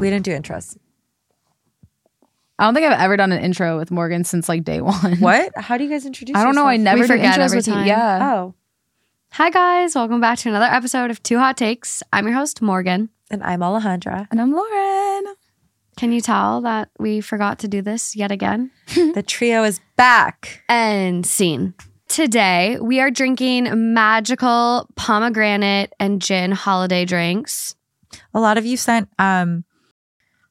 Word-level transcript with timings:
We 0.00 0.08
didn't 0.08 0.24
do 0.24 0.32
intros. 0.32 0.76
I 2.58 2.64
don't 2.64 2.74
think 2.74 2.86
I've 2.86 2.98
ever 3.00 3.16
done 3.16 3.32
an 3.32 3.42
intro 3.42 3.78
with 3.78 3.90
Morgan 3.90 4.24
since 4.24 4.48
like 4.48 4.64
day 4.64 4.80
one. 4.80 5.16
What? 5.20 5.52
How 5.56 5.76
do 5.78 5.84
you 5.84 5.90
guys 5.90 6.04
introduce 6.06 6.36
I 6.36 6.42
don't 6.42 6.54
know. 6.54 6.66
I 6.66 6.74
yourself? 6.74 6.84
never 6.84 7.00
We 7.02 7.06
do 7.06 7.12
forget 7.14 7.38
intros 7.38 7.44
every 7.44 7.62
time. 7.62 7.86
Yeah. 7.86 8.32
Oh, 8.32 8.54
Hi, 9.32 9.48
guys. 9.50 9.94
Welcome 9.94 10.20
back 10.20 10.38
to 10.40 10.48
another 10.48 10.64
episode 10.66 11.10
of 11.10 11.22
Two 11.22 11.38
Hot 11.38 11.56
Takes. 11.56 12.02
I'm 12.12 12.26
your 12.26 12.34
host, 12.34 12.60
Morgan. 12.60 13.10
and 13.30 13.42
I'm 13.44 13.60
Alejandra. 13.60 14.26
And 14.30 14.40
I'm 14.40 14.52
Lauren. 14.52 15.34
Can 15.96 16.12
you 16.12 16.20
tell 16.20 16.62
that 16.62 16.90
we 16.98 17.20
forgot 17.20 17.58
to 17.60 17.68
do 17.68 17.80
this 17.80 18.16
yet 18.16 18.32
again? 18.32 18.70
the 18.94 19.22
trio 19.24 19.62
is 19.64 19.80
back. 19.96 20.64
And 20.68 21.24
scene. 21.24 21.74
Today, 22.08 22.76
we 22.80 23.00
are 23.00 23.10
drinking 23.10 23.92
magical 23.94 24.88
pomegranate 24.96 25.92
and 26.00 26.20
gin 26.20 26.50
holiday 26.52 27.04
drinks. 27.04 27.76
A 28.34 28.40
lot 28.40 28.58
of 28.58 28.66
you 28.66 28.76
sent 28.76 29.08
um 29.18 29.64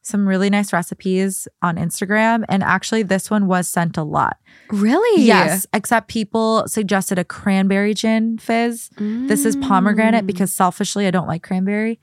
some 0.09 0.27
really 0.27 0.49
nice 0.49 0.73
recipes 0.73 1.48
on 1.62 1.77
Instagram, 1.77 2.44
and 2.50 2.63
actually, 2.63 3.04
this 3.04 3.30
one 3.31 3.47
was 3.47 3.67
sent 3.67 3.97
a 3.97 4.03
lot. 4.03 4.38
Really? 4.72 5.23
Yes, 5.23 5.66
except 5.73 6.08
people 6.09 6.67
suggested 6.67 7.17
a 7.20 7.23
cranberry 7.23 7.94
gin 7.94 8.38
fizz. 8.39 8.89
This 8.97 9.45
is 9.45 9.56
pomegranate 9.56 10.23
Mm. 10.25 10.28
because 10.28 10.52
selfishly, 10.52 11.08
I 11.08 11.11
don't 11.11 11.28
like 11.28 11.44
cranberry. 11.44 12.00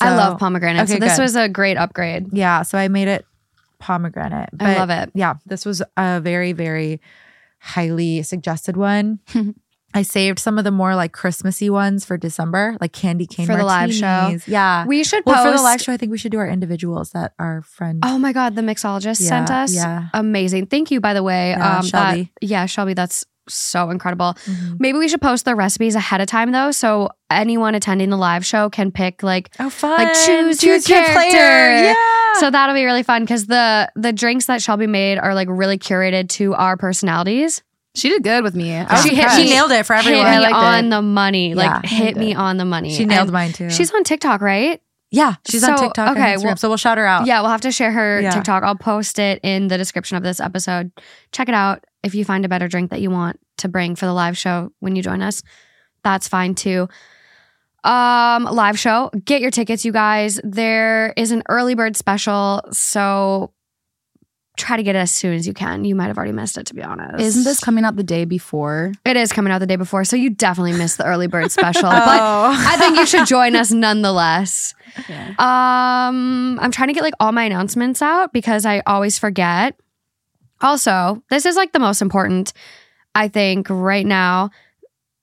I 0.00 0.14
love 0.14 0.38
pomegranate. 0.38 0.82
Okay, 0.82 0.94
so 0.94 0.98
this 1.00 1.16
good. 1.16 1.22
was 1.22 1.36
a 1.36 1.48
great 1.48 1.76
upgrade. 1.78 2.26
Yeah, 2.32 2.62
so 2.62 2.76
I 2.78 2.88
made 2.88 3.08
it 3.08 3.24
pomegranate. 3.78 4.50
I 4.60 4.76
love 4.78 4.90
it. 4.90 5.10
Yeah, 5.14 5.34
this 5.46 5.64
was 5.64 5.82
a 5.96 6.20
very, 6.20 6.52
very 6.52 7.00
highly 7.58 8.22
suggested 8.22 8.76
one. 8.76 9.18
I 9.96 10.02
saved 10.02 10.38
some 10.38 10.58
of 10.58 10.64
the 10.64 10.70
more 10.70 10.94
like 10.94 11.12
Christmassy 11.12 11.70
ones 11.70 12.04
for 12.04 12.16
December, 12.16 12.76
like 12.80 12.92
candy 12.92 13.26
cane 13.26 13.46
For 13.46 13.56
the 13.56 13.64
live 13.64 13.92
show. 13.92 14.38
Yeah. 14.46 14.84
We 14.86 15.02
should 15.04 15.22
well, 15.26 15.36
post. 15.36 15.46
for 15.46 15.56
the 15.56 15.62
live 15.62 15.80
show, 15.80 15.92
I 15.92 15.96
think 15.96 16.12
we 16.12 16.18
should 16.18 16.32
do 16.32 16.38
our 16.38 16.48
individuals 16.48 17.10
that 17.12 17.32
our 17.38 17.62
friend. 17.62 18.02
Oh 18.04 18.18
my 18.18 18.32
God, 18.32 18.54
the 18.54 18.62
mixologist 18.62 19.20
Yeah, 19.20 19.28
sent 19.28 19.50
us. 19.50 19.74
yeah. 19.74 20.08
Amazing. 20.14 20.66
Thank 20.66 20.90
you, 20.90 21.00
by 21.00 21.14
the 21.14 21.22
way. 21.22 21.54
Um, 21.54 21.60
Yeah, 21.60 21.80
that- 21.80 21.84
Shelby. 21.86 22.32
yeah, 22.42 22.66
Shelby, 22.66 22.94
that's 22.94 23.24
so 23.48 23.90
incredible. 23.90 24.34
Mhm. 24.44 24.80
Maybe 24.80 24.98
we 24.98 25.06
should 25.08 25.20
post 25.22 25.44
the 25.44 25.54
recipes 25.54 25.94
ahead 25.94 26.20
of 26.20 26.26
time 26.26 26.50
though, 26.50 26.72
so 26.72 27.10
anyone 27.30 27.76
attending 27.76 28.10
the 28.10 28.16
live 28.16 28.44
show 28.44 28.68
can 28.68 28.90
pick 28.90 29.22
like 29.22 29.50
Oh, 29.60 29.70
fun! 29.70 29.98
like 29.98 30.12
choose, 30.26 30.64
your 30.64 30.74
your 30.74 30.82
character. 30.82 31.12
player. 31.14 31.84
Yeah. 31.84 31.94
So 32.40 32.50
that'll 32.50 32.74
be 32.74 32.84
really 32.84 33.04
fun 33.04 33.22
because 33.22 33.46
the 33.46 33.88
the 33.94 34.12
drinks 34.12 34.46
that 34.46 34.60
Shelby 34.62 34.88
made 34.88 35.18
are 35.18 35.32
like 35.34 35.46
really 35.48 35.78
curated 35.78 36.28
to 36.30 36.54
our 36.54 36.76
personalities. 36.76 37.62
She 37.96 38.08
did 38.10 38.22
good 38.22 38.44
with 38.44 38.54
me. 38.54 38.76
I 38.76 39.00
She 39.02 39.14
hit 39.14 39.30
she 39.32 39.44
nailed 39.50 39.72
it 39.72 39.84
for 39.86 39.94
everyone. 39.94 40.26
hit 40.26 40.32
I 40.34 40.36
me 40.36 40.42
liked 40.42 40.54
on 40.54 40.84
it. 40.86 40.90
the 40.90 41.02
money. 41.02 41.54
Like 41.54 41.82
Yeah, 41.84 41.88
hit 41.90 42.16
me 42.16 42.26
did. 42.28 42.36
on 42.36 42.56
the 42.58 42.64
money. 42.64 42.92
She 42.94 43.04
nailed 43.06 43.28
And 43.28 43.32
mine 43.32 43.52
too. 43.52 43.70
She's 43.70 43.92
on 43.92 44.04
TikTok, 44.04 44.40
right? 44.40 44.80
yeah, 45.10 45.36
she's 45.48 45.64
on 45.64 45.78
TikTok 45.78 46.10
okay, 46.16 46.34
and 46.34 46.42
well- 46.44 46.56
so 46.56 46.68
we'll 46.68 46.76
shout 46.76 46.98
her 46.98 47.06
out. 47.06 47.26
Yeah, 47.26 47.40
we'll 47.40 47.50
have 47.50 47.62
to 47.62 47.72
share 47.72 47.90
her 47.92 48.20
Yeah. 48.20 48.30
TikTok. 48.30 48.62
I'll 48.64 48.74
post 48.76 49.18
it 49.18 49.40
in 49.42 49.68
the 49.68 49.78
description 49.78 50.16
of 50.16 50.22
this 50.22 50.40
episode. 50.40 50.90
Check 51.32 51.48
it 51.48 51.54
out. 51.54 51.84
If 52.02 52.14
you 52.14 52.24
find 52.24 52.44
a 52.44 52.48
better 52.48 52.68
drink 52.68 52.90
that 52.90 53.00
you 53.00 53.10
want 53.10 53.40
to 53.58 53.68
bring 53.68 53.96
for 53.96 54.04
the 54.06 54.12
live 54.12 54.36
show 54.36 54.72
when 54.80 54.94
you 54.94 55.02
join 55.02 55.22
us, 55.22 55.42
that's 56.04 56.28
fine 56.28 56.54
too. 56.54 56.88
Um, 57.84 58.44
live 58.44 58.78
show. 58.78 59.10
Get 59.24 59.40
your 59.40 59.50
tickets, 59.52 59.84
you 59.84 59.92
guys. 59.92 60.40
There 60.42 61.14
is 61.16 61.30
an 61.30 61.44
early 61.48 61.74
bird 61.74 61.96
special, 61.96 62.62
so 62.72 63.52
try 64.56 64.76
to 64.76 64.82
get 64.82 64.96
it 64.96 64.98
as 65.00 65.10
soon 65.10 65.34
as 65.34 65.46
you 65.46 65.52
can. 65.52 65.84
You 65.84 65.94
might 65.94 66.06
have 66.06 66.16
already 66.16 66.32
missed 66.32 66.56
it, 66.56 66.66
to 66.66 66.74
be 66.74 66.82
honest. 66.82 67.20
Isn't 67.20 67.44
this 67.44 67.60
coming 67.60 67.84
out 67.84 67.96
the 67.96 68.02
day 68.02 68.24
before? 68.24 68.92
It 69.04 69.16
is 69.16 69.32
coming 69.32 69.52
out 69.52 69.58
the 69.58 69.66
day 69.66 69.76
before, 69.76 70.04
so 70.04 70.16
you 70.16 70.30
definitely 70.30 70.72
missed 70.72 70.98
the 70.98 71.04
early 71.04 71.26
bird 71.26 71.50
special. 71.52 71.82
But 71.90 72.20
Oh. 72.20 72.54
I 72.56 72.76
think 72.78 72.96
you 72.96 73.06
should 73.06 73.26
join 73.26 73.54
us 73.54 73.70
nonetheless. 73.70 74.74
Yeah. 75.08 75.28
Um, 75.38 76.58
I'm 76.60 76.70
trying 76.70 76.88
to 76.88 76.94
get 76.94 77.02
like 77.02 77.14
all 77.20 77.32
my 77.32 77.42
announcements 77.44 78.00
out 78.02 78.32
because 78.32 78.64
I 78.64 78.82
always 78.86 79.18
forget. 79.18 79.78
Also, 80.62 81.22
this 81.28 81.44
is 81.44 81.54
like 81.56 81.72
the 81.72 81.78
most 81.78 82.00
important, 82.00 82.52
I 83.14 83.28
think, 83.28 83.68
right 83.68 84.06
now. 84.06 84.50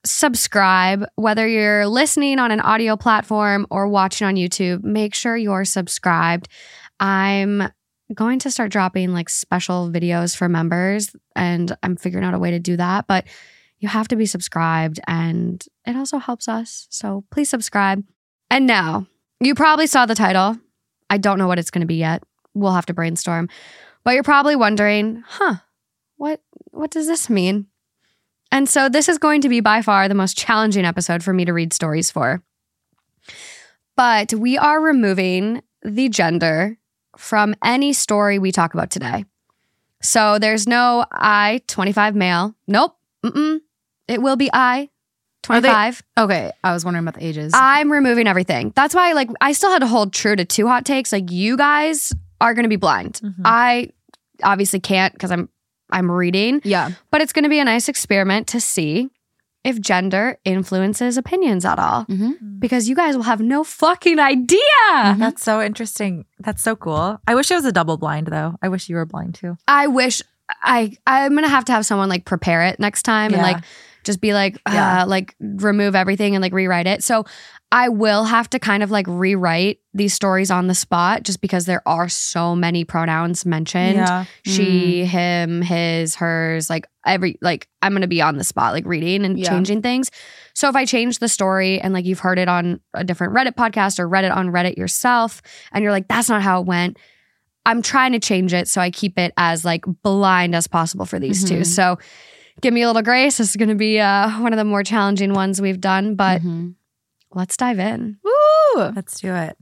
Subscribe, 0.06 1.04
whether 1.16 1.48
you're 1.48 1.86
listening 1.86 2.38
on 2.38 2.50
an 2.50 2.60
audio 2.60 2.94
platform 2.96 3.66
or 3.70 3.88
watching 3.88 4.26
on 4.26 4.34
YouTube, 4.36 4.84
make 4.84 5.14
sure 5.14 5.34
you're 5.36 5.64
subscribed. 5.64 6.46
I'm 7.00 7.62
going 8.14 8.38
to 8.40 8.50
start 8.50 8.72
dropping 8.72 9.12
like 9.12 9.28
special 9.28 9.90
videos 9.90 10.36
for 10.36 10.48
members, 10.48 11.14
and 11.36 11.76
I'm 11.82 11.96
figuring 11.96 12.24
out 12.24 12.34
a 12.34 12.38
way 12.38 12.50
to 12.52 12.58
do 12.58 12.76
that. 12.76 13.06
But 13.06 13.26
you 13.78 13.88
have 13.88 14.08
to 14.08 14.16
be 14.16 14.26
subscribed, 14.26 15.00
and 15.06 15.64
it 15.86 15.96
also 15.96 16.18
helps 16.18 16.48
us. 16.48 16.86
So 16.90 17.24
please 17.30 17.48
subscribe. 17.48 18.02
And 18.50 18.66
now, 18.66 19.06
you 19.40 19.54
probably 19.54 19.86
saw 19.86 20.06
the 20.06 20.14
title. 20.14 20.58
I 21.10 21.18
don't 21.18 21.38
know 21.38 21.46
what 21.46 21.58
it's 21.58 21.70
going 21.70 21.80
to 21.80 21.86
be 21.86 21.96
yet. 21.96 22.22
We'll 22.54 22.72
have 22.72 22.86
to 22.86 22.94
brainstorm. 22.94 23.48
But 24.04 24.14
you're 24.14 24.22
probably 24.22 24.56
wondering, 24.56 25.22
huh, 25.26 25.56
what 26.16 26.40
what 26.70 26.90
does 26.90 27.06
this 27.06 27.28
mean? 27.28 27.66
And 28.52 28.68
so 28.68 28.88
this 28.88 29.08
is 29.08 29.18
going 29.18 29.40
to 29.40 29.48
be 29.48 29.60
by 29.60 29.82
far 29.82 30.08
the 30.08 30.14
most 30.14 30.38
challenging 30.38 30.84
episode 30.84 31.24
for 31.24 31.32
me 31.32 31.44
to 31.44 31.52
read 31.52 31.72
stories 31.72 32.10
for. 32.10 32.42
But 33.96 34.32
we 34.32 34.56
are 34.58 34.80
removing 34.80 35.62
the 35.82 36.08
gender 36.08 36.78
from 37.18 37.54
any 37.64 37.92
story 37.92 38.38
we 38.38 38.52
talk 38.52 38.74
about 38.74 38.90
today. 38.90 39.24
So 40.02 40.38
there's 40.38 40.66
no 40.66 41.04
I 41.12 41.62
25 41.66 42.14
male. 42.14 42.54
Nope. 42.66 42.96
Mm-mm. 43.24 43.60
It 44.08 44.20
will 44.20 44.36
be 44.36 44.50
I 44.52 44.90
Are 45.48 45.60
they- 45.60 45.68
25. 45.68 46.02
Okay, 46.18 46.52
I 46.62 46.72
was 46.72 46.84
wondering 46.84 47.04
about 47.04 47.18
the 47.18 47.26
ages. 47.26 47.52
I'm 47.54 47.90
removing 47.90 48.26
everything. 48.26 48.72
That's 48.76 48.94
why, 48.94 49.12
like, 49.12 49.30
I 49.40 49.52
still 49.52 49.70
had 49.70 49.78
to 49.80 49.86
hold 49.86 50.12
true 50.12 50.36
to 50.36 50.44
two 50.44 50.66
hot 50.68 50.84
takes. 50.84 51.10
Like, 51.12 51.30
you 51.30 51.56
guys 51.56 52.12
are 52.40 52.52
going 52.52 52.64
to 52.64 52.68
be 52.68 52.76
blind. 52.76 53.20
Mhm. 53.24 53.34
I 53.44 53.90
obviously 54.42 54.80
can't 54.80 55.12
because 55.14 55.30
I'm 55.30 55.48
I'm 55.90 56.10
reading, 56.10 56.60
yeah. 56.64 56.90
but 57.10 57.20
it's 57.20 57.32
going 57.32 57.44
to 57.44 57.48
be 57.48 57.60
a 57.60 57.64
nice 57.64 57.88
experiment 57.88 58.48
to 58.48 58.60
see 58.60 59.10
if 59.64 59.80
gender 59.80 60.38
influences 60.44 61.16
opinions 61.16 61.64
at 61.64 61.78
all. 61.78 62.04
Mm-hmm. 62.04 62.58
Because 62.58 62.88
you 62.88 62.94
guys 62.94 63.16
will 63.16 63.24
have 63.24 63.40
no 63.40 63.64
fucking 63.64 64.18
idea. 64.18 64.60
That's 64.92 65.42
so 65.42 65.60
interesting. 65.60 66.26
That's 66.38 66.62
so 66.62 66.76
cool. 66.76 67.20
I 67.26 67.34
wish 67.34 67.50
it 67.50 67.54
was 67.54 67.64
a 67.64 67.72
double 67.72 67.96
blind 67.96 68.28
though. 68.28 68.56
I 68.62 68.68
wish 68.68 68.88
you 68.88 68.96
were 68.96 69.06
blind 69.06 69.34
too. 69.34 69.56
I 69.66 69.86
wish 69.86 70.22
I 70.62 70.96
I'm 71.06 71.34
gonna 71.34 71.48
have 71.48 71.64
to 71.66 71.72
have 71.72 71.86
someone 71.86 72.08
like 72.08 72.24
prepare 72.24 72.62
it 72.62 72.78
next 72.78 73.02
time 73.02 73.32
and 73.32 73.42
like 73.42 73.64
just 74.04 74.20
be 74.20 74.32
like 74.34 74.56
uh, 74.66 74.72
Yeah. 74.72 75.04
like 75.04 75.34
remove 75.40 75.94
everything 75.94 76.34
and 76.34 76.42
like 76.42 76.52
rewrite 76.52 76.86
it. 76.86 77.02
So 77.02 77.24
I 77.72 77.88
will 77.88 78.24
have 78.24 78.48
to 78.50 78.58
kind 78.60 78.82
of 78.84 78.90
like 78.92 79.06
rewrite 79.08 79.80
these 79.94 80.14
stories 80.14 80.50
on 80.50 80.68
the 80.68 80.74
spot 80.74 81.24
just 81.24 81.40
because 81.40 81.66
there 81.66 81.82
are 81.86 82.08
so 82.08 82.54
many 82.54 82.84
pronouns 82.84 83.44
mentioned. 83.44 83.96
yeah. 83.96 84.24
She, 84.44 85.04
him, 85.04 85.60
his, 85.60 86.14
hers, 86.14 86.70
like 86.70 86.86
every 87.04 87.36
like 87.42 87.66
I'm 87.82 87.92
gonna 87.92 88.06
be 88.06 88.22
on 88.22 88.36
the 88.38 88.44
spot, 88.44 88.74
like 88.74 88.86
reading 88.86 89.24
and 89.24 89.38
Yeah. 89.38 89.48
changing 89.50 89.82
things. 89.82 90.10
So 90.54 90.68
if 90.68 90.76
I 90.76 90.84
change 90.84 91.18
the 91.18 91.28
story 91.28 91.80
and 91.80 91.92
like 91.92 92.04
you've 92.04 92.20
heard 92.20 92.38
it 92.38 92.48
on 92.48 92.78
a 92.94 93.02
different 93.02 93.34
Reddit 93.34 93.54
podcast 93.56 93.98
or 93.98 94.08
read 94.08 94.24
it 94.24 94.30
on 94.30 94.48
Reddit 94.50 94.76
yourself, 94.76 95.42
and 95.72 95.82
you're 95.82 95.92
like, 95.92 96.06
that's 96.06 96.28
not 96.28 96.42
how 96.42 96.60
it 96.60 96.66
went. 96.66 96.96
I'm 97.66 97.80
trying 97.82 98.12
to 98.12 98.18
change 98.20 98.52
it 98.52 98.68
so 98.68 98.80
I 98.80 98.90
keep 98.90 99.18
it 99.18 99.32
as 99.38 99.64
like 99.64 99.84
blind 100.02 100.54
as 100.54 100.66
possible 100.68 101.06
for 101.06 101.18
these 101.18 101.42
two. 101.48 101.60
Mhm. 101.60 101.66
So 101.66 101.98
give 102.60 102.72
me 102.74 102.82
a 102.82 102.86
little 102.86 103.02
grace. 103.02 103.38
This 103.38 103.50
is 103.50 103.56
gonna 103.56 103.74
be 103.74 104.00
uh, 104.00 104.40
one 104.40 104.52
of 104.52 104.56
the 104.56 104.64
more 104.64 104.82
challenging 104.82 105.32
ones 105.34 105.60
we've 105.60 105.80
done, 105.80 106.14
but 106.14 106.42
Mhm. 106.42 106.74
let's 107.32 107.56
dive 107.56 107.78
in. 107.78 108.18
Woo! 108.24 108.82
Let's 108.94 109.20
do 109.20 109.34
it. 109.34 109.56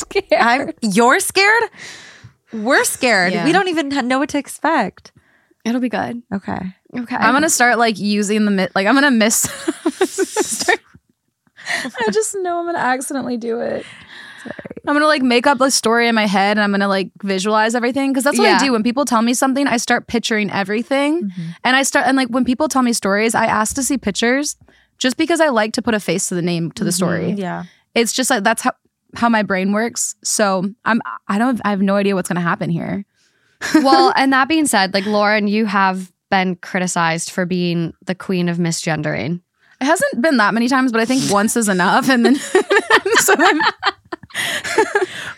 Scared. 0.00 0.26
I'm 0.32 0.72
you're 0.82 1.20
scared? 1.20 1.64
We're 2.52 2.84
scared. 2.84 3.32
Yeah. 3.32 3.44
We 3.44 3.52
don't 3.52 3.68
even 3.68 3.88
know 4.08 4.18
what 4.18 4.28
to 4.30 4.38
expect. 4.38 5.12
It'll 5.64 5.80
be 5.80 5.88
good. 5.88 6.22
Okay. 6.34 6.58
Okay. 6.98 7.16
I'm 7.16 7.32
gonna 7.34 7.50
start 7.50 7.78
like 7.78 7.98
using 7.98 8.44
the 8.44 8.50
mi- 8.50 8.68
like 8.74 8.86
I'm 8.86 8.94
gonna 8.94 9.10
miss. 9.10 9.46
I 11.66 12.10
just 12.12 12.34
know 12.40 12.58
I'm 12.58 12.66
gonna 12.66 12.78
accidentally 12.78 13.36
do 13.36 13.60
it. 13.60 13.84
I'm 14.88 14.94
gonna 14.94 15.06
like 15.06 15.22
make 15.22 15.46
up 15.46 15.60
a 15.60 15.70
story 15.70 16.08
in 16.08 16.14
my 16.14 16.26
head 16.26 16.56
and 16.56 16.60
I'm 16.64 16.70
gonna 16.72 16.88
like 16.88 17.10
visualize 17.22 17.74
everything 17.74 18.10
because 18.12 18.24
that's 18.24 18.38
what 18.38 18.44
Yeah. 18.46 18.56
I 18.60 18.64
do. 18.64 18.72
When 18.72 18.82
people 18.82 19.04
tell 19.04 19.22
me 19.22 19.34
something, 19.34 19.66
I 19.66 19.76
start 19.76 20.06
picturing 20.06 20.50
everything, 20.50 21.24
Mm-hmm. 21.24 21.42
and 21.64 21.76
I 21.76 21.82
start 21.82 22.06
and 22.06 22.16
like 22.16 22.28
when 22.28 22.44
people 22.44 22.66
tell 22.68 22.82
me 22.82 22.92
stories, 22.92 23.34
I 23.34 23.44
ask 23.46 23.74
to 23.76 23.82
see 23.82 23.98
pictures 23.98 24.56
just 24.98 25.16
because 25.16 25.40
I 25.40 25.48
like 25.50 25.74
to 25.74 25.82
put 25.82 25.94
a 25.94 26.00
face 26.00 26.28
to 26.30 26.34
the 26.34 26.42
name 26.42 26.72
to 26.72 26.84
the 26.84 26.92
story. 26.92 27.32
Yeah. 27.32 27.64
It's 27.94 28.12
just 28.12 28.30
like 28.30 28.42
that's 28.42 28.62
how 28.62 28.72
how 29.14 29.28
my 29.28 29.42
brain 29.42 29.72
works. 29.72 30.14
So 30.24 30.64
I'm 30.84 31.00
I 31.28 31.38
don't 31.38 31.60
I 31.64 31.70
have 31.70 31.82
no 31.82 31.96
idea 31.96 32.14
what's 32.14 32.28
gonna 32.28 32.40
happen 32.40 32.70
here. 32.70 33.04
well, 33.76 34.12
and 34.16 34.32
that 34.32 34.48
being 34.48 34.66
said, 34.66 34.94
like 34.94 35.06
Lauren, 35.06 35.46
you 35.48 35.66
have 35.66 36.10
been 36.30 36.56
criticized 36.56 37.30
for 37.30 37.44
being 37.44 37.92
the 38.06 38.14
queen 38.14 38.48
of 38.48 38.56
misgendering. 38.58 39.40
It 39.80 39.84
hasn't 39.86 40.20
been 40.22 40.36
that 40.38 40.54
many 40.54 40.68
times, 40.68 40.92
but 40.92 41.00
I 41.00 41.04
think 41.04 41.30
once 41.30 41.56
is 41.56 41.68
enough. 41.68 42.08
And 42.08 42.24
then 42.24 42.36
so 43.16 43.34
then, 43.34 43.60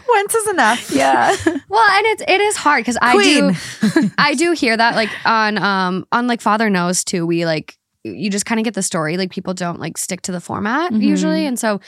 Once 0.09 0.35
is 0.35 0.49
enough. 0.49 0.91
yeah. 0.91 1.35
Well, 1.69 1.91
and 1.91 2.07
it's 2.07 2.23
it 2.29 2.41
is 2.41 2.57
hard 2.57 2.81
because 2.83 2.99
I 3.01 3.23
do 3.23 4.13
I 4.19 4.35
do 4.35 4.53
hear 4.53 4.77
that 4.77 4.95
like 4.95 5.09
on 5.25 5.57
um 5.59 6.07
on 6.13 6.27
like 6.27 6.41
Father 6.41 6.69
Knows 6.69 7.03
too. 7.05 7.27
We 7.27 7.47
like 7.47 7.77
you 8.05 8.29
just 8.31 8.45
kind 8.47 8.59
of 8.61 8.65
get 8.65 8.75
the 8.75 8.83
story. 8.83 9.17
Like 9.17 9.31
people 9.31 9.55
don't 9.55 9.81
like 9.81 9.97
stick 9.97 10.23
to 10.23 10.33
the 10.33 10.41
format 10.41 10.93
Mhm. 10.93 11.03
usually, 11.03 11.47
and 11.47 11.59
so 11.59 11.81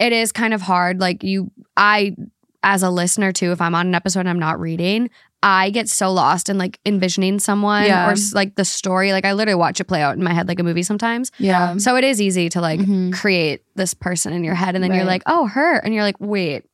it 0.00 0.12
is 0.12 0.32
kind 0.32 0.52
of 0.52 0.62
hard. 0.62 0.98
Like 0.98 1.22
you, 1.22 1.52
I 1.76 2.16
as 2.64 2.82
a 2.82 2.90
listener 2.90 3.30
too, 3.32 3.52
if 3.52 3.60
I'm 3.60 3.74
on 3.76 3.86
an 3.86 3.94
episode 3.94 4.20
and 4.20 4.28
I'm 4.28 4.38
not 4.40 4.58
reading. 4.58 5.10
I 5.42 5.70
get 5.70 5.88
so 5.88 6.12
lost 6.12 6.50
in 6.50 6.58
like 6.58 6.78
envisioning 6.84 7.38
someone 7.38 7.84
Yeah. 7.86 8.10
or 8.10 8.14
like 8.34 8.56
the 8.56 8.64
story. 8.66 9.12
Like 9.12 9.24
I 9.24 9.32
literally 9.32 9.54
watch 9.58 9.80
it 9.80 9.84
play 9.84 10.02
out 10.02 10.14
in 10.14 10.22
my 10.22 10.34
head 10.34 10.46
like 10.48 10.58
a 10.60 10.62
movie 10.62 10.82
sometimes. 10.82 11.32
Yeah. 11.38 11.78
So 11.78 11.96
it 11.96 12.04
is 12.04 12.20
easy 12.20 12.50
to 12.50 12.60
like 12.60 12.78
Mhm. 12.80 13.14
create 13.14 13.62
this 13.76 13.94
person 13.94 14.34
in 14.34 14.44
your 14.44 14.54
head, 14.54 14.74
and 14.74 14.84
then 14.84 14.92
you're 14.92 15.04
like, 15.04 15.22
oh, 15.24 15.46
her, 15.46 15.76
and 15.78 15.94
you're 15.94 16.02
like, 16.02 16.20
wait, 16.20 16.64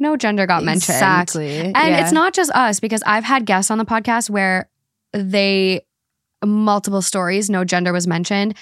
no 0.00 0.16
gender 0.16 0.46
got 0.46 0.64
mentioned. 0.64 0.96
Exactly. 0.96 1.56
And 1.60 1.76
Yeah. 1.76 2.02
it's 2.02 2.10
not 2.12 2.32
just 2.34 2.50
us 2.50 2.80
because 2.80 3.04
I've 3.06 3.22
had 3.24 3.46
guests 3.46 3.70
on 3.70 3.78
the 3.78 3.84
podcast 3.84 4.28
where 4.28 4.68
they 5.12 5.82
multiple 6.44 7.02
stories, 7.02 7.48
no 7.48 7.62
gender 7.64 7.92
was 7.92 8.08
mentioned, 8.08 8.56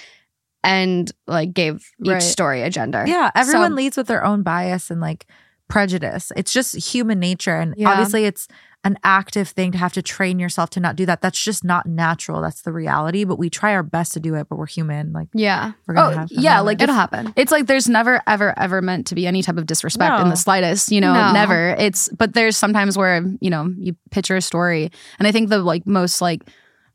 and 0.63 1.11
like 1.27 1.53
gave 1.53 1.75
each 2.03 2.11
Right. 2.11 2.21
story 2.21 2.61
a 2.61 2.69
gender. 2.69 3.03
Yeah, 3.07 3.31
everyone 3.35 3.71
So- 3.71 3.75
leads 3.75 3.97
with 3.97 4.07
their 4.07 4.23
own 4.23 4.43
bias 4.43 4.89
and 4.91 5.01
like 5.01 5.25
prejudice. 5.67 6.31
It's 6.35 6.51
just 6.51 6.75
human 6.93 7.19
nature. 7.19 7.55
And 7.55 7.73
Yeah. 7.77 7.89
obviously, 7.89 8.25
it's 8.25 8.47
an 8.83 8.97
active 9.03 9.47
thing 9.47 9.71
to 9.71 9.77
have 9.77 9.93
to 9.93 10.01
train 10.01 10.37
yourself 10.39 10.69
to 10.71 10.79
not 10.79 10.95
do 10.95 11.05
that. 11.05 11.21
That's 11.21 11.41
just 11.41 11.63
not 11.63 11.85
natural. 11.85 12.41
That's 12.41 12.63
the 12.63 12.73
reality. 12.73 13.23
But 13.23 13.37
we 13.39 13.49
try 13.49 13.73
our 13.73 13.83
best 13.83 14.11
to 14.13 14.19
do 14.19 14.33
it, 14.35 14.47
but 14.49 14.57
we're 14.57 14.65
human. 14.65 15.13
Like, 15.13 15.29
Yeah. 15.33 15.71
we're 15.87 15.93
going 15.93 16.09
to 16.11 16.15
Oh, 16.15 16.19
have 16.21 16.31
yeah, 16.31 16.59
like 16.59 16.81
It'll 16.81 16.95
happen. 16.95 17.31
it's 17.37 17.51
like 17.53 17.67
there's 17.67 17.87
never 17.87 18.21
ever 18.27 18.53
ever 18.59 18.81
meant 18.81 19.07
to 19.07 19.15
be 19.15 19.25
any 19.27 19.41
type 19.43 19.57
of 19.57 19.65
disrespect 19.65 20.19
in 20.19 20.29
the 20.29 20.35
slightest 20.35 20.91
you 20.91 20.99
know 20.99 21.13
No. 21.13 21.31
never 21.31 21.69
it's 21.79 22.09
but 22.09 22.33
there's 22.33 22.57
sometimes 22.57 22.97
where 22.97 23.23
you 23.39 23.49
know 23.49 23.71
you 23.77 23.95
picture 24.09 24.35
a 24.35 24.41
story 24.41 24.91
and 25.19 25.27
i 25.27 25.31
think 25.31 25.49
the 25.49 25.59
like 25.59 25.85
most 25.87 26.21
like 26.21 26.41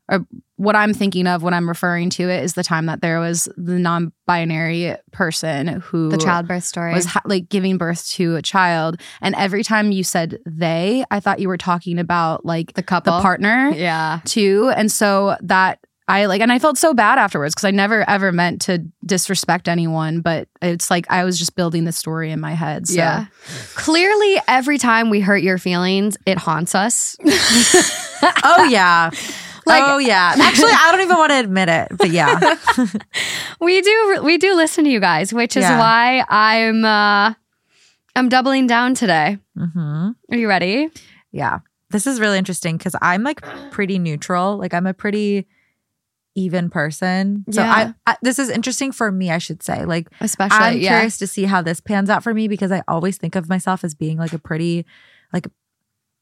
or 0.09 0.25
what 0.55 0.75
i'm 0.75 0.93
thinking 0.93 1.27
of 1.27 1.43
when 1.43 1.53
i'm 1.53 1.67
referring 1.67 2.09
to 2.09 2.29
it 2.29 2.43
is 2.43 2.53
the 2.53 2.63
time 2.63 2.85
that 2.87 3.01
there 3.01 3.19
was 3.19 3.47
the 3.57 3.77
non-binary 3.79 4.95
person 5.11 5.67
who 5.81 6.09
The 6.09 6.17
childbirth 6.17 6.63
story. 6.63 6.93
was 6.93 7.05
ha- 7.05 7.21
like 7.25 7.49
giving 7.49 7.77
birth 7.77 8.07
to 8.11 8.35
a 8.35 8.41
child 8.41 8.99
and 9.21 9.35
every 9.35 9.63
time 9.63 9.91
you 9.91 10.03
said 10.03 10.39
they 10.45 11.03
i 11.11 11.19
thought 11.19 11.39
you 11.39 11.47
were 11.47 11.57
talking 11.57 11.99
about 11.99 12.45
like 12.45 12.73
the 12.73 12.83
couple. 12.83 13.15
the 13.15 13.21
partner 13.21 13.71
Yeah. 13.75 14.19
too. 14.25 14.71
And 14.75 14.91
so 14.91 15.37
that 15.41 15.79
I 16.09 16.27
like, 16.27 16.39
and 16.39 16.53
I 16.53 16.57
felt 16.59 16.77
so 16.77 16.93
bad 16.93 17.17
afterwards 17.19 17.53
because 17.53 17.65
I 17.65 17.71
never 17.71 18.09
ever 18.09 18.31
meant 18.31 18.61
to 18.61 18.79
disrespect 19.05 19.67
anyone, 19.67 20.21
but 20.21 20.47
it's 20.61 20.89
like 20.89 21.05
I 21.11 21.25
was 21.25 21.37
just 21.37 21.53
building 21.57 21.83
the 21.83 21.91
story 21.91 22.31
in 22.31 22.39
my 22.39 22.53
head. 22.53 22.87
So. 22.87 22.95
Yeah. 22.95 23.25
Clearly, 23.75 24.37
every 24.47 24.77
time 24.77 25.09
we 25.09 25.19
hurt 25.19 25.43
your 25.43 25.57
feelings, 25.57 26.15
it 26.25 26.37
haunts 26.37 26.75
us. 26.75 27.17
oh, 27.25 28.67
yeah. 28.71 29.09
Like- 29.67 29.83
oh, 29.85 29.97
yeah. 29.97 30.33
Actually, 30.39 30.71
I 30.71 30.89
don't 30.91 31.01
even 31.01 31.17
want 31.17 31.31
to 31.31 31.39
admit 31.39 31.69
it, 31.69 31.87
but 31.97 32.09
yeah. 32.09 32.55
we 33.61 33.81
do 33.81 34.21
we 34.23 34.37
do 34.37 34.55
listen 34.55 34.83
to 34.85 34.89
you 34.89 34.99
guys, 34.99 35.33
which 35.33 35.55
is 35.57 35.63
Yeah. 35.63 35.79
why 35.79 36.23
I'm 36.29 36.83
uh 36.85 37.33
I'm 38.15 38.29
doubling 38.29 38.67
down 38.67 38.95
today. 38.95 39.37
hmm 39.55 40.09
Are 40.31 40.37
you 40.37 40.47
ready? 40.47 40.89
Yeah. 41.31 41.59
This 41.89 42.07
is 42.07 42.19
really 42.19 42.37
interesting 42.37 42.77
because 42.77 42.95
I'm 43.01 43.23
like 43.23 43.41
pretty 43.71 43.99
neutral. 43.99 44.57
Like, 44.57 44.73
I'm 44.73 44.87
a 44.87 44.93
pretty 44.93 45.47
even 46.35 46.69
person. 46.69 47.45
So, 47.51 47.61
Yeah. 47.61 47.93
I, 48.05 48.11
I, 48.11 48.17
this 48.21 48.39
is 48.39 48.49
interesting 48.49 48.91
for 48.91 49.11
me, 49.11 49.31
I 49.31 49.37
should 49.37 49.63
say. 49.63 49.85
Like, 49.85 50.07
Especially 50.19 50.57
I'm 50.57 50.77
yeah. 50.79 50.89
curious 50.97 51.17
to 51.19 51.27
see 51.27 51.43
how 51.45 51.61
this 51.61 51.79
pans 51.79 52.09
out 52.09 52.23
for 52.23 52.33
me 52.33 52.47
because 52.47 52.71
I 52.71 52.81
always 52.87 53.17
think 53.17 53.35
of 53.35 53.49
myself 53.49 53.83
as 53.83 53.95
being 53.95 54.17
like 54.17 54.33
a 54.33 54.39
pretty 54.39 54.85
like 55.33 55.47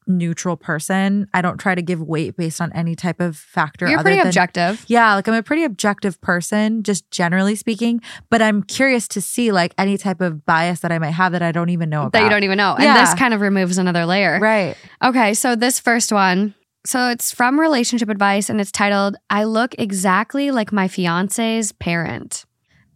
neutral 0.06 0.56
person. 0.56 1.28
I 1.34 1.42
don't 1.42 1.58
try 1.58 1.74
to 1.74 1.82
give 1.82 2.00
weight 2.00 2.36
based 2.36 2.60
on 2.60 2.72
any 2.72 2.94
type 2.94 3.20
of 3.20 3.36
factor. 3.36 3.86
You're 3.88 3.98
other 3.98 4.04
pretty 4.04 4.18
than, 4.18 4.28
objective. 4.28 4.84
Yeah, 4.88 5.14
like 5.14 5.26
I'm 5.28 5.34
a 5.34 5.42
pretty 5.42 5.64
objective 5.64 6.20
person, 6.20 6.82
just 6.82 7.10
generally 7.10 7.54
speaking. 7.54 8.00
But 8.30 8.42
I'm 8.42 8.62
curious 8.62 9.08
to 9.08 9.20
see 9.20 9.52
like 9.52 9.74
any 9.78 9.98
type 9.98 10.20
of 10.20 10.44
bias 10.44 10.80
that 10.80 10.92
I 10.92 10.98
might 10.98 11.10
have 11.10 11.32
that 11.32 11.42
I 11.42 11.52
don't 11.52 11.70
even 11.70 11.90
know 11.90 12.02
about. 12.02 12.12
that 12.12 12.22
you 12.22 12.30
don't 12.30 12.44
even 12.44 12.58
know. 12.58 12.76
And 12.76 12.96
this 12.96 13.14
kind 13.14 13.34
of 13.34 13.40
removes 13.40 13.78
another 13.78 14.06
layer. 14.06 14.38
Right. 14.40 14.76
Okay, 15.02 15.34
so 15.34 15.56
this 15.56 15.80
first 15.80 16.12
one. 16.12 16.54
So 16.84 17.08
it's 17.08 17.32
from 17.32 17.58
relationship 17.58 18.08
advice 18.08 18.48
and 18.48 18.60
it's 18.60 18.70
titled 18.70 19.16
I 19.28 19.42
look 19.42 19.74
exactly 19.76 20.52
like 20.52 20.72
my 20.72 20.86
fiance's 20.86 21.72
parent. 21.72 22.44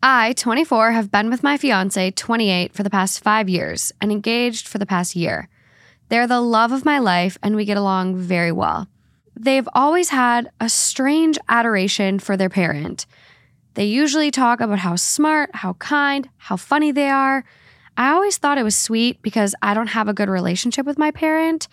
I, 0.02 0.32
24, 0.34 0.92
have 0.92 1.10
been 1.10 1.28
with 1.28 1.42
my 1.42 1.58
fiance, 1.58 2.12
28, 2.12 2.72
for 2.72 2.82
the 2.82 2.88
past 2.88 3.22
5 3.22 3.48
years 3.48 3.92
and 4.00 4.10
engaged 4.10 4.66
for 4.66 4.78
the 4.78 4.86
past 4.86 5.14
year. 5.14 5.48
They're 6.10 6.26
the 6.26 6.40
love 6.40 6.72
of 6.72 6.84
my 6.84 6.98
life 6.98 7.38
and 7.42 7.56
we 7.56 7.64
get 7.64 7.76
along 7.76 8.16
very 8.16 8.52
well. 8.52 8.88
They've 9.36 9.68
always 9.72 10.10
had 10.10 10.50
a 10.60 10.68
strange 10.68 11.38
adoration 11.48 12.18
for 12.18 12.36
their 12.36 12.50
parent. 12.50 13.06
They 13.74 13.84
usually 13.84 14.32
talk 14.32 14.60
about 14.60 14.80
how 14.80 14.96
smart, 14.96 15.50
how 15.54 15.74
kind, 15.74 16.28
how 16.36 16.56
funny 16.56 16.90
they 16.90 17.08
are. 17.08 17.44
I 17.96 18.10
always 18.10 18.38
thought 18.38 18.58
it 18.58 18.64
was 18.64 18.76
sweet 18.76 19.22
because 19.22 19.54
I 19.62 19.72
don't 19.72 19.86
have 19.86 20.08
a 20.08 20.12
good 20.12 20.28
relationship 20.28 20.84
with 20.84 20.98
my 20.98 21.12
parent. 21.12 21.68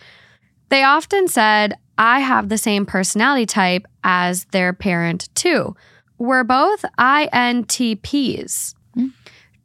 They 0.68 0.84
often 0.84 1.26
said, 1.26 1.74
I 1.98 2.20
have 2.20 2.48
the 2.48 2.58
same 2.58 2.86
personality 2.86 3.44
type 3.44 3.86
as 4.04 4.44
their 4.46 4.72
parent, 4.72 5.28
too. 5.34 5.74
We're 6.16 6.44
both 6.44 6.84
INTPs. 6.98 8.74
Hmm. 8.94 9.08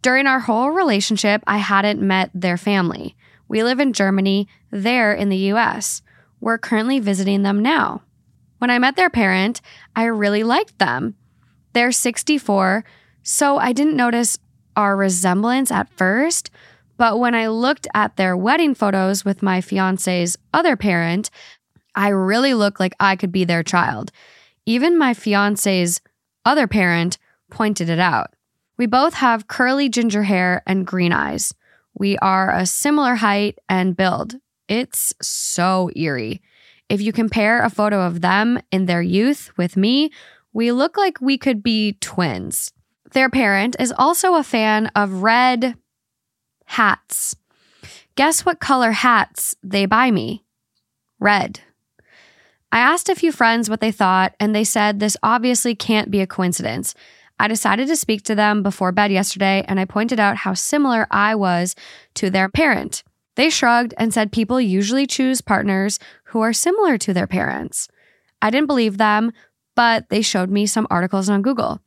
During 0.02 0.26
our 0.26 0.40
whole 0.40 0.72
relationship, 0.72 1.44
I 1.46 1.58
hadn't 1.58 2.02
met 2.02 2.32
their 2.34 2.58
family. 2.58 3.16
We 3.48 3.64
live 3.64 3.80
in 3.80 3.94
Germany, 3.94 4.48
they're 4.72 5.14
in 5.14 5.30
the 5.30 5.52
US. 5.54 6.02
We're 6.40 6.58
currently 6.58 7.00
visiting 7.00 7.44
them 7.44 7.62
now. 7.62 8.02
When 8.58 8.70
I 8.70 8.80
met 8.80 8.96
their 8.96 9.10
parent, 9.10 9.62
I 9.96 10.06
really 10.06 10.44
liked 10.44 10.80
them. 10.80 11.16
They're 11.74 11.92
64, 11.92 12.84
so 13.22 13.58
I 13.58 13.74
didn't 13.74 13.96
notice 13.96 14.38
our 14.76 14.96
resemblance 14.96 15.72
at 15.72 15.90
first. 15.98 16.50
But 16.98 17.20
when 17.20 17.36
I 17.36 17.48
looked 17.48 17.88
at 17.94 18.16
their 18.16 18.38
wedding 18.38 18.76
photos 18.76 19.26
with 19.26 19.44
my 19.44 19.62
fiance's 19.62 20.38
other 20.54 20.78
parent, 20.78 21.30
I 21.96 22.10
really 22.10 22.54
looked 22.54 22.80
like 22.80 22.94
I 23.00 23.16
could 23.16 23.32
be 23.32 23.44
their 23.44 23.64
child. 23.64 24.12
Even 24.66 24.98
my 24.98 25.14
fiance's 25.14 26.02
other 26.46 26.68
parent 26.68 27.18
pointed 27.50 27.90
it 27.90 28.00
out. 28.00 28.34
We 28.78 28.86
both 28.86 29.16
have 29.16 29.48
curly 29.48 29.90
ginger 29.90 30.24
hair 30.24 30.64
and 30.66 30.88
green 30.88 31.12
eyes. 31.12 31.54
We 31.94 32.18
are 32.18 32.52
a 32.52 32.66
similar 32.66 33.16
height 33.16 33.60
and 33.70 33.96
build. 33.96 34.36
It's 34.68 35.14
so 35.22 35.90
eerie. 35.96 36.42
If 36.90 37.02
you 37.02 37.14
compare 37.14 37.62
a 37.62 37.70
photo 37.70 38.02
of 38.02 38.22
them 38.22 38.60
in 38.72 38.86
their 38.86 39.02
youth 39.02 39.52
with 39.58 39.78
me, 39.78 40.12
we 40.54 40.72
look 40.72 40.98
like 40.98 41.22
we 41.22 41.38
could 41.38 41.64
be 41.64 41.98
twins. 42.02 42.72
Their 43.12 43.30
parent 43.30 43.76
is 43.80 43.94
also 43.98 44.36
a 44.36 44.44
fan 44.44 44.88
of 44.96 45.24
red 45.24 45.76
hats. 46.66 47.36
Guess 48.16 48.46
what 48.46 48.60
color 48.60 48.92
hats 48.92 49.56
they 49.64 49.86
buy 49.86 50.12
me? 50.12 50.44
Red. 51.20 51.60
I 52.72 52.80
asked 52.80 53.10
a 53.10 53.16
few 53.16 53.32
friends 53.32 53.70
what 53.70 53.82
they 53.82 53.92
thought, 53.92 54.34
and 54.40 54.56
they 54.56 54.64
said 54.64 55.00
this 55.00 55.18
obviously 55.22 55.76
can't 55.76 56.10
be 56.10 56.22
a 56.22 56.28
coincidence. 56.28 56.96
I 57.44 57.50
decided 57.50 57.90
to 57.90 57.98
speak 57.98 58.24
to 58.24 58.36
them 58.36 58.64
before 58.64 58.94
bed 58.94 59.12
yesterday, 59.12 59.66
and 59.68 59.78
I 59.78 59.84
pointed 59.84 60.18
out 60.18 60.38
how 60.38 60.54
similar 60.54 61.08
I 61.12 61.36
was 61.36 61.76
to 62.14 62.30
their 62.30 62.48
parent. 62.48 63.04
They 63.36 63.50
shrugged 63.50 63.94
and 63.98 64.14
said 64.14 64.32
people 64.32 64.62
usually 64.62 65.06
choose 65.06 65.42
partners 65.42 66.00
who 66.28 66.40
are 66.40 66.54
similar 66.54 66.98
to 67.00 67.14
their 67.14 67.28
parents. 67.28 67.90
I 68.42 68.50
didn't 68.50 68.68
believe 68.68 68.98
them, 68.98 69.34
but 69.76 70.08
they 70.08 70.22
showed 70.22 70.50
me 70.52 70.66
some 70.66 70.88
articles 70.90 71.28
on 71.28 71.42
Google. 71.42 71.82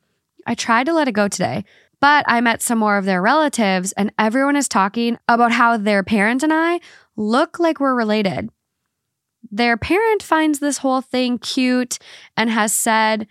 I 0.47 0.55
tried 0.55 0.85
to 0.89 0.93
let 0.93 1.09
it 1.09 1.13
go 1.13 1.27
today, 1.27 1.65
but 2.03 2.27
I 2.29 2.43
met 2.43 2.61
some 2.61 2.79
more 2.79 2.99
of 2.99 3.07
their 3.07 3.23
relatives, 3.23 3.93
and 3.93 4.13
everyone 4.19 4.57
is 4.57 4.69
talking 4.69 5.17
about 5.27 5.53
how 5.53 5.79
their 5.79 6.03
parent 6.03 6.43
and 6.43 6.53
I 6.53 6.81
look 7.17 7.59
like 7.59 7.81
we're 7.81 7.95
related. 7.95 8.51
their 9.51 9.77
parent 9.77 10.23
finds 10.23 10.59
this 10.59 10.79
whole 10.79 11.01
thing 11.01 11.39
cute 11.39 11.99
and 12.37 12.51
has 12.51 12.75
said, 12.75 13.27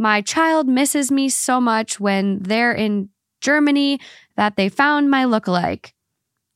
My 0.00 0.22
child 0.22 0.66
misses 0.66 1.12
me 1.12 1.28
so 1.28 1.60
much 1.60 2.00
when 2.00 2.38
they're 2.38 2.72
in 2.72 3.10
Germany 3.42 4.00
that 4.36 4.56
they 4.56 4.70
found 4.70 5.10
my 5.10 5.24
lookalike. 5.26 5.92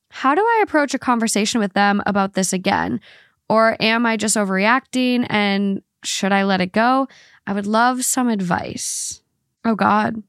How 0.08 0.34
do 0.34 0.40
I 0.40 0.60
approach 0.64 0.94
a 0.94 0.98
conversation 0.98 1.60
with 1.60 1.74
them 1.74 2.02
about 2.06 2.32
this 2.32 2.54
again? 2.54 3.00
Or 3.50 3.76
am 3.80 4.06
I 4.06 4.16
just 4.16 4.34
overreacting 4.36 5.26
and 5.28 5.82
should 6.02 6.32
I 6.32 6.44
let 6.44 6.62
it 6.62 6.72
go? 6.72 7.06
I 7.46 7.52
would 7.52 7.66
love 7.66 8.02
some 8.06 8.30
advice. 8.30 9.20
Oh, 9.62 9.74
God. 9.74 10.22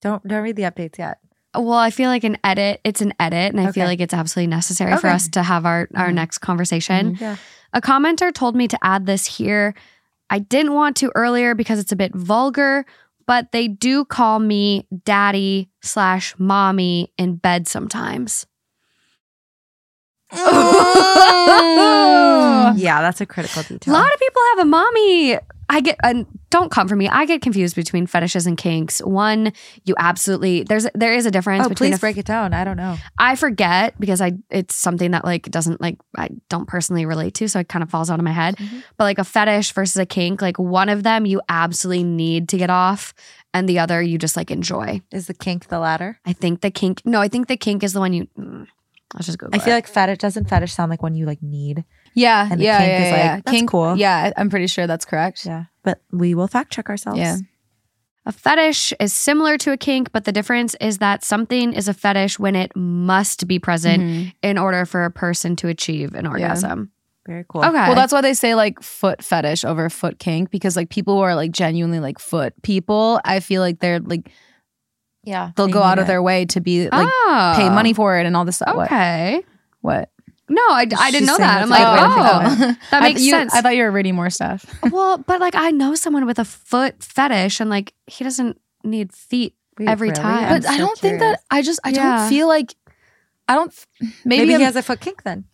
Don't 0.00 0.26
don't 0.26 0.42
read 0.42 0.56
the 0.56 0.62
updates 0.62 0.96
yet. 0.96 1.18
Well, 1.54 1.74
I 1.74 1.90
feel 1.90 2.08
like 2.08 2.24
an 2.24 2.38
edit, 2.42 2.80
it's 2.84 3.02
an 3.02 3.12
edit, 3.20 3.52
and 3.52 3.60
I 3.60 3.70
feel 3.72 3.84
like 3.84 4.00
it's 4.00 4.14
absolutely 4.14 4.46
necessary 4.46 4.96
for 4.96 5.08
us 5.08 5.28
to 5.30 5.42
have 5.42 5.66
our, 5.66 5.88
our 5.94 6.08
Mhm. 6.08 6.14
next 6.14 6.38
conversation. 6.38 7.18
Yeah. 7.20 7.36
A 7.74 7.82
commenter 7.82 8.32
told 8.32 8.56
me 8.56 8.66
to 8.68 8.78
add 8.82 9.04
this 9.04 9.26
here. 9.26 9.74
I 10.30 10.38
didn't 10.38 10.72
want 10.74 10.96
to 10.98 11.10
earlier 11.14 11.54
because 11.54 11.78
it's 11.78 11.92
a 11.92 11.96
bit 11.96 12.14
vulgar, 12.14 12.86
but 13.26 13.52
they 13.52 13.68
do 13.68 14.04
call 14.04 14.38
me 14.38 14.86
daddy 15.04 15.68
slash 15.82 16.34
mommy 16.38 17.12
in 17.18 17.36
bed 17.36 17.68
sometimes. 17.68 18.46
Mm. 20.32 21.90
Yeah, 22.76 23.00
that's 23.02 23.20
a 23.20 23.26
critical 23.26 23.62
detail. 23.64 23.92
A 23.92 23.96
lot 23.96 24.14
of 24.14 24.20
people 24.20 24.42
have 24.50 24.58
a 24.60 24.64
mommy. 24.64 25.38
I 25.70 25.80
get 25.80 25.96
and 26.02 26.26
don't 26.50 26.70
come 26.70 26.88
for 26.88 26.96
me. 26.96 27.08
I 27.08 27.26
get 27.26 27.42
confused 27.42 27.76
between 27.76 28.08
fetishes 28.08 28.44
and 28.44 28.58
kinks. 28.58 28.98
One, 28.98 29.52
you 29.84 29.94
absolutely 29.98 30.64
there's 30.64 30.88
there 30.94 31.14
is 31.14 31.26
a 31.26 31.30
difference 31.30 31.64
oh, 31.64 31.68
between 31.68 31.92
please 31.92 31.98
a 31.98 32.00
break 32.00 32.16
it 32.16 32.26
down. 32.26 32.52
I 32.52 32.64
don't 32.64 32.76
know. 32.76 32.96
I 33.18 33.36
forget 33.36 33.98
because 34.00 34.20
I 34.20 34.32
it's 34.50 34.74
something 34.74 35.12
that 35.12 35.24
like 35.24 35.48
doesn't 35.48 35.80
like 35.80 35.96
I 36.16 36.30
don't 36.48 36.66
personally 36.66 37.06
relate 37.06 37.34
to, 37.34 37.48
so 37.48 37.60
it 37.60 37.68
kind 37.68 37.84
of 37.84 37.90
falls 37.90 38.10
out 38.10 38.18
of 38.18 38.24
my 38.24 38.32
head. 38.32 38.56
Mhm. 38.56 38.82
But 38.96 39.04
like 39.04 39.20
a 39.20 39.24
fetish 39.24 39.72
versus 39.72 39.96
a 39.96 40.06
kink, 40.06 40.42
like 40.42 40.58
one 40.58 40.88
of 40.88 41.04
them 41.04 41.24
you 41.24 41.40
absolutely 41.48 42.02
need 42.02 42.48
to 42.48 42.58
get 42.58 42.68
off, 42.68 43.14
and 43.54 43.68
the 43.68 43.78
other 43.78 44.02
you 44.02 44.18
just 44.18 44.36
like 44.36 44.50
enjoy. 44.50 45.00
Is 45.12 45.28
the 45.28 45.34
kink 45.34 45.68
the 45.68 45.78
latter? 45.78 46.18
I 46.26 46.32
think 46.32 46.62
the 46.62 46.72
kink. 46.72 47.00
No, 47.04 47.20
I 47.20 47.28
think 47.28 47.46
the 47.46 47.56
kink 47.56 47.84
is 47.84 47.92
the 47.92 48.00
one 48.00 48.12
you. 48.12 48.26
mm, 48.36 48.66
let's 49.14 49.26
just 49.26 49.38
go. 49.38 49.48
I 49.52 49.60
feel 49.60 49.74
like 49.74 49.86
fetish 49.86 50.18
doesn't 50.18 50.48
fetish 50.48 50.72
sound 50.72 50.90
like 50.90 51.02
one 51.02 51.14
you 51.14 51.26
like 51.26 51.42
need. 51.42 51.84
Yeah, 52.14 52.48
And 52.50 52.60
yeah, 52.60 52.78
kink 52.78 52.88
yeah, 52.90 52.98
is 53.06 53.12
like, 53.12 53.18
yeah. 53.18 53.36
that's 53.36 53.50
Kink- 53.50 53.70
cool. 53.70 53.96
Yeah, 53.96 54.32
I'm 54.36 54.50
pretty 54.50 54.66
sure 54.66 54.86
that's 54.86 55.04
correct. 55.04 55.46
Yeah. 55.46 55.64
But 55.82 56.00
we 56.10 56.34
will 56.34 56.48
fact 56.48 56.72
check 56.72 56.88
ourselves. 56.88 57.18
Yeah. 57.18 57.36
A 58.26 58.32
fetish 58.32 58.92
is 59.00 59.12
similar 59.12 59.56
to 59.58 59.72
a 59.72 59.76
kink, 59.76 60.12
but 60.12 60.24
the 60.24 60.32
difference 60.32 60.74
is 60.80 60.98
that 60.98 61.24
something 61.24 61.72
is 61.72 61.88
a 61.88 61.94
fetish 61.94 62.38
when 62.38 62.54
it 62.54 62.70
must 62.76 63.46
be 63.48 63.58
present 63.58 64.02
Mhm. 64.02 64.32
in 64.42 64.58
order 64.58 64.84
for 64.84 65.04
a 65.04 65.10
person 65.10 65.56
to 65.56 65.68
achieve 65.68 66.14
an 66.14 66.26
orgasm. 66.26 66.90
Very 67.26 67.44
cool. 67.48 67.64
Okay. 67.64 67.72
Well, 67.72 67.94
that's 67.94 68.12
why 68.12 68.20
they 68.20 68.34
say 68.34 68.54
like 68.54 68.82
foot 68.82 69.22
fetish 69.22 69.64
over 69.64 69.88
foot 69.88 70.18
kink 70.18 70.50
because 70.50 70.76
like 70.76 70.90
people 70.90 71.14
who 71.16 71.20
are 71.22 71.34
like 71.34 71.52
genuinely 71.52 72.00
like 72.00 72.18
foot 72.18 72.52
people, 72.62 73.20
I 73.24 73.40
feel 73.40 73.62
like 73.62 73.78
they're 73.80 74.00
like 74.00 74.30
Yeah. 75.22 75.50
they'll 75.56 75.66
they 75.66 75.72
go 75.72 75.80
need 75.80 75.86
out 75.86 75.98
of 75.98 76.06
their 76.06 76.22
way 76.22 76.44
to 76.46 76.60
be 76.60 76.88
like 76.90 77.08
oh. 77.08 77.54
pay 77.56 77.68
money 77.70 77.92
for 77.94 78.18
it 78.18 78.26
and 78.26 78.36
all 78.36 78.44
this 78.44 78.56
stuff. 78.56 78.74
What? 78.76 78.86
Okay. 78.86 79.42
What? 79.80 80.10
No, 80.52 80.60
I, 80.68 80.84
I 80.98 81.10
didn't 81.12 81.26
know 81.28 81.38
that. 81.38 81.62
I'm 81.62 81.68
like, 81.70 81.80
a 81.80 81.84
good 81.84 81.92
way 81.94 82.40
to 82.42 82.48
think 82.56 82.60
oh, 82.60 82.70
of 82.72 82.90
that 82.90 83.02
I- 83.02 83.08
makes 83.08 83.22
you- 83.22 83.30
sense. 83.30 83.54
I 83.54 83.60
thought 83.62 83.76
you 83.76 83.84
were 83.84 83.90
reading 83.92 84.16
more 84.16 84.30
stuff. 84.30 84.66
well, 84.90 85.16
but 85.18 85.40
like 85.40 85.54
I 85.54 85.70
know 85.70 85.94
someone 85.94 86.26
with 86.26 86.38
a 86.40 86.44
foot 86.44 87.02
fetish, 87.02 87.60
and 87.60 87.70
like 87.70 87.94
he 88.06 88.24
doesn't 88.24 88.60
need 88.84 89.12
feet. 89.12 89.54
Wait, 89.78 89.88
every 89.88 90.08
really? 90.08 90.20
time. 90.20 90.44
I'm 90.52 90.60
but 90.60 90.68
I 90.68 90.76
don't 90.76 90.98
think 90.98 91.20
that 91.20 91.40
I 91.50 91.62
just 91.62 91.78
I 91.84 91.90
Yeah. 91.90 92.18
don't 92.18 92.28
feel 92.28 92.48
like 92.48 92.74
I 93.48 93.54
don't 93.54 93.72
maybe, 94.24 94.46
Maybe, 94.46 94.54
he 94.56 94.62
has 94.62 94.76
a 94.76 94.82
foot 94.82 95.00
kink 95.00 95.22
then. 95.22 95.44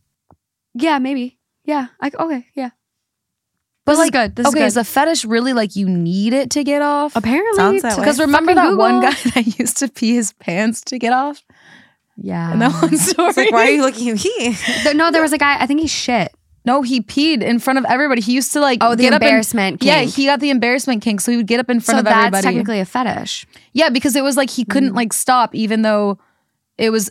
Yeah, 0.74 0.98
maybe. 0.98 1.38
Yeah. 1.64 1.88
I, 2.00 2.10
okay. 2.18 2.46
Yeah. 2.54 2.70
but 3.84 3.92
this 3.92 3.98
like 3.98 4.06
is 4.06 4.10
good. 4.10 4.36
This 4.36 4.46
okay, 4.48 4.64
is 4.64 4.72
is 4.72 4.76
a 4.78 4.84
fetish 4.84 5.24
really 5.24 5.52
like 5.52 5.76
you 5.76 5.88
need 5.88 6.32
it 6.32 6.50
to 6.52 6.64
get 6.64 6.80
off? 6.82 7.14
Apparently, 7.16 7.56
Sounds 7.56 7.82
that 7.82 7.90
to- 7.94 7.96
way. 8.00 8.04
Because 8.04 8.18
remember 8.20 8.54
fucking 8.54 8.70
that 8.70 8.78
one 8.78 9.00
guy 9.00 9.10
that 9.34 9.58
used 9.58 9.76
to 9.78 9.88
pee 9.88 10.14
his 10.14 10.32
pants 10.34 10.80
to 10.82 10.98
get 10.98 11.12
off? 11.12 11.42
Yeah. 12.16 12.52
And 12.52 12.62
that 12.62 12.72
one 12.82 12.96
story. 12.96 13.28
It's 13.28 13.36
like, 13.36 13.52
why 13.52 13.66
are 13.66 13.70
you 13.70 13.82
looking 13.82 14.08
at 14.10 14.22
me? 14.24 14.56
There- 14.84 14.94
no, 14.94 15.10
there 15.10 15.22
was 15.22 15.32
a 15.32 15.38
guy. 15.38 15.60
I 15.60 15.66
think 15.66 15.80
he 15.80 15.86
shit. 15.86 16.32
No, 16.64 16.82
he 16.82 17.00
peed 17.00 17.42
in 17.42 17.58
front 17.60 17.78
of 17.78 17.84
everybody. 17.84 18.20
He 18.20 18.32
used 18.32 18.52
to 18.54 18.60
like 18.60 18.78
Oh, 18.80 18.96
the 18.96 19.02
get 19.04 19.12
up 19.12 19.20
and- 19.22 19.28
embarrassment. 19.28 19.82
Yeah, 19.84 20.00
he 20.02 20.26
got 20.26 20.40
the 20.40 20.50
embarrassment 20.50 21.02
kink, 21.02 21.20
so 21.20 21.30
he 21.30 21.36
would 21.36 21.46
get 21.46 21.60
up 21.60 21.70
in 21.70 21.78
front 21.80 21.96
so 21.96 21.98
of 22.00 22.04
that's 22.06 22.18
everybody. 22.26 22.42
technically 22.42 22.80
a 22.80 22.84
fetish. 22.84 23.46
yeah, 23.72 23.88
because 23.90 24.16
it 24.16 24.24
was 24.24 24.36
like 24.36 24.50
he 24.50 24.64
couldn't 24.64 24.92
Mm. 24.92 24.96
like 24.96 25.12
stop, 25.12 25.54
even 25.54 25.82
though 25.82 26.18
it 26.78 26.90
was 26.90 27.10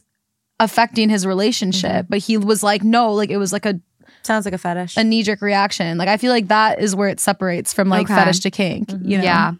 affecting 0.60 1.10
his 1.10 1.26
relationship. 1.26 1.90
Mm-hmm. 1.92 2.10
But 2.10 2.20
he 2.20 2.38
was 2.38 2.64
like, 2.64 2.84
no, 2.84 3.14
like 3.14 3.30
it 3.30 3.38
was 3.38 3.54
like 3.54 3.66
a, 3.66 3.80
Sounds 4.24 4.44
like 4.46 4.54
a 4.54 4.58
fetish. 4.58 4.98
a 4.98 5.04
knee 5.04 5.22
jerk 5.24 5.42
reaction. 5.42 5.98
Like 5.98 6.10
I 6.10 6.18
feel 6.18 6.32
like 6.32 6.48
that 6.50 6.80
is 6.82 6.96
where 6.96 7.08
it 7.10 7.20
separates 7.20 7.74
from 7.74 7.88
like 7.90 8.08
Okay. 8.10 8.16
fetish 8.16 8.40
to 8.42 8.52
kink. 8.52 8.90
Mhm. 8.90 9.08
You 9.10 9.18
know? 9.20 9.24
Yeah. 9.24 9.52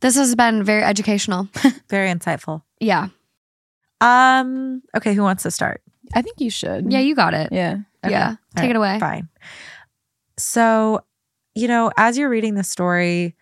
This 0.00 0.16
has 0.16 0.34
been 0.34 0.62
very 0.64 0.82
educational. 0.82 1.48
Very 1.88 2.08
insightful. 2.10 2.62
Yeah. 2.80 3.08
Um. 4.04 4.82
Okay. 4.96 5.14
Who 5.14 5.22
wants 5.22 5.42
to 5.44 5.50
start? 5.50 5.82
I 6.14 6.22
think 6.22 6.40
you 6.40 6.50
should. 6.50 6.92
Yeah, 6.92 7.00
you 7.00 7.14
got 7.14 7.34
it. 7.34 7.50
Yeah. 7.50 7.78
Yeah. 8.06 8.28
All 8.30 8.36
Take 8.56 8.62
right, 8.64 8.70
it 8.70 8.76
away. 8.76 8.98
Fine. 9.00 9.28
So, 10.36 11.00
you 11.54 11.68
know, 11.68 11.90
as 11.96 12.18
you're 12.18 12.28
reading 12.28 12.54
the 12.54 12.64
story, 12.64 13.34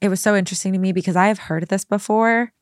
it 0.00 0.08
was 0.08 0.20
so 0.20 0.34
interesting 0.36 0.72
to 0.72 0.78
me 0.78 0.92
because 0.92 1.16
I 1.16 1.26
have 1.26 1.38
heard 1.38 1.68
this 1.68 1.84
before 1.84 2.52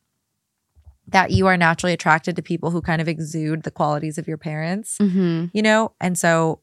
that 1.09 1.31
you 1.31 1.47
are 1.47 1.57
naturally 1.57 1.93
attracted 1.93 2.37
to 2.37 2.43
people 2.43 2.71
who 2.71 2.81
kind 2.81 3.01
of 3.01 3.09
exude 3.09 3.63
the 3.65 3.71
qualities 3.71 4.19
of 4.19 4.27
your 4.27 4.39
parents, 4.39 4.97
Mm-hmm. 4.99 5.47
you 5.53 5.63
know? 5.63 5.93
And 6.01 6.17
so 6.19 6.61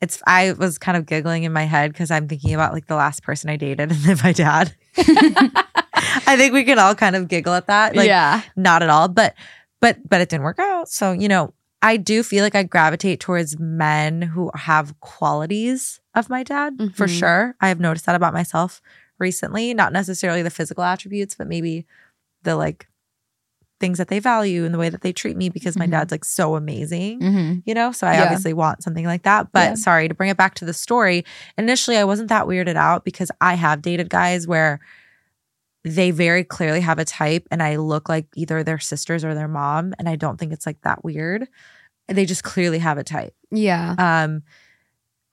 it's, 0.00 0.22
I 0.26 0.52
was 0.52 0.78
kind 0.78 0.96
of 0.96 1.06
giggling 1.06 1.44
in 1.44 1.52
my 1.52 1.64
head 1.64 1.92
because 1.92 2.10
I'm 2.10 2.28
thinking 2.28 2.52
about 2.54 2.72
like 2.74 2.86
the 2.86 2.96
last 2.96 3.22
person 3.22 3.48
I 3.48 3.56
dated 3.56 3.80
and 3.92 4.00
then 4.02 4.18
my 4.22 4.32
dad. 4.32 4.74
I 4.98 6.34
think 6.36 6.52
we 6.52 6.64
can 6.64 6.78
all 6.78 6.94
kind 6.94 7.16
of 7.16 7.28
giggle 7.28 7.54
at 7.54 7.66
that. 7.68 7.96
Like, 7.96 8.06
yeah. 8.08 8.42
not 8.56 8.82
at 8.82 8.90
all 8.90 9.08
but 9.08 9.34
but 9.80 9.98
but 10.08 10.20
it 10.20 10.28
didn't 10.28 10.44
work 10.44 10.58
out 10.58 10.88
so 10.88 11.12
you 11.12 11.28
know 11.28 11.52
i 11.82 11.96
do 11.96 12.22
feel 12.22 12.42
like 12.42 12.54
i 12.54 12.62
gravitate 12.62 13.20
towards 13.20 13.58
men 13.58 14.22
who 14.22 14.50
have 14.54 14.98
qualities 15.00 16.00
of 16.14 16.28
my 16.30 16.42
dad 16.42 16.74
for 16.94 17.06
Mhm. 17.06 17.18
sure 17.18 17.56
i 17.60 17.68
have 17.68 17.80
noticed 17.80 18.06
that 18.06 18.14
about 18.14 18.34
myself 18.34 18.80
recently 19.18 19.74
not 19.74 19.92
necessarily 19.92 20.42
the 20.42 20.50
physical 20.50 20.84
attributes 20.84 21.34
but 21.34 21.46
maybe 21.48 21.86
the 22.42 22.56
like 22.56 22.88
things 23.78 23.98
that 23.98 24.08
they 24.08 24.18
value 24.20 24.64
and 24.64 24.72
the 24.72 24.78
way 24.78 24.88
that 24.88 25.02
they 25.02 25.12
treat 25.12 25.36
me 25.36 25.50
because 25.50 25.76
my 25.76 25.86
Mhm. 25.86 25.90
dad's 25.90 26.10
like 26.10 26.24
so 26.24 26.56
amazing 26.56 27.20
Mm-hmm. 27.20 27.58
you 27.66 27.74
know 27.74 27.92
so 27.92 28.06
i 28.06 28.14
Yeah. 28.14 28.22
obviously 28.22 28.54
want 28.54 28.82
something 28.82 29.04
like 29.04 29.24
that 29.24 29.52
but 29.52 29.70
Yeah. 29.70 29.74
sorry 29.74 30.08
to 30.08 30.14
bring 30.14 30.30
it 30.30 30.36
back 30.38 30.54
to 30.54 30.64
the 30.64 30.72
story 30.72 31.24
initially 31.58 31.98
i 31.98 32.04
wasn't 32.04 32.28
that 32.30 32.46
weirded 32.46 32.76
out 32.76 33.04
because 33.04 33.30
i 33.40 33.54
have 33.54 33.82
dated 33.82 34.08
guys 34.08 34.46
where 34.46 34.80
they 35.88 36.10
very 36.10 36.42
clearly 36.42 36.80
have 36.80 36.98
a 36.98 37.04
type 37.04 37.46
and 37.50 37.62
i 37.62 37.76
look 37.76 38.08
like 38.08 38.26
either 38.34 38.62
their 38.64 38.78
sisters 38.80 39.24
or 39.24 39.34
their 39.34 39.46
mom 39.48 39.94
and 39.98 40.08
i 40.08 40.16
don't 40.16 40.36
think 40.38 40.52
it's 40.52 40.66
like 40.66 40.80
that 40.82 41.04
weird 41.04 41.46
they 42.08 42.26
just 42.26 42.42
clearly 42.42 42.78
have 42.80 42.98
a 42.98 43.04
type 43.04 43.34
Yeah. 43.52 43.94
um 43.98 44.42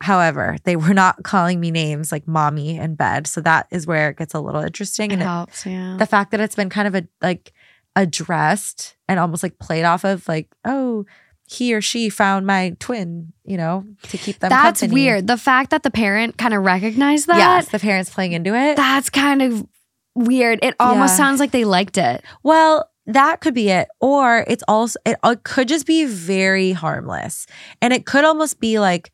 however 0.02 0.58
they 0.64 0.76
were 0.76 0.94
not 0.94 1.24
calling 1.24 1.60
me 1.60 1.72
names 1.72 2.12
like 2.12 2.28
mommy 2.28 2.78
in 2.78 2.96
bed 2.96 3.26
so 3.26 3.42
that 3.42 3.68
is 3.72 3.88
where 3.88 4.10
it 4.10 4.18
gets 4.18 4.34
a 4.34 4.40
little 4.40 4.62
interesting 4.62 5.10
It 5.12 5.14
and 5.16 5.22
it- 5.22 5.26
helps. 5.26 5.66
Yeah. 5.66 5.96
the 5.98 6.06
fact 6.06 6.32
that 6.32 6.40
it's 6.40 6.56
been 6.56 6.70
kind 6.70 6.88
of 6.88 6.96
a 6.96 7.08
like 7.22 7.52
addressed 7.96 8.96
and 9.08 9.20
almost 9.20 9.44
like 9.44 9.58
played 9.60 9.84
off 9.86 10.04
of 10.04 10.28
like 10.28 10.50
oh 10.66 11.06
he 11.50 11.74
or 11.74 11.82
she 11.82 12.10
found 12.10 12.46
my 12.48 12.76
twin 12.80 13.32
you 13.46 13.58
know 13.58 13.86
to 14.04 14.18
keep 14.18 14.40
them 14.40 14.50
That's 14.50 14.80
company. 14.82 15.02
weird. 15.02 15.28
The 15.28 15.38
fact 15.38 15.70
that 15.72 15.84
the 15.84 15.92
parent 15.92 16.38
kind 16.38 16.54
of 16.54 16.64
recognized 16.64 17.28
that. 17.28 17.38
yes 17.38 17.70
the 17.70 17.80
parents 17.80 18.10
playing 18.10 18.32
into 18.34 18.56
it 18.56 18.76
That's 18.76 19.10
kind 19.10 19.42
of 19.42 19.66
weird. 20.16 20.60
It 20.62 20.76
almost 20.80 21.14
Yeah. 21.14 21.18
sounds 21.18 21.40
like 21.40 21.52
they 21.52 21.66
liked 21.66 21.98
it. 21.98 22.24
well 22.44 22.90
that 23.06 23.42
could 23.42 23.54
be 23.54 23.68
it 23.70 23.90
or 24.00 24.46
it's 24.48 24.64
also 24.66 24.98
it, 25.06 25.18
it 25.26 25.44
could 25.44 25.68
just 25.68 25.86
be 25.86 26.06
very 26.06 26.72
harmless 26.72 27.46
and 27.82 27.92
it 27.92 28.06
could 28.06 28.24
almost 28.24 28.62
be 28.62 28.80
like 28.80 29.12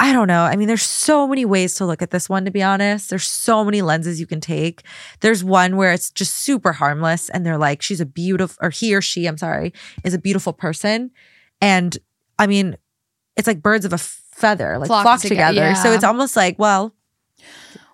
I 0.00 0.12
don't 0.12 0.26
know. 0.26 0.42
I 0.42 0.56
mean, 0.56 0.66
there's 0.66 0.82
so 0.82 1.26
many 1.28 1.44
ways 1.44 1.74
to 1.76 1.86
look 1.86 2.02
at 2.02 2.10
this 2.10 2.28
one, 2.28 2.44
to 2.44 2.50
be 2.50 2.62
honest. 2.62 3.10
There's 3.10 3.26
so 3.26 3.64
many 3.64 3.80
lenses 3.80 4.18
you 4.18 4.26
can 4.26 4.40
take. 4.40 4.82
There's 5.20 5.44
one 5.44 5.76
where 5.76 5.92
it's 5.92 6.10
just 6.10 6.34
super 6.34 6.72
harmless 6.72 7.28
and 7.30 7.46
they're 7.46 7.56
like, 7.58 7.80
she's 7.80 8.00
a 8.00 8.06
beautiful, 8.06 8.56
or 8.60 8.70
he 8.70 8.94
or 8.94 9.00
she, 9.00 9.26
I'm 9.26 9.38
sorry, 9.38 9.72
is 10.02 10.12
a 10.14 10.18
beautiful 10.18 10.52
person. 10.52 11.10
And 11.60 11.96
I 12.40 12.46
mean, 12.48 12.76
it's 13.36 13.46
like 13.46 13.62
birds 13.62 13.84
of 13.84 13.92
a 13.92 13.98
feather, 13.98 14.78
like 14.78 14.88
Flock 14.88 15.20
together, 15.20 15.52
together. 15.52 15.74
So 15.76 15.92
it's 15.92 16.04
almost 16.04 16.34
like, 16.36 16.58
well, 16.58 16.93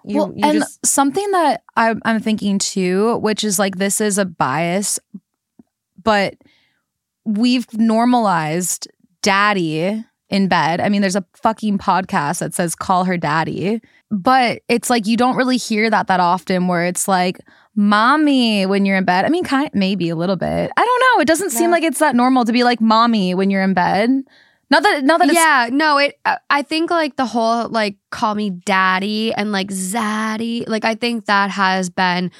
you, 0.04 0.16
well, 0.16 0.32
you 0.34 0.44
and 0.44 0.58
just, 0.58 0.84
something 0.84 1.30
that 1.32 1.62
I'm, 1.76 2.00
I'm 2.04 2.20
thinking 2.20 2.58
too, 2.58 3.18
which 3.18 3.44
is 3.44 3.58
like 3.58 3.76
this 3.76 4.00
is 4.00 4.18
a 4.18 4.24
bias, 4.24 4.98
but 6.02 6.34
we've 7.24 7.66
normalized 7.74 8.88
daddy 9.22 10.04
in 10.28 10.48
bed. 10.48 10.80
I 10.80 10.88
mean, 10.88 11.00
there's 11.00 11.16
a 11.16 11.24
fucking 11.34 11.78
podcast 11.78 12.38
that 12.38 12.54
says 12.54 12.74
call 12.74 13.04
her 13.04 13.16
daddy, 13.16 13.80
but 14.10 14.62
it's 14.68 14.88
like 14.88 15.06
you 15.06 15.16
don't 15.16 15.36
really 15.36 15.56
hear 15.56 15.90
that 15.90 16.06
that 16.06 16.20
often 16.20 16.68
where 16.68 16.84
it's 16.84 17.08
like 17.08 17.38
mommy 17.74 18.64
when 18.66 18.86
you're 18.86 18.96
in 18.96 19.04
bed. 19.04 19.24
I 19.24 19.28
mean, 19.28 19.44
kind 19.44 19.70
maybe 19.74 20.08
a 20.08 20.16
little 20.16 20.36
bit. 20.36 20.70
I 20.76 20.84
don't 20.84 21.00
know. 21.00 21.20
It 21.20 21.26
doesn't 21.26 21.50
seem 21.50 21.70
like 21.70 21.82
it's 21.82 21.98
that 21.98 22.14
normal 22.14 22.44
to 22.44 22.52
be 22.52 22.64
like 22.64 22.80
mommy 22.80 23.34
when 23.34 23.50
you're 23.50 23.62
in 23.62 23.74
bed. 23.74 24.10
Not 24.70 24.82
that 24.84 25.04
not 25.04 25.18
that 25.20 25.28
it's 25.28 25.34
yeah, 25.36 25.68
no, 25.72 25.98
it. 25.98 26.18
uh, 26.24 26.36
I 26.48 26.62
think 26.62 26.90
like 26.90 27.16
the 27.16 27.26
whole 27.26 27.68
like 27.68 27.96
call 28.10 28.34
me 28.34 28.50
daddy 28.50 29.32
and 29.34 29.50
like 29.52 29.68
zaddy, 29.68 30.66
like 30.68 30.84
I 30.84 30.94
think 30.94 31.26
that 31.26 31.50
has 31.50 31.90
been 31.90 32.30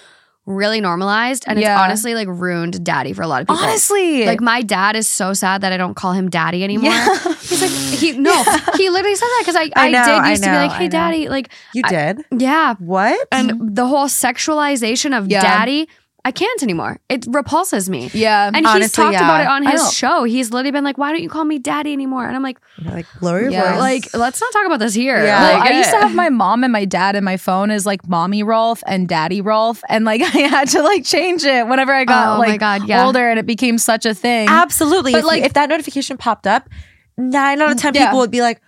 really 0.46 0.80
normalized, 0.80 1.44
and 1.46 1.60
Yeah. 1.60 1.74
it's 1.74 1.80
honestly 1.82 2.14
like 2.14 2.26
ruined 2.28 2.82
daddy 2.84 3.12
for 3.12 3.22
a 3.22 3.26
lot 3.28 3.42
of 3.42 3.46
people. 3.48 3.62
honestly 3.62 4.26
like 4.26 4.40
my 4.40 4.62
dad 4.62 4.96
is 4.96 5.06
so 5.06 5.32
sad 5.32 5.60
that 5.60 5.72
I 5.72 5.76
don't 5.76 5.94
call 5.94 6.12
him 6.12 6.28
daddy 6.30 6.64
anymore. 6.64 6.90
Yeah. 6.92 7.34
He's 7.40 7.62
like 7.62 7.70
he 8.00 8.12
no, 8.12 8.32
he 8.76 8.90
literally 8.90 9.14
said 9.16 9.26
that 9.26 9.42
because 9.42 9.56
I, 9.56 9.70
I 9.76 9.86
I, 9.88 9.90
know, 9.90 10.04
did 10.04 10.14
I 10.14 10.30
used 10.30 10.42
to 10.44 10.50
be 10.50 10.56
like, 10.56 10.72
hey 10.72 10.88
daddy, 10.88 11.28
like 11.28 11.50
You 11.74 11.82
I- 11.84 11.88
did? 11.90 12.24
yeah, 12.36 12.74
What? 12.78 13.28
and 13.32 13.74
the 13.76 13.86
whole 13.86 14.06
sexualization 14.06 15.16
of 15.16 15.28
Yeah. 15.28 15.42
daddy. 15.42 15.88
I 16.24 16.32
can't 16.32 16.62
anymore. 16.62 16.98
It 17.08 17.24
repulses 17.28 17.88
me. 17.88 18.10
yeah. 18.12 18.50
And 18.52 18.66
he's 18.66 18.92
talked 18.92 19.14
yeah. 19.14 19.24
about 19.24 19.40
it 19.40 19.46
on 19.46 19.66
his 19.66 19.92
show. 19.92 20.24
He's 20.24 20.50
literally 20.50 20.70
been 20.70 20.84
like, 20.84 20.98
"Why 20.98 21.12
don't 21.12 21.22
you 21.22 21.28
call 21.30 21.44
me 21.44 21.58
daddy 21.58 21.92
anymore?" 21.92 22.26
And 22.26 22.36
I'm 22.36 22.42
like, 22.42 22.58
like, 22.84 23.06
lower 23.22 23.40
your 23.40 23.50
Yeah. 23.50 23.72
voice. 23.72 23.80
like, 23.80 24.14
let's 24.14 24.40
not 24.40 24.52
talk 24.52 24.66
about 24.66 24.78
this 24.80 24.92
here. 24.94 25.16
Yeah. 25.24 25.40
Well, 25.40 25.58
Like, 25.60 25.70
I 25.70 25.78
used 25.78 25.90
to 25.90 25.96
have 25.98 26.14
my 26.14 26.28
mom 26.28 26.62
and 26.64 26.72
my 26.72 26.84
dad 26.84 27.16
in 27.16 27.24
my 27.24 27.36
phone 27.36 27.70
as 27.70 27.86
like 27.86 28.06
mommy 28.08 28.42
Rolf 28.42 28.82
and 28.86 29.08
daddy 29.08 29.40
Rolf. 29.40 29.82
And 29.88 30.04
like 30.04 30.20
I 30.34 30.38
had 30.40 30.68
to 30.68 30.82
like 30.82 31.04
change 31.04 31.44
it 31.44 31.66
whenever 31.66 31.92
I 31.92 32.04
got 32.04 32.36
Oh 32.36 32.40
like 32.40 32.60
God, 32.60 32.86
yeah. 32.86 33.06
older 33.06 33.28
and 33.28 33.38
it 33.38 33.46
became 33.46 33.78
such 33.78 34.04
a 34.06 34.14
thing. 34.14 34.48
Absolutely. 34.48 35.12
But, 35.12 35.18
if, 35.20 35.24
like- 35.24 35.42
if 35.44 35.52
that 35.54 35.68
notification 35.70 36.16
popped 36.18 36.46
up, 36.46 36.68
nine 37.16 37.60
out 37.60 37.70
of 37.72 37.78
ten 37.78 37.94
Yeah. 37.94 38.06
people 38.06 38.18
would 38.20 38.30
be 38.30 38.40
like, 38.42 38.60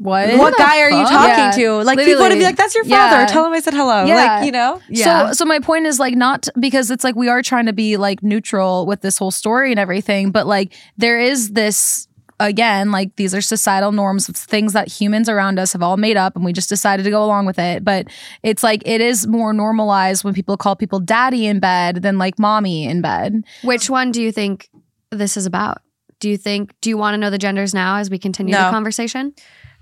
what? 0.00 0.36
"What 0.38 0.56
guy 0.56 0.80
are 0.80 0.90
you 0.90 1.04
talking 1.04 1.44
Yeah. 1.44 1.50
to?" 1.78 1.82
Like 1.84 1.98
people 1.98 2.22
would 2.22 2.34
be 2.38 2.42
like, 2.44 2.56
"That's 2.56 2.74
your 2.74 2.84
father. 2.84 3.20
Yeah. 3.20 3.26
Tell 3.26 3.46
him 3.46 3.52
I 3.52 3.60
said 3.60 3.74
hello." 3.74 4.04
Yeah. 4.04 4.14
Like 4.16 4.44
you 4.46 4.52
know. 4.52 4.80
So 4.94 5.32
so 5.32 5.44
my 5.44 5.60
point 5.60 5.86
is 5.86 5.98
like 5.98 6.14
not 6.16 6.48
because 6.58 6.90
it's 6.90 7.04
like 7.04 7.14
we 7.16 7.28
are 7.28 7.42
trying 7.42 7.66
to 7.66 7.72
be 7.72 7.96
like 7.96 8.22
neutral 8.22 8.86
with 8.86 9.02
this 9.02 9.18
whole 9.18 9.30
story 9.30 9.70
and 9.70 9.78
everything, 9.78 10.30
but 10.32 10.46
like 10.46 10.72
there 10.96 11.20
is 11.20 11.50
this 11.50 12.06
again 12.42 12.90
like 12.90 13.14
these 13.16 13.34
are 13.34 13.42
societal 13.42 13.92
norms 13.92 14.26
it's 14.26 14.46
things 14.46 14.72
that 14.72 14.88
humans 14.88 15.28
around 15.28 15.58
us 15.58 15.74
have 15.74 15.82
all 15.82 15.98
made 15.98 16.16
up 16.16 16.34
and 16.34 16.42
we 16.42 16.54
just 16.54 16.70
decided 16.70 17.02
to 17.02 17.10
go 17.10 17.22
along 17.22 17.44
with 17.44 17.58
it 17.58 17.84
but 17.84 18.06
it's 18.42 18.62
like 18.62 18.80
it 18.86 19.02
is 19.02 19.26
more 19.26 19.52
normalized 19.52 20.24
when 20.24 20.32
people 20.32 20.56
call 20.56 20.74
people 20.74 20.98
daddy 21.00 21.46
in 21.46 21.60
bed 21.60 21.96
than 21.96 22.16
like 22.16 22.38
mommy 22.38 22.86
in 22.86 23.02
bed 23.02 23.42
Which 23.62 23.90
one 23.90 24.10
do 24.10 24.22
you 24.22 24.32
think 24.32 24.70
this 25.10 25.36
is 25.36 25.44
about? 25.44 25.82
Do 26.18 26.30
you 26.30 26.38
think? 26.38 26.72
Do 26.80 26.88
you 26.88 26.96
want 26.96 27.12
to 27.12 27.18
know 27.18 27.28
the 27.28 27.36
genders 27.36 27.74
now 27.74 27.96
as 27.96 28.08
we 28.08 28.18
continue 28.18 28.52
No. 28.54 28.64
the 28.64 28.70
conversation? 28.70 29.34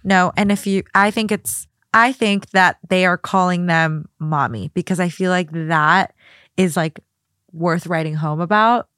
No, 0.09 0.33
and 0.37 0.51
if 0.51 0.67
you, 0.67 0.83
I 0.95 1.11
think 1.11 1.31
it's, 1.31 1.67
I 1.95 2.13
think 2.13 2.51
that 2.51 2.79
they 2.89 3.05
are 3.07 3.17
calling 3.19 3.67
them 3.67 4.09
mommy 4.19 4.71
because 4.75 5.01
I 5.01 5.09
feel 5.09 5.31
like 5.31 5.51
that 5.53 6.15
is 6.57 6.77
like 6.77 7.01
worth 7.53 7.87
writing 7.87 8.15
home 8.15 8.41
about. 8.41 8.89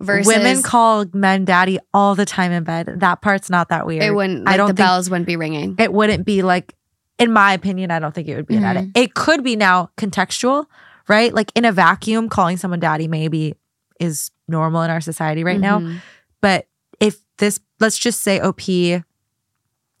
Versus 0.00 0.26
Women 0.26 0.62
call 0.62 1.04
men 1.12 1.44
daddy 1.44 1.78
all 1.92 2.14
the 2.14 2.24
time 2.24 2.50
in 2.50 2.64
bed. 2.64 2.94
That 3.00 3.20
part's 3.20 3.50
not 3.50 3.68
that 3.68 3.86
weird. 3.86 4.02
it 4.02 4.10
wouldn't. 4.14 4.48
I 4.48 4.56
don't 4.56 4.68
the 4.68 4.74
think 4.74 4.86
bells 4.86 5.10
wouldn't 5.10 5.26
be 5.26 5.36
ringing. 5.36 5.76
it 5.78 5.92
wouldn't 5.92 6.24
be 6.24 6.42
like, 6.42 6.74
in 7.18 7.32
my 7.32 7.52
opinion, 7.52 7.90
I 7.90 7.98
don't 7.98 8.14
think 8.14 8.26
it 8.26 8.34
would 8.36 8.46
be 8.46 8.56
an 8.56 8.64
edit. 8.64 8.88
It 8.94 9.14
could 9.14 9.44
be 9.44 9.54
now 9.54 9.90
contextual, 9.98 10.64
right? 11.08 11.32
Like 11.32 11.52
in 11.54 11.64
a 11.64 11.70
vacuum, 11.72 12.28
calling 12.28 12.56
someone 12.56 12.80
daddy 12.80 13.06
maybe 13.06 13.54
is 14.00 14.30
normal 14.48 14.82
in 14.82 14.90
our 14.90 15.00
society 15.00 15.44
right 15.44 15.60
now. 15.60 15.78
Mhm. 15.78 16.00
But 16.40 16.66
if 16.98 17.18
this, 17.38 17.60
let's 17.78 17.98
just 17.98 18.22
say 18.22 18.40
OP 18.40 18.60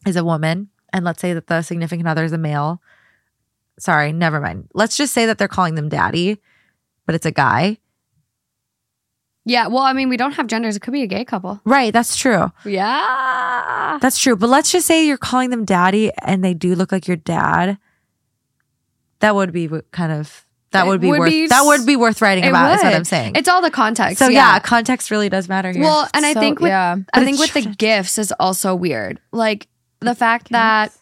is 0.06 0.16
a 0.16 0.24
woman, 0.24 0.68
and 0.92 1.04
let's 1.04 1.20
say 1.20 1.32
that 1.34 1.46
the 1.46 1.62
significant 1.62 2.08
other 2.08 2.24
is 2.24 2.32
a 2.32 2.38
male. 2.38 2.80
Sorry, 3.78 4.12
never 4.12 4.40
mind. 4.40 4.68
Let's 4.74 4.96
just 4.96 5.12
say 5.12 5.26
that 5.26 5.38
they're 5.38 5.48
calling 5.48 5.74
them 5.74 5.88
daddy, 5.88 6.38
but 7.06 7.14
it's 7.14 7.26
a 7.26 7.30
guy. 7.30 7.78
Yeah. 9.44 9.66
Well, 9.66 9.82
I 9.82 9.92
mean, 9.92 10.08
we 10.08 10.16
don't 10.16 10.32
have 10.32 10.46
genders. 10.46 10.76
It 10.76 10.80
could 10.80 10.92
be 10.92 11.02
a 11.02 11.06
gay 11.06 11.24
couple. 11.24 11.60
Right, 11.64 11.92
that's 11.92 12.16
true. 12.16 12.52
Yeah. 12.64 13.98
That's 14.00 14.18
true. 14.18 14.36
But 14.36 14.50
let's 14.50 14.70
just 14.70 14.86
say 14.86 15.04
you're 15.06 15.18
calling 15.18 15.50
them 15.50 15.64
daddy 15.64 16.12
and 16.22 16.44
they 16.44 16.54
do 16.54 16.74
look 16.74 16.92
like 16.92 17.08
your 17.08 17.16
dad. 17.16 17.78
That 19.18 19.34
would 19.34 19.52
be 19.52 19.68
kind 19.90 20.12
of 20.12 20.46
that 20.72 20.86
It 20.86 20.88
would 20.88 21.00
be 21.00 21.10
would 21.10 21.20
worth 21.20 21.30
be 21.30 21.46
that 21.48 21.62
would 21.64 21.86
be 21.86 21.96
worth 21.96 22.22
writing 22.22 22.44
It 22.44 22.48
about. 22.48 22.76
Is 22.76 22.82
what. 22.82 22.94
I'm 22.94 23.04
saying. 23.04 23.36
It's 23.36 23.48
all 23.48 23.62
the 23.62 23.70
context. 23.70 24.18
so 24.18 24.28
yeah. 24.28 24.58
context 24.58 25.10
really 25.10 25.28
does 25.28 25.48
matter 25.48 25.70
here. 25.70 25.82
Well, 25.82 26.08
and 26.14 26.24
I 26.24 26.34
think 26.34 26.60
with 26.60 26.70
yeah 26.70 26.96
I 27.12 27.24
think 27.24 27.38
it 27.38 27.40
with 27.40 27.52
the 27.52 27.74
gifts 27.74 28.18
is 28.18 28.32
also 28.40 28.74
weird. 28.74 29.20
Like 29.32 29.68
the 30.02 30.14
fact 30.14 30.50
that 30.50 30.92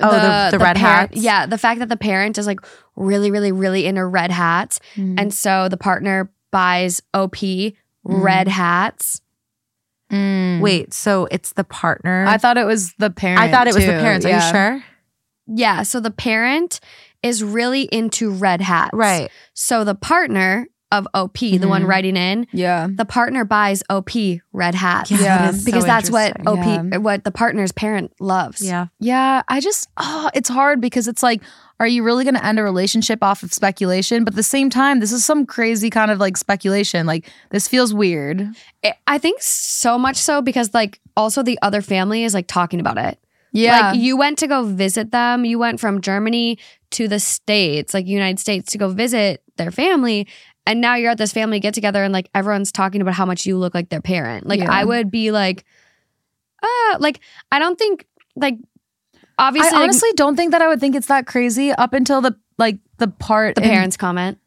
Oh, 0.00 0.10
the- 0.10 0.56
the 0.56 0.58
red 0.58 0.76
parent- 0.76 1.10
hats? 1.12 1.22
Yeah, 1.22 1.46
the 1.46 1.58
fact 1.58 1.78
that 1.80 1.88
the 1.88 1.96
parent 1.96 2.36
is 2.38 2.46
like 2.46 2.60
really, 2.96 3.30
really, 3.30 3.52
really 3.52 3.86
into 3.86 4.04
red 4.04 4.30
hats, 4.30 4.80
Mm. 4.96 5.20
and 5.20 5.34
so 5.34 5.68
the 5.68 5.76
partner 5.76 6.30
buys 6.50 7.00
OP 7.14 7.76
red 8.04 8.48
hats. 8.48 9.20
Mm. 10.10 10.60
wait, 10.60 10.92
so 10.92 11.26
it's 11.30 11.52
the 11.54 11.64
partner. 11.64 12.26
i 12.28 12.36
thought 12.36 12.58
it 12.58 12.66
was 12.66 12.92
the 12.98 13.08
parent 13.10 13.40
I 13.40 13.50
thought 13.50 13.66
it 13.66 13.74
was 13.74 13.84
the 13.86 13.92
too. 13.92 13.98
parents. 13.98 14.26
Are 14.26 14.28
Yeah. 14.28 14.46
you 14.46 14.52
sure? 14.52 14.84
Yeah, 15.46 15.82
so 15.84 16.00
the 16.00 16.10
parent 16.10 16.80
is 17.22 17.42
really 17.42 17.82
into 17.84 18.30
red 18.30 18.60
hats. 18.60 18.90
Right. 18.92 19.30
So 19.54 19.84
the 19.84 19.94
partner 19.94 20.66
of 20.92 21.08
OP, 21.14 21.38
the 21.58 21.66
one 21.66 21.82
Mhm. 21.82 21.88
writing 21.88 22.16
in, 22.16 22.46
yeah 22.52 22.86
the 22.94 23.04
partner 23.04 23.44
buys 23.44 23.82
OP 23.90 24.40
red 24.52 24.74
hats. 24.76 25.10
Yeah, 25.10 25.18
Yeah, 25.18 25.38
that 25.38 25.54
is 25.54 25.60
so 25.60 25.64
because 25.64 25.84
that's 25.84 26.10
what. 26.10 26.46
OP, 26.46 26.64
Yeah. 26.64 26.98
what 26.98 27.24
the 27.24 27.32
partner's 27.32 27.72
parent 27.72 28.12
loves. 28.20 28.60
Yeah. 28.60 28.86
Yeah, 29.00 29.42
I 29.48 29.58
just 29.60 29.88
oh, 29.96 30.30
it's 30.34 30.48
hard 30.48 30.80
because 30.80 31.08
it's 31.08 31.22
like, 31.22 31.42
are 31.80 31.86
you 31.88 32.04
really 32.04 32.22
going 32.22 32.34
to 32.36 32.44
end 32.46 32.60
a 32.60 32.62
relationship 32.62 33.24
off 33.24 33.42
of 33.42 33.52
speculation? 33.52 34.22
But 34.22 34.34
at 34.34 34.36
the 34.36 34.42
same 34.44 34.70
time, 34.70 35.00
this 35.00 35.10
is 35.10 35.24
some 35.24 35.46
crazy 35.46 35.90
kind 35.90 36.10
of 36.12 36.20
like 36.20 36.36
speculation. 36.36 37.06
Like 37.06 37.28
this 37.50 37.66
feels 37.66 37.92
weird. 37.92 38.46
I- 38.84 38.94
I 39.08 39.18
think 39.18 39.42
so 39.42 39.98
much 39.98 40.16
so 40.16 40.42
because 40.42 40.72
like 40.74 41.00
also 41.16 41.42
the 41.42 41.58
other 41.62 41.82
family 41.82 42.22
is 42.22 42.34
like 42.34 42.46
talking 42.46 42.78
about 42.78 42.98
it. 42.98 43.18
Yeah, 43.54 43.90
Like 43.90 44.00
you 44.00 44.16
went 44.16 44.38
to 44.38 44.46
go 44.46 44.62
visit 44.64 45.10
them. 45.10 45.44
You 45.44 45.58
went 45.58 45.78
from 45.80 46.00
Germany 46.00 46.56
to 46.92 47.06
the 47.08 47.20
States, 47.20 47.92
like 47.92 48.06
United 48.06 48.38
States, 48.38 48.72
to 48.72 48.78
go 48.78 48.88
visit 48.88 49.42
their 49.58 49.70
family. 49.70 50.26
And 50.66 50.80
now 50.80 50.94
you're 50.94 51.10
at 51.10 51.18
this 51.18 51.32
family 51.32 51.58
get 51.60 51.74
together 51.74 52.04
and 52.04 52.12
like 52.12 52.30
everyone's 52.34 52.70
talking 52.70 53.00
about 53.00 53.14
how 53.14 53.26
much 53.26 53.46
you 53.46 53.56
look 53.58 53.74
like 53.74 53.88
their 53.88 54.00
parent. 54.00 54.46
Like 54.46 54.60
Yeah. 54.60 54.70
I 54.70 54.84
would 54.84 55.10
be 55.10 55.30
like, 55.32 55.64
uh, 56.62 56.98
like 57.00 57.20
I 57.50 57.58
don't 57.58 57.78
think 57.78 58.06
like 58.36 58.54
I 59.38 59.48
obviously 59.48 59.72
like, 59.72 59.82
honestly 59.82 60.10
don't 60.14 60.36
think 60.36 60.52
that 60.52 60.62
I 60.62 60.68
would 60.68 60.78
think 60.78 60.94
it's 60.94 61.08
that 61.08 61.26
crazy 61.26 61.72
up 61.72 61.92
until 61.94 62.20
the 62.20 62.36
like 62.58 62.78
the 62.98 63.08
part 63.08 63.56
the 63.56 63.62
in- 63.62 63.70
parents 63.70 63.96
comment. 63.96 64.38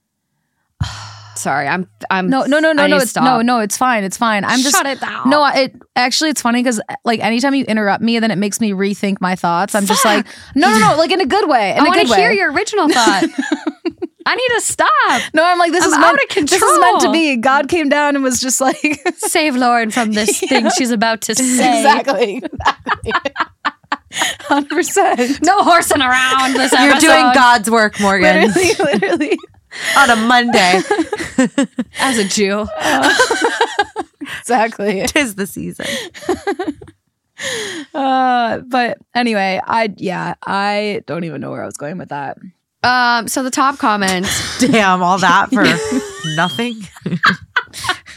Sorry, 1.36 1.68
I'm 1.68 1.88
I'm 2.10 2.30
No, 2.30 2.46
no, 2.46 2.60
no, 2.60 2.70
I 2.70 2.74
no, 2.74 2.88
no. 2.88 2.98
It's 2.98 3.10
stop. 3.10 3.26
no, 3.26 3.42
no. 3.42 3.60
It's 3.60 3.76
fine. 3.78 4.06
It's 4.06 4.16
fine. 4.16 4.46
I'm 4.46 4.60
just 4.62 4.74
Shut 4.74 4.86
it 4.86 5.02
down. 5.02 5.30
No, 5.30 5.46
it 5.46 5.76
actually 5.98 6.30
it's 6.30 6.42
funny 6.42 6.64
because 6.64 6.80
like 7.04 7.20
anytime 7.20 7.54
you 7.54 7.66
interrupt 7.66 8.02
me, 8.02 8.16
and 8.16 8.24
then 8.24 8.32
it 8.32 8.38
makes 8.38 8.62
me 8.62 8.72
rethink 8.72 9.20
my 9.20 9.36
thoughts. 9.36 9.76
I'm 9.76 9.86
just 9.86 10.06
like, 10.06 10.26
no, 10.56 10.72
no, 10.72 10.80
no, 10.80 10.98
like 10.98 11.12
in 11.12 11.20
a 11.20 11.26
good 11.26 11.50
way. 11.50 11.74
In 11.74 11.80
I 11.80 11.84
want 11.84 12.08
to 12.08 12.16
hear 12.16 12.30
way. 12.30 12.38
your 12.38 12.54
original 12.54 12.88
thought. 12.88 13.26
I 14.28 14.36
need 14.36 14.48
to 14.56 14.62
stop. 14.62 14.90
No, 15.34 15.44
I'm 15.46 15.60
like 15.60 15.72
this 15.72 15.84
I'm 15.84 15.90
is 15.90 15.96
out 15.96 16.16
meant, 16.16 16.38
of 16.38 16.50
This 16.50 16.62
is 16.62 16.80
meant 16.80 17.02
to 17.02 17.12
be. 17.12 17.36
God 17.38 17.70
came 17.70 17.90
down 17.90 18.16
and 18.16 18.24
was 18.24 18.42
just 18.42 18.60
like 18.60 18.78
Save 19.18 19.56
Lauren 19.56 19.92
from 19.92 20.14
this 20.14 20.40
thing 20.50 20.68
she's 20.78 20.92
about 20.92 21.22
to 21.22 21.36
say. 21.36 21.80
exactly, 21.80 22.42
hundred 24.42 24.70
percent. 24.76 25.40
No 25.46 25.60
horsing 25.64 26.02
around 26.02 26.54
this 26.54 26.72
You're 26.72 26.98
doing 27.00 27.32
God's 27.34 27.70
work, 27.70 28.00
Morgan, 28.00 28.48
Literally, 28.52 28.94
literally. 28.94 29.38
on 29.98 30.10
a 30.10 30.16
Monday. 30.16 30.82
as 32.00 32.18
a 32.18 32.24
Jew. 32.24 32.66
exactly. 34.40 35.04
Tis 35.08 35.36
the 35.36 35.46
season. 35.46 35.86
Uh, 37.94 38.60
but 38.60 38.98
anyway, 39.14 39.60
I 39.66 39.94
yeah, 39.98 40.36
I 40.46 41.04
don't 41.06 41.26
even 41.26 41.42
know 41.42 41.52
where 41.52 41.62
I 41.62 41.66
was 41.66 41.78
going 41.78 41.98
with 41.98 42.10
that. 42.10 42.38
Um, 42.86 43.28
so 43.28 43.42
the 43.42 43.50
top 43.52 43.80
comment. 43.80 44.28
Damn, 44.60 45.02
all 45.02 45.18
that 45.18 45.50
for 45.50 45.64
nothing. 46.36 46.82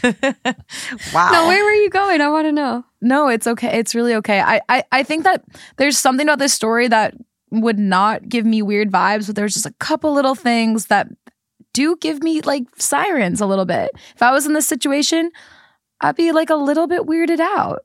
wow. 1.13 1.31
no, 1.31 1.47
where 1.47 1.63
were 1.63 1.71
you 1.71 1.89
going? 1.89 2.21
I 2.21 2.29
want 2.29 2.45
to 2.45 2.51
know. 2.51 2.85
No, 3.01 3.27
it's 3.29 3.47
okay. 3.47 3.79
It's 3.79 3.95
really 3.95 4.13
okay. 4.15 4.39
I, 4.39 4.61
I 4.69 4.83
I 4.91 5.03
think 5.03 5.23
that 5.23 5.43
there's 5.77 5.97
something 5.97 6.27
about 6.27 6.37
this 6.39 6.53
story 6.53 6.87
that 6.87 7.15
would 7.49 7.79
not 7.79 8.29
give 8.29 8.45
me 8.45 8.61
weird 8.61 8.91
vibes, 8.91 9.25
but 9.25 9.35
there's 9.35 9.55
just 9.55 9.65
a 9.65 9.73
couple 9.79 10.13
little 10.13 10.35
things 10.35 10.85
that 10.85 11.07
do 11.73 11.97
give 11.99 12.21
me 12.21 12.41
like 12.41 12.63
sirens 12.77 13.41
a 13.41 13.47
little 13.47 13.65
bit. 13.65 13.89
If 14.15 14.21
I 14.21 14.31
was 14.31 14.45
in 14.45 14.53
this 14.53 14.67
situation, 14.67 15.31
I'd 16.01 16.15
be 16.15 16.31
like 16.31 16.51
a 16.51 16.55
little 16.55 16.87
bit 16.87 17.03
weirded 17.03 17.39
out. 17.39 17.79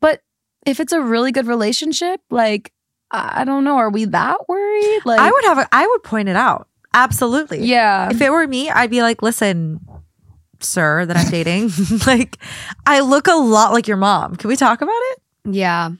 But 0.00 0.20
if 0.66 0.80
it's 0.80 0.92
a 0.92 1.00
really 1.00 1.32
good 1.32 1.46
relationship, 1.46 2.20
like 2.30 2.72
I 3.10 3.44
don't 3.44 3.64
know, 3.64 3.76
are 3.76 3.90
we 3.90 4.04
that 4.06 4.48
worried? 4.48 5.00
Like 5.04 5.20
I 5.20 5.30
would 5.30 5.44
have. 5.44 5.58
A, 5.58 5.68
I 5.72 5.86
would 5.86 6.02
point 6.02 6.28
it 6.28 6.36
out. 6.36 6.68
Absolutely. 6.94 7.64
yeah. 7.64 8.10
If 8.10 8.20
it 8.20 8.30
were 8.30 8.46
me, 8.46 8.70
I'd 8.70 8.90
be 8.90 9.02
like, 9.02 9.22
listen, 9.22 9.80
sir, 10.60 11.06
that 11.06 11.16
I'm 11.16 11.30
dating. 11.30 11.70
like, 12.06 12.38
I 12.86 13.00
look 13.00 13.26
a 13.26 13.34
lot 13.34 13.72
like 13.72 13.86
your 13.86 13.96
mom. 13.96 14.36
Can 14.36 14.48
we 14.48 14.56
talk 14.56 14.80
about 14.80 15.00
it? 15.12 15.22
Yeah. 15.44 15.90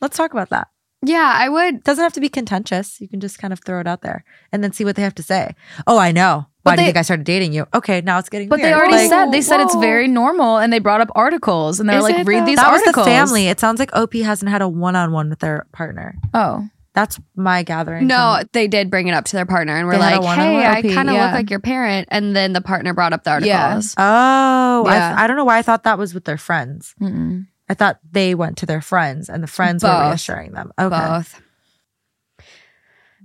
Let's 0.00 0.16
talk 0.16 0.32
about 0.32 0.50
that. 0.50 0.68
Yeah, 1.04 1.32
I 1.34 1.48
would. 1.48 1.82
Doesn't 1.82 2.02
have 2.02 2.12
to 2.14 2.20
be 2.20 2.28
contentious. 2.28 3.00
You 3.00 3.08
can 3.08 3.20
just 3.20 3.38
kind 3.38 3.52
of 3.52 3.60
throw 3.64 3.80
it 3.80 3.86
out 3.86 4.02
there 4.02 4.24
and 4.52 4.62
then 4.62 4.72
see 4.72 4.84
what 4.84 4.96
they 4.96 5.02
have 5.02 5.14
to 5.16 5.22
say. 5.22 5.54
Oh, 5.86 5.98
I 5.98 6.12
know. 6.12 6.46
Why 6.62 6.72
do 6.72 6.76
they- 6.76 6.82
you 6.82 6.86
think 6.88 6.96
I 6.98 7.02
started 7.02 7.24
dating 7.24 7.52
you? 7.52 7.66
Okay, 7.74 8.00
now 8.02 8.18
it's 8.18 8.28
getting 8.28 8.48
But 8.48 8.60
weird. 8.60 8.68
they 8.70 8.74
already 8.74 8.94
Like, 8.94 9.08
said 9.08 9.32
they 9.32 9.40
said 9.42 9.60
it's 9.60 9.74
very 9.76 10.06
normal, 10.08 10.58
and 10.58 10.72
they 10.72 10.78
brought 10.78 11.00
up 11.00 11.10
articles, 11.14 11.80
and 11.80 11.88
they're 11.88 11.98
Is 11.98 12.04
like, 12.04 12.18
it, 12.18 12.26
read 12.26 12.42
though? 12.42 12.46
these 12.46 12.56
that 12.56 12.70
was 12.70 12.80
articles. 12.82 13.06
the 13.06 13.10
family. 13.10 13.48
It 13.48 13.58
sounds 13.60 13.78
like 13.80 13.90
OP 13.94 14.14
hasn't 14.22 14.50
had 14.50 14.62
a 14.62 14.68
one-on-one 14.68 15.28
with 15.30 15.40
their 15.40 15.66
partner. 15.72 16.14
Oh, 16.34 16.68
That's 16.94 17.18
my 17.36 17.62
gathering. 17.62 18.06
No, 18.06 18.36
from- 18.38 18.48
they 18.52 18.68
did 18.68 18.90
bring 18.90 19.06
it 19.08 19.12
up 19.12 19.24
to 19.24 19.32
their 19.36 19.46
partner 19.46 19.74
and 19.74 19.86
were 19.86 19.94
They 19.94 19.98
like, 19.98 20.22
"Hey, 20.36 20.66
I 20.66 20.82
kind 20.82 21.08
of 21.08 21.14
yeah. 21.16 21.24
look 21.24 21.32
like 21.32 21.50
your 21.50 21.58
parent." 21.58 22.06
And 22.10 22.36
then 22.36 22.52
the 22.52 22.60
partner 22.60 22.92
brought 22.92 23.14
up 23.14 23.24
the 23.24 23.30
articles. 23.30 23.94
Oh, 23.96 24.84
I, 24.86 24.94
Yeah. 24.94 25.14
I 25.18 25.26
don't 25.26 25.36
know 25.38 25.44
why 25.46 25.56
I 25.58 25.62
thought 25.62 25.84
that 25.84 25.96
was 25.98 26.12
with 26.14 26.26
their 26.26 26.36
friends. 26.36 26.94
Mm-mm. 27.00 27.46
I 27.68 27.74
thought 27.74 27.98
they 28.12 28.34
went 28.34 28.58
to 28.58 28.66
their 28.66 28.82
friends 28.82 29.30
and 29.30 29.42
the 29.42 29.46
friends 29.46 29.82
were 29.82 29.88
reassuring 30.08 30.52
them. 30.52 30.70
Okay. 30.78 30.94
Both. 30.94 31.40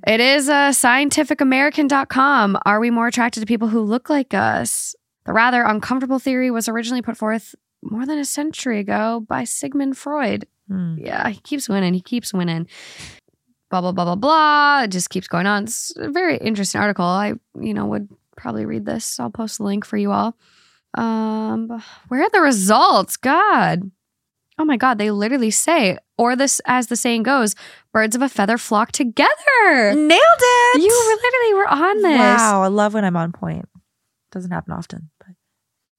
It 0.08 0.22
is 0.22 0.48
uh, 0.48 0.70
scientificamerican.com. 0.70 2.58
Are 2.66 2.80
we 2.80 2.90
more 2.90 3.08
attracted 3.08 3.42
to 3.42 3.46
people 3.46 3.68
who 3.68 3.82
look 3.82 4.10
like 4.10 4.34
us? 4.34 4.96
The 5.26 5.34
rather 5.34 5.64
uncomfortable 5.64 6.18
theory 6.18 6.50
was 6.50 6.70
originally 6.70 7.02
put 7.02 7.18
forth 7.18 7.54
more 7.84 8.06
than 8.06 8.18
a 8.18 8.24
century 8.24 8.80
ago 8.80 9.26
by 9.28 9.44
Sigmund 9.44 9.98
Freud. 9.98 10.48
Hmm. 10.70 10.96
Yeah, 10.98 11.28
he 11.28 11.42
keeps 11.42 11.68
winning. 11.68 11.94
He 11.94 12.00
keeps 12.00 12.34
winning. 12.34 12.68
Blah 13.70 13.82
blah 13.82 13.92
blah 13.92 14.06
blah 14.06 14.16
blah. 14.16 14.84
It 14.84 14.92
just 14.92 15.10
keeps 15.10 15.28
going 15.28 15.46
on. 15.46 15.64
It's 15.64 15.94
a 15.98 16.10
very 16.10 16.38
interesting 16.38 16.80
article. 16.80 17.04
I, 17.04 17.34
you 17.60 17.74
know, 17.74 17.88
would 17.88 18.08
probably 18.38 18.66
read 18.66 18.86
this. 18.86 19.20
I'll 19.20 19.30
post 19.30 19.58
the 19.58 19.66
link 19.66 19.84
for 19.84 19.98
you 19.98 20.14
all. 20.14 20.38
Um, 20.98 21.84
where 22.08 22.24
are 22.24 22.30
the 22.30 22.40
results? 22.40 23.18
God. 23.18 23.92
Oh 24.60 24.66
my 24.66 24.78
God, 24.78 24.98
they 24.98 25.12
literally 25.12 25.52
say, 25.52 25.98
or 26.18 26.36
this 26.36 26.60
as 26.66 26.88
the 26.88 26.96
saying 26.96 27.24
goes, 27.24 27.54
birds 27.94 28.16
of 28.16 28.22
a 28.22 28.30
feather 28.30 28.58
flock 28.58 28.92
together. 28.92 29.94
Nailed 29.94 30.20
it. 30.20 30.82
You 30.82 30.90
were 30.90 31.16
literally 31.16 31.54
were 31.54 31.68
on 31.68 32.02
this. 32.02 32.18
Wow, 32.18 32.64
I 32.64 32.68
love 32.68 32.94
when 32.96 33.06
I'm 33.06 33.16
on 33.16 33.32
point. 33.32 33.70
Doesn't 34.32 34.52
happen 34.52 34.74
often. 34.74 35.10
But. 35.20 35.28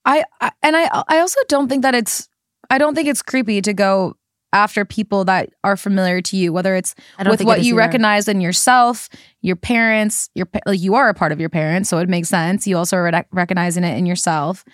I, 0.05 0.25
I 0.40 0.51
and 0.62 0.77
I 0.77 1.05
I 1.09 1.18
also 1.21 1.40
don't 1.49 1.68
think 1.68 1.83
that 1.83 1.94
it's 1.94 2.29
I 2.71 2.79
don't 2.79 2.94
think 2.94 3.09
it's 3.09 3.23
creepy 3.23 3.62
to 3.62 3.73
go 3.73 4.14
after 4.53 4.85
people 4.85 5.25
that 5.27 5.51
are 5.62 5.77
familiar 5.77 6.23
to 6.23 6.37
you, 6.37 6.53
whether 6.53 6.75
it's 6.75 6.94
I 7.18 7.25
don't 7.25 7.31
with 7.31 7.42
what 7.44 7.59
it 7.59 7.61
is 7.61 7.66
you 7.66 7.75
either. 7.75 7.79
recognize 7.79 8.29
in 8.29 8.40
yourself, 8.40 9.09
your 9.42 9.57
parents, 9.57 10.31
your 10.35 10.49
like 10.66 10.81
you 10.81 10.94
are 10.94 11.09
a 11.09 11.14
part 11.14 11.33
of 11.33 11.40
your 11.40 11.51
parents, 11.51 11.88
so 11.88 11.99
it 11.99 12.09
makes 12.09 12.29
sense. 12.29 12.66
You 12.66 12.77
also 12.77 12.97
are 12.97 13.05
rec- 13.05 13.29
recognizing 13.31 13.85
it 13.85 13.97
in 13.97 14.07
yourself. 14.07 14.64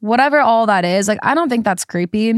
Whatever 0.00 0.40
all 0.40 0.66
that 0.66 0.84
is, 0.84 1.08
like 1.08 1.18
I 1.22 1.34
don't 1.34 1.48
think 1.48 1.64
that's 1.64 1.84
creepy. 1.84 2.34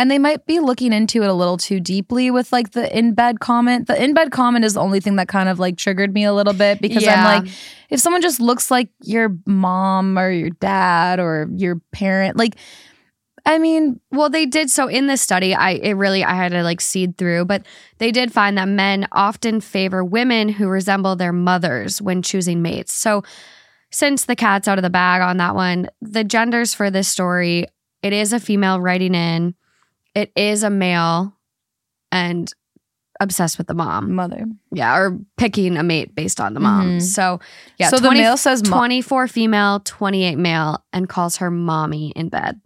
And 0.00 0.10
they 0.10 0.18
might 0.18 0.46
be 0.46 0.60
looking 0.60 0.94
into 0.94 1.22
it 1.22 1.28
a 1.28 1.34
little 1.34 1.58
too 1.58 1.78
deeply 1.78 2.30
with 2.30 2.54
like 2.54 2.70
the 2.70 2.96
in 2.96 3.12
bed 3.12 3.38
comment. 3.38 3.86
The 3.86 4.02
in 4.02 4.14
bed 4.14 4.32
comment 4.32 4.64
is 4.64 4.72
the 4.72 4.80
only 4.80 4.98
thing 4.98 5.16
that 5.16 5.28
kind 5.28 5.46
of 5.46 5.58
like 5.58 5.76
triggered 5.76 6.14
me 6.14 6.24
a 6.24 6.32
little 6.32 6.54
bit 6.54 6.80
because 6.80 7.02
Yeah. 7.02 7.22
I'm 7.22 7.42
like, 7.42 7.52
if 7.90 8.00
someone 8.00 8.22
just 8.22 8.40
looks 8.40 8.70
like 8.70 8.88
your 9.02 9.36
mom 9.44 10.18
or 10.18 10.30
your 10.30 10.48
dad 10.48 11.20
or 11.20 11.50
your 11.54 11.82
parent, 11.92 12.38
like, 12.38 12.56
I 13.44 13.58
mean, 13.58 14.00
Well, 14.10 14.30
they 14.30 14.46
did 14.46 14.70
so 14.70 14.88
in 14.88 15.06
this 15.06 15.20
study. 15.20 15.54
I 15.54 15.72
it 15.72 15.92
really 15.92 16.24
I 16.24 16.32
had 16.32 16.52
to 16.52 16.62
like 16.62 16.80
seed 16.80 17.18
through, 17.18 17.44
but 17.44 17.66
they 17.98 18.10
did 18.10 18.32
find 18.32 18.56
that 18.56 18.68
men 18.68 19.06
often 19.12 19.60
favor 19.60 20.02
women 20.02 20.48
who 20.48 20.68
resemble 20.68 21.14
their 21.14 21.34
mothers 21.34 22.00
when 22.00 22.22
choosing 22.22 22.62
mates. 22.62 22.94
So, 22.94 23.22
since 23.92 24.24
the 24.24 24.36
cat's 24.36 24.66
out 24.66 24.78
of 24.78 24.82
the 24.82 24.88
bag 24.88 25.20
on 25.20 25.36
that 25.36 25.54
one, 25.54 25.90
the 26.00 26.24
genders 26.24 26.72
for 26.72 26.90
this 26.90 27.08
story, 27.08 27.66
it 28.02 28.14
is 28.14 28.32
a 28.32 28.40
female 28.40 28.80
writing 28.80 29.14
in, 29.14 29.54
it 30.14 30.32
is 30.36 30.62
a 30.62 30.70
male, 30.70 31.34
and 32.12 32.52
obsessed 33.20 33.58
with 33.58 33.66
the 33.66 33.74
mom. 33.74 34.12
mother. 34.14 34.46
Yeah, 34.72 34.96
or 34.96 35.18
picking 35.36 35.76
a 35.76 35.82
mate 35.82 36.14
based 36.14 36.40
on 36.40 36.54
the 36.54 36.60
mom. 36.60 36.98
Mhm. 36.98 37.02
So, 37.02 37.38
yeah, 37.78 37.88
so 37.90 37.98
the 37.98 38.10
male 38.10 38.36
says 38.38 38.62
mo- 38.66 38.76
24 38.76 39.28
female, 39.28 39.80
28 39.84 40.36
male, 40.38 40.82
and 40.92 41.06
calls 41.08 41.36
her 41.36 41.50
mommy 41.50 42.12
in 42.16 42.30
bed. 42.30 42.60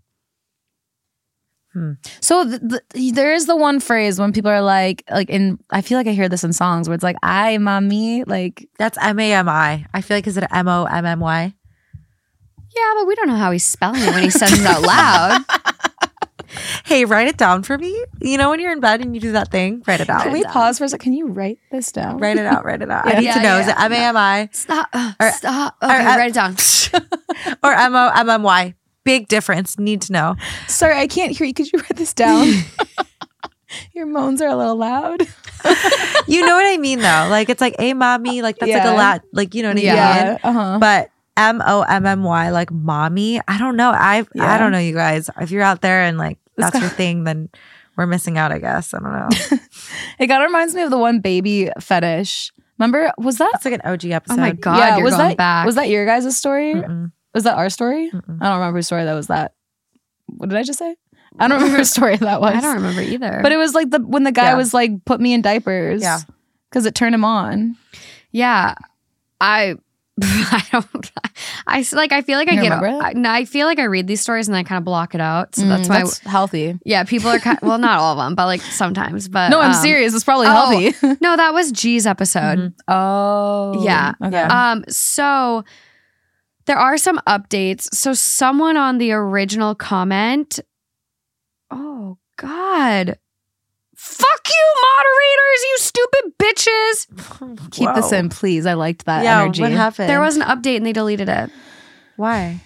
Hmm. 1.72 1.92
So 2.20 2.48
th- 2.48 2.61
th- 2.94 3.14
there 3.14 3.35
is 3.35 3.46
the 3.46 3.57
one 3.57 3.80
phrase 3.80 4.20
when 4.20 4.33
people 4.33 4.50
are 4.52 4.62
like, 4.62 5.02
like 5.11 5.28
in, 5.28 5.59
I 5.70 5.80
feel 5.80 5.98
like 5.98 6.07
I 6.07 6.12
hear 6.12 6.28
this 6.28 6.44
in 6.44 6.52
songs 6.52 6.88
where 6.88 6.94
it's 6.94 7.02
like, 7.02 7.16
"I 7.20 7.59
mommy," 7.59 8.22
like 8.22 8.68
That's 8.78 8.96
M 9.02 9.18
A 9.18 9.33
M 9.33 9.48
I. 9.48 9.85
I 9.92 10.00
feel 10.00 10.16
like 10.16 10.28
is 10.28 10.37
it 10.37 10.44
M 10.52 10.68
O 10.68 10.85
M 10.85 11.04
M 11.04 11.18
Y? 11.18 11.52
Yeah, 12.76 12.92
but 12.96 13.07
we 13.09 13.14
don't 13.16 13.26
know 13.26 13.35
how 13.37 13.50
he's 13.50 13.64
spelling 13.66 14.02
it 14.02 14.14
when 14.14 14.22
he 14.22 14.30
says 14.30 14.52
it 14.52 14.64
out 14.66 14.83
loud. 14.83 15.44
Hey, 16.85 17.05
write 17.05 17.29
it 17.29 17.37
down 17.37 17.62
for 17.62 17.77
me. 17.79 18.05
You 18.21 18.38
know 18.38 18.51
when 18.51 18.61
you're 18.61 18.73
in 18.73 18.81
bed 18.81 19.01
and 19.01 19.14
you 19.14 19.21
do 19.21 19.33
that 19.33 19.51
thing, 19.51 19.83
write 19.87 20.01
it 20.01 20.09
out. 20.11 20.23
Can 20.23 20.33
we 20.33 20.43
pause 20.45 20.79
for 20.79 20.85
a 20.85 20.88
second? 20.88 21.03
Can 21.05 21.12
you 21.12 21.27
write 21.29 21.59
this 21.71 21.90
down? 21.93 22.19
Write 22.19 22.37
it 22.38 22.47
out. 22.47 22.64
Write 22.64 22.83
it 22.83 22.90
out. 22.90 23.07
I 23.07 23.14
need 23.19 23.25
Yeah, 23.27 23.35
to 23.35 23.43
know. 23.43 23.59
Is 23.59 23.67
yeah, 23.67 23.83
it 23.83 23.85
M 23.87 23.93
A 23.93 23.97
M 23.97 24.17
I 24.17 24.49
Stop. 24.53 24.88
uh, 24.93 25.12
Or- 25.21 25.31
stop. 25.33 25.77
or, 25.83 25.88
Okay, 25.90 26.05
uh, 26.05 26.17
write 26.17 26.31
it 26.31 26.35
down. 26.35 26.57
or 27.62 27.73
M 27.73 27.95
O 27.95 28.09
M 28.14 28.29
M 28.31 28.43
Y? 28.43 28.75
Big 29.05 29.29
difference. 29.29 29.79
Need 29.79 30.01
to 30.03 30.12
know. 30.12 30.37
Sorry, 30.69 30.95
I 30.99 31.07
can't 31.07 31.37
hear 31.37 31.47
you. 31.47 31.53
Could 31.55 31.71
you 31.73 31.79
write 31.81 31.97
this 31.97 32.14
down? 32.14 32.49
Your 33.93 34.07
moans 34.07 34.40
are 34.40 34.49
a 34.49 34.57
little 34.57 34.77
loud. 34.77 35.21
You 36.29 36.40
know 36.47 36.55
what 36.55 36.67
I 36.67 36.77
mean 36.79 37.01
though. 37.01 37.27
Like 37.29 37.49
it's 37.49 37.61
like 37.61 37.75
a 37.79 37.93
mommy. 37.95 38.40
Like 38.40 38.57
that's 38.59 38.71
like 38.73 38.85
a 38.85 38.93
lot. 38.95 39.23
Like 39.33 39.55
you 39.55 39.62
know 39.62 39.71
what 39.71 39.79
I 39.79 39.81
Yeah. 39.81 40.25
mean. 40.29 40.38
Uh 40.45 40.53
huh. 40.53 40.79
But 40.79 41.11
M 41.37 41.61
O 41.67 41.83
M 41.83 42.07
M 42.07 42.23
Y, 42.23 42.51
like 42.51 42.71
mommy. 42.71 43.40
I 43.49 43.59
don't 43.59 43.77
know. 43.77 43.90
I 43.90 44.25
I 44.38 44.59
don't 44.59 44.71
know, 44.73 44.79
you 44.79 44.95
guys. 44.95 45.29
If 45.40 45.51
you're 45.51 45.62
out 45.62 45.81
there 45.81 46.03
and 46.03 46.17
like 46.19 46.38
It's 46.57 46.71
that's 46.71 46.81
your 46.81 46.88
thing, 46.90 47.25
then 47.25 47.49
we're 47.97 48.07
missing 48.07 48.38
out. 48.38 48.53
I 48.53 48.59
guess 48.59 48.95
I 48.95 48.99
don't 48.99 49.12
know. 49.12 49.29
It 50.19 50.29
kind 50.29 50.43
of 50.43 50.47
reminds 50.49 50.75
me 50.75 50.83
of 50.83 50.90
the 50.90 50.99
one 50.99 51.21
baby 51.21 51.71
fetish. 51.81 52.53
Remember? 52.79 53.12
Was 53.19 53.38
that? 53.38 53.51
That's 53.53 53.64
like 53.64 53.75
an 53.75 53.81
OG 53.85 54.07
episode. 54.07 54.35
Oh 54.35 54.40
my 54.40 54.53
God, 54.53 54.97
you're 54.97 55.05
was 55.05 55.14
going 55.17 55.29
that 55.31 55.37
back. 55.37 55.67
was 55.67 55.75
that 55.77 55.88
your 55.88 56.07
guys' 56.07 56.37
story? 56.37 56.75
Mm-mm. 56.75 57.12
Was 57.35 57.45
that 57.45 57.57
our 57.57 57.69
story? 57.71 58.11
Mm-mm. 58.11 58.38
I 58.40 58.45
don't 58.49 58.59
remember 58.59 58.79
whose 58.79 58.87
story 58.87 59.05
that 59.05 59.14
was. 59.14 59.27
That 59.29 59.55
what 60.27 60.49
did 60.49 60.59
I 60.59 60.62
just 60.62 60.79
say? 60.79 60.97
I 61.38 61.49
don't 61.49 61.59
remember 61.59 61.79
whose 61.79 61.90
story 61.90 62.17
that 62.17 62.40
was. 62.40 62.55
I 62.55 62.61
don't 62.61 62.77
remember 62.77 63.01
either. 63.03 63.40
But 63.43 63.51
it 63.53 63.57
was 63.57 63.75
like 63.75 63.90
the 63.90 63.99
when 64.01 64.23
the 64.25 64.33
guy 64.33 64.45
Yeah. 64.51 64.55
was 64.57 64.73
like, 64.73 65.05
"Put 65.05 65.21
me 65.21 65.33
in 65.35 65.43
diapers." 65.43 66.01
Yeah. 66.03 66.21
because 66.71 66.87
it 66.87 66.95
turned 66.95 67.14
him 67.14 67.25
on. 67.25 67.77
yeah, 68.31 68.75
I. 69.40 69.75
I 70.22 70.62
don't. 70.70 71.11
I 71.66 71.81
s- 71.81 71.92
like. 71.92 72.12
I 72.12 72.22
feel 72.22 72.38
like 72.38 72.48
I 72.48 72.55
get. 72.55 72.62
remember? 72.70 72.87
I, 72.87 73.12
no, 73.14 73.31
I 73.31 73.44
feel 73.44 73.66
like 73.66 73.79
I 73.81 73.85
read 73.85 74.07
these 74.07 74.20
stories 74.20 74.46
and 74.46 74.57
I 74.57 74.62
kind 74.62 74.79
of 74.79 74.85
block 74.85 75.14
it 75.14 75.20
out. 75.20 75.57
So 75.57 75.66
that's 75.66 75.88
Mm, 75.88 75.90
why. 75.90 75.98
that's 75.98 76.18
healthy. 76.20 76.79
yeah, 76.85 77.03
people 77.05 77.31
are. 77.31 77.38
Kind, 77.40 77.59
well, 77.62 77.79
not 77.79 77.98
all 77.98 78.12
of 78.12 78.18
them, 78.24 78.35
but 78.37 78.46
like 78.46 78.61
sometimes. 78.61 79.29
But 79.29 79.48
no, 79.48 79.61
I'm 79.61 79.70
um, 79.72 79.83
serious. 79.83 80.14
It's 80.14 80.22
probably 80.24 80.46
oh, 80.46 80.50
healthy. 80.50 81.16
No, 81.20 81.37
that 81.37 81.53
was 81.53 81.72
G's 81.72 82.07
episode. 82.07 82.59
Mhm. 82.59 82.74
oh, 82.88 83.83
Yeah. 83.85 84.12
Okay. 84.22 84.31
Yeah. 84.37 84.70
Um, 84.72 84.85
so 84.88 85.64
there 86.66 86.79
are 86.79 86.96
some 86.96 87.18
updates. 87.27 87.92
So 87.94 88.12
someone 88.14 88.77
on 88.77 88.98
the 88.98 89.11
original 89.12 89.74
comment, 89.74 90.61
oh 91.72 92.18
God. 92.37 93.18
Fuck 94.05 94.49
you, 94.49 94.75
moderators, 94.99 95.62
you 95.64 95.77
stupid 95.79 96.33
bitches. 96.38 97.71
Keep 97.71 97.95
this 97.95 98.12
in, 98.12 98.29
please. 98.29 98.67
I 98.67 98.75
liked 98.75 99.07
that 99.07 99.25
Yeah, 99.25 99.43
energy. 99.43 99.62
what 99.62 99.73
happened? 99.73 100.11
There 100.11 100.21
was 100.21 100.37
an 100.37 100.43
update 100.43 100.77
and 100.77 100.87
they 100.87 100.93
deleted 100.93 101.29
it. 101.29 101.51
why? 102.17 102.61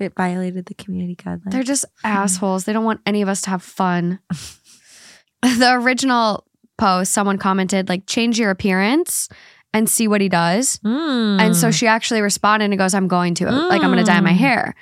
It 0.00 0.14
violated 0.16 0.66
the 0.66 0.74
community 0.74 1.16
guidelines. 1.16 1.50
They're 1.50 1.62
just 1.62 1.84
assholes. 2.04 2.64
They 2.64 2.72
don't 2.72 2.84
want 2.84 3.00
any 3.06 3.22
of 3.22 3.28
us 3.28 3.40
to 3.42 3.50
have 3.50 3.62
fun. 3.62 4.18
the 5.42 5.72
original 5.74 6.44
post, 6.76 7.12
someone 7.12 7.38
commented, 7.38 7.88
like, 7.88 8.06
change 8.06 8.38
your 8.38 8.50
appearance 8.50 9.28
and 9.72 9.88
see 9.88 10.08
what 10.08 10.20
he 10.20 10.28
does. 10.28 10.78
Mm. 10.84 11.40
And 11.40 11.56
so 11.56 11.70
she 11.70 11.86
actually 11.86 12.20
responded 12.20 12.66
and 12.70 12.78
goes, 12.78 12.94
I'm 12.94 13.08
going 13.08 13.34
to. 13.36 13.50
Like, 13.50 13.82
I'm 13.82 13.90
going 13.92 13.98
to 13.98 14.04
dye 14.04 14.20
my 14.20 14.32
Mm. 14.32 14.36
hair. 14.36 14.74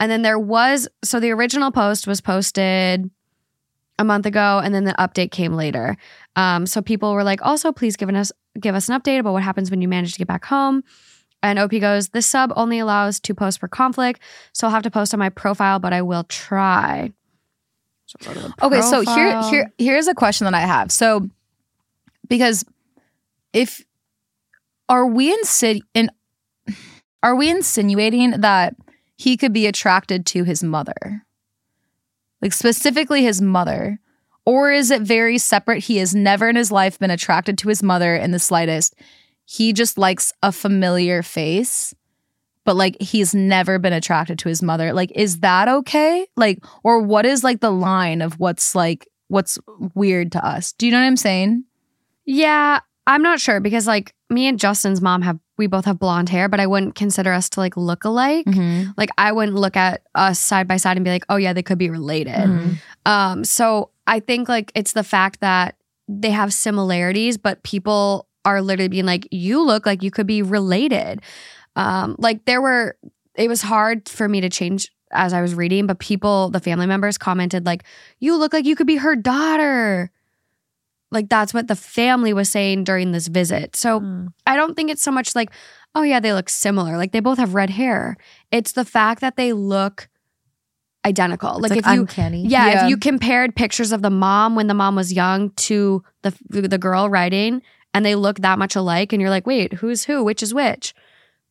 And 0.00 0.10
then 0.12 0.22
there 0.22 0.38
was, 0.38 0.86
so 1.02 1.18
the 1.18 1.30
original 1.32 1.70
post 1.72 2.06
was 2.06 2.20
posted 2.20 3.10
a 3.98 4.04
month 4.04 4.26
ago, 4.26 4.60
and 4.62 4.74
then 4.74 4.84
the 4.84 4.94
update 4.94 5.30
came 5.30 5.54
later. 5.54 5.96
Um, 6.36 6.66
so 6.66 6.80
people 6.80 7.14
were 7.14 7.24
like, 7.24 7.40
also, 7.42 7.72
please 7.72 7.96
give 7.96 8.08
us, 8.08 8.32
give 8.60 8.74
us 8.74 8.88
an 8.88 8.98
update 8.98 9.18
about 9.18 9.32
what 9.32 9.42
happens 9.42 9.70
when 9.70 9.82
you 9.82 9.88
manage 9.88 10.12
to 10.12 10.18
get 10.18 10.28
back 10.28 10.44
home. 10.44 10.84
And 11.42 11.58
OP 11.58 11.70
goes, 11.80 12.08
this 12.08 12.26
sub 12.26 12.52
only 12.56 12.78
allows 12.78 13.20
two 13.20 13.34
posts 13.34 13.58
per 13.58 13.68
conflict. 13.68 14.20
So 14.52 14.66
I'll 14.66 14.72
have 14.72 14.82
to 14.82 14.90
post 14.90 15.14
on 15.14 15.18
my 15.20 15.28
profile, 15.28 15.78
but 15.78 15.92
I 15.92 16.02
will 16.02 16.24
try. 16.24 17.12
So 18.06 18.18
go 18.24 18.34
to 18.34 18.40
the 18.40 18.54
Okay, 18.62 18.80
so 18.80 19.02
here 19.02 19.42
here 19.50 19.70
here's 19.76 20.08
a 20.08 20.14
question 20.14 20.46
that 20.46 20.54
I 20.54 20.60
have. 20.60 20.90
So 20.90 21.28
because 22.26 22.64
if 23.52 23.84
are 24.88 25.06
we 25.06 25.36
insid 25.36 25.80
in 25.94 26.10
are 27.22 27.36
we 27.36 27.50
insinuating 27.50 28.40
that 28.40 28.74
he 29.16 29.36
could 29.36 29.52
be 29.52 29.66
attracted 29.66 30.24
to 30.26 30.44
his 30.44 30.64
mother? 30.64 31.26
Like 32.40 32.52
specifically 32.52 33.22
his 33.22 33.40
mother? 33.40 34.00
Or 34.44 34.72
is 34.72 34.90
it 34.90 35.02
very 35.02 35.38
separate? 35.38 35.84
He 35.84 35.98
has 35.98 36.14
never 36.14 36.48
in 36.48 36.56
his 36.56 36.72
life 36.72 36.98
been 36.98 37.10
attracted 37.10 37.58
to 37.58 37.68
his 37.68 37.82
mother 37.82 38.14
in 38.16 38.30
the 38.30 38.38
slightest. 38.38 38.94
He 39.44 39.72
just 39.72 39.98
likes 39.98 40.32
a 40.42 40.52
familiar 40.52 41.22
face, 41.22 41.94
but 42.64 42.76
like 42.76 42.96
he's 43.00 43.34
never 43.34 43.78
been 43.78 43.92
attracted 43.92 44.38
to 44.40 44.48
his 44.48 44.62
mother. 44.62 44.92
Like, 44.92 45.12
is 45.14 45.40
that 45.40 45.68
okay? 45.68 46.26
Like, 46.36 46.64
or 46.82 47.00
what 47.00 47.26
is 47.26 47.44
like 47.44 47.60
the 47.60 47.72
line 47.72 48.22
of 48.22 48.38
what's 48.38 48.74
like 48.74 49.06
what's 49.28 49.58
weird 49.94 50.32
to 50.32 50.44
us? 50.44 50.72
Do 50.72 50.86
you 50.86 50.92
know 50.92 50.98
what 50.98 51.06
I'm 51.06 51.16
saying? 51.16 51.64
Yeah, 52.24 52.80
I'm 53.06 53.22
not 53.22 53.40
sure 53.40 53.60
because 53.60 53.86
like 53.86 54.14
me 54.30 54.46
and 54.46 54.58
Justin's 54.58 55.00
mom 55.00 55.22
have 55.22 55.38
we 55.56 55.66
both 55.66 55.86
have 55.86 55.98
blonde 55.98 56.28
hair, 56.28 56.48
but 56.48 56.60
I 56.60 56.66
wouldn't 56.66 56.94
consider 56.94 57.32
us 57.32 57.48
to 57.50 57.60
like 57.60 57.76
look 57.76 58.04
alike. 58.04 58.46
Mhm. 58.46 58.94
Like 58.96 59.10
I 59.18 59.32
wouldn't 59.32 59.56
look 59.56 59.76
at 59.76 60.02
us 60.14 60.38
side 60.38 60.68
by 60.68 60.76
side 60.76 60.96
and 60.96 61.04
be 61.04 61.10
like, 61.10 61.24
oh 61.28 61.36
yeah, 61.36 61.52
they 61.52 61.62
could 61.62 61.78
be 61.78 61.90
related. 61.90 62.34
Mhm. 62.34 62.76
Um, 63.06 63.44
so 63.44 63.90
I 64.06 64.20
think 64.20 64.48
like 64.48 64.70
it's 64.74 64.92
the 64.92 65.02
fact 65.02 65.40
that 65.40 65.76
they 66.06 66.30
have 66.30 66.52
similarities, 66.52 67.36
but 67.38 67.62
people 67.64 68.28
are 68.44 68.62
literally 68.62 68.88
being 68.88 69.04
like, 69.06 69.26
you 69.30 69.62
look 69.64 69.84
like 69.84 70.02
you 70.02 70.10
could 70.10 70.26
be 70.26 70.42
related. 70.42 71.20
Um, 71.76 72.14
like 72.18 72.44
there 72.44 72.62
were, 72.62 72.96
it 73.34 73.48
was 73.48 73.62
hard 73.62 74.08
for 74.08 74.28
me 74.28 74.40
to 74.40 74.48
change 74.48 74.90
as 75.10 75.32
I 75.32 75.40
was 75.42 75.54
reading, 75.54 75.86
but 75.86 75.98
people, 75.98 76.50
the 76.50 76.60
family 76.60 76.86
members 76.86 77.18
commented 77.18 77.66
like, 77.66 77.84
you 78.20 78.36
look 78.36 78.52
like 78.52 78.64
you 78.64 78.76
could 78.76 78.86
be 78.86 78.96
her 78.96 79.16
daughter. 79.16 80.10
Like 81.10 81.28
that's 81.28 81.54
what 81.54 81.68
the 81.68 81.76
family 81.76 82.32
was 82.32 82.50
saying 82.50 82.84
during 82.84 83.12
this 83.12 83.28
visit. 83.28 83.76
So 83.76 84.00
Mm. 84.00 84.28
I 84.46 84.56
don't 84.56 84.74
think 84.74 84.90
it's 84.90 85.02
so 85.02 85.10
much 85.10 85.34
like, 85.34 85.50
oh 85.94 86.02
yeah, 86.02 86.20
they 86.20 86.32
look 86.32 86.48
similar. 86.48 86.96
Like 86.96 87.12
they 87.12 87.20
both 87.20 87.38
have 87.38 87.54
red 87.54 87.70
hair. 87.70 88.16
It's 88.50 88.72
the 88.72 88.84
fact 88.84 89.20
that 89.22 89.36
they 89.36 89.52
look 89.52 90.08
identical. 91.06 91.64
It's, 91.64 91.70
like, 91.70 91.78
if 91.78 91.86
you 91.86 92.00
uncanny. 92.00 92.46
yeah, 92.46 92.66
Yeah. 92.66 92.84
if 92.84 92.90
you 92.90 92.96
compared 92.96 93.54
pictures 93.56 93.92
of 93.92 94.02
the 94.02 94.10
mom 94.10 94.54
when 94.56 94.66
the 94.66 94.74
mom 94.74 94.96
was 94.96 95.12
young 95.12 95.50
to 95.50 96.02
the 96.22 96.34
the 96.50 96.78
girl 96.78 97.08
writing 97.08 97.62
and 97.94 98.04
they 98.04 98.14
look 98.14 98.40
that 98.40 98.58
much 98.58 98.76
alike 98.76 99.12
and 99.12 99.20
you're 99.22 99.30
like, 99.30 99.46
"Wait, 99.46 99.74
who's 99.74 100.04
who? 100.04 100.22
Which 100.22 100.42
is 100.42 100.52
which?" 100.52 100.94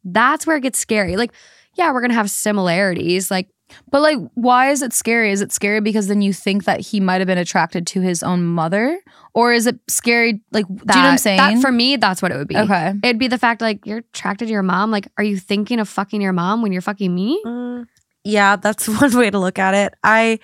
That's 0.03 0.45
where 0.45 0.57
it 0.57 0.61
gets 0.61 0.77
scary. 0.79 1.15
Like, 1.17 1.31
yeah, 1.73 1.91
we're 1.91 2.01
going 2.01 2.11
to 2.11 2.15
have 2.15 2.29
similarities. 2.29 3.31
Like, 3.31 3.49
But 3.91 4.01
like, 4.01 4.17
why 4.33 4.69
is 4.69 4.81
it 4.81 4.93
scary? 4.93 5.31
Is 5.31 5.41
it 5.41 5.51
scary 5.51 5.81
because 5.81 6.07
then 6.07 6.21
you 6.21 6.31
think 6.33 6.63
that 6.65 6.79
he 6.79 6.99
might 6.99 7.19
have 7.19 7.27
been 7.27 7.37
attracted 7.37 7.85
to 7.87 8.01
his 8.01 8.23
own 8.23 8.43
mother, 8.45 8.99
or 9.33 9.51
is 9.53 9.67
it 9.67 9.77
scary? 9.89 10.41
Like, 10.51 10.67
do 10.67 10.73
you 10.73 10.77
know 10.79 10.85
what 10.85 10.97
I'm 10.97 11.13
that- 11.15 11.19
saying? 11.19 11.37
That 11.37 11.61
for 11.61 11.71
me, 11.71 11.95
that's 11.97 12.21
what 12.21 12.31
it 12.31 12.37
would 12.37 12.47
be. 12.47 12.57
okay, 12.57 12.93
It'd 13.03 13.19
be 13.19 13.27
the 13.27 13.37
fact 13.37 13.61
like 13.61 13.85
you're 13.85 13.99
attracted 13.99 14.45
to 14.47 14.51
your 14.51 14.63
mom. 14.63 14.89
Like, 14.91 15.07
are 15.17 15.23
you 15.23 15.37
thinking 15.37 15.79
of 15.79 15.89
fucking 15.89 16.21
your 16.21 16.33
mom 16.33 16.61
when 16.61 16.71
you're 16.71 16.81
fucking 16.81 17.13
me? 17.13 17.41
Mm, 17.45 17.87
yeah, 18.23 18.55
that's 18.55 18.87
one 19.01 19.15
way 19.17 19.29
to 19.29 19.39
look 19.39 19.59
at 19.59 19.73
it. 19.73 19.93
I 20.03 20.39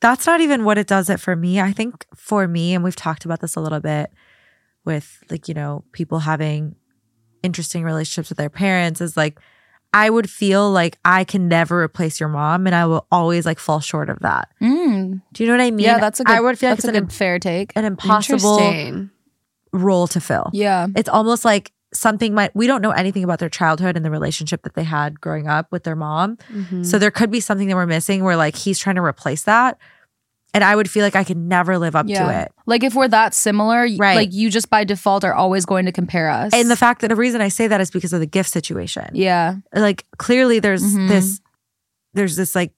that's 0.00 0.26
not 0.26 0.40
even 0.40 0.64
what 0.64 0.78
it 0.78 0.86
does 0.86 1.10
it 1.10 1.18
for 1.18 1.34
me. 1.34 1.60
I 1.60 1.72
think 1.72 2.06
for 2.14 2.46
me, 2.46 2.74
and 2.74 2.84
we've 2.84 2.94
talked 2.96 3.24
about 3.24 3.40
this 3.40 3.56
a 3.56 3.60
little 3.60 3.80
bit 3.80 4.10
with 4.84 5.22
like, 5.30 5.48
you 5.48 5.54
know, 5.54 5.82
people 5.92 6.20
having 6.20 6.76
interesting 7.42 7.82
relationships 7.82 8.28
with 8.28 8.38
their 8.38 8.50
parents 8.50 9.00
is 9.00 9.16
like 9.16 9.40
I 9.92 10.10
would 10.10 10.28
feel 10.28 10.70
like 10.70 10.98
I 11.04 11.24
can 11.24 11.48
never 11.48 11.82
replace 11.82 12.20
your 12.20 12.28
mom 12.28 12.66
and 12.66 12.74
I 12.74 12.84
will 12.86 13.06
always 13.10 13.46
like 13.46 13.58
fall 13.58 13.80
short 13.80 14.10
of 14.10 14.18
that. 14.20 14.48
Mm. 14.60 15.22
Do 15.32 15.42
you 15.42 15.48
know 15.48 15.56
what 15.56 15.62
I 15.64 15.70
mean? 15.70 15.84
yeah, 15.86 15.98
that's 15.98 16.20
a 16.20 16.24
good. 16.24 16.36
I 16.36 16.40
would 16.40 16.58
feel 16.58 16.70
like 16.70 16.76
that's 16.78 16.84
it's 16.86 16.94
a 16.94 16.96
an, 16.98 17.04
good 17.04 17.12
fair 17.12 17.38
take. 17.38 17.72
an 17.74 17.84
impossible 17.84 19.08
role 19.72 20.06
to 20.08 20.20
fill. 20.20 20.50
Yeah, 20.52 20.86
It's 20.96 21.08
almost 21.08 21.44
like 21.44 21.72
something 21.94 22.34
might 22.34 22.54
we 22.54 22.66
don't 22.66 22.82
know 22.82 22.90
anything 22.90 23.24
about 23.24 23.38
their 23.38 23.48
childhood 23.48 23.96
and 23.96 24.04
the 24.04 24.10
relationship 24.10 24.62
that 24.62 24.74
they 24.74 24.84
had 24.84 25.18
growing 25.22 25.46
up 25.48 25.72
with 25.72 25.84
their 25.84 25.96
mom. 25.96 26.36
Mhm. 26.52 26.84
So 26.84 26.98
there 26.98 27.10
could 27.10 27.30
be 27.30 27.40
something 27.40 27.66
that 27.68 27.74
we're 27.76 27.86
missing 27.86 28.22
where 28.24 28.36
like 28.36 28.56
he's 28.56 28.78
trying 28.78 28.96
to 28.96 29.02
replace 29.02 29.44
that. 29.44 29.78
And 30.54 30.64
I 30.64 30.74
would 30.74 30.90
feel 30.90 31.04
like 31.04 31.14
I 31.14 31.24
could 31.24 31.36
never 31.36 31.76
live 31.78 31.94
up 31.94 32.06
to 32.06 32.40
it. 32.42 32.52
like 32.66 32.82
if 32.82 32.94
we're 32.94 33.08
that 33.08 33.34
similar, 33.34 33.86
Right. 33.98 34.16
Like 34.16 34.32
you 34.32 34.50
just 34.50 34.70
by 34.70 34.84
default 34.84 35.22
are 35.24 35.34
always 35.34 35.66
going 35.66 35.84
to 35.86 35.92
compare 35.92 36.30
us. 36.30 36.52
And 36.54 36.70
the 36.70 36.76
fact 36.76 37.02
that 37.02 37.08
the 37.08 37.16
reason 37.16 37.40
I 37.42 37.48
say 37.48 37.66
that 37.66 37.80
is 37.80 37.90
because 37.90 38.12
of 38.14 38.20
the 38.20 38.26
gift 38.26 38.50
situation. 38.50 39.10
yeah, 39.12 39.56
Like 39.74 40.06
clearly 40.18 40.58
there's 40.58 40.82
Mhm. 40.82 41.08
this 41.08 41.40
there's 42.14 42.34
this 42.36 42.54
like 42.54 42.72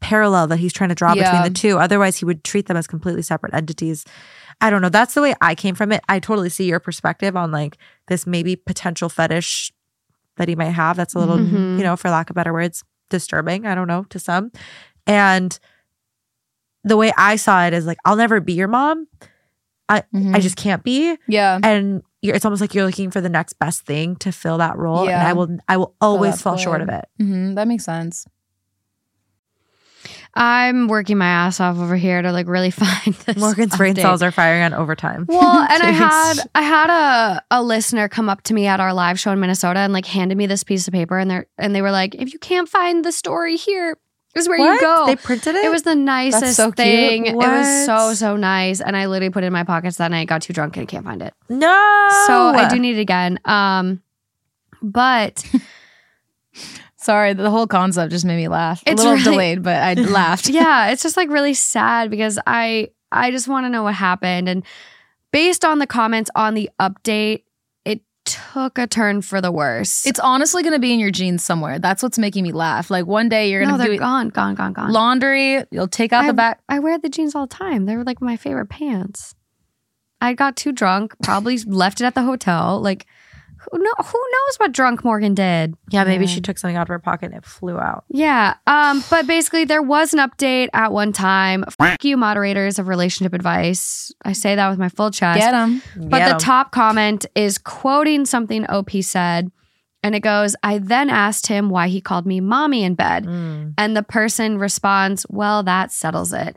parallel 0.00 0.46
that 0.48 0.58
he's 0.58 0.72
trying 0.72 0.88
to 0.90 0.94
draw 0.94 1.14
Yeah. 1.14 1.24
between 1.30 1.42
the 1.52 1.58
two. 1.58 1.78
Otherwise 1.78 2.16
he 2.18 2.24
would 2.24 2.44
treat 2.44 2.66
them 2.66 2.76
as 2.76 2.86
completely 2.86 3.22
separate 3.22 3.54
entities. 3.54 4.04
I 4.60 4.70
don't 4.70 4.82
know. 4.82 4.88
That's 4.88 5.14
the 5.14 5.22
way 5.22 5.34
I 5.40 5.54
came 5.54 5.74
from 5.74 5.92
it. 5.92 6.02
I 6.08 6.18
totally 6.18 6.48
see 6.50 6.64
your 6.68 6.80
perspective 6.80 7.36
on 7.36 7.50
like 7.52 7.78
this 8.08 8.26
maybe 8.26 8.56
potential 8.56 9.08
fetish 9.08 9.72
that 10.36 10.48
he 10.48 10.54
might 10.56 10.70
have. 10.70 10.96
That's 10.96 11.14
a 11.14 11.18
little, 11.18 11.38
Mhm. 11.38 11.78
you 11.78 11.84
know, 11.84 11.96
for 11.96 12.10
lack 12.10 12.30
of 12.30 12.34
better 12.34 12.52
words, 12.52 12.84
disturbing. 13.10 13.66
I 13.66 13.74
don't 13.74 13.88
know 13.88 14.04
to 14.10 14.18
some. 14.18 14.50
And 15.06 15.58
the 16.88 16.96
way 16.96 17.12
I 17.16 17.36
saw 17.36 17.64
it 17.66 17.72
is 17.74 17.86
like, 17.86 17.98
I'll 18.04 18.16
never 18.16 18.40
be 18.40 18.52
your 18.54 18.68
mom. 18.68 19.06
I 19.90 20.02
Mhm. 20.14 20.38
just 20.40 20.56
can't 20.56 20.82
be. 20.82 21.16
yeah. 21.28 21.58
And 21.62 22.02
you're, 22.20 22.34
it's 22.34 22.44
almost 22.44 22.60
like 22.60 22.74
you're 22.74 22.84
looking 22.84 23.10
for 23.10 23.20
the 23.20 23.28
next 23.28 23.54
best 23.58 23.86
thing 23.86 24.16
to 24.16 24.32
fill 24.32 24.58
that 24.58 24.76
role. 24.76 25.00
And 25.00 25.08
Yeah. 25.10 25.28
I 25.28 25.32
will, 25.32 25.58
I 25.68 25.76
will 25.78 25.94
always 26.00 26.42
fall 26.42 26.56
short 26.56 26.80
of 26.82 26.88
it. 26.88 27.04
hmm 27.18 27.54
That 27.54 27.68
makes 27.68 27.84
sense. 27.84 28.26
I'm 30.34 30.86
working 30.88 31.18
my 31.18 31.26
ass 31.26 31.58
off 31.58 31.78
over 31.78 31.96
here 31.96 32.22
to 32.22 32.30
like 32.32 32.46
really 32.46 32.70
find 32.82 33.14
this. 33.14 33.36
Morgan's 33.36 33.76
brain 33.76 33.96
cells 33.96 34.22
are 34.22 34.30
firing 34.30 34.62
on 34.62 34.74
overtime. 34.74 35.24
Well, 35.28 35.66
and 35.70 35.82
I 35.82 35.90
had 35.90 36.34
I 36.54 36.62
had 36.62 36.90
a 36.90 37.42
a 37.50 37.62
listener 37.62 38.08
come 38.08 38.28
up 38.28 38.42
to 38.42 38.54
me 38.54 38.66
at 38.66 38.78
our 38.80 38.92
live 38.92 39.18
show 39.18 39.32
in 39.32 39.40
Minnesota 39.40 39.80
and 39.80 39.92
like 39.92 40.06
handed 40.06 40.36
me 40.38 40.46
this 40.46 40.62
piece 40.64 40.86
of 40.86 40.92
paper 40.92 41.18
and 41.18 41.30
they 41.30 41.34
are 41.36 41.46
and 41.56 41.74
they 41.74 41.82
were 41.82 41.90
like, 41.90 42.14
if 42.14 42.32
you 42.32 42.38
can't 42.38 42.68
find 42.68 43.04
the 43.04 43.12
story 43.12 43.56
here, 43.56 43.96
is 44.34 44.48
where 44.48 44.58
you 44.58 44.80
go. 44.80 45.06
They 45.06 45.16
printed 45.16 45.56
it. 45.56 45.64
it 45.64 45.70
was 45.70 45.82
the 45.82 45.94
nicest 45.94 46.56
so 46.56 46.70
thing. 46.70 47.26
It 47.26 47.34
was 47.34 47.86
so 47.86 48.14
so 48.14 48.36
nice, 48.36 48.80
and 48.80 48.96
I 48.96 49.06
literally 49.06 49.30
put 49.30 49.44
it 49.44 49.48
in 49.48 49.52
my 49.52 49.64
pockets 49.64 49.96
that 49.96 50.10
night. 50.10 50.28
Got 50.28 50.42
too 50.42 50.52
drunk 50.52 50.76
and 50.76 50.84
I 50.84 50.86
can't 50.86 51.04
find 51.04 51.22
it. 51.22 51.34
no. 51.48 52.24
So 52.26 52.48
I 52.48 52.68
do 52.68 52.78
need 52.78 52.96
it 52.96 53.00
again. 53.00 53.40
Um, 53.44 54.02
but 54.82 55.44
Sorry, 57.00 57.32
the 57.32 57.48
whole 57.50 57.66
concept 57.66 58.10
just 58.10 58.24
made 58.24 58.36
me 58.36 58.48
laugh. 58.48 58.82
It's 58.84 59.00
a 59.00 59.04
little 59.04 59.18
really- 59.18 59.24
delayed, 59.30 59.62
but 59.62 59.76
I 59.76 59.94
laughed. 60.10 60.48
yeah, 60.50 60.90
it's 60.90 61.02
just 61.02 61.16
like 61.16 61.30
really 61.30 61.54
sad 61.54 62.10
because 62.10 62.38
I 62.46 62.88
I 63.12 63.30
just 63.30 63.48
want 63.48 63.64
to 63.66 63.70
know 63.70 63.84
what 63.84 63.94
happened 63.94 64.48
and 64.48 64.64
based 65.32 65.64
on 65.64 65.78
the 65.78 65.86
comments 65.86 66.30
on 66.34 66.54
the 66.54 66.68
update, 66.80 67.44
took 68.28 68.78
a 68.78 68.86
turn 68.86 69.22
for 69.22 69.40
the 69.40 69.50
worse. 69.50 70.06
It's 70.06 70.20
honestly 70.20 70.62
going 70.62 70.74
to 70.74 70.78
be 70.78 70.92
in 70.92 71.00
your 71.00 71.10
jeans 71.10 71.42
somewhere. 71.44 71.78
That's 71.78 72.02
what's 72.02 72.18
making 72.18 72.44
me 72.44 72.52
laugh. 72.52 72.90
Like 72.90 73.06
one 73.06 73.28
day 73.28 73.50
you're 73.50 73.60
going 73.62 73.72
to 73.72 73.78
they're 73.78 73.86
do 73.88 73.92
it- 73.94 73.98
gone, 73.98 74.28
gone, 74.28 74.54
gone, 74.54 74.72
gone. 74.72 74.92
laundry, 74.92 75.64
you'll 75.70 75.88
take 75.88 76.12
out 76.12 76.24
I, 76.24 76.26
the 76.28 76.34
back. 76.34 76.60
I 76.68 76.78
wear 76.78 76.98
the 76.98 77.08
jeans 77.08 77.34
all 77.34 77.46
the 77.46 77.54
time. 77.54 77.86
They 77.86 77.96
were 77.96 78.04
like 78.04 78.20
my 78.20 78.36
favorite 78.36 78.68
pants. 78.68 79.34
I 80.20 80.34
got 80.34 80.56
too 80.56 80.72
drunk, 80.72 81.14
probably 81.22 81.58
left 81.66 82.00
it 82.00 82.04
at 82.04 82.14
the 82.14 82.22
hotel. 82.22 82.80
Like 82.80 83.06
who 83.70 83.78
know 83.78 83.92
who 83.98 84.18
knows 84.18 84.56
what 84.58 84.72
drunk 84.72 85.04
Morgan 85.04 85.34
did? 85.34 85.74
Yeah, 85.90 86.04
maybe 86.04 86.24
Yeah. 86.24 86.30
she 86.30 86.40
took 86.40 86.58
something 86.58 86.76
out 86.76 86.82
of 86.82 86.88
her 86.88 86.98
pocket 86.98 87.26
and 87.26 87.34
it 87.36 87.44
flew 87.44 87.78
out. 87.78 88.04
Yeah. 88.08 88.54
Um, 88.66 89.02
but 89.10 89.26
basically 89.26 89.64
there 89.64 89.82
was 89.82 90.12
an 90.14 90.20
update 90.20 90.68
at 90.72 90.92
one 90.92 91.12
time. 91.12 91.64
Fuck 91.78 92.04
you, 92.04 92.16
moderators 92.16 92.78
of 92.78 92.88
relationship 92.88 93.34
advice. 93.34 94.12
I 94.24 94.32
say 94.32 94.54
that 94.54 94.68
with 94.70 94.78
my 94.78 94.88
full 94.88 95.10
chest. 95.10 95.38
Get 95.40 95.50
them. 95.52 95.82
But 95.96 96.32
the 96.32 96.38
top 96.38 96.70
comment 96.72 97.26
is 97.34 97.58
quoting 97.58 98.24
something 98.26 98.64
OP 98.66 99.02
said. 99.02 99.50
And 100.04 100.14
it 100.14 100.20
goes, 100.20 100.54
I 100.62 100.78
then 100.78 101.10
asked 101.10 101.48
him 101.48 101.70
why 101.70 101.88
he 101.88 102.00
called 102.00 102.24
me 102.24 102.40
mommy 102.40 102.84
in 102.84 102.94
bed. 102.94 103.24
Mm. 103.26 103.74
And 103.76 103.96
the 103.96 104.04
person 104.04 104.56
responds, 104.58 105.26
Well, 105.28 105.64
that 105.64 105.90
settles 105.90 106.32
it. 106.32 106.54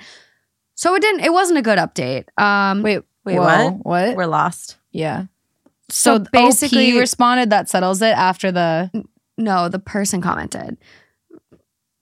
So 0.76 0.94
it 0.96 1.02
didn't, 1.02 1.22
it 1.22 1.34
wasn't 1.34 1.58
a 1.58 1.64
good 1.64 1.80
update. 1.80 2.26
Um, 2.40 2.84
Wait, 2.84 3.02
Wait, 3.26 3.38
whoa, 3.40 3.72
what? 3.72 3.86
What? 3.86 4.16
We're 4.16 4.26
lost. 4.28 4.78
yeah. 4.92 5.26
So, 5.92 6.16
So, 6.16 6.20
basically, 6.32 6.78
basically, 6.86 7.00
responded 7.00 7.50
that 7.50 7.70
settles 7.70 8.02
it 8.02 8.16
after 8.18 8.52
the. 8.52 8.90
no, 9.38 9.70
the 9.70 9.80
person 9.80 10.22
commented. 10.22 10.78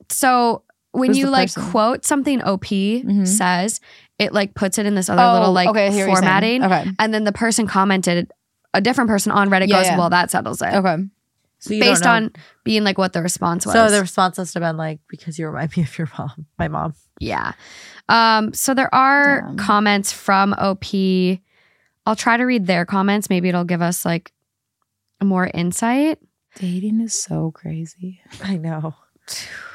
So 0.10 0.64
when 0.92 1.10
Who's 1.12 1.18
you 1.20 1.30
like 1.30 1.54
person? 1.54 1.72
quote 1.72 2.06
something 2.06 2.42
OP 2.42 2.66
Mhm. 3.04 3.28
says, 3.28 3.80
it 4.18 4.34
like 4.34 4.54
puts 4.56 4.78
it 4.78 4.86
in 4.86 4.96
this 4.96 5.10
other 5.10 5.22
little 5.40 5.54
like 5.54 5.68
Oh, 5.68 5.72
okay, 5.72 5.88
I 5.88 5.92
hear 5.92 6.08
what 6.08 6.14
you're 6.14 6.22
saying. 6.22 6.62
formatting. 6.62 6.64
Okay. 6.64 6.92
And 7.00 7.14
then 7.14 7.24
the 7.24 7.32
person 7.32 7.68
commented, 7.68 8.32
a 8.74 8.82
different 8.82 9.10
person 9.10 9.32
on 9.32 9.50
Reddit 9.50 9.68
Yeah, 9.68 9.78
goes, 9.78 9.86
yeah. 9.88 9.98
Well, 9.98 10.10
that 10.10 10.32
settles 10.32 10.62
it. 10.62 10.74
Okay. 10.74 10.98
So 11.60 11.74
you 11.74 11.80
Based 11.82 12.04
don't 12.04 12.24
know- 12.24 12.26
on 12.28 12.32
being 12.64 12.84
like 12.84 12.98
what 12.98 13.14
the 13.14 13.22
response 13.22 13.66
was. 13.66 13.74
So 13.74 13.90
the 13.92 14.00
response 14.02 14.38
must 14.38 14.54
have 14.54 14.62
been 14.64 14.78
like, 14.78 15.00
because 15.10 15.38
you 15.38 15.48
remind 15.48 15.76
me 15.76 15.84
of 15.84 15.98
your 15.98 16.10
mom, 16.18 16.46
my 16.58 16.68
mom. 16.70 16.94
Yeah. 17.20 17.52
Um, 18.08 18.54
so 18.54 18.74
there 18.74 18.94
are 18.96 19.42
Damn. 19.42 19.58
comments 19.58 20.12
from 20.12 20.54
OP. 20.58 21.40
I'll 22.10 22.16
try 22.16 22.38
to 22.38 22.44
read 22.44 22.66
their 22.66 22.86
comments. 22.86 23.30
Maybe 23.30 23.50
it'll 23.50 23.66
give 23.66 23.84
us 23.84 24.04
like 24.04 24.32
more 25.22 25.46
insight. 25.54 26.18
Dating 26.56 27.02
is 27.02 27.14
so 27.14 27.52
crazy. 27.52 28.20
I 28.44 28.58
know. 28.58 28.96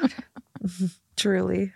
Truly. 1.17 1.73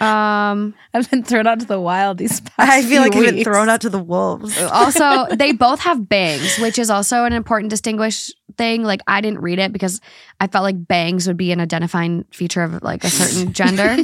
Um, 0.00 0.74
I've 0.92 1.08
been 1.08 1.22
thrown 1.22 1.46
out 1.46 1.60
to 1.60 1.66
the 1.66 1.78
wild 1.78 2.18
these 2.18 2.40
past 2.40 2.58
I 2.58 2.82
feel 2.82 3.02
like 3.02 3.12
few 3.12 3.24
I've 3.24 3.34
been 3.36 3.44
thrown 3.44 3.68
out 3.68 3.82
to 3.82 3.88
the 3.88 4.02
wolves. 4.02 4.60
also, 4.60 5.26
they 5.26 5.52
both 5.52 5.78
have 5.82 6.08
bangs, 6.08 6.58
which 6.58 6.76
is 6.80 6.90
also 6.90 7.24
an 7.24 7.32
important 7.32 7.70
distinguish 7.70 8.32
thing. 8.58 8.82
Like 8.82 9.00
I 9.06 9.20
didn't 9.20 9.42
read 9.42 9.60
it 9.60 9.72
because 9.72 10.00
I 10.40 10.48
felt 10.48 10.64
like 10.64 10.88
bangs 10.88 11.28
would 11.28 11.36
be 11.36 11.52
an 11.52 11.60
identifying 11.60 12.24
feature 12.32 12.64
of 12.64 12.82
like 12.82 13.04
a 13.04 13.10
certain 13.10 13.52
gender. 13.52 13.98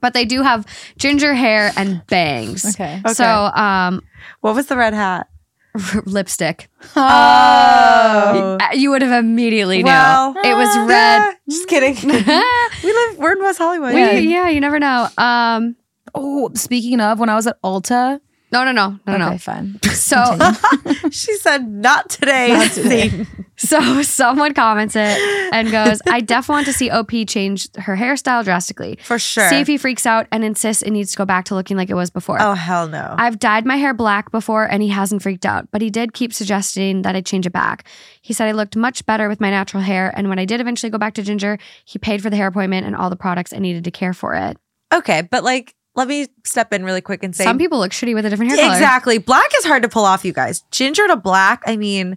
But 0.00 0.12
they 0.14 0.24
do 0.24 0.42
have 0.42 0.66
ginger 0.98 1.34
hair 1.34 1.72
and 1.76 2.04
bangs. 2.06 2.64
Okay. 2.74 3.00
Okay. 3.04 3.14
So, 3.14 3.24
um, 3.26 4.02
What 4.40 4.54
was 4.54 4.66
the 4.66 4.76
red 4.76 4.94
hat? 4.94 5.28
lipstick. 6.06 6.68
Oh. 6.96 8.58
Uh, 8.60 8.68
You 8.74 8.90
would 8.90 9.02
have 9.02 9.12
immediately 9.24 9.78
knew. 9.78 9.84
Well, 9.84 10.34
it 10.44 10.54
was 10.54 10.76
red. 10.88 11.34
Just 11.48 11.68
kidding. 11.68 11.94
we 12.08 12.92
live. 12.92 13.18
We're 13.18 13.32
in 13.32 13.40
West 13.40 13.58
Hollywood. 13.58 13.94
We- 13.94 14.20
yeah, 14.32 14.48
you 14.48 14.60
never 14.60 14.78
know. 14.78 15.08
Um, 15.18 15.76
Oh, 16.12 16.50
speaking 16.54 17.00
of, 17.00 17.20
when 17.20 17.28
I 17.28 17.36
was 17.36 17.46
at 17.46 17.62
Ulta, 17.62 18.20
No, 18.52 18.64
no, 18.64 18.72
no, 18.72 18.98
no, 19.06 19.14
okay, 19.14 19.18
no. 19.18 19.38
fine. 19.38 19.78
So, 19.84 20.38
she 21.10 21.36
said, 21.36 21.68
"Not 21.68 22.10
today." 22.10 22.48
Not 22.52 22.72
today. 22.72 23.26
So 23.62 24.00
someone 24.02 24.54
comments 24.54 24.96
it 24.96 25.18
and 25.52 25.70
goes, 25.70 26.00
"I 26.08 26.20
definitely 26.22 26.54
want 26.54 26.66
to 26.68 26.72
see 26.72 26.88
OP 26.88 27.10
change 27.26 27.68
her 27.76 27.94
hairstyle 27.94 28.42
drastically. 28.42 28.98
For 29.02 29.18
sure. 29.18 29.46
See 29.50 29.60
if 29.60 29.66
he 29.66 29.76
freaks 29.76 30.06
out 30.06 30.26
and 30.32 30.42
insists 30.42 30.82
it 30.82 30.92
needs 30.92 31.10
to 31.10 31.18
go 31.18 31.26
back 31.26 31.44
to 31.44 31.54
looking 31.54 31.76
like 31.76 31.90
it 31.90 31.94
was 31.94 32.08
before." 32.08 32.38
oh 32.40 32.54
hell 32.54 32.88
no. 32.88 33.14
I've 33.18 33.38
dyed 33.38 33.66
my 33.66 33.76
hair 33.76 33.92
black 33.92 34.30
before 34.30 34.64
and 34.64 34.82
he 34.82 34.88
hasn't 34.88 35.22
freaked 35.22 35.44
out, 35.44 35.70
but 35.72 35.82
he 35.82 35.90
did 35.90 36.14
keep 36.14 36.32
suggesting 36.32 37.02
that 37.02 37.14
I 37.14 37.20
change 37.20 37.44
it 37.44 37.52
back. 37.52 37.84
He 38.22 38.32
said 38.32 38.48
I 38.48 38.52
looked 38.52 38.76
much 38.76 39.04
better 39.04 39.28
with 39.28 39.42
my 39.42 39.50
natural 39.50 39.82
hair, 39.82 40.10
and 40.16 40.30
when 40.30 40.38
I 40.38 40.46
did 40.46 40.62
eventually 40.62 40.88
go 40.88 40.96
back 40.96 41.12
to 41.14 41.22
ginger, 41.22 41.58
he 41.84 41.98
paid 41.98 42.22
for 42.22 42.30
the 42.30 42.36
hair 42.36 42.46
appointment 42.46 42.86
and 42.86 42.96
all 42.96 43.10
the 43.10 43.16
products 43.16 43.52
I 43.52 43.58
needed 43.58 43.84
to 43.84 43.90
care 43.90 44.14
for 44.14 44.34
it. 44.36 44.56
okay, 44.94 45.20
but 45.30 45.44
like, 45.44 45.74
let 45.94 46.08
me 46.08 46.28
step 46.44 46.72
in 46.72 46.84
really 46.84 47.00
quick 47.00 47.22
and 47.22 47.34
say, 47.34 47.44
Some 47.44 47.58
people 47.58 47.78
look 47.78 47.92
shitty 47.92 48.14
with 48.14 48.24
a 48.26 48.30
different 48.30 48.52
hair 48.52 48.60
color. 48.60 48.72
exactly. 48.74 49.18
Black 49.18 49.50
is 49.58 49.64
hard 49.64 49.82
to 49.82 49.88
pull 49.88 50.04
off, 50.04 50.24
you 50.24 50.32
guys. 50.32 50.62
Ginger 50.70 51.06
to 51.08 51.16
black. 51.16 51.62
I 51.66 51.76
mean, 51.76 52.16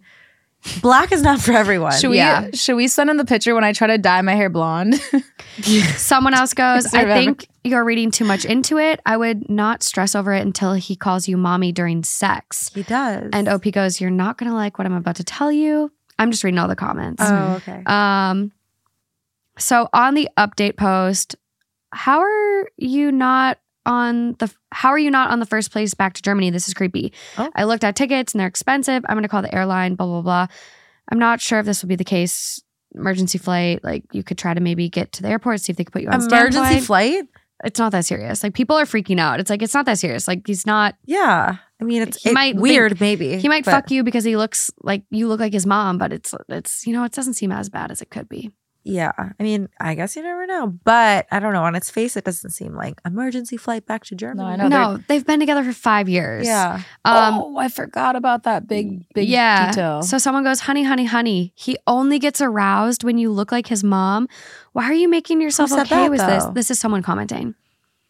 black 0.82 1.12
is 1.12 1.22
not 1.24 1.42
for 1.42 1.52
everyone. 1.54 1.92
Should 1.94 2.10
we 2.12 2.18
Yeah. 2.18 2.50
should 2.54 2.76
we 2.76 2.88
send 2.88 3.10
in 3.10 3.18
the 3.18 3.26
picture 3.26 3.54
when 3.56 3.64
I 3.64 3.74
try 3.74 3.88
to 3.88 3.98
dye 3.98 4.22
my 4.22 4.36
hair 4.36 4.50
blonde? 4.50 4.96
Someone 5.98 6.34
else 6.34 6.54
goes, 6.54 6.86
Is 6.86 6.94
I 6.94 7.06
think 7.06 7.48
you're 7.64 7.84
reading 7.84 8.12
too 8.12 8.26
much 8.26 8.46
into 8.46 8.78
it. 8.78 9.00
I 9.06 9.18
would 9.18 9.50
not 9.50 9.84
stress 9.84 10.16
over 10.16 10.34
it 10.34 10.42
until 10.42 10.74
he 10.74 10.96
calls 10.96 11.28
you 11.28 11.38
mommy 11.38 11.72
during 11.72 12.04
sex. 12.04 12.70
He 12.74 12.84
does. 12.84 13.30
And 13.34 13.48
OP 13.48 13.72
goes, 13.72 14.00
You're 14.00 14.10
not 14.12 14.38
going 14.38 14.50
to 14.50 14.56
like 14.56 14.78
what 14.78 14.86
I'm 14.86 14.94
about 14.94 15.16
to 15.18 15.24
tell 15.24 15.52
you. 15.52 15.92
I'm 16.20 16.30
just 16.32 16.44
reading 16.44 16.60
all 16.60 16.68
the 16.68 16.76
comments. 16.76 17.24
Oh, 17.26 17.56
okay. 17.56 17.82
Um, 17.86 18.52
so 19.58 19.90
on 19.94 20.14
the 20.14 20.30
update 20.38 20.78
post, 20.78 21.36
how 21.92 22.20
are 22.22 22.70
you 22.78 23.12
not 23.12 23.58
on 23.86 24.34
the 24.40 24.54
how 24.72 24.90
are 24.90 25.00
you 25.00 25.12
not 25.12 25.30
on 25.32 25.40
the 25.40 25.46
first 25.46 25.72
place 25.72 25.94
back 25.94 26.14
to 26.14 26.22
Germany? 26.22 26.50
This 26.50 26.68
is 26.68 26.74
creepy. 26.74 27.14
Oh. 27.38 27.50
I 27.56 27.64
looked 27.66 27.84
at 27.84 27.96
tickets 27.96 28.34
and 28.34 28.40
they're 28.40 28.48
expensive. 28.48 29.04
I'm 29.08 29.16
gonna 29.16 29.28
call 29.28 29.42
the 29.42 29.54
airline, 29.54 29.96
blah, 29.96 30.06
blah, 30.08 30.22
blah. 30.22 30.48
I'm 31.12 31.20
not 31.20 31.42
sure 31.42 31.60
if 31.60 31.66
this 31.66 31.82
will 31.82 31.90
be 31.90 31.96
the 31.96 32.04
case. 32.04 32.62
Emergency 32.96 33.40
flight, 33.40 33.84
like 33.84 34.04
you 34.12 34.24
could 34.24 34.38
try 34.38 34.54
to 34.54 34.62
maybe 34.62 34.88
get 34.88 35.12
to 35.14 35.24
the 35.24 35.28
airport, 35.30 35.60
see 35.62 35.72
if 35.72 35.78
they 35.78 35.84
could 35.84 35.94
put 35.94 36.04
you 36.04 36.10
on 36.10 36.22
Emergency 36.22 36.58
standby. 36.60 36.80
flight. 36.82 37.24
It's 37.66 37.80
not 37.80 37.92
that 37.94 38.06
serious. 38.06 38.44
Like 38.44 38.54
people 38.54 38.76
are 38.78 38.84
freaking 38.86 39.20
out. 39.20 39.40
It's 39.40 39.50
like 39.50 39.62
it's 39.64 39.74
not 39.74 39.86
that 39.88 39.98
serious. 39.98 40.28
Like 40.28 40.46
he's 40.46 40.66
not. 40.66 40.96
Yeah. 41.06 41.58
I 41.82 41.84
mean, 41.84 42.04
it's 42.04 42.24
it- 42.26 42.34
might 42.34 42.56
weird, 42.56 43.00
maybe. 43.00 43.38
He 43.38 43.48
might 43.48 43.66
but- 43.66 43.72
fuck 43.72 43.92
you 43.92 44.04
because 44.04 44.24
he 44.24 44.38
looks 44.38 44.70
like 44.84 45.04
you 45.10 45.28
look 45.28 45.40
like 45.40 45.54
his 45.54 45.66
mom, 45.66 45.98
but 45.98 46.14
it's 46.14 46.36
it's 46.50 46.86
you 46.86 46.94
know 46.94 47.04
it 47.04 47.14
doesn't 47.14 47.34
seem 47.34 47.52
as 47.52 47.70
bad 47.70 47.90
as 47.90 48.02
it 48.02 48.10
could 48.12 48.30
be. 48.30 48.52
Yeah. 48.84 49.12
I 49.18 49.44
mean, 49.44 49.70
I 49.80 49.96
guess 49.96 50.16
you 50.16 50.24
never 50.24 50.46
know. 50.46 50.68
But 50.84 51.26
I 51.32 51.40
don't 51.40 51.54
know. 51.54 51.64
On 51.64 51.76
its 51.76 51.90
face, 51.90 52.18
it 52.18 52.26
doesn't 52.26 52.52
seem 52.52 52.76
like 52.76 53.00
emergency 53.06 53.56
flight 53.56 53.86
back 53.86 54.04
to 54.06 54.16
Germany. 54.16 54.50
I 54.50 54.56
know. 54.58 54.68
No, 54.68 54.98
they've 55.08 55.26
been 55.26 55.40
together 55.40 55.64
for 55.64 55.74
five 55.74 56.10
years. 56.10 56.46
Yeah. 56.46 56.82
Um, 57.06 57.40
oh, 57.40 57.58
I 57.58 57.70
forgot 57.70 58.16
about 58.16 58.44
that 58.44 58.68
big 58.68 59.06
big 59.14 59.30
yeah. 59.30 59.72
detail. 59.72 60.02
So 60.04 60.18
someone 60.18 60.44
goes, 60.44 60.62
honey, 60.62 60.84
honey, 60.84 61.06
honey. 61.06 61.54
He 61.56 61.78
only 61.88 62.20
gets 62.20 62.42
aroused 62.42 63.04
when 63.04 63.18
you 63.18 63.32
look 63.32 63.52
like 63.52 63.68
his 63.68 63.84
mom. 63.84 64.28
Why 64.74 64.86
are 64.86 64.94
you 64.94 65.08
making 65.08 65.42
yourself 65.42 65.72
okay 65.72 65.84
that, 65.84 66.12
with 66.12 66.20
this? 66.20 66.44
though? 66.44 66.52
This 66.52 66.70
is 66.70 66.80
someone 66.80 67.02
commenting. 67.04 67.56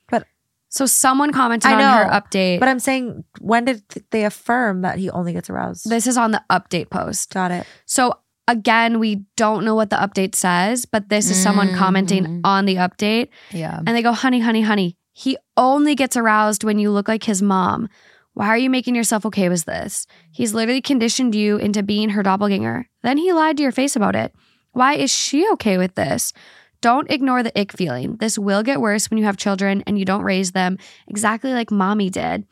But- 0.10 0.26
so 0.70 0.88
someone 0.88 1.32
commented 1.32 1.70
I 1.70 1.76
on 1.76 2.08
her 2.08 2.12
update. 2.12 2.60
But 2.60 2.68
I'm 2.68 2.80
saying, 2.80 3.24
when 3.40 3.66
did 3.66 3.84
they 4.10 4.26
affirm 4.26 4.82
that 4.82 4.98
he 4.98 5.12
only 5.12 5.34
gets 5.34 5.52
aroused? 5.52 5.88
this 5.88 6.08
is 6.08 6.18
on 6.18 6.32
the 6.32 6.42
update 6.50 6.90
post. 6.90 7.32
Got 7.32 7.52
it. 7.52 7.68
So 7.86 8.18
again, 8.48 9.00
we 9.00 9.24
don't 9.38 9.64
know 9.66 9.76
what 9.76 9.90
the 9.90 9.96
update 9.96 10.36
says, 10.36 10.86
but 10.86 11.10
this 11.10 11.30
is 11.30 11.42
someone 11.42 11.74
commenting 11.76 12.26
Mhm. 12.26 12.42
on 12.44 12.66
the 12.66 12.76
update. 12.76 13.30
yeah. 13.52 13.78
And 13.78 13.90
they 13.96 14.02
go, 14.02 14.12
honey, 14.14 14.40
honey, 14.40 14.62
honey. 14.62 14.98
He 15.14 15.38
only 15.56 15.96
gets 15.96 16.18
aroused 16.18 16.64
when 16.64 16.80
you 16.80 16.92
look 16.92 17.08
like 17.08 17.24
his 17.24 17.42
mom. 17.42 17.88
Why 18.34 18.48
are 18.48 18.58
you 18.58 18.70
making 18.70 18.96
yourself 18.96 19.26
okay 19.28 19.48
with 19.48 19.66
this? 19.66 20.08
He's 20.32 20.54
literally 20.56 20.82
conditioned 20.82 21.36
you 21.36 21.58
into 21.58 21.84
being 21.84 22.10
her 22.10 22.24
doppelganger. 22.24 22.88
Then 23.04 23.18
he 23.18 23.32
lied 23.32 23.58
to 23.58 23.64
your 23.64 23.72
face 23.72 23.96
about 23.96 24.16
it. 24.16 24.34
Why 24.72 24.96
is 24.96 25.12
she 25.12 25.48
okay 25.54 25.78
with 25.78 25.94
this? 25.94 26.34
Don't 26.82 27.10
ignore 27.12 27.44
the 27.44 27.58
ick 27.58 27.72
feeling. 27.74 28.18
This 28.18 28.38
will 28.40 28.64
get 28.64 28.82
worse 28.82 29.10
when 29.10 29.20
you 29.20 29.26
have 29.26 29.38
children 29.38 29.84
and 29.86 29.98
you 30.00 30.04
don't 30.04 30.24
raise 30.24 30.52
them 30.52 30.78
exactly 31.08 31.54
like 31.54 31.70
mommy 31.72 32.10
did. 32.10 32.46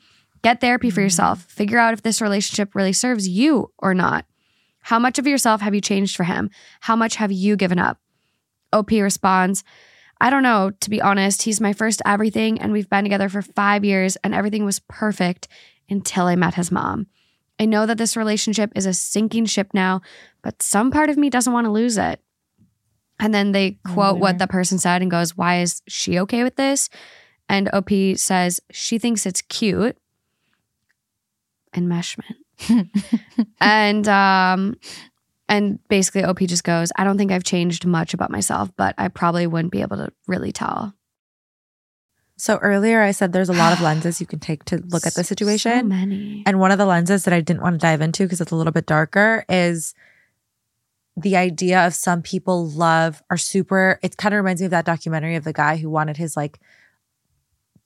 Get 0.43 0.61
therapy 0.61 0.89
for 0.91 1.01
yourself. 1.01 1.41
Figure 1.43 1.79
out 1.79 1.93
if 1.93 2.03
this 2.03 2.21
relationship 2.21 2.75
really 2.75 2.93
serves 2.93 3.27
you 3.27 3.71
or 3.79 3.93
not. 3.93 4.25
How 4.81 4.99
much 4.99 5.19
of 5.19 5.27
yourself 5.27 5.61
have 5.61 5.75
you 5.75 5.81
changed 5.81 6.15
for 6.15 6.23
him? 6.23 6.49
How 6.81 6.95
much 6.95 7.15
have 7.15 7.31
you 7.31 7.55
given 7.55 7.79
up? 7.79 7.99
OP 8.73 8.91
responds, 8.91 9.63
I 10.19 10.29
don't 10.29 10.43
know, 10.43 10.71
to 10.81 10.89
be 10.89 11.01
honest. 11.01 11.43
He's 11.43 11.59
my 11.59 11.73
first 11.73 12.01
everything, 12.05 12.61
and 12.61 12.71
we've 12.71 12.89
been 12.89 13.03
together 13.03 13.27
for 13.29 13.41
five 13.41 13.83
years, 13.83 14.17
and 14.17 14.33
everything 14.35 14.65
was 14.65 14.79
perfect 14.79 15.47
until 15.89 16.25
I 16.25 16.35
met 16.35 16.55
his 16.55 16.71
mom. 16.71 17.07
I 17.59 17.65
know 17.65 17.85
that 17.85 17.97
this 17.97 18.15
relationship 18.17 18.71
is 18.75 18.85
a 18.85 18.93
sinking 18.93 19.45
ship 19.45 19.69
now, 19.73 20.01
but 20.41 20.61
some 20.61 20.91
part 20.91 21.09
of 21.09 21.17
me 21.17 21.29
doesn't 21.29 21.53
want 21.53 21.65
to 21.65 21.71
lose 21.71 21.97
it. 21.97 22.19
And 23.19 23.33
then 23.33 23.51
they 23.51 23.77
oh, 23.87 23.93
quote 23.93 24.17
what 24.17 24.39
the 24.39 24.47
person 24.47 24.79
said 24.79 25.01
and 25.01 25.11
goes, 25.11 25.37
Why 25.37 25.61
is 25.61 25.81
she 25.87 26.19
okay 26.19 26.43
with 26.43 26.55
this? 26.55 26.89
And 27.47 27.69
OP 27.71 27.89
says, 28.15 28.59
She 28.71 28.97
thinks 28.97 29.25
it's 29.25 29.43
cute. 29.43 29.97
Enmeshment. 31.75 32.35
and 33.61 34.07
um 34.07 34.75
and 35.49 35.79
basically 35.89 36.23
OP 36.23 36.39
just 36.39 36.63
goes, 36.63 36.91
I 36.97 37.03
don't 37.03 37.17
think 37.17 37.31
I've 37.31 37.43
changed 37.43 37.85
much 37.85 38.13
about 38.13 38.31
myself, 38.31 38.69
but 38.77 38.95
I 38.97 39.09
probably 39.09 39.47
wouldn't 39.47 39.73
be 39.73 39.81
able 39.81 39.97
to 39.97 40.09
really 40.25 40.53
tell. 40.53 40.93
So 42.37 42.57
earlier, 42.57 43.01
I 43.01 43.11
said 43.11 43.33
there's 43.33 43.49
a 43.49 43.53
lot 43.53 43.73
of 43.73 43.81
lenses 43.83 44.21
you 44.21 44.25
can 44.27 44.39
take 44.39 44.63
to 44.65 44.77
look 44.77 45.05
at 45.05 45.13
the 45.13 45.23
So 45.23 45.27
situation. 45.27 45.89
many. 45.89 46.43
And 46.45 46.59
one 46.59 46.71
of 46.71 46.77
the 46.77 46.85
lenses 46.85 47.25
that 47.25 47.33
I 47.33 47.41
didn't 47.41 47.61
want 47.61 47.75
to 47.75 47.79
dive 47.79 48.01
into 48.01 48.23
because 48.23 48.39
it's 48.41 48.51
a 48.51 48.55
little 48.55 48.71
bit 48.71 48.85
darker 48.85 49.45
is 49.49 49.93
the 51.17 51.35
idea 51.35 51.85
of 51.85 51.93
some 51.93 52.21
people 52.21 52.65
love 52.67 53.21
are 53.29 53.37
super. 53.37 53.99
It 54.01 54.15
kind 54.17 54.33
of 54.33 54.37
reminds 54.37 54.61
me 54.61 54.65
of 54.65 54.71
that 54.71 54.85
documentary 54.85 55.35
of 55.35 55.43
the 55.43 55.53
guy 55.53 55.77
who 55.77 55.89
wanted 55.89 56.15
his 56.17 56.37
like 56.37 56.59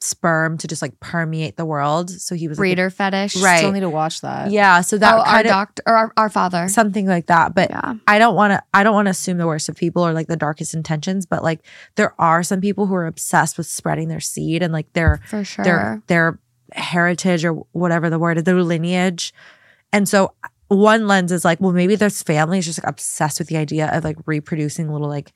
sperm 0.06 0.58
to 0.60 0.68
just 0.68 0.82
like 0.82 1.00
permeate 1.00 1.58
the 1.58 1.66
world. 1.66 2.10
So 2.10 2.36
he 2.36 2.48
was 2.48 2.58
like, 2.58 2.62
Breeder 2.62 2.90
fetish. 2.90 3.36
Right. 3.38 3.58
Still 3.58 3.72
need 3.72 3.82
to 3.82 3.90
watch 3.90 4.22
that. 4.22 4.52
yeah. 4.52 4.82
So 4.82 4.98
that 4.98 5.14
oh, 5.16 5.20
our 5.20 5.26
kind 5.26 5.46
of 5.46 5.50
doctor 5.50 5.84
or 5.86 5.96
our, 5.96 6.14
our 6.18 6.30
father. 6.30 6.68
something 6.68 7.08
like 7.08 7.28
that. 7.28 7.56
But 7.56 7.70
yeah. 7.70 7.96
I 8.08 8.20
don't 8.20 8.36
want 8.36 8.52
to. 8.52 8.64
I 8.74 8.84
don't 8.84 8.94
want 8.94 9.08
to 9.08 9.12
assume 9.12 9.38
the 9.38 9.48
worst 9.48 9.68
of 9.70 9.76
people 9.76 10.06
or 10.06 10.14
like 10.14 10.28
the 10.28 10.38
darkest 10.38 10.74
intentions. 10.74 11.26
But 11.26 11.44
like 11.44 11.62
there 11.96 12.14
are 12.20 12.44
some 12.44 12.62
people 12.62 12.86
who 12.86 12.96
are 12.96 13.08
obsessed 13.08 13.58
with 13.58 13.68
spreading 13.68 14.08
their 14.08 14.20
seed 14.20 14.62
and 14.62 14.72
like 14.72 14.92
their 14.94 15.22
For 15.28 15.44
sure. 15.44 15.66
their 15.66 16.04
their 16.08 16.40
heritage 16.74 17.46
or 17.46 17.54
whatever 17.72 18.10
the 18.10 18.20
word 18.20 18.38
is, 18.38 18.44
their 18.44 18.62
lineage. 18.62 19.34
And 19.94 20.10
so 20.10 20.34
one 20.68 21.08
lens 21.08 21.32
is 21.32 21.46
like, 21.46 21.62
well, 21.62 21.72
maybe 21.72 21.96
this 21.96 22.24
family 22.24 22.58
is 22.60 22.66
just 22.66 22.84
like 22.84 22.90
obsessed 22.90 23.40
with 23.40 23.48
the 23.48 23.58
idea 23.58 23.90
of 23.92 24.04
like 24.04 24.18
reproducing 24.26 24.92
little 24.92 25.08
like 25.08 25.32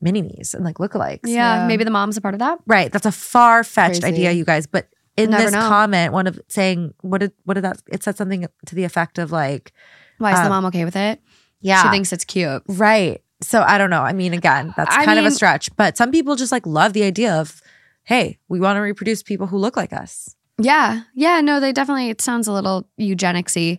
mini 0.00 0.22
me's 0.22 0.54
and 0.54 0.64
like 0.64 0.76
lookalikes. 0.76 1.20
yeah, 1.26 1.62
Yeah. 1.62 1.66
maybe 1.66 1.84
the 1.84 1.90
mom's 1.90 2.16
a 2.16 2.20
part 2.20 2.34
of 2.34 2.40
that. 2.40 2.58
Right. 2.66 2.92
That's 2.92 3.06
a 3.06 3.12
far 3.12 3.64
fetched 3.64 4.04
idea, 4.04 4.32
you 4.32 4.44
guys. 4.44 4.66
But 4.66 4.88
in 5.16 5.30
Never 5.30 5.44
this 5.44 5.52
know. 5.52 5.60
comment, 5.60 6.12
one 6.12 6.26
of 6.26 6.38
saying 6.48 6.92
what 7.00 7.18
did 7.18 7.32
what 7.44 7.54
did 7.54 7.64
that 7.64 7.80
it 7.90 8.02
said 8.02 8.16
something 8.16 8.46
to 8.66 8.74
the 8.74 8.84
effect 8.84 9.18
of 9.18 9.32
like, 9.32 9.72
Why 10.18 10.32
is 10.32 10.38
the 10.38 10.44
Um, 10.44 10.50
mom 10.50 10.64
okay 10.66 10.84
with 10.84 10.96
it? 10.96 11.20
yeah. 11.60 11.82
She 11.82 11.88
thinks 11.88 12.12
it's 12.12 12.24
cute. 12.24 12.62
Right. 12.68 13.22
So 13.42 13.62
I 13.62 13.78
don't 13.78 13.90
know. 13.90 14.02
I 14.02 14.12
mean, 14.12 14.32
again, 14.34 14.74
that's 14.76 14.94
I 14.94 15.04
kind 15.04 15.18
of 15.18 15.24
a 15.26 15.30
stretch, 15.30 15.74
but 15.76 15.96
some 15.96 16.10
people 16.10 16.36
just 16.36 16.52
like 16.52 16.66
love 16.66 16.92
the 16.94 17.02
idea 17.02 17.34
of, 17.34 17.60
hey, 18.04 18.38
we 18.48 18.60
want 18.60 18.76
to 18.76 18.80
reproduce 18.80 19.22
people 19.22 19.46
who 19.46 19.56
look 19.58 19.76
like 19.76 19.92
us. 19.92 20.34
Yeah. 20.60 21.02
Yeah. 21.14 21.40
No, 21.42 21.60
they 21.60 21.72
definitely, 21.72 22.08
it 22.10 22.20
sounds 22.22 22.46
a 22.48 22.52
little 22.52 22.88
eugenicsy. 23.00 23.78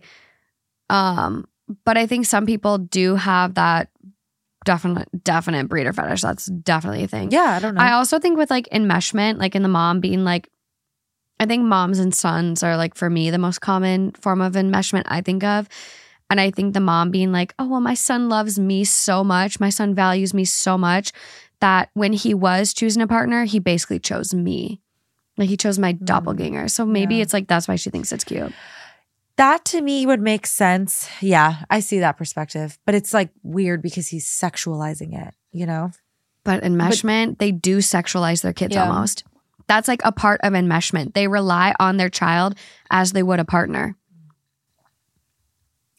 Um, 0.90 1.46
but 1.84 1.96
I 1.98 2.06
think 2.06 2.26
some 2.26 2.46
people 2.46 2.78
do 2.78 3.14
have 3.16 3.54
that 3.54 3.90
definite, 4.64 5.08
definite 5.24 5.68
breeder 5.68 5.92
fetish. 5.92 6.22
That's 6.22 6.46
definitely 6.46 7.04
a 7.04 7.08
thing. 7.08 7.30
Yeah, 7.30 7.56
I 7.56 7.58
don't 7.58 7.74
know. 7.74 7.80
I 7.80 7.92
also 7.92 8.18
think 8.18 8.36
with 8.36 8.50
like 8.50 8.68
enmeshment, 8.72 9.38
like 9.38 9.54
in 9.54 9.62
the 9.62 9.68
mom 9.68 10.00
being 10.00 10.24
like, 10.24 10.48
I 11.40 11.46
think 11.46 11.64
moms 11.64 11.98
and 11.98 12.14
sons 12.14 12.62
are 12.62 12.76
like 12.76 12.94
for 12.94 13.08
me 13.08 13.30
the 13.30 13.38
most 13.38 13.60
common 13.60 14.12
form 14.12 14.40
of 14.40 14.54
enmeshment 14.54 15.04
I 15.06 15.20
think 15.20 15.44
of. 15.44 15.68
And 16.30 16.40
I 16.40 16.50
think 16.50 16.74
the 16.74 16.80
mom 16.80 17.10
being 17.10 17.32
like, 17.32 17.54
oh, 17.58 17.66
well, 17.66 17.80
my 17.80 17.94
son 17.94 18.28
loves 18.28 18.58
me 18.58 18.84
so 18.84 19.24
much. 19.24 19.60
My 19.60 19.70
son 19.70 19.94
values 19.94 20.34
me 20.34 20.44
so 20.44 20.76
much 20.76 21.12
that 21.60 21.90
when 21.94 22.12
he 22.12 22.34
was 22.34 22.74
choosing 22.74 23.02
a 23.02 23.06
partner, 23.06 23.44
he 23.44 23.58
basically 23.58 23.98
chose 23.98 24.34
me. 24.34 24.80
Like 25.38 25.48
he 25.48 25.56
chose 25.56 25.78
my 25.78 25.92
hmm. 25.92 26.04
doppelganger. 26.04 26.68
So 26.68 26.84
maybe 26.84 27.16
Yeah. 27.16 27.22
it's 27.22 27.32
like 27.32 27.46
that's 27.46 27.68
why 27.68 27.76
she 27.76 27.90
thinks 27.90 28.12
it's 28.12 28.24
cute. 28.24 28.52
That 29.38 29.64
to 29.66 29.80
me 29.80 30.04
would 30.06 30.20
make 30.20 30.46
sense. 30.46 31.08
Yeah, 31.20 31.64
I 31.70 31.80
see 31.80 32.00
that 32.00 32.16
perspective, 32.18 32.78
but 32.84 32.94
it's 32.94 33.14
like 33.14 33.30
weird 33.42 33.80
because 33.82 34.06
he's 34.08 34.26
sexualizing 34.26 35.18
it, 35.26 35.34
you 35.50 35.64
know? 35.66 35.90
But 36.44 36.62
enmeshment, 36.62 37.38
they 37.38 37.50
do 37.52 37.78
sexualize 37.78 38.42
their 38.42 38.52
kids 38.52 38.74
Yeah. 38.74 38.88
almost. 38.88 39.24
That's 39.66 39.88
like 39.88 40.00
a 40.04 40.12
part 40.12 40.40
of 40.42 40.52
enmeshment. 40.52 41.14
They 41.14 41.28
rely 41.28 41.74
on 41.80 41.96
their 41.98 42.08
child 42.08 42.54
as 42.90 43.12
they 43.12 43.22
would 43.22 43.40
a 43.40 43.44
partner. 43.44 43.96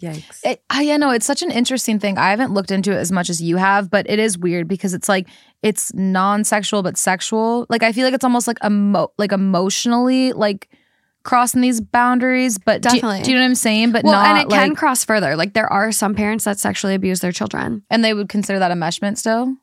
Yikes. 0.02 0.40
It, 0.46 0.64
I, 0.70 0.84
yeah, 0.84 0.96
no, 0.98 1.12
it's 1.12 1.26
such 1.26 1.42
an 1.44 1.52
interesting 1.52 2.00
thing. 2.00 2.18
I 2.18 2.30
haven't 2.30 2.54
looked 2.54 2.72
into 2.72 2.92
it 2.92 2.96
as 2.96 3.12
much 3.12 3.30
as 3.30 3.42
you 3.42 3.58
have, 3.58 3.90
but 3.92 4.10
it 4.10 4.18
is 4.18 4.38
weird 4.38 4.68
because 4.68 4.94
it's 4.94 5.10
like 5.10 5.28
it's 5.62 5.94
non-sexual 5.94 6.84
but 6.84 6.98
sexual. 6.98 7.66
Like 7.70 7.84
I 7.84 7.92
feel 7.92 8.06
like 8.06 8.14
it's 8.14 8.24
almost 8.24 8.48
like 8.48 8.58
emo- 8.64 9.12
like 9.18 9.34
emotionally 9.34 10.32
like 10.32 10.70
crossing 11.24 11.62
these 11.62 11.82
boundaries, 11.82 12.58
but 12.58 12.82
Definitely. 12.82 13.22
Do, 13.24 13.32
you 13.32 13.38
know 13.38 13.44
what 13.44 13.50
I'm 13.50 13.56
saying? 13.56 13.92
But 13.92 14.04
well, 14.04 14.14
not 14.14 14.26
and 14.28 14.40
it 14.40 14.50
can 14.50 14.76
cross 14.76 15.04
further. 15.04 15.36
Like 15.36 15.54
there 15.54 15.72
are 15.72 15.92
some 15.92 16.16
parents 16.16 16.46
that 16.46 16.60
sexually 16.60 16.96
abuse 16.96 17.20
their 17.20 17.32
children. 17.32 17.84
and 17.90 18.04
they 18.04 18.14
would 18.14 18.30
consider 18.30 18.60
that 18.60 18.72
enmeshment 18.72 19.18
still. 19.18 19.54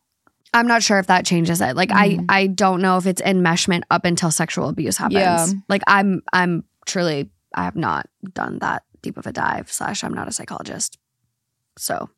I'm 0.55 0.67
not 0.69 0.83
sure 0.83 0.99
if 0.99 1.07
that 1.09 1.27
changes 1.27 1.61
it. 1.61 1.77
Like 1.77 1.91
Mhm. 1.91 2.25
I 2.29 2.41
I 2.43 2.47
don't 2.47 2.81
know 2.81 2.97
if 2.99 3.07
it's 3.07 3.21
enmeshment 3.23 3.83
up 3.91 4.05
until 4.05 4.31
sexual 4.31 4.69
abuse 4.69 4.97
happens. 4.97 5.15
Yeah. 5.19 5.47
Like 5.69 5.83
I'm 5.87 6.23
I'm 6.33 6.65
truly 6.87 7.31
I 7.55 7.65
have 7.65 7.77
not 7.77 8.07
done 8.33 8.59
that 8.61 8.83
deep 9.03 9.17
of 9.19 9.27
a 9.27 9.33
dive. 9.33 9.71
Slash 9.71 10.05
I'm 10.05 10.15
not 10.15 10.29
a 10.29 10.33
psychologist, 10.33 10.99
so 11.79 12.09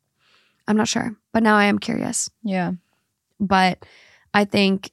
I'm 0.67 0.77
not 0.77 0.87
sure. 0.87 1.15
But 1.33 1.43
now 1.43 1.55
I 1.55 1.65
am 1.65 1.79
curious. 1.79 2.29
Yeah. 2.43 2.73
But 3.39 3.85
I 4.33 4.45
think 4.45 4.91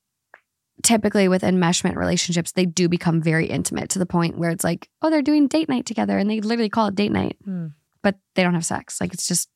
typically 0.87 1.27
with 1.27 1.43
enmeshment 1.43 1.97
relationships, 1.97 2.53
they 2.53 2.65
do 2.65 2.89
become 2.89 3.21
very 3.21 3.47
intimate 3.47 3.91
to 3.91 3.99
the 3.99 4.07
point 4.07 4.39
where 4.39 4.51
it's 4.51 4.63
like, 4.63 4.89
oh, 5.03 5.11
they're 5.11 5.21
doing 5.21 5.49
date 5.49 5.69
night 5.69 5.85
together, 5.85 6.17
and 6.17 6.31
they 6.31 6.41
literally 6.41 6.69
call 6.71 6.87
it 6.87 6.95
date 6.95 7.11
night, 7.11 7.37
Hmm. 7.45 7.67
but 8.03 8.15
they 8.37 8.45
don't 8.45 8.55
have 8.55 8.65
sex. 8.65 9.01
Like 9.01 9.13
it's 9.13 9.27
just 9.27 9.49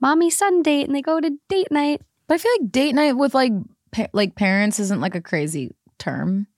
mommy 0.00 0.28
son 0.28 0.60
date, 0.62 0.86
and 0.86 0.94
they 0.94 1.02
go 1.02 1.20
to 1.20 1.30
date 1.48 1.70
night. 1.70 2.02
But 2.26 2.34
I 2.34 2.38
feel 2.38 2.52
like 2.60 2.72
date 2.72 2.94
night 2.96 3.12
with 3.12 3.32
like 3.34 3.52
pa- 3.92 4.08
like 4.12 4.34
parents 4.34 4.80
isn't 4.80 5.00
like 5.00 5.14
a 5.14 5.20
crazy 5.20 5.70
term. 5.98 6.48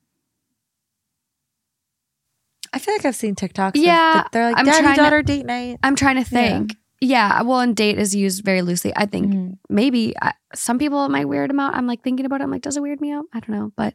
I 2.73 2.79
feel 2.79 2.95
like 2.95 3.05
I've 3.05 3.15
seen 3.17 3.35
TikToks. 3.35 3.69
of- 3.71 3.77
Yeah, 3.77 4.25
they're 4.33 4.47
like 4.47 4.59
I'm 4.59 4.65
daddy 4.65 4.83
trying 4.83 4.97
to- 4.97 5.03
daughter 5.03 5.23
date 5.23 5.47
night. 5.47 5.79
I'm 5.83 5.95
trying 5.97 6.17
to 6.17 6.25
think. 6.25 6.73
Yeah. 6.73 6.79
Well, 7.43 7.61
and 7.61 7.77
date 7.77 7.99
is 7.99 8.15
used 8.15 8.45
very 8.45 8.63
loosely. 8.63 8.93
I 8.97 9.07
think 9.07 9.33
Mhm. 9.33 9.59
maybe 9.69 10.15
I, 10.21 10.33
some 10.55 10.79
people 10.79 11.09
might 11.09 11.29
weird 11.29 11.51
them 11.51 11.61
out. 11.61 11.75
I'm 11.75 11.87
like 11.87 12.03
thinking 12.03 12.27
about 12.27 12.41
it. 12.41 12.45
I'm 12.45 12.51
like, 12.51 12.63
does 12.63 12.77
it 12.77 12.83
weird 12.83 13.01
me 13.01 13.13
out? 13.13 13.25
I 13.33 13.41
don't 13.41 13.57
know, 13.57 13.73
but 13.77 13.95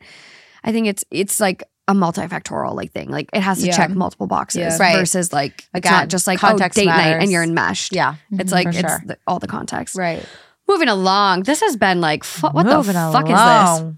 I 0.64 0.72
think 0.72 0.88
it's 0.88 1.04
it's 1.12 1.40
like 1.40 1.64
a 1.88 1.94
multifactorial 1.94 2.76
like 2.76 2.92
thing. 2.92 3.10
Like 3.10 3.30
it 3.34 3.42
has 3.42 3.60
to 3.62 3.68
Yeah. 3.68 3.76
check 3.76 3.90
multiple 3.90 4.28
boxes 4.28 4.60
Yeah. 4.60 4.78
Right. 4.78 4.96
versus 4.96 5.34
like 5.34 5.54
it's 5.54 5.70
Again, 5.74 5.92
not 5.92 6.08
just 6.10 6.28
like 6.28 6.38
oh 6.44 6.48
context 6.50 6.76
date 6.78 6.86
night 6.86 7.18
and 7.22 7.32
you're 7.32 7.42
enmeshed. 7.44 7.94
Yeah, 7.96 8.16
It's 8.32 8.52
Mhm. 8.52 8.54
like 8.54 8.68
it's 8.68 8.80
sure. 8.80 9.02
the, 9.06 9.18
all 9.26 9.40
the 9.40 9.48
context. 9.48 9.96
right. 9.96 10.24
Moving 10.68 10.88
along. 10.88 11.44
This 11.44 11.62
has 11.62 11.76
been 11.78 12.00
like 12.00 12.24
fu- 12.24 12.48
what 12.50 12.68
Moving 12.68 12.94
the 12.94 13.10
fuck 13.12 13.28
is 13.28 13.82
this? 13.82 13.94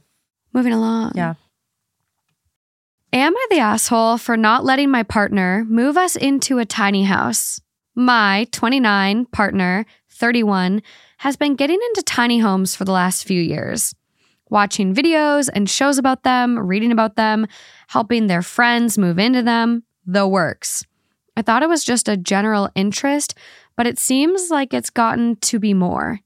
Moving 0.54 0.72
along. 0.72 1.12
Yeah. 1.16 1.34
Am 3.14 3.36
I 3.36 3.48
the 3.50 3.60
asshole 3.60 4.18
for 4.18 4.38
not 4.38 4.64
letting 4.64 4.90
my 4.90 5.04
partner 5.04 5.66
move 5.68 5.98
us 5.98 6.16
into 6.16 6.60
a 6.60 6.66
tiny 6.66 7.04
house? 7.04 7.60
My 7.96 8.48
29 8.52 9.26
partner, 9.26 9.86
31, 10.10 10.82
has 11.18 11.36
been 11.36 11.56
getting 11.56 11.80
into 11.90 12.04
tiny 12.04 12.40
homes 12.40 12.74
for 12.74 12.86
the 12.86 12.94
last 12.94 13.28
few 13.28 13.42
years, 13.42 13.94
watching 14.50 14.96
videos 14.96 15.50
and 15.54 15.70
shows 15.70 15.98
about 15.98 16.24
them, 16.24 16.58
reading 16.58 16.94
about 16.94 17.18
them, 17.18 17.48
helping 17.90 18.28
their 18.28 18.42
friends 18.42 18.98
move 18.98 19.20
into 19.20 19.42
them, 19.42 19.84
the 20.06 20.26
works. 20.26 20.86
I 21.36 21.42
thought 21.42 21.64
it 21.64 21.70
was 21.70 21.84
just 21.84 22.08
a 22.08 22.16
general 22.16 22.70
interest, 22.76 23.38
but 23.76 23.88
it 23.88 24.00
seems 24.00 24.50
like 24.50 24.74
it's 24.74 24.90
gotten 24.90 25.36
to 25.38 25.60
be 25.60 25.74
more. 25.74 26.20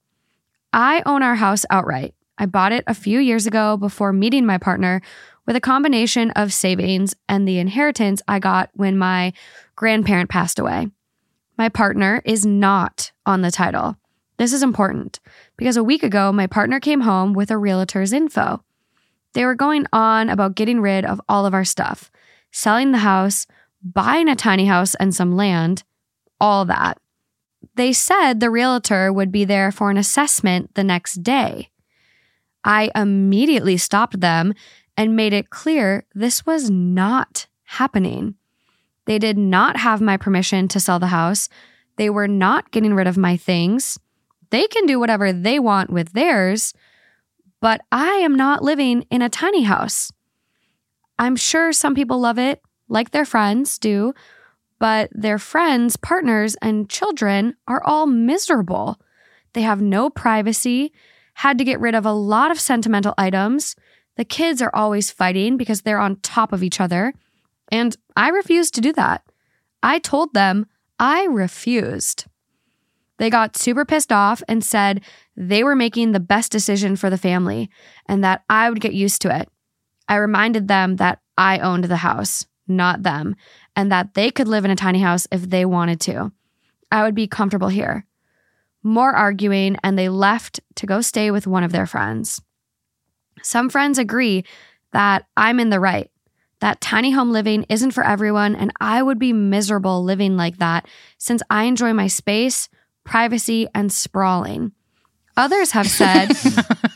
I 0.72 1.02
own 1.08 1.24
our 1.24 1.36
house 1.36 1.66
outright. 1.72 2.14
I 2.38 2.46
bought 2.46 2.74
it 2.74 2.84
a 2.86 2.94
few 2.94 3.20
years 3.20 3.48
ago 3.48 3.76
before 3.76 4.14
meeting 4.14 4.46
my 4.46 4.60
partner 4.60 5.02
with 5.48 5.56
a 5.56 5.62
combination 5.62 6.30
of 6.32 6.54
savings 6.54 7.16
and 7.28 7.48
the 7.48 7.58
inheritance 7.58 8.22
I 8.28 8.38
got 8.38 8.70
when 8.74 8.98
my 8.98 9.34
grandparent 9.76 10.30
passed 10.30 10.60
away. 10.60 10.90
My 11.58 11.70
partner 11.70 12.22
is 12.26 12.46
not 12.46 13.12
on 13.26 13.42
the 13.42 13.52
title. 13.52 13.98
This 14.38 14.52
is 14.52 14.64
important 14.64 15.20
because 15.58 15.78
a 15.78 15.84
week 15.84 16.04
ago, 16.04 16.32
my 16.32 16.48
partner 16.48 16.80
came 16.80 17.02
home 17.02 17.34
with 17.34 17.52
a 17.52 17.58
realtor's 17.58 18.12
info. 18.12 18.64
They 19.34 19.46
were 19.46 19.56
going 19.56 19.86
on 19.94 20.30
about 20.30 20.56
getting 20.56 20.82
rid 20.82 21.06
of 21.06 21.22
all 21.30 21.46
of 21.46 21.54
our 21.54 21.66
stuff, 21.66 22.12
selling 22.52 22.92
the 22.92 23.00
house, 23.00 23.48
buying 23.82 24.28
a 24.28 24.36
tiny 24.36 24.66
house 24.66 24.96
and 24.96 25.16
some 25.16 25.36
land, 25.36 25.84
all 26.40 26.66
that. 26.66 27.00
They 27.76 27.94
said 27.94 28.40
the 28.40 28.50
realtor 28.50 29.12
would 29.12 29.32
be 29.32 29.46
there 29.46 29.72
for 29.72 29.90
an 29.90 29.98
assessment 29.98 30.76
the 30.76 30.84
next 30.84 31.24
day. 31.24 31.70
I 32.64 32.92
immediately 32.96 33.78
stopped 33.78 34.20
them 34.20 34.54
and 34.98 35.16
made 35.16 35.34
it 35.34 35.50
clear 35.50 36.06
this 36.14 36.46
was 36.46 36.70
not 36.70 37.48
happening. 37.64 38.36
They 39.06 39.20
did 39.20 39.38
not 39.38 39.78
have 39.78 40.02
my 40.02 40.18
permission 40.18 40.68
to 40.70 40.80
sell 40.80 41.00
the 41.00 41.08
house. 41.08 41.50
They 41.98 42.10
were 42.10 42.28
not 42.28 42.72
getting 42.72 42.94
rid 42.94 43.08
of 43.08 43.18
my 43.18 43.38
things. 43.38 43.98
They 44.50 44.68
can 44.68 44.86
do 44.86 45.00
whatever 45.00 45.32
they 45.32 45.60
want 45.60 45.90
with 45.90 46.14
theirs, 46.14 46.74
but 47.62 47.82
I 47.92 48.16
am 48.18 48.36
not 48.36 48.64
living 48.64 49.06
in 49.10 49.22
a 49.22 49.30
tiny 49.30 49.64
house. 49.64 50.12
I'm 51.18 51.36
sure 51.36 51.72
some 51.72 51.96
people 51.96 52.20
love 52.20 52.38
it, 52.38 52.62
like 52.90 53.12
their 53.12 53.26
friends 53.26 53.78
do, 53.78 54.14
but 54.80 55.10
their 55.14 55.40
friends, 55.40 55.96
partners, 55.96 56.56
and 56.62 56.90
children 56.90 57.56
are 57.68 57.84
all 57.84 58.06
miserable. 58.06 59.00
They 59.54 59.62
have 59.62 59.82
no 59.82 60.10
privacy, 60.10 60.92
had 61.36 61.58
to 61.58 61.64
get 61.64 61.80
rid 61.80 61.96
of 61.96 62.06
a 62.06 62.12
lot 62.12 62.52
of 62.52 62.60
sentimental 62.60 63.14
items. 63.18 63.76
The 64.18 64.26
kids 64.26 64.62
are 64.62 64.74
always 64.74 65.12
fighting 65.12 65.58
because 65.58 65.82
they're 65.82 66.00
on 66.00 66.18
top 66.18 66.52
of 66.54 66.64
each 66.64 66.80
other. 66.80 67.14
And 67.72 67.96
I 68.16 68.30
refused 68.30 68.74
to 68.76 68.82
do 68.82 68.94
that. 68.94 69.24
I 69.82 70.00
told 70.00 70.34
them 70.34 70.68
I 71.00 71.26
refused. 71.26 72.26
They 73.18 73.30
got 73.30 73.58
super 73.58 73.86
pissed 73.86 74.12
off 74.12 74.44
and 74.48 74.64
said 74.64 75.02
they 75.38 75.64
were 75.64 75.76
making 75.76 76.12
the 76.12 76.20
best 76.20 76.52
decision 76.52 76.96
for 76.96 77.10
the 77.10 77.18
family 77.18 77.70
and 78.08 78.24
that 78.24 78.44
I 78.50 78.70
would 78.70 78.82
get 78.82 78.94
used 78.94 79.22
to 79.22 79.36
it. 79.36 79.50
I 80.08 80.16
reminded 80.16 80.68
them 80.68 80.98
that 80.98 81.20
I 81.38 81.60
owned 81.60 81.86
the 81.86 81.98
house, 81.98 82.46
not 82.68 83.04
them, 83.04 83.36
and 83.76 83.92
that 83.92 84.14
they 84.14 84.32
could 84.32 84.48
live 84.48 84.66
in 84.66 84.72
a 84.72 84.76
tiny 84.76 85.00
house 85.00 85.28
if 85.32 85.50
they 85.50 85.66
wanted 85.66 86.00
to. 86.02 86.32
I 86.92 87.04
would 87.04 87.16
be 87.16 87.28
comfortable 87.28 87.70
here. 87.70 88.06
More 88.84 89.14
arguing, 89.14 89.78
and 89.84 89.98
they 89.98 90.10
left 90.10 90.60
to 90.76 90.86
go 90.86 91.02
stay 91.02 91.32
with 91.32 91.48
one 91.48 91.64
of 91.64 91.72
their 91.72 91.88
friends. 91.88 92.42
Some 93.42 93.70
friends 93.70 93.98
agree 93.98 94.46
that 94.94 95.26
I'm 95.36 95.60
in 95.60 95.70
the 95.70 95.80
right, 95.80 96.12
that 96.62 96.82
tiny 96.82 97.12
home 97.12 97.32
living 97.32 97.66
isn't 97.70 97.92
for 97.92 98.06
everyone, 98.06 98.56
and 98.56 98.72
I 98.80 99.02
would 99.04 99.20
be 99.20 99.34
miserable 99.34 100.04
living 100.04 100.38
like 100.38 100.58
that 100.58 100.88
since 101.18 101.42
I 101.50 101.64
enjoy 101.64 101.94
my 101.94 102.08
space, 102.08 102.70
privacy, 103.04 103.68
and 103.76 103.92
sprawling. 103.92 104.72
Others 105.38 105.72
have 105.72 105.88
said, 105.88 106.32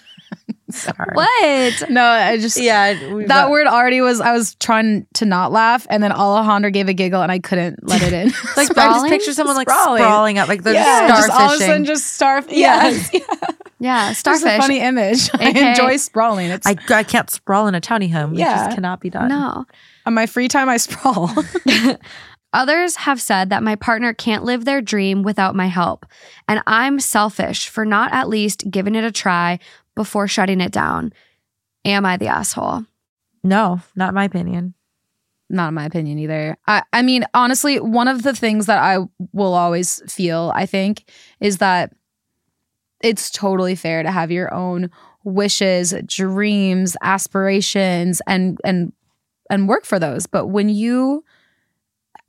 Sorry. 0.75 1.11
What? 1.13 1.89
No, 1.89 2.03
I 2.03 2.37
just 2.37 2.57
Yeah, 2.59 3.13
we- 3.13 3.25
that 3.25 3.49
word 3.49 3.67
already 3.67 4.01
was. 4.01 4.21
I 4.21 4.31
was 4.33 4.55
trying 4.55 5.07
to 5.15 5.25
not 5.25 5.51
laugh, 5.51 5.87
and 5.89 6.01
then 6.03 6.11
Alejandra 6.11 6.71
gave 6.71 6.87
a 6.89 6.93
giggle, 6.93 7.21
and 7.21 7.31
I 7.31 7.39
couldn't 7.39 7.87
let 7.87 8.01
it 8.03 8.13
in. 8.13 8.31
Like 8.57 8.77
I 8.77 8.89
just 8.89 9.07
picture 9.07 9.33
someone 9.33 9.55
like 9.55 9.69
Sprawling. 9.69 10.01
sprawling, 10.03 10.37
up, 10.39 10.47
like 10.49 10.63
they're 10.63 10.73
yeah, 10.73 11.07
just 11.07 11.27
just 11.27 11.39
all 11.39 11.47
of 11.53 11.61
a 11.61 11.63
sudden, 11.63 11.85
just 11.85 12.19
starf. 12.19 12.45
Yeah. 12.49 12.97
Yeah, 13.81 14.09
Just 14.09 14.19
starfish. 14.19 14.43
a 14.45 14.57
funny 14.59 14.79
image. 14.81 15.29
I 15.33 15.69
enjoy 15.69 15.95
sprawling. 15.95 16.49
It's 16.49 16.67
I, 16.67 16.75
I 16.89 17.03
can't 17.03 17.29
sprawl 17.29 17.67
in 17.67 17.75
a 17.75 17.79
tiny 17.79 18.09
home. 18.09 18.33
It 18.33 18.39
Yeah. 18.39 18.65
just 18.65 18.75
cannot 18.75 18.99
be 18.99 19.09
done. 19.09 19.29
No. 19.29 19.65
on 20.05 20.13
my 20.13 20.25
free 20.25 20.49
time. 20.49 20.67
I 20.67 20.75
sprawl. 20.75 21.31
Others 22.51 22.95
have 22.97 23.21
said 23.21 23.51
that 23.51 23.61
my 23.61 23.75
partner 23.75 24.11
can't 24.11 24.43
live 24.43 24.65
their 24.65 24.81
dream 24.81 25.21
without 25.21 25.55
my 25.55 25.67
help, 25.67 26.05
and 26.47 26.61
I'm 26.65 26.99
selfish 26.99 27.69
for 27.69 27.85
not 27.85 28.11
at 28.11 28.27
least 28.27 28.69
giving 28.71 28.95
it 28.95 29.03
a 29.03 29.11
try 29.11 29.59
before 29.99 30.29
shutting 30.29 30.61
it 30.61 30.71
down. 30.71 31.11
Am 31.83 32.05
I 32.05 32.15
the 32.15 32.27
asshole? 32.27 32.85
No, 33.43 33.81
not 33.97 34.09
in 34.09 34.15
my 34.15 34.23
opinion. 34.23 34.73
not 35.49 35.67
in 35.69 35.73
my 35.73 35.83
opinion 35.83 36.17
either. 36.19 36.55
I, 36.67 36.83
I 36.93 37.01
mean, 37.01 37.25
honestly, 37.33 37.81
one 37.81 38.07
of 38.07 38.23
the 38.23 38.33
things 38.33 38.65
that 38.67 38.79
I 38.79 38.99
will 39.33 39.53
always 39.53 40.01
feel, 40.09 40.53
I 40.55 40.65
think, 40.65 41.11
is 41.41 41.57
that 41.57 41.91
it's 43.01 43.29
totally 43.29 43.75
fair 43.75 44.03
to 44.03 44.11
have 44.11 44.31
your 44.31 44.53
own 44.53 44.89
wishes, 45.25 45.93
dreams, 46.05 46.95
aspirations, 47.01 48.21
and 48.25 48.57
and 48.63 48.93
and 49.49 49.67
work 49.67 49.83
for 49.83 49.99
those. 49.99 50.27
But 50.27 50.47
when 50.47 50.69
you 50.69 51.25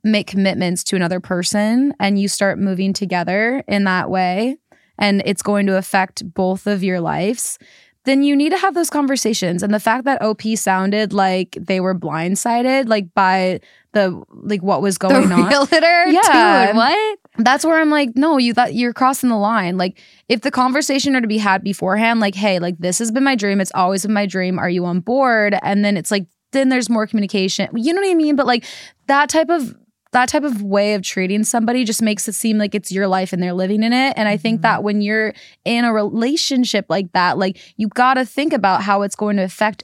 make 0.03 0.27
commitments 0.27 0.83
to 0.85 0.97
another 0.97 1.21
person 1.21 1.93
and 2.01 2.19
you 2.19 2.27
start 2.27 2.59
moving 2.59 2.91
together 2.91 3.63
in 3.67 3.85
that 3.85 4.09
way, 4.09 4.57
and 5.01 5.21
it's 5.25 5.41
going 5.41 5.65
to 5.65 5.75
affect 5.75 6.33
both 6.33 6.67
of 6.67 6.83
your 6.83 7.01
lives, 7.01 7.57
then 8.05 8.23
you 8.23 8.35
need 8.35 8.51
to 8.51 8.57
have 8.57 8.73
those 8.73 8.89
conversations. 8.89 9.61
And 9.63 9.73
the 9.73 9.79
fact 9.79 10.05
that 10.05 10.21
OP 10.21 10.41
sounded 10.55 11.11
like 11.11 11.57
they 11.59 11.79
were 11.79 11.93
blindsided, 11.93 12.87
like 12.87 13.13
by 13.13 13.59
the 13.93 14.23
like 14.31 14.63
what 14.63 14.81
was 14.81 14.97
going 14.97 15.29
the 15.29 15.35
on. 15.35 15.47
realtor? 15.49 16.05
Yeah. 16.07 16.67
Dude, 16.67 16.75
what? 16.75 17.19
That's 17.37 17.65
where 17.65 17.79
I'm 17.79 17.89
like, 17.89 18.11
no, 18.15 18.37
you 18.37 18.53
thought 18.53 18.73
you're 18.73 18.93
crossing 18.93 19.29
the 19.29 19.37
line. 19.37 19.77
Like, 19.77 19.99
if 20.29 20.41
the 20.41 20.51
conversation 20.51 21.15
are 21.15 21.21
to 21.21 21.27
be 21.27 21.37
had 21.37 21.63
beforehand, 21.63 22.19
like, 22.19 22.35
hey, 22.35 22.59
like 22.59 22.77
this 22.77 22.99
has 22.99 23.11
been 23.11 23.23
my 23.23 23.35
dream. 23.35 23.61
It's 23.61 23.71
always 23.73 24.03
been 24.03 24.13
my 24.13 24.25
dream. 24.25 24.59
Are 24.59 24.69
you 24.69 24.85
on 24.85 24.99
board? 24.99 25.55
And 25.61 25.83
then 25.83 25.97
it's 25.97 26.11
like, 26.11 26.25
then 26.51 26.69
there's 26.69 26.89
more 26.89 27.07
communication. 27.07 27.69
You 27.75 27.93
know 27.93 28.01
what 28.01 28.11
I 28.11 28.15
mean? 28.15 28.35
But 28.35 28.45
like 28.45 28.65
that 29.07 29.29
type 29.29 29.49
of 29.49 29.75
that 30.11 30.27
type 30.29 30.43
of 30.43 30.61
way 30.61 30.93
of 30.93 31.01
treating 31.03 31.43
somebody 31.43 31.83
just 31.85 32.01
makes 32.01 32.27
it 32.27 32.33
seem 32.33 32.57
like 32.57 32.75
it's 32.75 32.91
your 32.91 33.07
life 33.07 33.31
and 33.33 33.41
they're 33.41 33.53
living 33.53 33.81
in 33.83 33.93
it. 33.93 34.13
And 34.17 34.27
I 34.27 34.35
think 34.37 34.59
Mhm. 34.59 34.63
that 34.63 34.83
when 34.83 35.01
you're 35.01 35.33
in 35.63 35.85
a 35.85 35.93
relationship 35.93 36.85
like 36.89 37.11
that, 37.13 37.37
like 37.37 37.57
you 37.77 37.87
got 37.87 38.15
to 38.15 38.25
think 38.25 38.51
about 38.53 38.81
how 38.83 39.03
it's 39.03 39.15
going 39.15 39.37
to 39.37 39.43
affect 39.43 39.83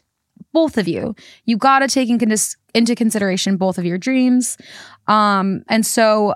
both 0.53 0.77
of 0.77 0.87
you. 0.87 1.15
You 1.45 1.55
got 1.57 1.79
to 1.79 1.87
take 1.87 2.09
in, 2.09 2.17
condis- 2.19 2.57
into 2.73 2.93
consideration 2.95 3.57
both 3.57 3.77
of 3.77 3.85
your 3.85 3.97
dreams. 3.97 4.57
Um, 5.07 5.63
and 5.69 5.85
so 5.85 6.35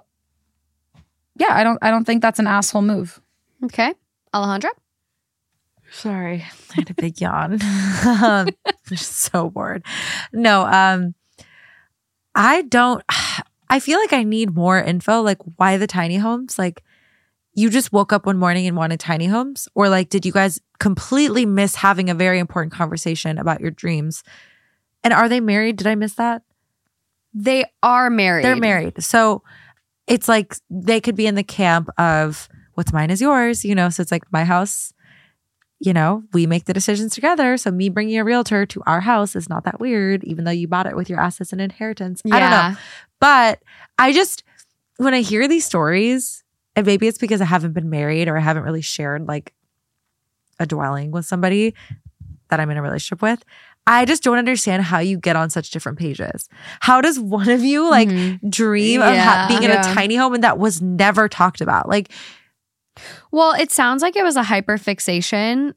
yeah, 1.37 1.47
I 1.51 1.63
don't 1.63 1.79
I 1.81 1.89
don't 1.91 2.05
think 2.05 2.21
that's 2.21 2.39
an 2.39 2.47
asshole 2.47 2.81
move. 2.83 3.19
Okay. 3.65 3.93
Alejandra? 4.33 4.69
Sorry, 5.91 6.45
I 6.71 6.75
had 6.75 6.89
a 6.89 6.93
big 6.93 7.19
yawn. 7.19 7.53
um, 8.05 8.47
I'm 8.65 8.73
just 8.87 9.11
so 9.17 9.49
bored. 9.49 9.83
No, 10.31 10.65
um, 10.65 11.13
I 12.35 12.61
don't. 12.63 13.03
I 13.71 13.79
feel 13.79 13.97
like 13.99 14.13
I 14.13 14.23
need 14.23 14.53
more 14.53 14.79
info. 14.79 15.21
Like, 15.21 15.39
why 15.55 15.77
the 15.77 15.87
tiny 15.87 16.17
homes? 16.17 16.59
Like, 16.59 16.83
you 17.53 17.69
just 17.69 17.91
woke 17.91 18.13
up 18.13 18.25
one 18.25 18.37
morning 18.37 18.67
and 18.67 18.77
wanted 18.77 18.99
tiny 18.99 19.25
homes, 19.25 19.67
or 19.75 19.89
like, 19.89 20.09
did 20.09 20.25
you 20.25 20.31
guys 20.31 20.59
completely 20.79 21.45
miss 21.45 21.75
having 21.75 22.09
a 22.09 22.13
very 22.13 22.39
important 22.39 22.73
conversation 22.73 23.37
about 23.37 23.61
your 23.61 23.71
dreams? 23.71 24.23
And 25.03 25.13
are 25.13 25.27
they 25.27 25.39
married? 25.39 25.77
Did 25.77 25.87
I 25.87 25.95
miss 25.95 26.13
that? 26.15 26.43
They 27.33 27.65
are 27.81 28.09
married. 28.09 28.45
They're 28.45 28.55
married. 28.55 29.01
So 29.03 29.43
it's 30.05 30.27
like 30.27 30.55
they 30.69 30.99
could 30.99 31.15
be 31.15 31.27
in 31.27 31.35
the 31.35 31.43
camp 31.43 31.89
of 31.97 32.49
what's 32.73 32.93
mine 32.93 33.09
is 33.09 33.21
yours, 33.21 33.63
you 33.63 33.73
know? 33.73 33.89
So 33.89 34.01
it's 34.01 34.11
like 34.11 34.23
my 34.31 34.43
house, 34.43 34.93
you 35.81 35.93
know, 35.93 36.23
we 36.31 36.45
make 36.45 36.65
the 36.65 36.73
decisions 36.73 37.15
together. 37.15 37.57
So 37.57 37.71
me 37.71 37.89
bringing 37.89 38.19
a 38.19 38.23
realtor 38.23 38.67
to 38.67 38.83
our 38.85 39.01
house 39.01 39.35
is 39.35 39.49
not 39.49 39.63
that 39.63 39.79
weird, 39.79 40.23
even 40.23 40.45
though 40.45 40.51
you 40.51 40.67
bought 40.67 40.85
it 40.85 40.95
with 40.95 41.09
your 41.09 41.19
assets 41.19 41.51
and 41.51 41.59
inheritance. 41.59 42.21
I 42.31 42.39
don't 42.39 42.51
know. 42.51 42.77
But 43.19 43.63
I 43.97 44.13
just, 44.13 44.43
when 44.97 45.15
I 45.15 45.21
hear 45.21 45.47
these 45.47 45.65
stories, 45.65 46.43
and 46.75 46.85
maybe 46.85 47.07
it's 47.07 47.17
because 47.17 47.41
I 47.41 47.45
haven't 47.45 47.73
been 47.73 47.89
married 47.89 48.27
or 48.27 48.37
I 48.37 48.41
haven't 48.41 48.61
really 48.61 48.81
shared 48.81 49.27
like 49.27 49.53
a 50.59 50.67
dwelling 50.67 51.09
with 51.09 51.25
somebody 51.25 51.73
that 52.49 52.59
I'm 52.59 52.69
in 52.69 52.77
a 52.77 52.81
relationship 52.83 53.23
with. 53.23 53.43
I 53.87 54.05
just 54.05 54.21
don't 54.21 54.37
understand 54.37 54.83
how 54.83 54.99
you 54.99 55.17
get 55.17 55.35
on 55.35 55.49
such 55.49 55.71
different 55.71 55.97
pages. 55.97 56.47
How 56.79 57.01
does 57.01 57.19
one 57.19 57.49
of 57.49 57.63
you 57.63 57.89
like 57.89 58.07
mm-hmm. 58.07 58.49
dream 58.49 59.01
of 59.01 59.07
ha- 59.07 59.13
Yeah. 59.13 59.47
being 59.47 59.63
in 59.63 59.71
a 59.71 59.81
tiny 59.81 60.15
home 60.15 60.35
and 60.35 60.43
that 60.43 60.59
was 60.59 60.79
never 60.79 61.27
talked 61.27 61.59
about? 61.59 61.89
Like 61.89 62.11
Well, 63.31 63.53
it 63.53 63.71
sounds 63.71 64.01
like 64.01 64.15
it 64.15 64.23
was 64.23 64.35
a 64.35 64.43
hyperfixation. 64.43 65.73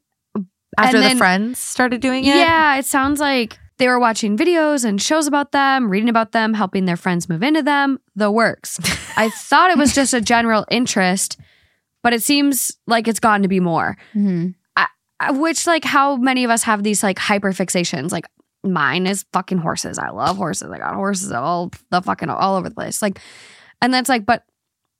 after 0.77 0.97
And 0.97 1.11
the 1.11 1.15
friends 1.17 1.59
started 1.59 2.01
doing 2.01 2.25
it? 2.25 2.35
Yeah, 2.35 2.77
it 2.77 2.85
sounds 2.85 3.19
like 3.19 3.57
they 3.77 3.87
were 3.87 3.99
watching 3.99 4.37
videos 4.37 4.85
and 4.85 5.01
shows 5.01 5.27
about 5.27 5.51
them, 5.51 5.89
reading 5.89 6.09
about 6.09 6.31
them, 6.31 6.53
helping 6.53 6.85
their 6.85 6.95
friends 6.95 7.27
move 7.27 7.43
into 7.43 7.61
them, 7.61 7.99
the 8.15 8.31
works. 8.31 8.79
I 9.17 9.29
thought 9.29 9.71
it 9.71 9.77
was 9.77 9.93
just 9.93 10.13
a 10.13 10.21
general 10.21 10.65
interest, 10.71 11.37
but 12.01 12.13
it 12.13 12.23
seems 12.23 12.71
like 12.87 13.07
it's 13.07 13.19
gotten 13.19 13.41
to 13.41 13.47
be 13.47 13.59
more. 13.59 13.97
Mm-hmm. 14.13 14.51
Uh, 14.77 15.33
Which, 15.33 15.67
like, 15.67 15.83
how 15.83 16.15
many 16.17 16.43
of 16.43 16.51
us 16.51 16.63
have 16.63 16.83
these 16.83 17.03
like 17.03 17.17
hyperfixations? 17.17 18.11
Like, 18.11 18.25
mine 18.63 19.07
is 19.07 19.25
fucking 19.33 19.59
horses. 19.59 19.97
I 19.97 20.09
love 20.09 20.37
horses. 20.37 20.71
I 20.71 20.77
got 20.77 20.95
horses 20.95 21.31
all 21.31 21.71
the 21.91 22.01
fucking 22.01 22.29
all 22.29 22.55
over 22.55 22.69
the 22.69 22.75
place. 22.75 23.01
Like, 23.01 23.19
and 23.81 23.93
that's 23.93 24.09
like, 24.09 24.25
but 24.25 24.43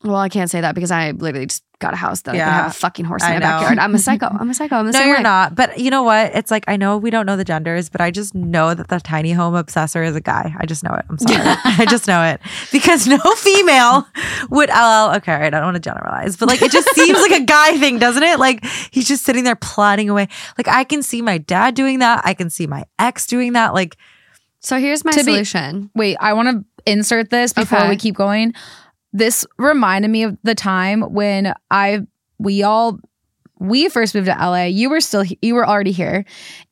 well, 0.05 0.15
I 0.17 0.29
can't 0.29 0.49
say 0.49 0.61
that 0.61 0.75
because 0.75 0.91
I 0.91 1.11
literally 1.11 1.47
just 1.47 1.63
got 1.79 1.93
a 1.93 1.97
house 1.97 2.21
that 2.21 2.35
I 2.35 2.37
Yeah, 2.37 2.45
can 2.45 2.53
have 2.53 2.71
a 2.71 2.73
fucking 2.73 3.03
horse 3.05 3.21
in 3.23 3.29
I 3.29 3.33
my 3.33 3.39
know. 3.39 3.45
backyard. 3.47 3.79
I'm 3.79 3.93
a 3.95 3.99
psycho. 4.07 4.27
I'm 4.27 4.49
a 4.49 4.53
psycho. 4.53 4.75
I'm 4.77 4.85
the 4.85 4.91
No, 4.93 4.99
same 4.99 5.07
you're 5.09 5.17
way. 5.17 5.23
not. 5.23 5.55
But 5.55 5.77
you 5.79 5.89
know 5.91 6.03
what? 6.03 6.33
It's 6.33 6.49
like 6.51 6.63
I 6.67 6.77
know 6.77 6.97
we 6.97 7.09
don't 7.09 7.25
know 7.25 7.35
the 7.35 7.43
genders, 7.43 7.89
but 7.89 7.99
I 8.01 8.11
just 8.11 8.33
know 8.33 8.73
that 8.73 8.87
the 8.87 8.99
tiny 8.99 9.33
home 9.33 9.55
obsessor 9.55 10.05
is 10.05 10.15
a 10.15 10.21
guy. 10.21 10.55
I 10.57 10.65
just 10.65 10.83
know 10.83 10.93
it. 10.93 11.03
I'm 11.09 11.17
sorry. 11.17 11.37
I 11.65 11.85
just 11.89 12.07
know 12.07 12.23
it 12.23 12.39
because 12.71 13.07
no 13.07 13.17
female 13.17 14.07
would. 14.51 14.69
LL. 14.69 15.15
Okay, 15.17 15.33
all 15.33 15.39
right. 15.39 15.45
I 15.53 15.57
don't 15.59 15.63
want 15.65 15.75
to 15.75 15.81
generalize, 15.81 16.37
but 16.37 16.47
like 16.47 16.61
it 16.61 16.71
just 16.71 16.87
seems 16.95 17.19
like 17.19 17.41
a 17.41 17.43
guy 17.43 17.77
thing, 17.77 17.99
doesn't 17.99 18.23
it? 18.23 18.39
Like 18.39 18.63
he's 18.91 19.07
just 19.07 19.25
sitting 19.25 19.43
there 19.43 19.55
plotting 19.57 20.09
away. 20.09 20.27
Like 20.57 20.67
I 20.67 20.83
can 20.85 21.03
see 21.03 21.21
my 21.21 21.37
dad 21.39 21.75
doing 21.75 21.99
that. 21.99 22.21
I 22.23 22.33
can 22.33 22.49
see 22.49 22.67
my 22.67 22.85
ex 22.99 23.27
doing 23.27 23.53
that. 23.53 23.73
Like 23.73 23.97
So 24.61 24.79
here's 24.79 25.03
my 25.03 25.11
To 25.11 25.17
be- 25.17 25.23
solution. 25.23 25.89
Wait, 25.93 26.15
I 26.21 26.33
want 26.33 26.47
to 26.49 26.91
insert 26.91 27.31
this 27.31 27.51
before 27.51 27.79
Okay. 27.79 27.89
we 27.89 27.95
keep 27.97 28.15
going. 28.15 28.53
This 29.15 29.45
reminded 29.57 30.11
me 30.11 30.23
of 30.23 30.37
the 30.43 30.53
time 30.53 31.01
when 31.01 31.53
I 31.71 32.01
we 32.37 32.63
all 32.63 32.99
we 33.59 33.87
first 33.87 34.13
moved 34.13 34.27
to 34.27 34.33
LA. 34.33 34.65
You 34.65 34.89
were 34.89 34.99
still 34.99 35.23
you 35.41 35.55
were 35.55 35.65
already 35.65 35.93
here, 35.93 36.25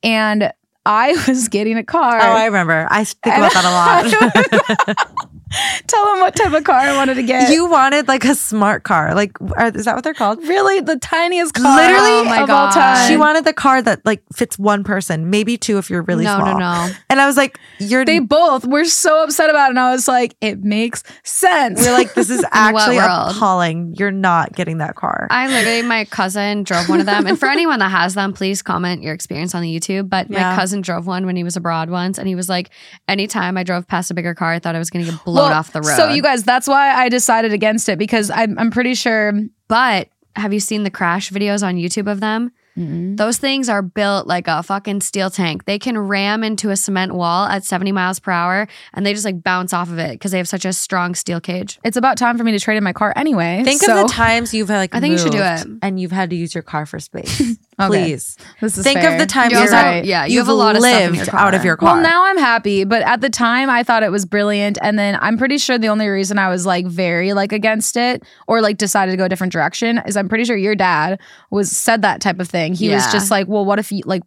and 0.03 0.51
I 0.85 1.13
was 1.27 1.47
getting 1.47 1.77
a 1.77 1.85
car. 1.85 2.17
oh, 2.17 2.21
I 2.21 2.45
remember. 2.47 2.85
I 2.91 3.05
think 3.05 3.37
about 3.37 3.53
that 3.53 3.63
a 3.65 4.95
lot. 4.97 5.27
Tell 5.87 6.05
them 6.05 6.19
what 6.21 6.35
type 6.35 6.53
of 6.53 6.63
car 6.63 6.75
I 6.79 6.95
wanted 6.95 7.15
to 7.15 7.23
get. 7.23 7.51
you 7.51 7.69
wanted 7.69 8.07
like 8.07 8.25
a 8.25 8.35
smart 8.35 8.83
car. 8.83 9.13
Like 9.15 9.31
are, 9.55 9.67
is 9.67 9.85
that 9.85 9.95
what 9.95 10.03
they're 10.03 10.13
called? 10.13 10.39
really 10.47 10.79
the 10.81 10.97
tiniest 10.97 11.53
car, 11.55 11.75
Literally? 11.75 12.09
Oh 12.09 12.23
my 12.25 12.41
of 12.43 12.49
all 12.49 12.69
time. 12.71 13.07
She 13.07 13.17
wanted 13.17 13.45
the 13.45 13.53
car 13.53 13.81
that 13.81 14.05
like 14.05 14.23
fits 14.33 14.57
one 14.57 14.83
person, 14.83 15.29
maybe 15.29 15.57
two 15.57 15.77
if 15.77 15.89
you're 15.89 16.01
really 16.03 16.25
no, 16.25 16.35
small. 16.37 16.53
no, 16.53 16.59
no. 16.59 16.87
no. 16.87 16.93
And 17.09 17.21
I 17.21 17.25
was 17.25 17.37
like, 17.37 17.59
"You're." 17.79 18.05
They 18.05 18.19
both 18.19 18.65
were 18.65 18.85
so 18.85 19.23
upset 19.23 19.49
about 19.49 19.67
it, 19.67 19.69
and 19.71 19.79
I 19.79 19.91
was 19.91 20.07
like, 20.07 20.35
"It 20.41 20.63
makes 20.63 21.03
sense." 21.23 21.81
we're 21.85 21.93
like, 21.93 22.13
"This 22.13 22.29
is 22.29 22.43
actually 22.51 22.97
appalling. 22.97 23.95
You're 23.97 24.11
not 24.11 24.53
getting 24.53 24.79
that 24.79 24.95
car." 24.95 25.27
I 25.29 25.47
literally, 25.47 25.81
my 25.83 26.05
cousin 26.05 26.63
drove 26.63 26.89
one 26.89 26.99
of 26.99 27.05
them. 27.05 27.27
And 27.27 27.39
for 27.39 27.45
anyone 27.49 27.79
that 27.79 27.89
has 27.89 28.13
them, 28.15 28.33
please 28.33 28.61
comment 28.61 29.03
your 29.03 29.13
experience 29.13 29.53
on 29.55 29.61
the 29.61 29.79
YouTube. 29.79 30.09
But 30.09 30.29
Yeah. 30.29 30.49
my 30.51 30.55
cousin 30.55 30.81
drove 30.81 31.07
one 31.07 31.25
when 31.25 31.35
he 31.35 31.43
was 31.43 31.55
abroad 31.55 31.89
once. 31.89 32.17
And 32.17 32.27
he 32.27 32.35
was 32.35 32.49
like, 32.49 32.69
anytime 33.07 33.57
I 33.57 33.63
drove 33.63 33.87
past 33.87 34.11
a 34.11 34.13
bigger 34.13 34.33
car, 34.33 34.53
I 34.53 34.59
thought 34.59 34.75
I 34.75 34.79
was 34.79 34.89
going 34.89 35.05
to 35.05 35.11
get 35.11 35.23
blown 35.25 35.42
Well, 35.43 35.53
off 35.53 35.71
the 35.73 35.81
road. 35.81 35.95
So 35.95 36.09
you 36.09 36.21
guys, 36.21 36.43
that's 36.43 36.67
why 36.67 36.93
I 36.93 37.09
decided 37.09 37.53
against 37.53 37.89
it 37.89 37.97
because 37.99 38.29
I'm 38.29 38.57
I'm 38.59 38.71
pretty 38.71 38.93
sure. 38.95 39.33
but 39.67 40.09
have 40.35 40.51
you 40.53 40.59
seen 40.59 40.83
the 40.83 40.89
crash 40.89 41.29
videos 41.31 41.65
on 41.65 41.75
YouTube 41.75 42.11
of 42.11 42.19
them? 42.19 42.51
Those 42.75 43.37
things 43.37 43.69
are 43.69 43.83
built 43.83 44.25
like 44.25 44.47
a 44.47 44.63
fucking 44.63 45.01
steel 45.01 45.29
tank. 45.29 45.65
They 45.65 45.77
can 45.77 45.95
ram 45.95 46.43
into 46.43 46.71
a 46.71 46.75
cement 46.75 47.13
wall 47.13 47.45
at 47.45 47.63
70 47.63 47.91
miles 47.91 48.19
per 48.19 48.31
hour 48.31 48.67
and 48.95 49.05
they 49.05 49.13
just 49.13 49.25
like 49.25 49.43
bounce 49.43 49.73
off 49.73 49.89
of 49.91 49.99
it 49.99 50.13
because 50.13 50.31
they 50.31 50.39
have 50.39 50.47
such 50.47 50.65
a 50.65 50.73
strong 50.73 51.13
steel 51.13 51.39
cage. 51.39 51.79
It's 51.83 51.97
about 51.97 52.17
time 52.17 52.35
for 52.35 52.43
me 52.43 52.51
to 52.53 52.59
trade 52.59 52.77
in 52.77 52.83
my 52.83 52.91
car 52.91 53.13
anyway. 53.15 53.61
Think 53.63 53.79
so 53.83 53.95
of 54.01 54.07
the 54.07 54.11
times 54.11 54.55
you've 54.55 54.69
like. 54.69 54.95
I 54.95 54.99
think 55.01 55.11
you 55.11 55.19
should 55.19 55.33
do 55.33 55.43
it. 55.43 55.67
and 55.83 55.99
you've 55.99 56.11
had 56.11 56.31
to 56.31 56.35
use 56.35 56.55
your 56.55 56.63
car 56.63 56.87
for 56.87 56.99
space. 56.99 57.57
Okay. 57.79 57.87
Please 57.87 58.37
This 58.61 58.77
is 58.77 58.83
think 58.83 58.99
fair. 58.99 59.13
of 59.13 59.19
the 59.19 59.25
times 59.25 59.51
You 59.51 59.57
you've 59.59 59.65
also- 59.73 59.75
had- 59.77 60.05
yeah, 60.05 60.25
you 60.25 60.39
have 60.39 60.47
a 60.47 60.53
lot 60.53 60.75
of 60.75 60.81
lived 60.81 61.29
out 61.33 61.53
of 61.55 61.65
your 61.65 61.75
car. 61.77 61.93
Well, 61.95 62.03
now 62.03 62.25
I'm 62.25 62.37
happy, 62.37 62.83
but 62.83 63.01
at 63.01 63.21
the 63.21 63.29
time 63.29 63.69
I 63.69 63.83
thought 63.83 64.03
it 64.03 64.11
was 64.11 64.25
brilliant, 64.25 64.77
and 64.81 64.97
then 64.99 65.17
I'm 65.21 65.37
pretty 65.37 65.57
sure 65.57 65.77
the 65.77 65.87
only 65.89 66.07
reason 66.07 66.37
I 66.37 66.49
was 66.49 66.65
like 66.65 66.85
very 66.85 67.33
like 67.33 67.51
against 67.51 67.97
it 67.97 68.23
or 68.47 68.61
like 68.61 68.77
decided 68.77 69.11
to 69.11 69.17
go 69.17 69.25
a 69.25 69.29
different 69.29 69.53
direction 69.53 70.01
is 70.05 70.15
I'm 70.15 70.29
pretty 70.29 70.43
sure 70.45 70.55
your 70.55 70.75
dad 70.75 71.19
was 71.51 71.71
said 71.71 72.01
that 72.03 72.21
type 72.21 72.39
of 72.39 72.47
thing. 72.47 72.73
He 72.73 72.89
was 72.89 73.11
just 73.11 73.31
like, 73.31 73.47
well, 73.47 73.65
what 73.65 73.79
if 73.79 73.91
you 73.91 74.01
like 74.05 74.23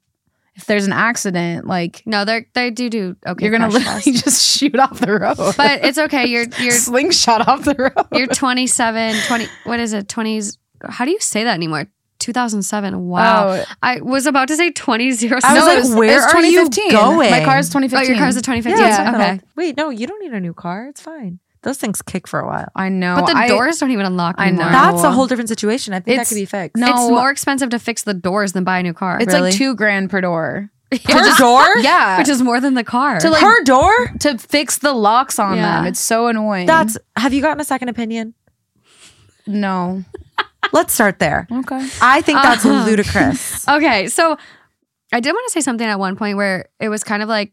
if 0.57 0.65
there's 0.65 0.87
an 0.87 0.93
accident, 0.95 1.67
like 1.67 2.03
No, 2.07 2.25
they 2.25 2.47
they 2.55 2.71
do 2.71 2.89
do 2.89 3.15
okay. 3.27 3.45
you're 3.45 3.53
gonna 3.57 3.69
literally 3.71 4.01
just 4.13 4.57
shoot 4.59 4.79
off 4.79 4.99
the 5.01 5.13
road, 5.19 5.37
But 5.57 5.85
it's 5.85 5.99
okay. 5.99 6.27
You're 6.27 6.47
you're 6.59 6.73
slingshot 6.89 7.47
off 7.47 7.63
the 7.65 7.75
road. 7.77 8.07
You're 8.13 8.27
27, 8.27 9.15
20, 9.27 9.47
what 9.65 9.81
is 9.81 9.93
it? 9.93 10.09
20s. 10.09 10.57
How 10.89 11.05
do 11.05 11.11
you 11.11 11.21
say 11.21 11.45
that 11.45 11.53
anymore? 11.55 11.87
2007. 12.19 13.07
Wow. 13.09 13.49
Oh. 13.49 13.65
I 13.83 14.01
was 14.01 14.27
about 14.27 14.49
to 14.49 14.57
say 14.57 14.71
2007. 14.71 15.33
I 15.45 15.55
was 15.55 15.63
No, 15.63 15.67
like, 15.67 15.77
it 15.77 15.81
was- 15.81 15.91
it 15.93 15.97
where 15.99 16.15
was 16.17 16.25
are 16.35 16.43
you 16.43 16.51
2015. 16.69 16.91
going? 16.93 17.31
My 17.31 17.45
car's 17.45 17.69
oh, 17.71 17.79
2015. 17.81 18.09
your 18.11 18.19
car's 18.19 18.37
a 18.37 18.43
2015. 18.43 18.79
Yeah, 18.85 18.89
Yeah. 19.05 19.11
not 19.11 19.21
okay. 19.21 19.41
Wait, 19.57 19.77
no, 19.77 19.91
you 19.91 20.07
don't 20.07 20.21
need 20.23 20.33
a 20.33 20.41
new 20.41 20.55
car. 20.55 20.87
It's 20.89 21.01
fine. 21.01 21.39
Those 21.63 21.79
things 21.79 22.01
kick 22.01 22.29
for 22.29 22.39
a 22.39 22.47
while. 22.47 22.69
I 22.77 22.89
know, 22.91 23.17
But 23.17 23.27
the 23.27 23.37
I- 23.37 23.49
doors 23.49 23.79
don't 23.79 23.91
even 23.91 24.07
unlock 24.07 24.37
I 24.39 24.51
know. 24.51 24.59
That's 24.69 25.03
a 25.03 25.09
Oh. 25.09 25.11
whole 25.11 25.27
different 25.27 25.49
situation. 25.49 25.95
I 25.95 26.01
think 26.01 26.19
that 26.19 26.29
could 26.29 26.37
be 26.37 26.45
fixed. 26.45 26.77
No. 26.77 26.87
It's 26.89 27.11
more 27.11 27.31
expensive 27.31 27.71
to 27.71 27.79
fix 27.79 28.03
the 28.05 28.15
doors 28.15 28.53
than 28.53 28.63
buy 28.65 28.79
a 28.79 28.83
new 28.85 28.93
car. 28.95 29.19
It's 29.21 29.33
Really? 29.33 29.51
like 29.51 29.55
two 29.59 29.75
grand 29.75 30.09
per 30.11 30.21
door. 30.21 30.71
per 31.05 31.37
door. 31.39 31.67
Yeah, 31.81 32.19
which 32.19 32.29
is 32.29 32.41
more 32.41 32.61
than 32.61 32.75
the 32.75 32.85
car. 32.85 33.19
To 33.19 33.31
like- 33.31 33.43
per 33.43 33.65
door. 33.65 34.13
to 34.21 34.39
fix 34.39 34.79
the 34.79 34.93
locks 34.93 35.41
on 35.41 35.57
Yeah. 35.57 35.79
them. 35.79 35.87
It's 35.87 35.99
so 35.99 36.29
annoying. 36.29 36.67
That's. 36.67 36.97
Have 37.17 37.33
you 37.35 37.43
gotten 37.43 37.61
a 37.61 37.65
second 37.65 37.89
opinion? 37.89 38.35
no. 39.49 40.05
Let's 40.73 40.93
start 40.95 41.19
there. 41.19 41.47
Okay. 41.51 41.89
I 42.01 42.21
think 42.23 42.43
that's 42.43 42.65
Uh-huh. 42.65 42.85
ludicrous. 42.85 43.67
okay, 43.69 44.09
so 44.09 44.37
I 45.13 45.21
did 45.21 45.33
want 45.33 45.47
to 45.47 45.53
say 45.53 45.61
something 45.61 45.87
at 45.87 45.99
one 45.99 46.17
point 46.17 46.37
where 46.37 46.69
it 46.81 46.89
was 46.89 47.05
kind 47.05 47.23
of 47.23 47.29
like, 47.29 47.53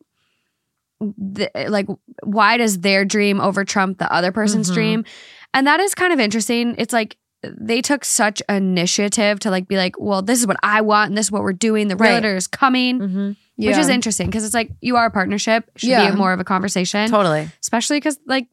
the, 0.99 1.49
like 1.67 1.87
why 2.23 2.57
does 2.57 2.79
their 2.79 3.03
dream 3.05 3.41
over 3.41 3.65
trump 3.65 3.97
the 3.97 4.11
other 4.11 4.31
person's 4.31 4.69
Mhm. 4.71 4.73
dream? 4.73 5.05
And 5.53 5.67
that 5.67 5.79
is 5.79 5.93
kind 5.93 6.13
of 6.13 6.19
interesting. 6.19 6.75
It's 6.77 6.93
like 6.93 7.17
they 7.43 7.81
took 7.81 8.05
such 8.05 8.41
initiative 8.47 9.39
to 9.41 9.51
like 9.51 9.67
be 9.67 9.75
like, 9.75 9.99
well, 9.99 10.21
this 10.21 10.39
is 10.39 10.47
what 10.47 10.55
I 10.63 10.79
want 10.81 11.09
and 11.09 11.17
this 11.17 11.25
is 11.27 11.31
what 11.31 11.41
we're 11.43 11.51
doing. 11.53 11.89
The 11.89 11.97
Right. 11.97 12.09
realtor 12.11 12.35
is 12.35 12.47
coming, 12.47 12.99
hmm 12.99 13.31
which 13.55 13.77
is 13.77 13.87
interesting 13.87 14.27
because 14.27 14.43
it's 14.43 14.53
like 14.55 14.71
you 14.81 14.95
are 14.95 15.05
a 15.05 15.11
partnership. 15.11 15.69
Should 15.75 15.89
Yeah. 15.89 16.09
be 16.11 16.17
more 16.17 16.33
of 16.33 16.39
a 16.39 16.43
conversation, 16.43 17.09
Totally. 17.09 17.49
especially 17.61 17.97
because 17.97 18.17
like 18.25 18.47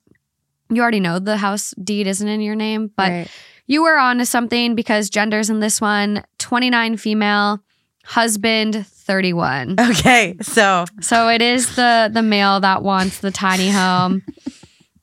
you 0.69 0.83
already 0.83 1.01
know 1.01 1.19
the 1.19 1.37
house 1.39 1.73
deed 1.83 2.07
isn't 2.07 2.29
in 2.29 2.41
your 2.41 2.55
name, 2.55 2.91
but 2.97 3.11
Right. 3.11 3.31
You 3.71 3.83
were 3.83 3.97
on 3.99 4.19
to 4.19 4.27
something 4.27 4.75
because 4.75 5.09
genders 5.11 5.49
in 5.49 5.61
this 5.61 5.81
one 5.81 6.25
29 6.39 6.97
female, 6.97 7.61
husband 8.05 8.85
31. 8.87 9.77
Okay, 9.91 10.37
so 10.43 10.85
So 11.01 11.29
it 11.29 11.41
is 11.43 11.77
the 11.77 12.11
the 12.13 12.23
male 12.23 12.61
that 12.61 12.83
wants 12.83 13.21
the 13.21 13.31
tiny 13.31 13.71
home. 13.71 14.23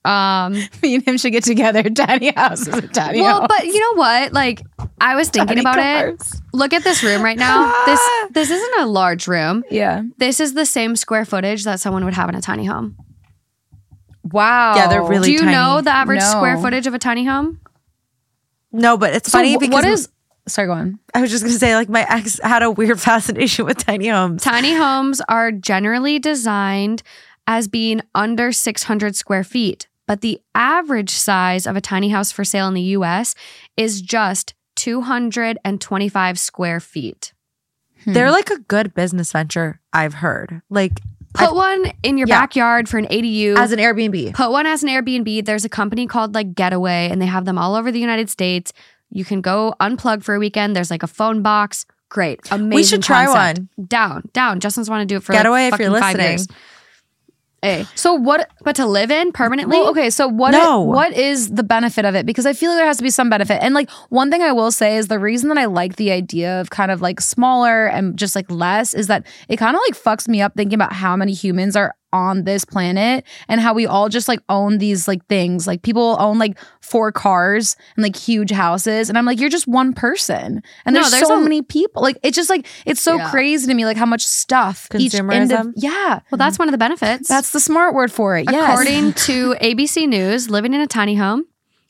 Um 0.05 0.53
Me 0.82 0.95
and 0.95 1.03
him 1.05 1.18
should 1.18 1.34
get 1.34 1.43
together. 1.43 1.84
Tiny 1.89 2.32
house 2.32 2.61
is 2.65 2.74
a 2.76 2.88
tiny 2.88 3.20
well, 3.20 3.41
house. 3.41 3.47
but 3.49 3.65
you 3.65 3.78
know 3.78 3.95
what? 3.99 4.32
Like 4.32 4.61
I 5.01 5.15
was 5.18 5.28
thinking 5.28 5.57
Tiny 5.57 5.61
about 5.61 5.80
it. 5.80 6.24
Look 6.53 6.72
at 6.72 6.86
this 6.86 7.03
room 7.03 7.22
right 7.22 7.38
now. 7.38 7.74
This 7.86 7.99
this 8.32 8.49
isn't 8.49 8.80
a 8.80 8.86
large 8.86 9.28
room. 9.28 9.65
Yeah. 9.70 10.03
This 10.18 10.39
is 10.39 10.53
the 10.53 10.65
same 10.65 10.95
square 10.95 11.26
footage 11.26 11.65
that 11.65 11.82
someone 11.82 12.05
would 12.05 12.13
have 12.13 12.30
in 12.30 12.36
a 12.36 12.41
tiny 12.41 12.63
home. 12.63 12.95
Wow. 14.24 14.76
Yeah, 14.76 14.88
they're 14.88 15.03
really 15.03 15.26
Do 15.28 15.32
you 15.34 15.39
tiny. 15.39 15.51
know 15.51 15.82
the 15.82 15.91
average 15.91 16.20
No. 16.22 16.26
square 16.32 16.57
footage 16.57 16.88
of 16.88 16.93
a 16.93 16.99
tiny 16.99 17.26
home? 17.26 17.59
No, 18.72 18.97
but 18.97 19.13
it's 19.13 19.32
So 19.32 19.38
funny 19.38 19.57
because 19.57 19.74
what 19.74 19.86
is? 19.86 20.09
Sorry, 20.47 20.68
go 20.68 20.74
on. 20.74 20.99
I 21.13 21.22
was 21.22 21.32
just 21.32 21.43
gonna 21.43 21.57
say 21.57 21.76
like 21.76 21.89
my 21.89 22.05
ex 22.09 22.39
had 22.43 22.63
a 22.63 22.72
weird 22.72 22.99
fascination 23.09 23.65
with 23.65 23.78
tiny 23.78 24.07
homes. 24.07 24.43
Tiny 24.43 24.74
homes 24.74 25.22
are 25.28 25.51
generally 25.51 26.20
designed 26.20 27.03
as 27.45 27.68
being 27.68 28.01
under 28.13 28.51
600 28.51 29.15
square 29.15 29.43
feet, 29.43 29.88
but 30.05 30.22
the 30.22 30.41
average 30.53 31.11
size 31.11 31.65
of 31.65 31.76
a 31.76 31.82
tiny 31.82 32.09
house 32.09 32.32
for 32.32 32.43
sale 32.43 32.68
in 32.68 32.74
the 32.74 32.82
US 32.82 33.36
is 33.78 34.01
just 34.01 34.53
225 34.76 36.39
square 36.39 36.80
feet. 36.80 37.34
They're 38.05 38.28
hmm. 38.28 38.34
like 38.34 38.49
a 38.49 38.59
good 38.59 38.93
business 38.93 39.32
venture. 39.32 39.82
I've 39.91 40.15
heard 40.15 40.61
like 40.70 41.01
Put 41.38 41.56
one 41.56 41.92
in 42.04 42.18
your 42.18 42.28
Yeah. 42.28 42.42
backyard 42.42 42.90
for 42.90 42.98
an 42.98 43.06
ADU. 43.10 43.56
as 43.58 43.72
an 43.72 43.80
Airbnb. 43.80 44.34
Put 44.34 44.52
one 44.52 44.66
as 44.66 44.84
an 44.84 44.90
Airbnb. 44.90 45.46
There's 45.46 45.66
a 45.66 45.70
company 45.70 46.08
called 46.08 46.34
like 46.36 46.56
Getaway, 46.56 47.10
and 47.12 47.22
they 47.22 47.26
have 47.28 47.46
them 47.46 47.58
all 47.58 47.76
over 47.76 47.92
the 47.92 48.00
United 48.00 48.30
States. 48.30 48.74
You 49.10 49.24
can 49.24 49.42
go 49.42 49.74
unplug 49.80 50.24
for 50.24 50.36
a 50.36 50.40
weekend. 50.40 50.76
There's 50.76 50.92
like 50.92 51.04
a 51.04 51.08
phone 51.08 51.42
box. 51.42 51.86
Great, 52.10 52.40
amazing. 52.52 52.70
We 52.70 52.84
should 52.84 53.04
try 53.04 53.26
concept. 53.26 53.60
one. 53.76 53.88
Down, 53.88 54.24
down. 54.34 54.60
Justin's 54.62 54.90
want 54.90 55.02
to 55.02 55.06
do 55.06 55.18
it 55.18 55.24
for 55.24 55.34
Getaway 55.34 55.66
like 55.66 55.74
if 55.74 55.80
you're 55.80 55.90
listening. 55.90 56.40
Years. 57.64 57.88
Hey, 57.88 57.91
So 57.95 58.14
what? 58.14 58.49
but 58.64 58.76
to 58.78 58.86
live 58.86 59.12
in 59.12 59.32
permanently? 59.32 59.78
Well, 59.78 59.89
okay, 59.91 60.10
so 60.10 60.28
what? 60.28 60.51
No. 60.51 60.82
what 60.82 61.14
is 61.14 61.49
the 61.51 61.64
benefit 61.64 62.05
of 62.05 62.16
it? 62.16 62.26
Because 62.26 62.45
I 62.45 62.53
feel 62.53 62.72
like 62.72 62.80
there 62.80 62.86
has 62.88 62.97
to 62.97 63.03
be 63.03 63.10
some 63.10 63.30
benefit. 63.30 63.62
And 63.64 63.74
like 63.74 63.89
one 64.10 64.30
thing 64.32 64.41
I 64.41 64.51
will 64.51 64.72
say 64.72 64.97
is 64.97 65.08
the 65.08 65.20
reason 65.20 65.49
that 65.49 65.58
I 65.58 65.66
like 65.66 65.95
the 65.95 66.12
idea 66.12 66.60
of 66.62 66.70
kind 66.70 66.91
of 66.91 67.01
like 67.01 67.20
smaller 67.22 67.88
and 67.88 68.18
just 68.18 68.36
like 68.36 68.49
less 68.51 68.93
is 68.93 69.08
that 69.08 69.26
it 69.49 69.58
kind 69.58 69.76
of 69.76 69.82
like 69.88 69.95
fucks 69.99 70.28
me 70.28 70.41
up 70.41 70.53
thinking 70.55 70.76
about 70.76 70.93
how 70.93 71.16
many 71.16 71.34
humans 71.34 71.76
are 71.76 71.95
on 72.18 72.43
this 72.43 72.65
planet 72.65 73.24
and 73.47 73.61
how 73.61 73.74
we 73.74 73.86
all 73.86 74.09
just 74.09 74.28
like 74.28 74.39
own 74.49 74.80
these 74.80 75.07
like 75.07 75.26
things. 75.28 75.68
Like 75.68 75.82
people 75.84 76.18
own 76.20 76.39
like 76.39 76.57
four 76.82 77.11
cars 77.11 77.76
and 77.95 78.03
like 78.03 78.15
huge 78.15 78.51
houses, 78.51 79.09
and 79.09 79.18
I'm 79.18 79.26
like, 79.26 79.39
you're 79.39 79.49
just 79.49 79.68
one 79.68 79.93
person, 79.93 80.61
and 80.86 80.93
No, 80.93 81.01
there's, 81.01 81.11
there's 81.11 81.28
so 81.28 81.39
a- 81.39 81.43
many 81.43 81.61
people. 81.61 82.01
Like 82.01 82.18
it's 82.24 82.36
just 82.36 82.49
like 82.49 82.65
it's 82.86 83.01
so 83.01 83.18
Yeah. 83.18 83.30
crazy 83.30 83.68
to 83.68 83.74
me, 83.74 83.86
like 83.86 83.97
how 83.97 84.05
much 84.05 84.26
stuff 84.26 84.88
each 84.97 85.11
Consumerism? 85.13 85.49
indiv- 85.49 85.74
yeah. 85.76 86.20
Well, 86.32 86.38
that's 86.38 86.57
one 86.57 86.68
of 86.68 86.72
the 86.72 86.78
benefits. 86.78 87.28
That's 87.30 87.51
the 87.51 87.59
smart 87.59 87.93
word 87.93 88.11
for 88.11 88.38
it. 88.38 88.47
Yes. 88.51 88.70
According 88.72 89.13
to 89.13 89.55
ABC 89.61 90.07
News, 90.07 90.49
living 90.49 90.74
in 90.74 90.82
a 90.82 90.88
tiny 90.88 91.15
home, 91.15 91.45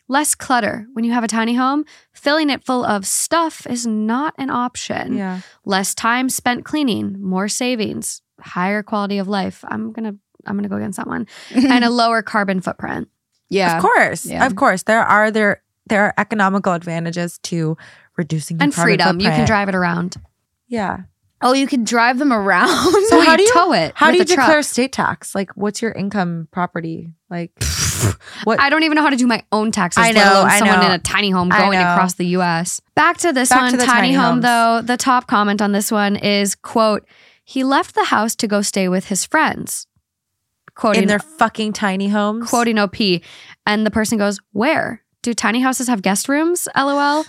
less 0.10 0.36
clutter. 0.36 0.86
When 0.94 1.04
you 1.06 1.12
have 1.12 1.24
a 1.24 1.28
tiny 1.28 1.56
home, 1.56 1.86
filling 2.14 2.50
it 2.50 2.64
full 2.66 2.84
of 2.86 3.06
stuff 3.06 3.66
is 3.68 3.86
not 3.86 4.34
an 4.38 4.50
option. 4.50 5.16
Yeah. 5.18 5.42
Less 5.66 5.94
time 5.96 6.30
spent 6.30 6.66
cleaning, 6.66 7.22
more 7.22 7.48
savings, 7.48 8.22
higher 8.42 8.84
quality 8.84 9.18
of 9.18 9.28
life. 9.28 9.64
I'm 9.68 9.92
gonna 9.92 10.16
I'm 10.46 10.56
gonna 10.56 10.70
go 10.70 10.78
against 10.78 10.98
that 10.98 11.08
one. 11.08 11.28
Mm-hmm. 11.50 11.72
and 11.72 11.84
a 11.84 11.90
lower 11.90 12.22
carbon 12.22 12.62
footprint. 12.62 13.10
yeah. 13.50 13.78
Of 13.78 13.82
course. 13.84 14.26
Yeah. 14.26 14.46
Of 14.46 14.56
course. 14.56 14.84
There 14.84 15.02
are 15.04 15.32
there 15.32 15.62
there 15.88 16.04
are 16.06 16.14
economical 16.18 16.74
advantages 16.74 17.38
to 17.44 17.78
reducing 18.18 18.62
And 18.62 18.74
carbon 18.74 18.98
freedom. 18.98 19.20
You 19.20 19.30
can 19.30 19.46
drive 19.46 19.70
it 19.70 19.76
around. 19.76 20.18
Yeah. 20.68 21.02
Oh, 21.40 21.54
you 21.54 21.68
can 21.68 21.84
drive 21.84 22.18
them 22.18 22.34
around. 22.34 22.92
So 23.10 23.20
how 23.22 23.36
do 23.38 23.44
you 23.44 23.54
tow 23.54 23.72
it 23.72 23.92
How 23.96 24.08
do 24.08 24.14
you 24.14 24.22
with 24.22 24.32
a 24.32 24.34
truck. 24.34 24.48
declare 24.48 24.62
state 24.64 24.92
tax? 24.92 25.36
Like 25.36 25.52
what's 25.56 25.82
your 25.82 25.92
income 25.92 26.48
property? 26.52 27.12
Like 27.30 27.52
what 28.44 28.60
I 28.60 28.70
don't 28.70 28.84
even 28.84 28.96
know 28.96 29.04
how 29.04 29.12
to 29.12 29.16
do 29.16 29.28
my 29.28 29.44
own 29.52 29.72
taxes, 29.72 30.04
I 30.04 30.12
let 30.12 30.16
know, 30.16 30.34
alone 30.34 30.50
I 30.50 30.60
someone 30.60 30.80
know. 30.80 30.86
in 30.88 30.92
a 30.94 31.00
tiny 31.00 31.30
home 31.30 31.50
going 31.50 31.78
across 31.80 32.16
the 32.16 32.26
US. 32.38 32.82
Back 32.96 33.18
to 33.18 33.32
this 33.34 33.50
Back 33.50 33.62
one, 33.62 33.72
to 33.74 33.78
tiny, 33.78 33.88
tiny 33.88 34.14
home 34.14 34.42
though. 34.42 34.82
The 34.84 34.98
top 34.98 35.28
comment 35.28 35.62
on 35.62 35.72
this 35.74 35.92
one 35.92 36.16
is 36.16 36.56
quote, 36.56 37.06
he 37.50 37.64
left 37.64 37.96
the 37.96 38.04
house 38.04 38.36
to 38.36 38.46
go 38.46 38.62
stay 38.62 38.90
with 38.90 39.08
his 39.08 39.24
friends. 39.24 39.88
Quoting 40.76 41.04
in 41.04 41.08
their 41.08 41.18
fucking 41.18 41.72
tiny 41.72 42.10
homes? 42.10 42.50
quoting 42.50 42.78
OP. 42.78 42.98
And 43.66 43.86
the 43.86 43.90
person 43.90 44.18
goes, 44.18 44.42
Where? 44.52 45.02
Do 45.22 45.34
tiny 45.34 45.62
houses 45.62 45.88
have 45.88 46.02
guest 46.02 46.28
rooms? 46.28 46.68
LOL. 46.76 47.24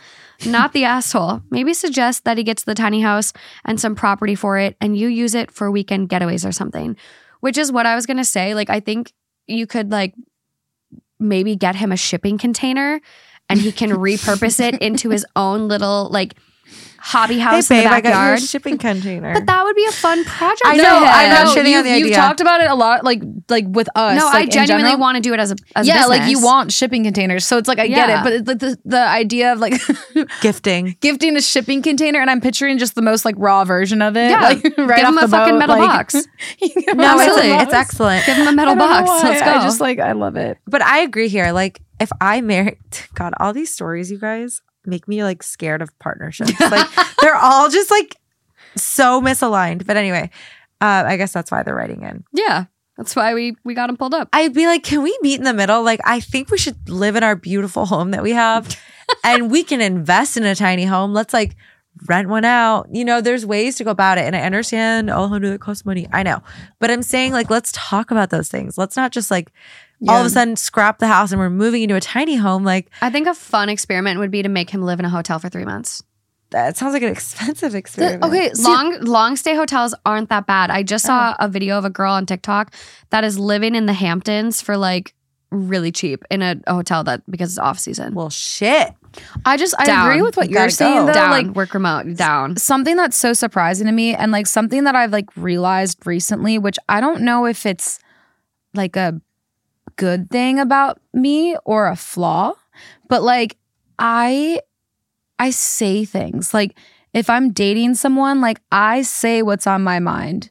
Not 0.45 0.73
the 0.73 0.85
asshole. 0.97 1.43
Maybe 1.51 1.73
suggest 1.73 2.25
that 2.25 2.37
he 2.37 2.43
gets 2.43 2.65
the 2.65 2.75
tiny 2.75 3.01
house 3.01 3.33
and 3.65 3.81
some 3.81 3.95
property 3.95 4.35
for 4.35 4.59
it 4.59 4.77
and 4.81 4.97
you 4.97 5.07
use 5.07 5.37
it 5.37 5.53
for 5.53 5.71
weekend 5.71 6.09
getaways 6.09 6.47
or 6.47 6.51
something. 6.51 6.97
Which 7.39 7.57
is 7.57 7.71
what 7.71 7.87
I 7.87 7.95
was 7.95 8.05
gonna 8.05 8.25
say. 8.25 8.57
Like, 8.57 8.71
I 8.71 8.81
think 8.81 9.13
you 9.47 9.69
could 9.69 9.93
like 9.93 10.15
maybe 11.21 11.55
get 11.55 11.77
him 11.77 11.93
a 11.93 11.97
shipping 11.97 12.39
container 12.39 13.01
and 13.49 13.61
he 13.61 13.71
can 13.71 13.91
repurpose 14.09 14.59
it 14.59 14.83
into 14.83 15.11
his 15.11 15.25
own 15.37 15.69
little 15.69 16.09
like 16.11 16.35
hobby 17.09 17.35
Hey 17.35 17.41
house 17.41 17.69
babe, 17.69 17.85
in 17.85 17.85
the 17.85 17.91
I 17.97 18.01
got 18.01 18.09
your 18.09 18.15
backyard. 18.17 18.43
shipping 18.43 18.79
container. 18.89 19.33
But 19.35 19.47
that 19.47 19.65
would 19.65 19.75
be 19.77 19.85
a 19.87 19.93
fun 19.93 20.25
project. 20.25 20.63
I 20.65 20.77
for 20.77 20.83
know, 20.83 20.99
him. 20.99 21.05
I'm 21.07 21.31
not 21.31 21.57
shitting 21.57 21.71
you, 21.71 21.79
on 21.79 21.85
the 21.85 21.99
You've 21.99 22.13
talked 22.15 22.41
about 22.41 22.61
it 22.61 22.71
a 22.71 22.75
lot, 22.75 23.05
like 23.05 23.23
like 23.49 23.65
with 23.69 23.89
us. 23.95 24.19
No, 24.19 24.27
like, 24.27 24.49
I 24.49 24.51
genuinely 24.51 24.97
want 24.97 25.17
to 25.17 25.21
do 25.23 25.33
it 25.33 25.41
as 25.41 25.53
a 25.53 25.57
as 25.75 25.87
yeah, 25.89 26.05
like 26.07 26.31
you 26.31 26.41
want 26.43 26.73
shipping 26.73 27.05
containers, 27.05 27.47
so 27.47 27.57
it's 27.59 27.67
like 27.69 27.79
I 27.79 27.89
get 27.89 28.11
it, 28.11 28.23
but 28.23 28.33
it's 28.35 28.47
like 28.49 28.59
the, 28.59 28.79
the 28.85 29.01
idea 29.01 29.53
of 29.53 29.59
like 29.59 29.75
Gifting. 30.41 30.97
gifting 31.01 31.37
a 31.37 31.41
shipping 31.41 31.83
container, 31.83 32.21
and 32.21 32.31
I'm 32.31 32.41
picturing 32.41 32.79
just 32.79 32.95
the 32.95 33.03
most 33.03 33.25
like 33.25 33.35
raw 33.39 33.65
version 33.65 34.03
of 34.03 34.17
it. 34.17 34.31
Yeah. 34.31 34.41
like, 34.41 34.63
right 34.79 34.97
Give 34.99 35.07
off 35.07 35.13
him 35.13 35.19
a 35.19 35.21
the 35.23 35.29
fucking 35.29 35.55
boat, 35.55 35.59
metal 35.59 35.79
like- 35.79 35.89
box. 35.89 36.15
You 36.61 36.69
give 36.69 36.97
No, 36.97 37.19
a 37.19 37.23
it's, 37.23 37.63
it's 37.65 37.73
excellent. 37.73 38.27
Give 38.27 38.37
him 38.37 38.49
a 38.49 38.53
metal 38.53 38.75
box. 38.77 39.09
Let's 39.23 39.43
go. 39.43 39.51
I 39.51 39.63
just 39.63 39.81
like 39.81 39.99
I 39.99 40.13
love 40.13 40.37
it. 40.37 40.59
But 40.67 40.83
I 40.83 40.99
agree 41.01 41.29
here. 41.29 41.53
Like, 41.53 41.81
if 42.01 42.11
I 42.21 42.41
married, 42.41 42.79
God, 43.15 43.33
all 43.41 43.53
these 43.53 43.73
stories, 43.73 44.11
you 44.11 44.19
guys, 44.19 44.61
make 44.89 45.07
me 45.07 45.23
like 45.23 45.43
scared 45.43 45.83
of 45.83 45.97
partnerships. 45.99 46.59
like, 46.61 46.89
they're 47.21 47.37
all 47.37 47.69
just 47.69 47.91
like 47.91 48.17
so 48.77 49.21
misaligned. 49.21 49.87
But 49.87 49.97
anyway, 49.97 50.31
uh, 50.81 51.05
I 51.07 51.17
guess 51.17 51.33
that's 51.33 51.51
why 51.51 51.63
they're 51.63 51.75
writing 51.75 52.03
in. 52.03 52.25
yeah, 52.33 52.67
that's 52.97 53.15
why 53.15 53.33
we 53.35 53.57
we 53.65 53.75
got 53.75 53.89
him 53.89 53.97
pulled 53.97 54.15
up. 54.15 54.29
I'd 54.33 54.53
be 54.53 54.67
like, 54.67 54.83
can 54.83 55.03
we 55.03 55.17
meet 55.23 55.39
in 55.39 55.45
the 55.45 55.55
middle? 55.55 55.83
Like, 55.83 56.01
I 56.05 56.21
think 56.21 56.51
we 56.51 56.59
should 56.59 56.89
live 56.89 57.15
in 57.15 57.23
our 57.23 57.37
beautiful 57.37 57.87
home 57.87 58.11
that 58.11 58.23
we 58.23 58.33
have 58.33 58.77
and 59.25 59.51
we 59.51 59.63
can 59.63 59.81
invest 59.81 60.37
in 60.37 60.45
a 60.45 60.55
tiny 60.55 60.85
home. 60.85 61.13
Let's 61.13 61.33
like 61.33 61.57
rent 62.07 62.29
one 62.29 62.45
out. 62.45 62.89
You 62.93 63.05
know, 63.05 63.21
there's 63.21 63.47
ways 63.47 63.77
to 63.77 63.85
go 63.85 63.91
about 63.91 64.19
it. 64.19 64.25
And 64.25 64.37
I 64.37 64.41
understand, 64.43 65.11
oh, 65.11 65.29
how 65.29 65.39
do 65.39 65.51
that 65.51 65.61
cost 65.61 65.87
money? 65.87 66.09
I 66.13 66.23
know. 66.23 66.43
But 66.81 66.91
I'm 66.91 67.03
saying, 67.03 67.33
like, 67.33 67.51
let's 67.51 67.73
talk 67.73 68.11
about 68.11 68.31
those 68.31 68.49
things. 68.49 68.77
Let's 68.77 68.97
not 68.97 69.13
just 69.13 69.31
like 69.31 69.53
all 70.07 70.21
of 70.21 70.27
a 70.27 70.31
sudden 70.31 70.55
scrap 70.57 70.99
the 70.99 71.09
house 71.09 71.33
and 71.33 71.41
we're 71.41 71.51
moving 71.51 71.83
into 71.83 71.97
a 71.97 72.01
tiny 72.01 72.37
home. 72.37 72.63
Like, 72.65 72.91
I 73.03 73.11
think 73.11 73.27
a 73.27 73.35
fun 73.35 73.69
experiment 73.69 74.21
would 74.21 74.31
be 74.31 74.43
to 74.43 74.49
make 74.49 74.71
him 74.71 74.83
live 74.83 74.99
in 75.01 75.05
a 75.05 75.11
hotel 75.11 75.39
for 75.39 75.49
three 75.49 75.65
months. 75.65 76.03
that 76.51 76.77
sounds 76.77 76.93
like 76.95 77.03
an 77.03 77.11
expensive 77.11 77.73
The- 77.73 77.79
experiment. 77.79 78.25
okay, 78.25 78.53
see, 78.55 78.63
long 78.63 79.01
long 79.01 79.37
stay 79.37 79.55
hotels 79.57 79.95
aren't 80.07 80.29
that 80.29 80.47
bad. 80.47 80.71
I 80.71 80.83
just 80.83 81.05
saw 81.05 81.35
oh. 81.39 81.45
a 81.45 81.49
video 81.49 81.77
of 81.79 81.85
a 81.85 81.91
girl 81.91 82.13
on 82.13 82.27
TikTok 82.27 82.75
that 83.11 83.25
is 83.25 83.39
living 83.39 83.75
in 83.75 83.87
the 83.87 83.93
Hamptons 83.93 84.61
for 84.63 84.77
like 84.77 85.15
really 85.51 85.91
cheap 85.91 86.23
in 86.31 86.43
a, 86.43 86.57
a 86.67 86.75
hotel 86.75 87.03
that 87.05 87.23
because 87.31 87.51
it's 87.51 87.59
off 87.59 87.79
season. 87.79 88.15
Well, 88.15 88.29
shit. 88.31 88.93
I 89.47 89.57
just 89.57 89.75
I 89.79 90.07
agree 90.07 90.21
with 90.23 90.37
what 90.37 90.51
You 90.51 90.59
you're 90.59 90.69
saying 90.71 90.99
go. 91.01 91.07
though. 91.07 91.13
down, 91.15 91.31
Like 91.31 91.47
work 91.57 91.73
remote, 91.75 92.15
down. 92.17 92.57
something 92.57 92.95
that's 92.97 93.17
so 93.17 93.33
surprising 93.33 93.87
to 93.87 93.93
me 93.93 94.15
and 94.15 94.31
like 94.31 94.47
something 94.47 94.85
that 94.85 94.95
I've 94.95 95.11
like 95.13 95.35
realized 95.37 96.07
recently, 96.07 96.59
which 96.59 96.79
I 96.89 97.01
don't 97.01 97.23
know 97.23 97.47
if 97.47 97.65
it's 97.67 97.99
like 98.75 98.95
a 98.97 99.21
good 99.99 100.31
thing 100.31 100.59
about 100.59 101.01
me 101.13 101.57
or 101.67 101.89
a 101.89 101.97
flaw, 101.97 102.55
but 103.09 103.23
like 103.23 103.59
I 103.99 104.63
I 105.39 105.51
say 105.51 106.07
things. 106.07 106.55
Like 106.55 106.79
if 107.13 107.29
I'm 107.29 107.53
dating 107.53 107.97
someone, 107.97 108.41
like 108.41 108.61
I 108.73 109.03
say 109.03 109.43
what's 109.43 109.67
on 109.67 109.83
my 109.83 109.99
mind. 109.99 110.51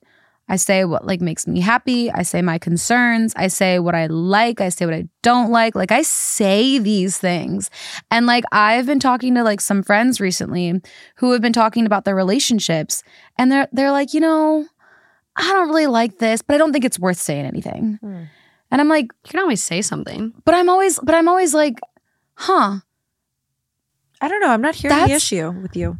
I 0.49 0.55
say 0.55 0.85
what 0.85 1.05
like 1.05 1.19
makes 1.19 1.45
me 1.45 1.59
happy. 1.59 2.09
I 2.09 2.23
say 2.23 2.41
my 2.41 2.57
concerns. 2.57 3.33
I 3.35 3.47
say 3.47 3.79
what 3.79 3.95
I 3.95 4.07
like. 4.07 4.61
I 4.61 4.69
say 4.69 4.85
what 4.85 4.95
I 4.95 5.09
don't 5.21 5.51
like. 5.51 5.75
Like 5.75 5.91
I 5.91 6.03
say 6.03 6.77
these 6.79 7.17
things. 7.17 7.69
And 8.11 8.25
like 8.25 8.45
I've 8.51 8.85
been 8.85 8.99
talking 8.99 9.35
to 9.35 9.43
like 9.43 9.59
some 9.59 9.83
friends 9.83 10.21
recently 10.21 10.81
who 11.17 11.31
have 11.33 11.41
been 11.41 11.51
talking 11.51 11.85
about 11.85 12.05
their 12.05 12.15
relationships 12.15 13.03
and 13.37 13.51
they're 13.51 13.67
they're 13.73 13.91
like, 13.91 14.13
"You 14.13 14.21
know, 14.21 14.65
I 15.35 15.51
don't 15.51 15.67
really 15.67 15.87
like 15.87 16.19
this, 16.19 16.41
but 16.41 16.55
I 16.55 16.57
don't 16.57 16.71
think 16.71 16.85
it's 16.85 16.99
worth 16.99 17.17
saying 17.17 17.45
anything." 17.45 17.99
Hmm. 18.01 18.23
And 18.71 18.81
I'm 18.81 18.89
like, 18.89 19.05
You 19.25 19.29
can 19.31 19.39
always 19.39 19.63
say 19.63 19.81
something. 19.81 20.33
"But 20.45 20.53
I'm 20.55 20.69
always 20.69 20.99
but 21.01 21.15
I'm 21.15 21.27
always 21.27 21.53
like, 21.53 21.79
"Huh, 22.35 22.79
I 24.21 24.27
don't 24.27 24.41
know. 24.41 24.49
I'm 24.49 24.61
not 24.61 24.75
hearing 24.75 24.95
the 24.95 25.01
That's- 25.01 25.23
issue 25.23 25.49
with 25.51 25.75
you. 25.75 25.97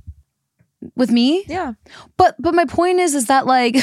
with 0.96 1.12
me?" 1.12 1.46
Yeah. 1.48 1.74
But 2.18 2.36
but 2.40 2.54
my 2.54 2.66
point 2.66 3.00
is 3.00 3.16
is 3.16 3.26
that 3.28 3.46
like 3.46 3.78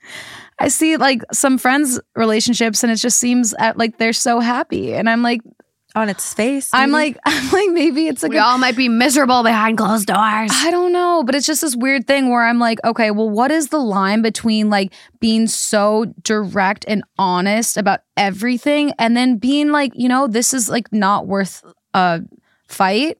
I 0.58 0.68
see 0.68 0.96
like 0.96 1.22
some 1.32 1.58
friends 1.58 2.00
relationships 2.14 2.82
and 2.82 2.92
it 2.92 2.96
just 2.96 3.18
seems 3.18 3.52
at, 3.58 3.76
like 3.76 3.98
they're 3.98 4.12
so 4.12 4.40
happy 4.40 4.94
and 4.94 5.08
I'm 5.10 5.22
like 5.22 5.40
On 5.94 6.08
its 6.08 6.32
face. 6.32 6.70
I'm 6.72 6.90
like 6.90 7.18
I'm 7.24 7.50
like 7.50 7.68
maybe 7.70 8.08
it's 8.08 8.22
like 8.22 8.32
we 8.32 8.38
a- 8.38 8.42
all 8.42 8.58
might 8.58 8.76
be 8.76 8.88
miserable 8.88 9.42
behind 9.42 9.76
closed 9.76 10.06
doors. 10.06 10.50
I 10.52 10.70
don't 10.70 10.92
know, 10.92 11.22
but 11.24 11.34
it's 11.34 11.46
just 11.46 11.60
this 11.60 11.76
weird 11.76 12.06
thing 12.06 12.30
where 12.30 12.44
I'm 12.44 12.58
like, 12.58 12.78
okay, 12.84 13.10
well, 13.10 13.28
what 13.28 13.50
is 13.50 13.68
the 13.68 13.78
line 13.78 14.22
between 14.22 14.70
like 14.70 14.92
being 15.20 15.46
so 15.46 16.06
direct 16.22 16.84
and 16.88 17.04
honest 17.18 17.76
about 17.76 18.00
everything 18.16 18.92
and 18.98 19.16
then 19.16 19.36
being 19.36 19.70
like, 19.70 19.92
you 19.94 20.08
know, 20.08 20.26
this 20.26 20.54
is 20.54 20.68
like 20.68 20.90
not 20.92 21.26
worth 21.26 21.62
a 21.92 22.22
fight, 22.68 23.18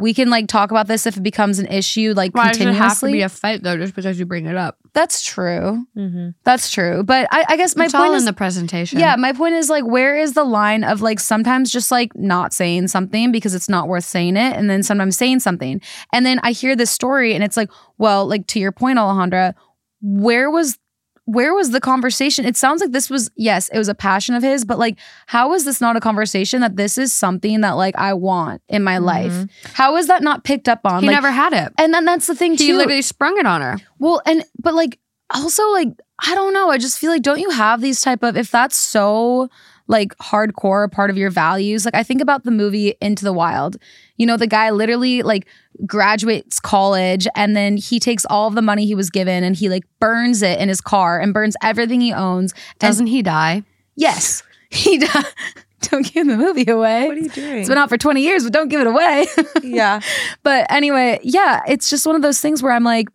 we 0.00 0.14
can 0.14 0.30
like 0.30 0.48
talk 0.48 0.70
about 0.70 0.86
this 0.86 1.06
if 1.06 1.16
it 1.16 1.22
becomes 1.22 1.58
an 1.58 1.66
issue 1.66 2.14
like 2.16 2.34
Why 2.34 2.48
does 2.48 2.60
it 2.60 2.74
have 2.74 2.98
to 3.00 3.06
be 3.06 3.22
a 3.22 3.28
fight 3.28 3.62
though, 3.62 3.76
just 3.76 3.94
because 3.94 4.18
you 4.18 4.26
bring 4.26 4.46
it 4.46 4.56
up? 4.56 4.78
That's 4.92 5.22
true. 5.22 5.86
Mm-hmm. 5.96 6.30
That's 6.44 6.70
true. 6.70 7.02
But 7.04 7.28
I, 7.30 7.44
I 7.48 7.56
guess 7.56 7.76
my 7.76 7.84
it's 7.84 7.94
point 7.94 8.08
all 8.08 8.14
is 8.14 8.22
in 8.22 8.26
the 8.26 8.32
presentation. 8.32 8.98
Yeah, 8.98 9.16
my 9.16 9.32
point 9.32 9.54
is 9.54 9.70
like, 9.70 9.84
where 9.84 10.16
is 10.16 10.32
the 10.32 10.44
line 10.44 10.82
of 10.82 11.02
like 11.02 11.20
sometimes 11.20 11.70
just 11.70 11.90
like 11.90 12.14
not 12.16 12.52
saying 12.52 12.88
something 12.88 13.30
because 13.30 13.54
it's 13.54 13.68
not 13.68 13.88
worth 13.88 14.04
saying 14.04 14.36
it, 14.36 14.56
and 14.56 14.68
then 14.68 14.82
sometimes 14.82 15.16
saying 15.16 15.40
something, 15.40 15.80
and 16.12 16.26
then 16.26 16.40
I 16.42 16.52
hear 16.52 16.74
this 16.74 16.90
story 16.90 17.34
and 17.34 17.44
it's 17.44 17.56
like, 17.56 17.70
well, 17.98 18.26
like 18.26 18.46
to 18.48 18.58
your 18.58 18.72
point, 18.72 18.98
Alejandra, 18.98 19.54
where 20.00 20.50
was 20.50 20.78
where 21.26 21.54
was 21.54 21.70
the 21.70 21.80
conversation? 21.80 22.44
It 22.44 22.56
sounds 22.56 22.80
like 22.80 22.90
this 22.92 23.08
was 23.08 23.30
yes, 23.36 23.68
it 23.72 23.78
was 23.78 23.88
a 23.88 23.94
passion 23.94 24.34
of 24.34 24.42
his, 24.42 24.64
but 24.64 24.78
like, 24.78 24.98
how 25.26 25.52
is 25.54 25.64
this 25.64 25.80
not 25.80 25.96
a 25.96 26.00
conversation 26.00 26.60
that 26.60 26.76
this 26.76 26.98
is 26.98 27.12
something 27.12 27.60
that 27.60 27.72
like 27.72 27.94
I 27.96 28.14
want 28.14 28.62
in 28.68 28.82
my 28.82 28.98
life? 28.98 29.32
Mm-hmm. 29.32 29.72
How 29.74 29.96
is 29.96 30.08
that 30.08 30.22
not 30.22 30.42
picked 30.44 30.68
up 30.68 30.80
on? 30.84 31.02
he 31.02 31.06
Like, 31.06 31.14
never 31.14 31.30
had 31.30 31.52
it. 31.52 31.72
and 31.78 31.94
then 31.94 32.04
that's 32.04 32.26
the 32.26 32.34
thing 32.34 32.56
too. 32.56 32.64
He 32.64 32.70
too. 32.70 32.76
literally 32.78 33.02
sprung 33.02 33.38
it 33.38 33.46
on 33.46 33.60
her. 33.60 33.78
Well, 33.98 34.20
and 34.26 34.44
but 34.58 34.74
like 34.74 34.98
also 35.32 35.62
like 35.70 35.88
I 36.26 36.34
don't 36.34 36.52
know. 36.52 36.68
I 36.70 36.78
just 36.78 36.98
feel 36.98 37.10
like 37.10 37.22
don't 37.22 37.38
you 37.40 37.50
have 37.50 37.80
these 37.80 38.00
type 38.00 38.22
of 38.22 38.36
if 38.36 38.50
that's 38.50 38.76
so 38.76 39.48
like 39.90 40.16
hardcore 40.18 40.90
part 40.90 41.10
of 41.10 41.18
your 41.18 41.30
values? 41.30 41.84
Like 41.84 41.94
I 41.94 42.02
think 42.02 42.22
about 42.22 42.44
the 42.44 42.50
movie 42.50 42.94
Into 43.00 43.24
the 43.24 43.32
Wild. 43.32 43.76
You 44.16 44.26
know, 44.26 44.36
the 44.36 44.46
guy 44.46 44.70
literally 44.70 45.22
like 45.22 45.46
graduates 45.84 46.60
college 46.60 47.26
and 47.34 47.56
then 47.56 47.76
he 47.76 48.00
takes 48.00 48.24
all 48.26 48.48
of 48.48 48.54
the 48.54 48.62
money 48.62 48.86
he 48.86 48.94
was 48.94 49.10
given 49.10 49.44
and 49.44 49.56
he 49.56 49.68
like 49.68 49.84
burns 49.98 50.42
it 50.42 50.58
in 50.60 50.68
his 50.68 50.80
car 50.80 51.20
and 51.20 51.34
burns 51.34 51.56
everything 51.62 52.00
he 52.00 52.12
owns. 52.12 52.54
Doesn't 52.78 53.08
he 53.08 53.22
die? 53.22 53.64
yes, 53.96 54.42
he 54.70 54.98
does. 54.98 55.24
Don't 55.82 56.12
give 56.12 56.26
the 56.26 56.36
movie 56.36 56.70
away. 56.70 57.08
What 57.08 57.16
are 57.16 57.20
you 57.20 57.30
doing? 57.30 57.60
It's 57.60 57.68
been 57.68 57.78
out 57.78 57.88
for 57.88 57.96
20 57.96 58.20
years, 58.20 58.44
but 58.44 58.52
don't 58.52 58.68
give 58.68 58.82
it 58.82 58.86
away. 58.86 59.26
yeah. 59.62 60.00
But 60.42 60.70
anyway, 60.70 61.18
yeah, 61.22 61.62
it's 61.66 61.88
just 61.88 62.06
one 62.06 62.14
of 62.14 62.20
those 62.20 62.38
things 62.38 62.62
where 62.62 62.70
I'm 62.70 62.84
like, 62.84 63.08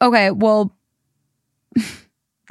okay, 0.00 0.30
well, 0.30 0.72
I 1.76 1.80
can 1.80 1.90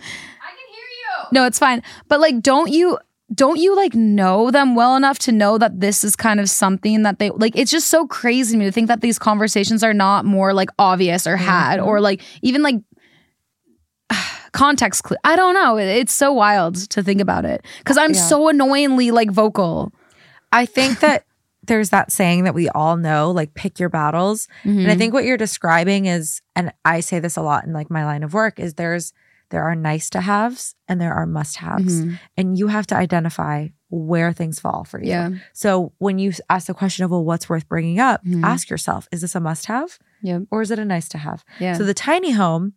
hear 0.02 0.90
you. 0.90 1.28
No, 1.32 1.46
it's 1.46 1.58
fine. 1.58 1.84
But 2.10 2.20
like, 2.20 2.42
don't 2.42 2.70
you? 2.70 2.98
Don't 3.34 3.58
you 3.58 3.76
like 3.76 3.94
know 3.96 4.52
them 4.52 4.76
well 4.76 4.96
enough 4.96 5.18
to 5.20 5.32
know 5.32 5.58
that 5.58 5.80
this 5.80 6.04
is 6.04 6.16
kind 6.16 6.40
of 6.40 6.50
something 6.50 7.04
that 7.04 7.20
they 7.20 7.30
like? 7.32 7.56
It's 7.56 7.72
just 7.72 7.88
so 7.88 8.06
crazy 8.06 8.52
to 8.54 8.58
me 8.60 8.66
to 8.66 8.72
think 8.72 8.88
that 8.90 9.02
these 9.02 9.18
conversations 9.18 9.84
are 9.84 9.94
not 9.94 10.26
more 10.26 10.54
like 10.54 10.70
obvious 10.78 11.26
or 11.26 11.38
had 11.38 11.80
or 11.80 12.00
like 12.02 12.22
even 12.42 12.62
like 12.62 12.76
context 14.52 15.04
clue. 15.04 15.18
I 15.24 15.36
don't 15.36 15.54
know. 15.54 15.78
It's 15.78 16.14
so 16.14 16.32
wild 16.32 16.76
to 16.92 17.02
think 17.04 17.22
about 17.22 17.46
it 17.46 17.66
because 17.80 17.98
I'm 17.98 18.14
Yeah. 18.14 18.22
so 18.28 18.50
annoyingly 18.50 19.12
like 19.12 19.32
vocal. 19.32 19.92
I 20.52 20.66
think 20.66 21.00
that 21.00 21.26
there's 21.66 21.90
that 21.92 22.12
saying 22.12 22.44
that 22.44 22.54
we 22.54 22.68
all 22.70 22.98
know, 22.98 23.32
like 23.32 23.54
pick 23.54 23.80
your 23.80 23.90
battles. 23.90 24.48
And 24.64 24.78
Mm-hmm. 24.80 24.90
I 24.92 24.96
think 24.96 25.14
what 25.14 25.24
you're 25.24 25.38
describing 25.38 26.06
is, 26.08 26.42
and 26.56 26.74
I 26.84 27.00
say 27.00 27.20
this 27.20 27.38
a 27.38 27.42
lot 27.42 27.64
in 27.64 27.74
like 27.74 27.90
my 27.90 28.04
line 28.06 28.22
of 28.24 28.34
work, 28.34 28.60
is 28.60 28.74
there's 28.74 29.14
there 29.54 29.64
are 29.64 29.76
nice 29.76 30.10
to 30.10 30.20
haves 30.20 30.74
and 30.88 31.00
there 31.00 31.14
are 31.14 31.28
must 31.28 31.58
haves. 31.58 32.02
Mhm. 32.04 32.20
And 32.36 32.58
you 32.58 32.68
have 32.68 32.88
to 32.88 32.96
identify 32.96 33.68
where 33.90 34.34
things 34.34 34.60
fall 34.60 34.84
for 34.84 35.00
you. 35.00 35.10
Yeah. 35.10 35.30
So 35.54 35.94
when 36.00 36.18
you 36.18 36.34
ask 36.50 36.66
the 36.66 36.74
question 36.74 37.06
of, 37.06 37.12
well, 37.12 37.24
what's 37.24 37.48
worth 37.48 37.70
bringing 37.70 38.00
up? 38.00 38.26
Mhm. 38.26 38.44
Ask 38.44 38.70
yourself, 38.72 39.08
is 39.12 39.22
this 39.22 39.36
a 39.36 39.40
must 39.40 39.68
have 39.68 40.00
Yep. 40.24 40.44
or 40.50 40.64
is 40.64 40.72
it 40.72 40.80
a 40.80 40.86
nice 40.86 41.08
to 41.10 41.20
have? 41.20 41.46
Yeah. 41.60 41.78
So 41.78 41.84
the 41.84 41.94
tiny 41.94 42.32
home, 42.32 42.74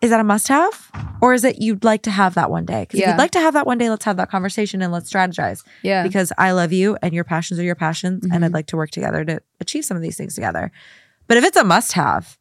is 0.00 0.10
that 0.10 0.20
a 0.20 0.24
must 0.24 0.46
have 0.48 0.90
or 1.20 1.34
is 1.34 1.42
it 1.42 1.60
you'd 1.60 1.82
like 1.82 2.02
to 2.02 2.10
have 2.12 2.34
that 2.34 2.50
one 2.50 2.64
day? 2.66 2.82
Because 2.82 3.00
if 3.00 3.06
you'd 3.08 3.16
like 3.18 3.32
to 3.32 3.40
have 3.40 3.54
that 3.54 3.66
one 3.66 3.78
day, 3.78 3.90
let's 3.90 4.04
have 4.04 4.18
that 4.18 4.30
conversation 4.30 4.80
and 4.82 4.92
let's 4.92 5.10
strategize 5.12 5.64
yeah. 5.82 6.02
because 6.04 6.32
I 6.38 6.52
love 6.52 6.72
you 6.72 6.96
and 7.02 7.12
your 7.14 7.24
passions 7.24 7.58
are 7.58 7.64
your 7.64 7.74
passions 7.74 8.22
and 8.24 8.32
Mhm. 8.32 8.44
I'd 8.44 8.52
like 8.54 8.66
to 8.66 8.76
work 8.76 8.90
together 8.90 9.24
to 9.24 9.40
achieve 9.60 9.84
some 9.84 9.96
of 9.96 10.02
these 10.04 10.16
things 10.16 10.34
together. 10.36 10.70
But 11.26 11.38
if 11.38 11.44
it's 11.44 11.56
a 11.56 11.64
must 11.64 11.94
have, 11.94 12.38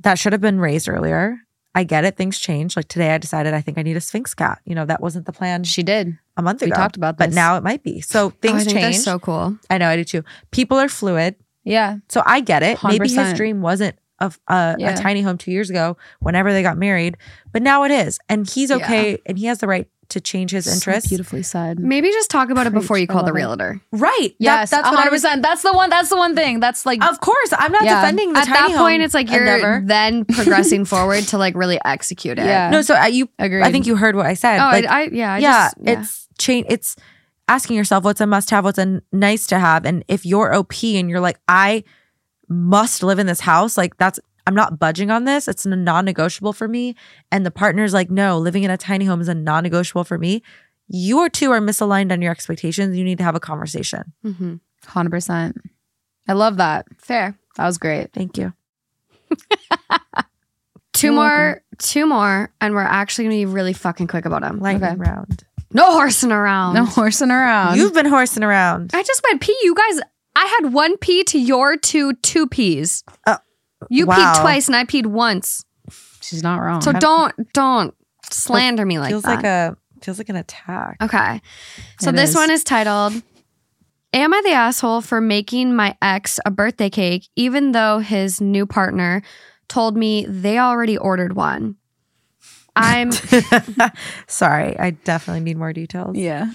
that 0.00 0.18
should 0.18 0.32
have 0.32 0.40
been 0.40 0.60
raised 0.60 0.88
earlier. 0.88 1.38
I 1.74 1.84
get 1.84 2.04
it. 2.04 2.16
Things 2.16 2.38
change. 2.38 2.76
Like 2.76 2.88
today, 2.88 3.10
I 3.14 3.18
decided 3.18 3.54
I 3.54 3.60
think 3.60 3.78
I 3.78 3.82
need 3.82 3.96
a 3.96 4.00
Sphinx 4.00 4.34
cat. 4.34 4.60
You 4.64 4.74
know, 4.74 4.84
that 4.86 5.00
wasn't 5.00 5.26
the 5.26 5.32
plan 5.32 5.62
she 5.64 5.82
did. 5.82 6.18
a 6.36 6.42
month 6.42 6.60
We 6.62 6.66
ago. 6.66 6.74
We 6.74 6.82
talked 6.82 6.96
about 6.96 7.16
this. 7.18 7.28
But 7.28 7.34
now 7.34 7.56
it 7.56 7.62
might 7.62 7.82
be. 7.82 8.00
So 8.00 8.24
Oh, 8.24 8.28
I 8.28 8.30
things 8.40 8.64
think 8.64 8.76
change. 8.78 8.94
that's 8.96 9.04
so 9.04 9.18
cool. 9.18 9.56
I 9.68 9.78
know, 9.78 9.88
I 9.88 9.96
do 9.96 10.04
too. 10.04 10.24
People 10.50 10.78
are 10.78 10.88
fluid. 10.88 11.36
Yeah. 11.64 11.98
So 12.08 12.22
I 12.26 12.40
get 12.40 12.62
it. 12.62 12.78
Maybe 12.82 13.08
his 13.08 13.34
dream 13.34 13.60
wasn't 13.62 13.96
of 14.18 14.38
a, 14.48 14.74
Yeah. 14.78 14.90
a 14.94 14.96
tiny 14.96 15.22
home 15.22 15.38
two 15.38 15.50
years 15.52 15.70
ago 15.70 15.96
whenever 16.18 16.52
they 16.52 16.62
got 16.62 16.76
married, 16.76 17.16
but 17.52 17.62
now 17.62 17.84
it 17.84 17.90
is. 17.90 18.18
And 18.28 18.48
he's 18.50 18.70
okay 18.70 19.18
and 19.26 19.38
he 19.38 19.46
has 19.46 19.58
the 19.58 19.66
right 19.66 19.86
to 20.10 20.20
change 20.20 20.50
his 20.50 20.66
interests. 20.66 21.08
beautifully 21.08 21.42
said. 21.42 21.78
Maybe 21.78 22.08
just 22.10 22.30
talk 22.30 22.50
about 22.50 22.66
it 22.66 22.72
before 22.72 22.98
you 22.98 23.06
call 23.06 23.22
the 23.22 23.26
love 23.26 23.36
it. 23.36 23.38
realtor. 23.38 23.80
Right. 23.92 24.18
That- 24.30 24.34
Yes, 24.38 24.70
that's 24.70 24.82
that's 24.82 24.96
what 24.96 25.06
I 25.06 25.10
was. 25.10 25.22
That's 25.22 25.62
the 25.62 25.72
one. 25.72 25.90
That's 25.90 26.08
the 26.10 26.16
one 26.16 26.34
thing. 26.34 26.60
That's 26.60 26.84
like 26.86 27.04
Of 27.04 27.20
course. 27.20 27.52
I'm 27.52 27.72
not 27.72 27.84
Yeah. 27.84 28.00
defending 28.00 28.32
the 28.32 28.40
At 28.40 28.46
tiny 28.48 28.72
that 28.72 28.78
point, 28.78 29.02
it's 29.02 29.14
like 29.14 29.30
you're 29.30 29.40
endeavor. 29.40 29.82
then 29.86 30.24
progressing 30.36 30.84
forward 30.84 31.24
to 31.28 31.38
like 31.38 31.54
really 31.54 31.78
execute 31.84 32.38
it. 32.38 32.44
Yeah. 32.46 32.70
No, 32.70 32.82
so 32.82 32.94
uh, 32.94 32.98
I, 33.02 33.06
you. 33.08 33.28
Agreed. 33.38 33.62
I 33.62 33.72
think 33.72 33.86
you 33.86 33.96
heard 33.96 34.14
what 34.16 34.26
I 34.26 34.34
said. 34.34 34.58
Oh, 34.58 34.70
like, 34.70 34.84
I, 34.86 35.02
I 35.02 35.08
yeah, 35.12 35.34
I 35.34 35.38
yeah, 35.38 35.64
just, 35.64 35.76
yeah. 35.82 36.00
it's 36.00 36.28
change. 36.38 36.66
It's 36.68 36.96
asking 37.48 37.76
yourself 37.76 38.04
what's 38.04 38.20
a 38.20 38.26
must-have, 38.26 38.64
what's 38.64 38.78
a 38.78 39.00
nice 39.12 39.46
to 39.48 39.58
have, 39.58 39.84
and 39.84 40.04
if 40.08 40.24
you're 40.24 40.54
OP 40.54 40.84
and 40.84 41.10
you're 41.10 41.20
like, 41.20 41.38
I 41.48 41.82
must 42.48 43.02
live 43.02 43.18
in 43.18 43.26
this 43.26 43.40
house, 43.40 43.76
like 43.76 43.96
that's. 43.96 44.18
I'm 44.46 44.54
not 44.54 44.78
budging 44.78 45.10
on 45.10 45.24
this. 45.24 45.48
It's 45.48 45.64
a 45.66 45.68
non-negotiable 45.76 46.52
for 46.52 46.66
me. 46.68 46.94
And 47.30 47.44
the 47.46 47.50
partner's 47.50 47.92
like, 47.94 48.10
no, 48.10 48.38
living 48.38 48.62
in 48.64 48.70
a 48.70 48.76
tiny 48.76 49.04
home 49.04 49.20
is 49.20 49.28
a 49.28 49.34
non-negotiable 49.34 50.04
for 50.04 50.18
me. 50.18 50.42
You 50.88 51.28
two 51.28 51.50
are 51.52 51.60
misaligned 51.60 52.10
on 52.12 52.20
your 52.22 52.32
expectations. 52.32 52.96
You 52.96 53.04
need 53.04 53.18
to 53.18 53.24
have 53.24 53.34
a 53.36 53.40
conversation. 53.40 54.12
Mhm. 54.24 54.60
hundred 54.86 55.10
percent. 55.10 55.56
I 56.26 56.32
love 56.32 56.56
that. 56.56 56.86
fair. 56.98 57.36
That 57.56 57.66
was 57.66 57.78
great. 57.78 58.12
Thank 58.12 58.38
you. 58.38 58.52
2 60.92 61.06
You're 61.06 61.14
more, 61.14 61.62
two 61.78 62.06
more, 62.06 62.52
and 62.60 62.74
we're 62.74 62.80
actually 62.82 63.24
gonna 63.24 63.36
be 63.36 63.46
really 63.46 63.72
fucking 63.72 64.06
quick 64.08 64.24
about 64.24 64.42
them. 64.42 64.58
Lightning 64.60 64.90
Okay. 64.90 64.96
round. 65.10 65.44
No 65.72 65.92
horsing 65.92 66.32
around. 66.32 66.74
No 66.74 66.84
horsing 66.84 67.30
around. 67.30 67.76
You've 67.78 67.94
been 67.94 68.06
horsing 68.06 68.42
around. 68.42 68.90
I 68.92 69.02
just 69.04 69.22
went 69.30 69.40
pee. 69.40 69.56
You 69.62 69.74
guys, 69.74 70.00
I 70.34 70.58
had 70.60 70.72
one 70.72 70.96
pee 70.98 71.22
to 71.24 71.38
your 71.38 71.76
two 71.76 72.14
two 72.14 72.48
pees. 72.48 73.04
Uh, 73.26 73.36
you 73.88 74.06
wow. 74.06 74.16
peed 74.16 74.40
twice 74.40 74.66
and 74.66 74.76
I 74.76 74.84
peed 74.84 75.06
once. 75.06 75.64
She's 76.20 76.42
not 76.42 76.58
wrong. 76.58 76.80
So 76.82 76.92
don't 76.92 77.52
don't 77.52 77.94
slander 78.30 78.84
me 78.84 78.98
like 78.98 79.10
feels 79.10 79.22
that. 79.24 79.36
like 79.36 79.44
a 79.44 79.76
feels 80.02 80.18
like 80.18 80.28
an 80.28 80.36
attack. 80.36 80.96
Okay. 81.02 81.40
So 82.00 82.10
It 82.10 82.16
this 82.16 82.30
is. 82.30 82.36
one 82.36 82.50
is 82.50 82.64
titled 82.64 83.14
Am 84.12 84.34
I 84.34 84.42
the 84.44 84.50
asshole 84.50 85.02
for 85.02 85.20
making 85.20 85.74
my 85.74 85.96
ex 86.02 86.38
a 86.44 86.50
birthday 86.50 86.90
cake 86.90 87.28
even 87.36 87.72
though 87.72 87.98
his 88.00 88.40
new 88.40 88.66
partner 88.66 89.22
told 89.68 89.96
me 89.96 90.26
they 90.28 90.58
already 90.58 90.98
ordered 90.98 91.34
one? 91.36 91.76
I'm 92.76 93.10
Sorry, 94.26 94.78
I 94.78 94.90
definitely 94.90 95.40
need 95.40 95.56
more 95.56 95.72
details. 95.72 96.16
yeah. 96.16 96.50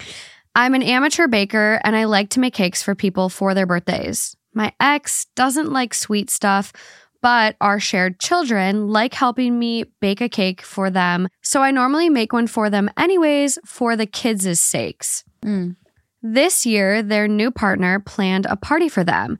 I'm 0.54 0.72
an 0.74 0.82
amateur 0.82 1.28
baker 1.28 1.80
and 1.84 1.94
I 1.94 2.04
like 2.04 2.30
to 2.30 2.40
make 2.40 2.54
cakes 2.54 2.82
for 2.82 2.94
people 2.94 3.28
for 3.28 3.52
their 3.52 3.66
birthdays. 3.66 4.34
My 4.54 4.72
ex 4.80 5.26
doesn't 5.36 5.70
like 5.70 5.92
sweet 5.92 6.30
stuff, 6.30 6.72
but 7.20 7.56
our 7.60 7.80
shared 7.80 8.18
children 8.20 8.88
like 8.88 9.14
helping 9.14 9.58
me 9.58 9.84
bake 10.00 10.20
a 10.20 10.28
cake 10.28 10.62
for 10.62 10.90
them. 10.90 11.28
So 11.42 11.62
I 11.62 11.70
normally 11.70 12.08
make 12.08 12.32
one 12.32 12.46
for 12.46 12.70
them 12.70 12.90
anyways 12.96 13.58
for 13.64 13.96
the 13.96 14.06
kids' 14.06 14.60
sakes. 14.60 15.24
Mm. 15.44 15.76
This 16.22 16.66
year, 16.66 17.02
their 17.02 17.28
new 17.28 17.50
partner 17.50 18.00
planned 18.00 18.46
a 18.46 18.56
party 18.56 18.88
for 18.88 19.04
them, 19.04 19.38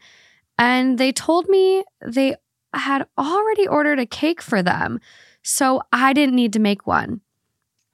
and 0.58 0.98
they 0.98 1.12
told 1.12 1.48
me 1.48 1.84
they 2.04 2.36
had 2.72 3.06
already 3.18 3.66
ordered 3.66 3.98
a 3.98 4.06
cake 4.06 4.40
for 4.40 4.62
them, 4.62 5.00
so 5.42 5.82
I 5.92 6.12
didn't 6.12 6.36
need 6.36 6.52
to 6.52 6.58
make 6.58 6.86
one. 6.86 7.20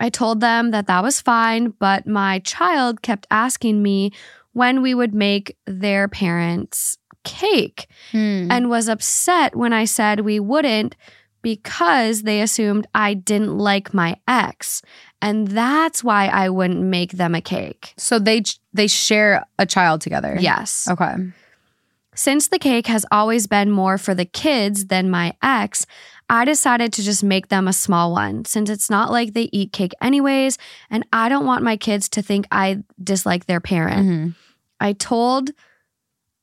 I 0.01 0.11
told 0.11 0.41
them 0.41 0.72
that 0.72 0.89
that 0.89 1.03
was 1.03 1.20
fine, 1.20 1.70
but 1.78 2.07
my 2.07 2.41
child 2.41 3.03
kept 3.03 3.26
asking 3.30 3.83
me 3.83 4.11
when 4.53 4.83
we 4.83 4.95
would 4.95 5.14
make 5.14 5.57
their 5.66 6.09
parents' 6.09 6.99
cake 7.24 7.86
Hmm. 8.10 8.48
and 8.50 8.68
was 8.70 8.88
upset 8.88 9.54
when 9.56 9.72
I 9.72 9.84
said 9.84 10.20
we 10.20 10.38
wouldn't 10.40 10.96
because 11.42 12.22
they 12.22 12.40
assumed 12.40 12.86
I 12.94 13.14
didn't 13.14 13.58
like 13.58 13.92
my 13.92 14.16
ex. 14.28 14.82
And 15.20 15.48
that's 15.48 16.02
why 16.04 16.26
I 16.28 16.48
wouldn't 16.48 16.80
make 16.82 17.12
them 17.12 17.34
a 17.34 17.40
cake. 17.40 17.94
so 17.96 18.18
they 18.18 18.42
they 18.74 18.86
share 18.86 19.44
a 19.58 19.66
child 19.66 20.00
together. 20.00 20.36
Yes. 20.40 20.88
Okay. 20.90 21.14
Since 22.14 22.48
the 22.48 22.58
cake 22.58 22.86
has 22.88 23.06
always 23.10 23.46
been 23.46 23.70
more 23.70 23.96
for 23.98 24.14
the 24.14 24.24
kids 24.26 24.86
than 24.86 25.10
my 25.10 25.32
ex, 25.42 25.86
I 26.28 26.44
decided 26.44 26.92
to 26.94 27.02
just 27.02 27.24
make 27.24 27.48
them 27.48 27.66
a 27.66 27.72
small 27.72 28.12
one 28.12 28.44
since 28.44 28.68
it's 28.68 28.90
not 28.90 29.10
like 29.10 29.32
they 29.32 29.48
eat 29.52 29.72
cake 29.72 29.92
anyways, 30.00 30.58
and 30.90 31.06
I 31.12 31.28
don't 31.30 31.46
want 31.46 31.64
my 31.64 31.76
kids 31.76 32.08
to 32.10 32.22
think 32.22 32.46
I 32.52 32.82
dislike 33.02 33.46
their 33.46 33.60
parent. 33.60 34.06
Mhm. 34.08 34.34
I 34.80 34.92
told 34.92 35.50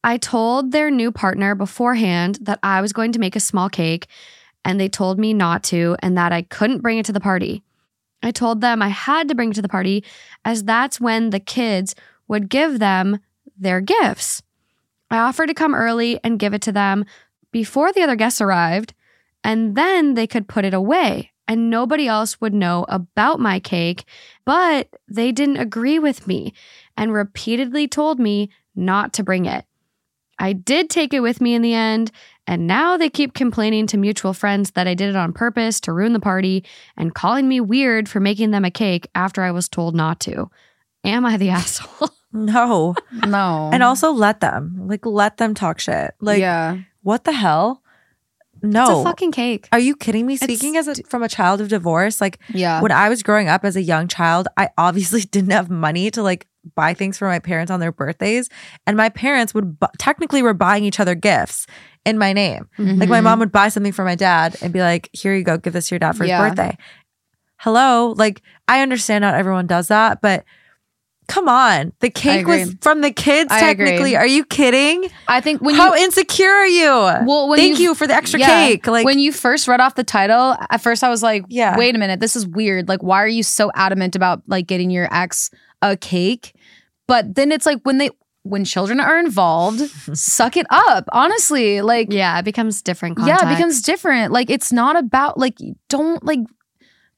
I 0.03 0.17
told 0.17 0.71
their 0.71 0.89
new 0.89 1.11
partner 1.11 1.55
beforehand 1.55 2.39
that 2.41 2.59
I 2.63 2.81
was 2.81 2.93
going 2.93 3.11
to 3.13 3.19
make 3.19 3.35
a 3.35 3.41
small 3.41 3.69
cake 3.69 4.07
and 4.63 4.79
they 4.79 4.89
told 4.89 5.19
me 5.19 5.33
not 5.33 5.63
to 5.65 5.95
and 5.99 6.17
that 6.17 6.31
I 6.31 6.43
couldn't 6.43 6.81
bring 6.81 6.97
it 6.97 7.05
to 7.05 7.11
the 7.11 7.19
party. 7.19 7.63
I 8.21 8.31
told 8.31 8.61
them 8.61 8.81
I 8.81 8.89
had 8.89 9.27
to 9.27 9.35
bring 9.35 9.51
it 9.51 9.55
to 9.55 9.61
the 9.61 9.69
party 9.69 10.03
as 10.45 10.63
that's 10.63 10.99
when 10.99 11.29
the 11.29 11.39
kids 11.39 11.95
would 12.27 12.49
give 12.49 12.79
them 12.79 13.19
their 13.57 13.81
gifts. 13.81 14.41
I 15.11 15.17
offered 15.17 15.47
to 15.47 15.53
come 15.53 15.73
early 15.73 16.19
and 16.23 16.39
give 16.39 16.53
it 16.53 16.61
to 16.63 16.71
them 16.71 17.05
before 17.51 17.91
the 17.91 18.01
other 18.01 18.15
guests 18.15 18.41
arrived, 18.41 18.93
and 19.43 19.75
then 19.75 20.13
they 20.13 20.27
could 20.27 20.47
put 20.47 20.65
it 20.65 20.73
away 20.73 21.31
and 21.47 21.71
nobody 21.71 22.07
else 22.07 22.39
would 22.39 22.53
know 22.53 22.85
about 22.89 23.39
my 23.39 23.59
cake. 23.59 24.03
But 24.45 24.95
they 25.07 25.31
didn't 25.31 25.57
agree 25.57 25.97
with 25.97 26.27
me 26.27 26.53
and 26.95 27.11
repeatedly 27.11 27.87
told 27.87 28.19
me 28.19 28.51
not 28.75 29.13
to 29.13 29.23
bring 29.23 29.45
it. 29.45 29.65
I 30.39 30.53
did 30.53 30.89
take 30.89 31.13
it 31.13 31.19
with 31.19 31.41
me 31.41 31.53
in 31.53 31.61
the 31.61 31.73
end, 31.73 32.11
and 32.47 32.65
now 32.65 32.97
they 32.97 33.09
keep 33.09 33.33
complaining 33.33 33.85
to 33.87 33.97
mutual 33.97 34.33
friends 34.33 34.71
that 34.71 34.87
I 34.87 34.93
did 34.95 35.09
it 35.09 35.15
on 35.15 35.33
purpose 35.33 35.79
to 35.81 35.93
ruin 35.93 36.13
the 36.13 36.19
party 36.19 36.63
and 36.97 37.13
calling 37.13 37.47
me 37.47 37.59
weird 37.59 38.07
for 38.09 38.19
making 38.19 38.51
them 38.51 38.65
a 38.65 38.71
cake 38.71 39.07
after 39.13 39.43
I 39.43 39.51
was 39.51 39.67
told 39.69 39.95
not 39.95 40.19
to. 40.21 40.49
Am 41.03 41.25
I 41.25 41.37
the 41.37 41.49
asshole? 41.59 42.09
No. 42.31 42.95
No. 43.27 43.69
And 43.73 43.83
also 43.83 44.11
let 44.11 44.39
them. 44.39 44.87
Like 44.87 45.05
let 45.05 45.37
them 45.37 45.53
talk 45.53 45.79
shit. 45.79 46.13
Like 46.21 46.39
yeah. 46.39 46.77
what 47.01 47.23
the 47.23 47.31
hell? 47.33 47.83
No. 48.61 48.83
It's 48.83 48.91
a 48.91 49.03
fucking 49.03 49.31
cake. 49.31 49.67
Are 49.71 49.79
you 49.79 49.95
kidding 49.95 50.25
me? 50.25 50.35
Speaking 50.35 50.75
as 50.77 50.87
a, 50.87 50.95
from 51.03 51.23
a 51.23 51.29
child 51.29 51.61
of 51.61 51.69
divorce, 51.69 52.19
like 52.21 52.39
Yeah. 52.49 52.81
when 52.81 52.91
I 52.91 53.09
was 53.09 53.23
growing 53.23 53.47
up 53.47 53.63
as 53.63 53.75
a 53.75 53.81
young 53.81 54.07
child, 54.07 54.47
I 54.57 54.69
obviously 54.77 55.21
didn't 55.31 55.51
have 55.51 55.69
money 55.69 56.11
to 56.11 56.21
like 56.21 56.47
buy 56.75 56.93
things 56.93 57.17
for 57.17 57.27
my 57.27 57.39
parents 57.39 57.71
on 57.71 57.79
their 57.79 57.91
birthdays, 57.91 58.49
and 58.87 58.95
my 58.97 59.09
parents 59.09 59.53
would 59.53 59.79
bu- 59.79 59.87
technically 59.97 60.41
were 60.43 60.53
buying 60.53 60.83
each 60.83 60.99
other 60.99 61.15
gifts 61.15 61.65
in 62.05 62.17
my 62.17 62.33
name. 62.33 62.67
Like 62.77 63.09
my 63.09 63.19
Mhm. 63.19 63.23
mom 63.23 63.39
would 63.39 63.51
buy 63.51 63.69
something 63.69 63.91
for 63.93 64.05
my 64.05 64.15
dad 64.15 64.55
and 64.61 64.71
be 64.73 64.79
like, 64.81 65.09
"Here 65.13 65.33
you 65.35 65.43
go, 65.43 65.57
give 65.57 65.73
this 65.73 65.87
to 65.89 65.95
your 65.95 65.99
dad 65.99 66.13
for 66.17 66.23
his 66.23 66.31
birthday." 66.37 66.77
Hello, 67.57 68.13
like 68.17 68.41
I 68.67 68.81
understand 68.81 69.21
not 69.23 69.35
everyone 69.35 69.67
does 69.67 69.89
that, 69.89 70.21
but 70.21 70.45
come 71.27 71.47
on, 71.49 71.91
the 71.99 72.09
cake 72.09 72.47
was 72.47 72.73
from 72.81 73.01
the 73.01 73.11
kids. 73.11 73.51
I 73.51 73.69
agree. 73.69 73.85
technically, 73.85 74.15
are 74.15 74.25
you 74.25 74.45
kidding? 74.45 75.09
I 75.27 75.41
think 75.41 75.61
when 75.61 75.75
you 75.75 75.81
How 75.81 75.93
you 75.93 76.03
insecure 76.05 76.49
are 76.49 76.65
you? 76.65 76.87
well 77.27 77.53
Thank 77.55 77.79
you 77.79 77.93
for 77.95 78.07
the 78.07 78.15
extra 78.15 78.39
Yeah. 78.39 78.47
cake. 78.47 78.87
Like 78.87 79.05
when 79.05 79.19
you 79.19 79.31
first 79.33 79.67
read 79.67 79.81
off 79.81 79.93
the 79.95 80.03
title, 80.05 80.55
at 80.71 80.81
first 80.81 81.03
I 81.03 81.09
was 81.09 81.21
like, 81.21 81.43
Yeah. 81.49 81.77
wait 81.77 81.93
a 81.95 81.99
minute, 81.99 82.19
this 82.21 82.35
is 82.35 82.47
weird. 82.47 82.87
Like, 82.87 83.03
why 83.03 83.21
are 83.21 83.27
you 83.27 83.43
so 83.43 83.71
adamant 83.75 84.15
about 84.15 84.41
like 84.47 84.65
getting 84.65 84.89
your 84.89 85.07
ex 85.13 85.51
a 85.81 85.95
cake? 85.97 86.53
But 87.09 87.35
then 87.35 87.51
it's 87.51 87.65
like 87.65 87.79
when 87.83 87.97
they 87.97 88.09
when 88.43 88.63
children 88.63 88.99
are 89.01 89.19
involved, 89.19 89.79
suck 90.17 90.55
it 90.55 90.65
up. 90.69 91.03
Honestly, 91.11 91.81
like 91.81 92.07
Yeah, 92.13 92.39
it 92.39 92.45
becomes 92.45 92.81
different 92.81 93.17
context. 93.17 93.43
yeah, 93.43 93.51
it 93.51 93.55
becomes 93.55 93.81
different. 93.81 94.31
Like 94.31 94.49
it's 94.49 94.71
not 94.71 94.95
about 94.97 95.37
like 95.37 95.57
don't 95.89 96.23
like 96.23 96.39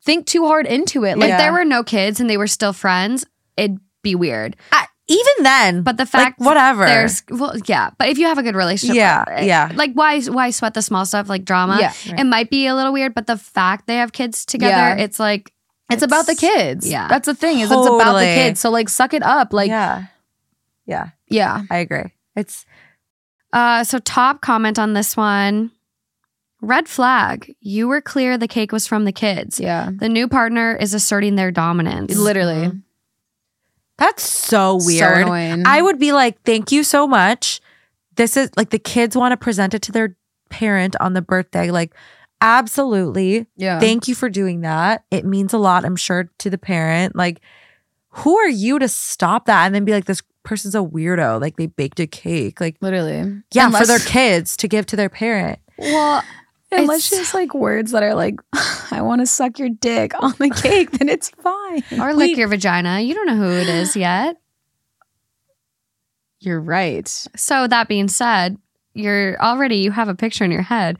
think 0.03 0.25
too 0.25 0.47
hard 0.47 0.65
into 0.65 1.03
it. 1.05 1.17
Like 1.17 1.25
If 1.29 1.33
Yeah. 1.33 1.37
there 1.37 1.53
were 1.53 1.65
no 1.65 1.83
kids 1.83 2.19
and 2.19 2.27
they 2.29 2.37
were 2.37 2.47
still 2.47 2.73
friends, 2.73 3.23
it'd 3.55 3.77
be 4.01 4.15
weird. 4.15 4.55
I- 4.71 4.87
even 5.07 5.43
then, 5.43 5.83
But 5.83 5.97
the 5.97 6.03
like 6.03 6.09
fact 6.11 6.39
whatever. 6.39 6.85
there's 6.85 7.21
well, 7.29 7.53
yeah. 7.65 7.89
But 7.99 8.07
if 8.09 8.17
you 8.17 8.27
have 8.27 8.37
a 8.37 8.43
good 8.43 8.55
relationship, 8.55 8.95
Yeah, 8.95 9.25
eh, 9.27 9.45
yeah. 9.45 9.69
Like 9.75 9.91
why 9.93 10.21
why 10.21 10.51
sweat 10.51 10.73
the 10.73 10.81
small 10.81 11.05
stuff 11.05 11.27
like 11.27 11.43
drama? 11.43 11.77
Yeah, 11.81 11.93
It 12.17 12.23
might 12.23 12.49
be 12.49 12.65
a 12.65 12.73
little 12.75 12.93
weird, 12.93 13.13
but 13.13 13.27
the 13.27 13.35
fact 13.37 13.87
they 13.87 13.97
have 13.97 14.13
kids 14.13 14.45
together, 14.45 14.71
Yeah. 14.95 15.03
it's 15.03 15.19
like 15.19 15.51
it's, 15.93 16.03
about 16.03 16.25
the 16.27 16.35
kids. 16.35 16.89
yeah. 16.89 17.07
That's 17.07 17.25
the 17.25 17.35
thing, 17.35 17.59
is 17.59 17.71
it's 17.71 17.87
about 17.87 18.13
the 18.19 18.25
kids. 18.25 18.59
So 18.59 18.69
like 18.69 18.89
suck 18.89 19.13
it 19.13 19.23
up. 19.23 19.53
Like 19.53 19.69
yeah. 19.69 20.05
yeah, 20.85 21.09
yeah, 21.27 21.63
I 21.69 21.77
agree. 21.77 22.13
It's 22.35 22.65
Uh, 23.53 23.83
so 23.83 23.99
top 23.99 24.41
comment 24.41 24.79
on 24.79 24.93
this 24.93 25.17
one. 25.17 25.71
Red 26.61 26.87
flag. 26.87 27.55
You 27.59 27.87
were 27.87 28.01
clear 28.01 28.37
the 28.37 28.47
cake 28.47 28.71
was 28.71 28.85
from 28.87 29.03
the 29.05 29.11
kids. 29.11 29.59
Yeah. 29.59 29.89
The 29.91 30.07
new 30.09 30.27
partner 30.27 30.75
is 30.75 30.93
asserting 30.93 31.35
their 31.35 31.51
dominance. 31.51 32.15
Literally. 32.15 32.71
that's 33.97 34.23
so 34.23 34.77
So 34.79 34.85
weird. 34.85 35.23
annoying. 35.23 35.63
I 35.65 35.81
would 35.81 35.97
be 35.99 36.11
like, 36.11 36.41
thank 36.43 36.71
you 36.71 36.83
so 36.83 37.07
much. 37.07 37.61
This 38.15 38.37
is 38.37 38.49
like 38.55 38.69
the 38.69 38.79
kids 38.79 39.15
want 39.17 39.31
to 39.31 39.37
present 39.37 39.73
it 39.73 39.81
to 39.83 39.91
their 39.91 40.15
parent 40.49 40.95
on 40.99 41.13
the 41.13 41.21
birthday. 41.21 41.71
Like, 41.71 41.93
absolutely. 42.41 43.47
yeah. 43.55 43.79
Thank 43.79 44.07
you 44.07 44.15
for 44.15 44.29
doing 44.29 44.61
that. 44.61 45.05
It 45.11 45.25
means 45.25 45.53
a 45.53 45.57
lot, 45.57 45.85
I'm 45.85 45.95
sure, 45.95 46.29
to 46.39 46.49
the 46.49 46.57
parent. 46.57 47.15
Like, 47.15 47.39
who 48.09 48.37
are 48.37 48.49
you 48.49 48.79
to 48.79 48.87
stop 48.89 49.45
that 49.45 49.65
and 49.65 49.73
then 49.75 49.85
be 49.85 49.93
like, 49.93 50.05
this 50.05 50.21
person's 50.43 50.75
a 50.75 50.79
weirdo? 50.79 51.39
Like, 51.39 51.55
they 51.57 51.67
baked 51.67 51.99
a 51.99 52.07
cake. 52.07 52.59
Like, 52.59 52.75
Literally. 52.81 53.41
yeah, 53.53 53.67
Unless- 53.67 53.81
for 53.81 53.87
their 53.87 53.99
kids 53.99 54.57
to 54.57 54.67
give 54.67 54.85
to 54.87 54.95
their 54.95 55.09
parent. 55.09 55.59
Well, 55.77 56.23
Unless 56.73 57.11
It's- 57.11 57.31
she 57.31 57.37
like 57.37 57.53
words 57.53 57.91
that 57.91 58.01
are 58.01 58.15
like, 58.15 58.35
I 58.91 59.01
want 59.01 59.19
to 59.21 59.25
suck 59.25 59.59
your 59.59 59.67
dick 59.69 60.13
on 60.23 60.33
the 60.39 60.49
cake, 60.49 60.91
then 60.91 61.09
it's 61.09 61.29
fine. 61.29 61.83
or 61.99 62.13
lick 62.13 62.37
your 62.37 62.47
vagina. 62.47 63.01
You 63.01 63.13
don't 63.13 63.27
know 63.27 63.35
who 63.35 63.51
it 63.51 63.67
is 63.67 63.93
yet. 63.95 64.37
You're 66.39 66.61
right. 66.61 67.07
So 67.35 67.67
that 67.67 67.87
being 67.87 68.07
said, 68.07 68.57
you're 68.93 69.39
already 69.41 69.77
you 69.77 69.91
have 69.91 70.07
a 70.09 70.15
picture 70.15 70.43
in 70.43 70.51
your 70.51 70.61
head. 70.63 70.97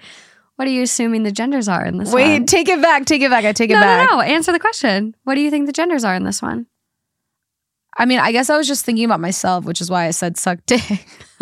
What 0.62 0.68
are 0.68 0.72
you 0.74 0.84
assuming 0.84 1.24
the 1.24 1.32
genders 1.32 1.68
are 1.68 1.84
in 1.84 1.98
this 1.98 2.10
one? 2.10 2.18
Wait, 2.18 2.34
one? 2.34 2.46
take 2.46 2.70
it 2.70 2.80
back. 2.84 3.06
Take 3.06 3.24
it 3.24 3.32
back. 3.32 3.46
I 3.46 3.52
take 3.52 3.72
it 3.72 3.74
no, 3.74 3.80
back. 3.80 4.08
no, 4.08 4.18
no. 4.18 4.22
Answer 4.22 4.52
the 4.52 4.60
question. 4.60 5.16
What 5.24 5.34
do 5.34 5.42
you 5.42 5.50
think 5.50 5.66
the 5.66 5.72
genders 5.72 6.04
are 6.04 6.14
in 6.14 6.24
this 6.24 6.40
one? 6.40 6.68
I 7.98 8.06
mean, 8.06 8.20
I 8.20 8.32
guess 8.32 8.50
I 8.50 8.58
was 8.58 8.68
just 8.68 8.86
thinking 8.86 9.06
about 9.06 9.20
myself, 9.20 9.66
which 9.66 9.82
is 9.82 9.90
why 9.92 10.06
I 10.08 10.12
said 10.12 10.38
suck 10.38 10.60
dick. 10.66 10.82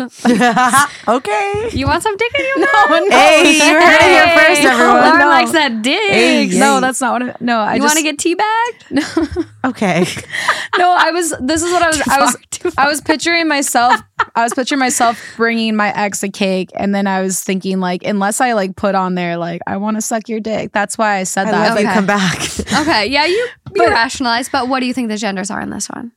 okay. 1.08 1.68
You 1.72 1.86
want 1.86 2.02
some 2.02 2.16
dick 2.16 2.32
in 2.38 2.44
your 2.44 2.58
no, 2.58 2.64
mouth? 2.64 2.90
no. 3.08 3.16
Hey, 3.16 3.52
you 3.56 3.62
heard 3.80 4.00
it 4.00 4.02
here 4.02 4.38
first, 4.38 4.62
everyone. 4.62 4.94
Lauren 4.96 5.18
No. 5.18 5.28
likes 5.28 5.52
that 5.52 5.82
dick. 5.82 6.10
Hey, 6.10 6.46
No, 6.58 6.74
Yay. 6.76 6.80
that's 6.80 7.00
not 7.00 7.12
what 7.12 7.22
I, 7.30 7.36
no, 7.40 7.58
I 7.60 7.74
you 7.76 7.82
want 7.82 7.96
to 7.98 8.02
get 8.02 8.18
teabagged? 8.18 8.90
No. 8.90 9.70
okay. 9.70 10.04
No, 10.78 10.94
I 10.98 11.10
was 11.10 11.34
this 11.40 11.62
is 11.62 11.70
what 11.72 11.82
I 11.82 11.88
was 11.88 12.00
I 12.08 12.20
was 12.20 12.36
I 12.78 12.88
was 12.88 13.00
picturing 13.00 13.48
myself 13.48 14.00
I 14.34 14.42
was 14.44 14.54
picturing 14.54 14.78
myself 14.78 15.20
bringing 15.36 15.76
my 15.76 15.92
ex 15.94 16.22
a 16.22 16.28
cake 16.30 16.70
and 16.74 16.94
then 16.94 17.06
I 17.06 17.20
was 17.22 17.42
thinking 17.42 17.80
like 17.80 18.02
unless 18.04 18.40
I 18.40 18.52
like 18.52 18.76
put 18.76 18.94
on 18.94 19.14
there 19.16 19.36
like 19.36 19.60
I 19.66 19.76
want 19.76 19.96
to 19.96 20.00
suck 20.00 20.28
your 20.28 20.40
dick. 20.40 20.72
That's 20.72 20.96
why 20.96 21.16
I 21.16 21.24
said 21.24 21.48
I 21.48 21.50
that. 21.52 21.68
love 21.70 21.80
you. 21.80 21.86
Okay. 21.86 21.94
Come 21.94 22.06
back. 22.06 22.38
Okay, 22.80 23.06
yeah, 23.06 23.26
you 23.26 23.48
you 23.74 23.86
rationalize, 23.88 24.48
but 24.48 24.68
what 24.68 24.80
do 24.80 24.86
you 24.86 24.94
think 24.94 25.08
the 25.08 25.16
genders 25.16 25.50
are 25.50 25.60
in 25.60 25.70
this 25.70 25.88
one? 25.88 26.12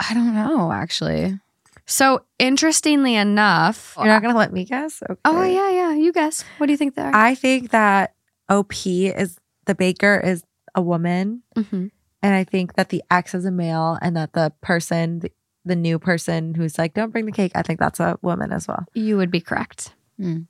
I 0.00 0.14
don't 0.14 0.34
know 0.34 0.72
actually. 0.72 1.38
So 1.86 2.24
interestingly 2.38 3.14
enough, 3.14 3.94
You're 3.96 4.06
not 4.06 4.22
gonna 4.22 4.36
let 4.36 4.52
me 4.52 4.64
guess. 4.64 5.02
Okay. 5.08 5.20
oh 5.24 5.44
yeah, 5.44 5.70
yeah, 5.70 5.92
you 5.94 6.12
guess. 6.12 6.42
What 6.58 6.66
do 6.66 6.72
you 6.72 6.76
think 6.76 6.94
they 6.96 7.02
are? 7.02 7.14
I 7.14 7.34
think 7.34 7.70
that 7.70 8.14
OP 8.48 8.74
is 9.06 9.38
the 9.66 9.74
baker 9.74 10.20
is 10.22 10.42
a 10.74 10.82
woman, 10.82 11.42
Mhm. 11.56 11.90
and 12.22 12.34
I 12.34 12.44
think 12.44 12.74
that 12.74 12.88
the 12.90 13.02
ex 13.10 13.34
is 13.34 13.44
a 13.44 13.50
male, 13.50 13.98
and 14.02 14.16
that 14.16 14.32
the 14.32 14.52
person, 14.60 15.20
the, 15.20 15.32
the 15.64 15.76
new 15.76 15.98
person 15.98 16.54
who's 16.54 16.76
like, 16.78 16.94
"Don't 16.94 17.10
bring 17.10 17.24
the 17.26 17.32
cake," 17.32 17.52
I 17.54 17.62
think 17.62 17.78
that's 17.80 18.00
a 18.00 18.18
woman 18.20 18.52
as 18.52 18.66
well. 18.68 18.84
You 18.94 19.16
would 19.16 19.30
be 19.30 19.40
correct. 19.40 19.94
Hmm. 20.18 20.42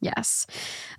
Yes. 0.00 0.46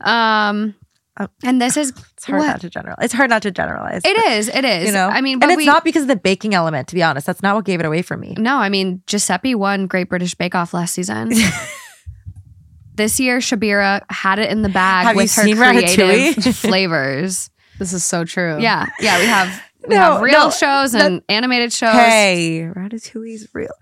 Um, 0.02 0.76
Oh. 1.20 1.28
and 1.44 1.62
this 1.62 1.78
is 1.78 1.92
It's 2.14 2.26
hard 2.26 2.40
What? 2.40 2.48
not 2.48 2.62
to 2.62 2.70
generalize. 2.70 3.06
It's 3.06 3.14
hard 3.14 3.30
not 3.30 3.42
to 3.44 3.52
generalize. 3.52 4.02
it 4.06 4.18
is 4.32 4.50
it 4.50 4.66
is. 4.66 4.88
you 4.88 4.94
know. 4.94 5.08
I 5.08 5.22
mean, 5.22 5.42
and 5.44 5.52
it's 5.52 5.58
we, 5.58 5.66
not 5.66 5.84
because 5.84 6.04
of 6.04 6.08
the 6.08 6.16
baking 6.16 6.54
element. 6.56 6.88
To 6.90 6.96
be 6.96 7.04
honest, 7.04 7.28
that's 7.28 7.44
not 7.44 7.56
what 7.56 7.66
gave 7.66 7.80
it 7.80 7.86
away 7.86 8.02
for 8.02 8.18
me. 8.18 8.36
No, 8.38 8.58
I 8.58 8.70
mean 8.70 9.04
Giuseppe 9.08 9.56
won 9.56 9.88
Great 9.88 10.10
British 10.10 10.34
Bake 10.36 10.56
Off 10.56 10.74
last 10.74 10.94
season. 10.94 11.32
this 12.96 13.20
year, 13.20 13.40
Syabira 13.40 14.02
had 14.10 14.40
it 14.40 14.50
in 14.52 14.62
the 14.62 14.70
bag 14.70 15.08
Have 15.08 15.16
with 15.16 15.34
her 15.36 15.44
creative 15.44 16.56
flavors. 16.56 17.50
This 17.80 17.94
is 17.94 18.04
so 18.04 18.24
true. 18.26 18.60
Yeah, 18.62 18.88
yeah, 19.00 19.20
we 19.20 19.26
have 19.26 19.64
we 19.88 19.96
No, 19.96 20.02
have 20.14 20.22
real 20.22 20.46
no, 20.46 20.50
shows 20.52 20.94
and 20.96 21.22
animated 21.28 21.74
shows. 21.74 21.94
Hey, 21.94 22.70
Ratatouille's 22.74 23.48
real. 23.54 23.74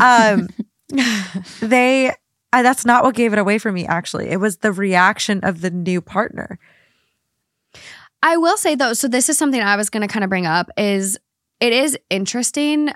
Um, 0.00 0.48
they. 1.60 2.12
I, 2.54 2.62
that's 2.62 2.84
not 2.84 3.02
what 3.02 3.16
gave 3.16 3.32
it 3.32 3.38
away 3.40 3.58
for 3.58 3.72
me. 3.72 3.84
Actually, 3.84 4.30
it 4.30 4.38
was 4.38 4.58
the 4.58 4.70
reaction 4.70 5.40
of 5.42 5.60
the 5.60 5.70
new 5.70 6.00
partner. 6.00 6.60
I 8.22 8.36
will 8.36 8.56
say 8.56 8.76
though, 8.76 8.92
so 8.92 9.08
this 9.08 9.28
is 9.28 9.36
something 9.36 9.60
I 9.60 9.74
was 9.76 9.90
going 9.90 10.02
to 10.02 10.12
kind 10.12 10.22
of 10.22 10.30
bring 10.30 10.46
up 10.46 10.70
is 10.76 11.18
it 11.58 11.72
is 11.72 11.98
interesting 12.10 12.90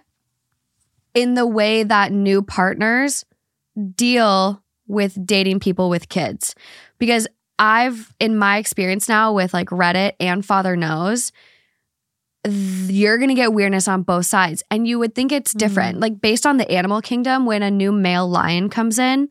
in 1.13 1.35
the 1.35 1.45
way 1.45 1.83
that 1.83 2.13
new 2.13 2.41
partners 2.41 3.25
deal 3.97 4.63
with 4.87 5.27
dating 5.27 5.59
people 5.59 5.91
with 5.91 6.09
kids 6.09 6.55
because 6.99 7.27
I've 7.59 8.15
in 8.21 8.39
my 8.39 8.59
experience 8.59 9.09
now 9.09 9.33
with 9.33 9.53
like 9.53 9.71
Reddit 9.71 10.13
and 10.21 10.47
Father 10.47 10.77
Knows 10.77 11.33
you're 12.47 13.19
going 13.19 13.29
to 13.29 13.35
get 13.35 13.53
weirdness 13.53 13.89
on 13.89 14.03
both 14.03 14.25
sides 14.25 14.63
and 14.71 14.87
you 14.87 14.99
would 14.99 15.15
think 15.15 15.33
it's 15.33 15.53
different 15.53 15.99
mm. 15.99 16.01
like 16.01 16.21
based 16.21 16.47
on 16.47 16.57
the 16.57 16.71
animal 16.71 17.03
kingdom 17.03 17.45
when 17.45 17.63
a 17.63 17.71
new 17.71 17.91
male 17.91 18.29
lion 18.29 18.69
comes 18.69 18.99
in 18.99 19.29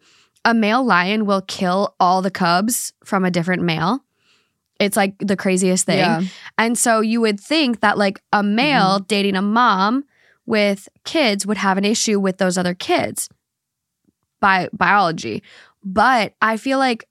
a 0.47 0.53
male 0.53 0.83
lion 0.83 1.25
will 1.25 1.41
kill 1.41 1.95
all 1.99 2.21
the 2.21 2.31
cubs 2.31 2.93
from 3.03 3.23
a 3.23 3.31
different 3.31 3.61
male 3.61 4.03
it's 4.79 4.97
like 4.97 5.15
the 5.19 5.35
craziest 5.35 5.85
thing 5.85 5.99
Yeah. 5.99 6.21
and 6.57 6.77
so 6.77 7.01
you 7.01 7.21
would 7.21 7.39
think 7.39 7.81
that 7.81 7.97
like 7.97 8.21
a 8.33 8.41
male 8.41 8.97
mm-hmm. 8.97 9.05
dating 9.07 9.35
a 9.35 9.41
mom 9.41 10.03
with 10.47 10.89
kids 11.03 11.45
would 11.45 11.57
have 11.57 11.77
an 11.77 11.85
issue 11.85 12.19
with 12.19 12.37
those 12.37 12.57
other 12.57 12.73
kids 12.73 13.29
by 14.39 14.69
biology. 14.73 15.43
But 15.83 16.33
I 16.41 16.57
feel 16.57 16.79
like 16.79 17.07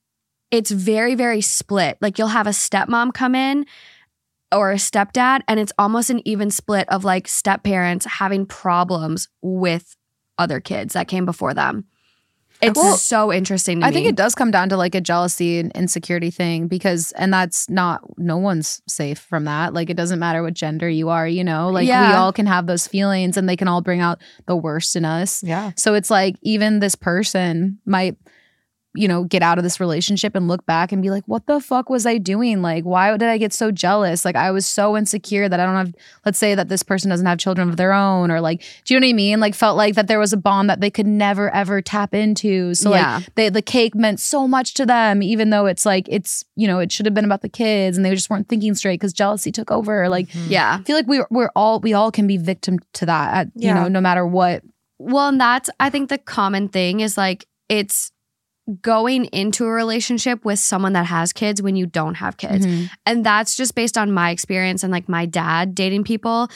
it's 0.50 0.70
very, 0.70 1.14
very 1.14 1.40
split. 1.40 1.98
Like 2.00 2.18
you'll 2.18 2.28
have 2.28 2.46
a 2.46 2.50
stepmom 2.50 3.14
come 3.14 3.34
in 3.34 3.66
or 4.52 4.72
a 4.72 4.76
stepdad, 4.76 5.42
and 5.48 5.60
it's 5.60 5.72
almost 5.78 6.08
an 6.08 6.26
even 6.26 6.50
split 6.50 6.88
of 6.88 7.04
like 7.04 7.28
step 7.28 7.62
parents 7.62 8.06
having 8.06 8.46
problems 8.46 9.28
with 9.42 9.96
other 10.38 10.60
kids 10.60 10.94
that 10.94 11.08
came 11.08 11.26
before 11.26 11.52
them. 11.52 11.84
It's 12.66 12.78
Well, 12.78 12.96
so 12.96 13.32
interesting 13.32 13.80
to 13.80 13.86
I 13.86 13.90
me. 13.90 13.94
think 13.94 14.08
it 14.08 14.16
does 14.16 14.34
come 14.34 14.50
down 14.50 14.68
to 14.70 14.76
like 14.76 14.94
a 14.94 15.00
jealousy 15.00 15.58
and 15.58 15.72
insecurity 15.72 16.30
thing 16.30 16.68
because, 16.68 17.12
and 17.12 17.32
that's 17.32 17.68
not, 17.70 18.02
no 18.18 18.36
one's 18.36 18.82
safe 18.88 19.18
from 19.18 19.44
that. 19.44 19.74
Like, 19.74 19.90
it 19.90 19.96
doesn't 19.96 20.18
matter 20.18 20.42
what 20.42 20.54
gender 20.54 20.88
you 20.88 21.08
are, 21.08 21.26
you 21.26 21.44
know, 21.44 21.70
like 21.70 21.86
we 21.86 21.92
all 21.92 22.32
can 22.32 22.46
have 22.46 22.66
those 22.66 22.86
feelings 22.86 23.36
and 23.36 23.48
they 23.48 23.56
can 23.56 23.68
all 23.68 23.80
bring 23.80 24.00
out 24.00 24.20
the 24.46 24.56
worst 24.56 24.96
in 24.96 25.04
us. 25.04 25.42
Yeah. 25.42 25.72
So 25.76 25.94
it's 25.94 26.10
like, 26.10 26.36
even 26.42 26.80
this 26.80 26.94
person 26.94 27.78
might, 27.86 28.16
you 28.96 29.06
know, 29.06 29.24
get 29.24 29.42
out 29.42 29.58
of 29.58 29.64
this 29.64 29.78
relationship 29.78 30.34
and 30.34 30.48
look 30.48 30.64
back 30.66 30.92
and 30.92 31.02
be 31.02 31.10
like, 31.10 31.24
what 31.26 31.46
the 31.46 31.60
fuck 31.60 31.88
was 31.90 32.06
I 32.06 32.18
doing? 32.18 32.62
Like, 32.62 32.84
why 32.84 33.10
did 33.16 33.28
I 33.28 33.38
get 33.38 33.52
so 33.52 33.70
jealous? 33.70 34.24
Like, 34.24 34.36
I 34.36 34.50
was 34.50 34.66
so 34.66 34.96
insecure 34.96 35.48
that 35.48 35.60
I 35.60 35.66
don't 35.66 35.74
have, 35.74 35.94
let's 36.24 36.38
say 36.38 36.54
that 36.54 36.68
this 36.68 36.82
person 36.82 37.10
doesn't 37.10 37.26
have 37.26 37.38
children 37.38 37.68
of 37.68 37.76
their 37.76 37.92
own, 37.92 38.30
or 38.30 38.40
like, 38.40 38.64
do 38.84 38.94
you 38.94 39.00
know 39.00 39.06
what 39.06 39.10
I 39.10 39.14
mean? 39.14 39.40
Like, 39.40 39.54
felt 39.54 39.76
like 39.76 39.94
that 39.94 40.08
there 40.08 40.18
was 40.18 40.32
a 40.32 40.36
bond 40.36 40.70
that 40.70 40.80
they 40.80 40.90
could 40.90 41.06
never 41.06 41.54
ever 41.54 41.80
tap 41.82 42.14
into. 42.14 42.74
So, 42.74 42.90
Yeah. 42.90 43.16
like, 43.16 43.34
they, 43.34 43.48
the 43.48 43.62
cake 43.62 43.94
meant 43.94 44.20
so 44.20 44.48
much 44.48 44.74
to 44.74 44.86
them, 44.86 45.22
even 45.22 45.50
though 45.50 45.66
it's 45.66 45.86
like, 45.86 46.06
it's, 46.08 46.44
you 46.56 46.66
know, 46.66 46.78
it 46.78 46.90
should 46.90 47.06
have 47.06 47.14
been 47.14 47.24
about 47.24 47.42
the 47.42 47.48
kids 47.48 47.96
and 47.96 48.04
they 48.04 48.14
just 48.14 48.30
weren't 48.30 48.48
thinking 48.48 48.74
straight 48.74 49.00
because 49.00 49.12
jealousy 49.12 49.52
took 49.52 49.70
over. 49.70 50.08
Like, 50.08 50.28
mm-hmm. 50.28 50.50
yeah. 50.50 50.78
I 50.80 50.82
feel 50.84 50.96
like 50.96 51.06
we, 51.06 51.22
we're 51.30 51.50
all, 51.54 51.80
we 51.80 51.92
all 51.94 52.10
can 52.10 52.26
be 52.26 52.36
victim 52.36 52.78
to 52.94 53.06
that, 53.06 53.34
at, 53.34 53.48
you 53.54 53.72
know, 53.72 53.88
no 53.88 54.00
matter 54.00 54.26
what. 54.26 54.62
Well, 54.98 55.28
and 55.28 55.40
that's 55.40 55.68
I 55.78 55.90
think 55.90 56.08
the 56.08 56.18
common 56.18 56.68
thing 56.68 57.00
is 57.00 57.18
like 57.18 57.46
it's 57.68 58.12
going 58.80 59.26
into 59.26 59.64
a 59.64 59.70
relationship 59.70 60.44
with 60.44 60.58
someone 60.58 60.92
that 60.94 61.06
has 61.06 61.32
kids 61.32 61.62
when 61.62 61.76
you 61.76 61.86
don't 61.86 62.16
have 62.16 62.36
kids. 62.36 62.66
Mhm. 62.66 62.90
And 63.04 63.24
that's 63.24 63.56
just 63.56 63.74
based 63.74 63.96
on 63.96 64.10
my 64.12 64.30
experience 64.30 64.82
and 64.82 64.90
like 64.92 65.08
my 65.08 65.24
dad 65.26 65.74
dating 65.74 66.04
people. 66.04 66.48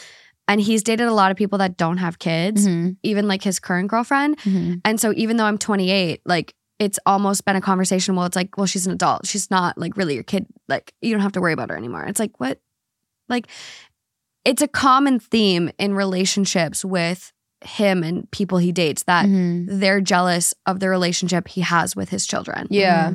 And 0.48 0.60
he's 0.60 0.82
dated 0.82 1.06
a 1.06 1.12
lot 1.12 1.30
of 1.30 1.36
people 1.36 1.58
that 1.58 1.76
don't 1.76 1.98
have 1.98 2.18
kids, 2.18 2.66
Mhm. 2.66 2.96
even 3.04 3.28
like 3.28 3.44
his 3.44 3.60
current 3.60 3.88
girlfriend. 3.88 4.38
Mhm. 4.38 4.80
And 4.84 4.98
so 5.00 5.12
even 5.16 5.36
though 5.36 5.44
I'm 5.44 5.58
28, 5.58 6.20
like 6.26 6.54
it's 6.80 6.98
almost 7.06 7.44
been 7.44 7.56
a 7.56 7.60
conversation 7.60 8.16
well, 8.16 8.26
it's 8.26 8.34
like, 8.34 8.56
well, 8.56 8.66
she's 8.66 8.86
an 8.86 8.92
adult. 8.92 9.26
She's 9.26 9.50
not 9.50 9.78
like 9.78 9.96
really 9.96 10.14
your 10.14 10.24
kid. 10.24 10.46
Like 10.66 10.92
you 11.00 11.12
don't 11.12 11.20
have 11.22 11.32
to 11.32 11.40
worry 11.40 11.52
about 11.52 11.70
her 11.70 11.76
anymore. 11.76 12.04
It's 12.06 12.18
like, 12.18 12.40
what? 12.40 12.58
Like 13.28 13.46
it's 14.44 14.62
a 14.62 14.66
common 14.68 15.20
theme 15.20 15.70
in 15.78 15.94
relationships 15.94 16.84
with 16.84 17.32
him 17.64 18.02
and 18.02 18.30
people 18.30 18.58
he 18.58 18.72
dates 18.72 19.02
that 19.04 19.26
Mhm. 19.26 19.66
they're 19.68 20.00
jealous 20.00 20.54
of 20.66 20.80
the 20.80 20.88
relationship 20.88 21.48
he 21.48 21.60
has 21.60 21.94
with 21.94 22.08
his 22.08 22.26
children. 22.26 22.66
Yeah. 22.70 23.12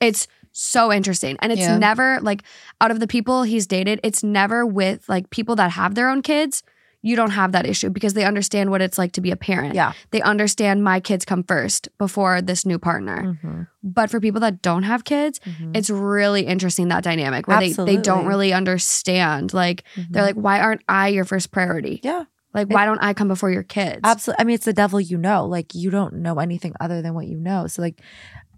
It's 0.00 0.28
so 0.52 0.92
interesting. 0.92 1.36
And 1.40 1.52
it's 1.52 1.60
Yeah. 1.60 1.76
never 1.78 2.18
like 2.22 2.42
out 2.80 2.90
of 2.90 3.00
the 3.00 3.06
people 3.06 3.42
he's 3.44 3.66
dated, 3.66 4.00
it's 4.02 4.22
never 4.22 4.64
with 4.66 5.08
like 5.08 5.30
people 5.30 5.56
that 5.56 5.72
have 5.72 5.94
their 5.94 6.08
own 6.08 6.22
kids. 6.22 6.62
You 7.02 7.16
don't 7.16 7.30
have 7.30 7.52
that 7.52 7.64
issue 7.66 7.88
because 7.88 8.12
they 8.12 8.24
understand 8.24 8.70
what 8.70 8.82
it's 8.82 8.98
like 8.98 9.12
to 9.12 9.20
be 9.22 9.30
a 9.30 9.36
parent. 9.36 9.74
Yeah. 9.74 9.92
They 10.10 10.20
understand 10.20 10.84
my 10.84 11.00
kids 11.00 11.24
come 11.24 11.42
first 11.44 11.88
before 11.98 12.42
this 12.42 12.66
new 12.66 12.78
partner. 12.78 13.38
Mhm. 13.42 13.68
But 13.82 14.10
for 14.10 14.20
people 14.20 14.40
that 14.42 14.60
don't 14.60 14.82
have 14.82 15.04
kids, 15.04 15.40
Mhm. 15.46 15.74
it's 15.74 15.88
really 15.88 16.42
interesting 16.46 16.88
that 16.88 17.02
dynamic 17.02 17.48
where 17.48 17.58
they, 17.58 17.72
they 17.72 17.96
don't 17.96 18.26
really 18.26 18.52
understand. 18.52 19.54
Like 19.54 19.84
they're 20.10 20.22
like, 20.24 20.34
why 20.34 20.60
aren't 20.60 20.82
I 20.88 21.08
your 21.08 21.24
first 21.24 21.50
priority? 21.50 22.00
yeah. 22.04 22.24
Like, 22.52 22.68
why 22.68 22.84
don't 22.84 22.98
I 22.98 23.14
come 23.14 23.28
before 23.28 23.50
your 23.50 23.62
kids? 23.62 24.00
Absolutely. 24.02 24.40
I 24.40 24.44
mean, 24.44 24.54
it's 24.54 24.64
the 24.64 24.72
devil 24.72 25.00
you 25.00 25.16
know. 25.16 25.46
Like 25.46 25.74
you 25.74 25.90
don't 25.90 26.14
know 26.16 26.38
anything 26.38 26.74
other 26.80 27.00
than 27.02 27.14
what 27.14 27.26
you 27.26 27.36
know. 27.38 27.66
So 27.66 27.80
like, 27.82 28.00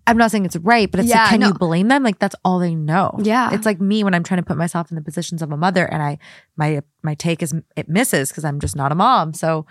I'm 0.07 0.16
not 0.16 0.30
saying 0.30 0.45
it's 0.47 0.57
right, 0.57 0.90
but 0.90 1.01
it's 1.01 1.09
Yeah, 1.09 1.20
like, 1.22 1.30
can 1.30 1.40
no. 1.40 1.49
you 1.49 1.55
blame 1.55 1.88
them? 1.88 2.03
Like 2.03 2.18
that's 2.18 2.34
all 2.45 2.59
they 2.59 2.74
know. 2.74 3.16
Yeah. 3.22 3.55
It's 3.55 3.66
like 3.66 3.80
me 3.80 4.03
when 4.03 4.14
I'm 4.14 4.24
trying 4.24 4.40
to 4.40 4.47
put 4.47 4.57
myself 4.57 4.90
in 4.90 4.95
the 4.97 5.03
positions 5.03 5.43
of 5.43 5.53
a 5.53 5.57
mother, 5.57 5.84
and 5.84 6.03
I 6.03 6.18
my 6.57 6.80
my 7.03 7.14
take 7.14 7.43
is 7.43 7.55
it 7.76 7.88
misses 7.88 8.30
because 8.30 8.45
I'm 8.45 8.61
just 8.61 8.74
not 8.76 8.93
a 8.93 8.95
mom. 8.95 9.34
So 9.34 9.66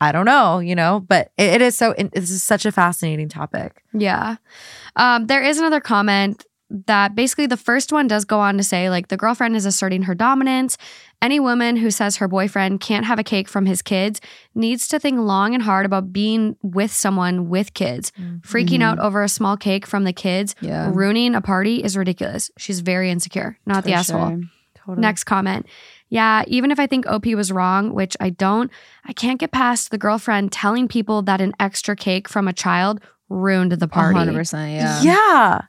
I 0.00 0.12
don't 0.12 0.26
know, 0.26 0.60
you 0.60 0.76
know. 0.76 1.00
But 1.00 1.32
it, 1.36 1.54
it 1.54 1.62
is 1.62 1.76
so. 1.76 1.90
It, 1.92 2.12
this 2.12 2.30
is 2.30 2.44
such 2.44 2.66
a 2.66 2.70
fascinating 2.72 3.28
topic. 3.28 3.82
Yeah. 3.92 4.36
Um, 4.94 5.26
there 5.26 5.42
is 5.42 5.58
another 5.58 5.80
comment 5.80 6.44
that 6.70 7.14
basically 7.14 7.46
the 7.46 7.56
first 7.56 7.92
one 7.92 8.06
does 8.06 8.24
go 8.24 8.40
on 8.40 8.56
to 8.58 8.62
say, 8.62 8.90
like, 8.90 9.08
the 9.08 9.16
girlfriend 9.16 9.56
is 9.56 9.64
asserting 9.64 10.02
her 10.02 10.14
dominance. 10.14 10.76
Any 11.22 11.40
woman 11.40 11.76
who 11.76 11.90
says 11.90 12.16
her 12.16 12.28
boyfriend 12.28 12.80
can't 12.80 13.06
have 13.06 13.18
a 13.18 13.24
cake 13.24 13.48
from 13.48 13.66
his 13.66 13.82
kids 13.82 14.20
needs 14.54 14.86
to 14.88 14.98
think 14.98 15.18
long 15.18 15.54
and 15.54 15.62
hard 15.62 15.86
about 15.86 16.12
being 16.12 16.56
with 16.62 16.92
someone 16.92 17.48
with 17.48 17.74
kids. 17.74 18.12
Freaking 18.40 18.82
out 18.82 18.98
mm-hmm. 18.98 19.06
over 19.06 19.22
a 19.22 19.28
small 19.28 19.56
cake 19.56 19.86
from 19.86 20.04
the 20.04 20.12
kids, 20.12 20.54
Yeah. 20.60 20.90
ruining 20.92 21.34
a 21.34 21.40
party 21.40 21.82
is 21.82 21.96
ridiculous. 21.96 22.50
She's 22.58 22.80
very 22.80 23.10
insecure, 23.10 23.58
not 23.64 23.84
the 23.84 23.92
For 23.92 23.98
asshole. 23.98 24.40
Totally. 24.76 25.00
Next 25.00 25.24
comment. 25.24 25.66
Yeah, 26.10 26.44
even 26.46 26.70
if 26.70 26.78
I 26.78 26.86
think 26.86 27.06
OP 27.06 27.26
was 27.26 27.52
wrong, 27.52 27.92
which 27.92 28.16
I 28.20 28.30
don't, 28.30 28.70
I 29.04 29.12
can't 29.12 29.38
get 29.38 29.52
past 29.52 29.90
the 29.90 29.98
girlfriend 29.98 30.52
telling 30.52 30.88
people 30.88 31.22
that 31.22 31.40
an 31.40 31.52
extra 31.60 31.94
cake 31.96 32.28
from 32.28 32.48
a 32.48 32.52
child 32.52 33.00
ruined 33.28 33.72
the 33.72 33.88
party. 33.88 34.18
100%. 34.18 34.74
Yeah. 34.74 35.02
Yeah. 35.02 35.60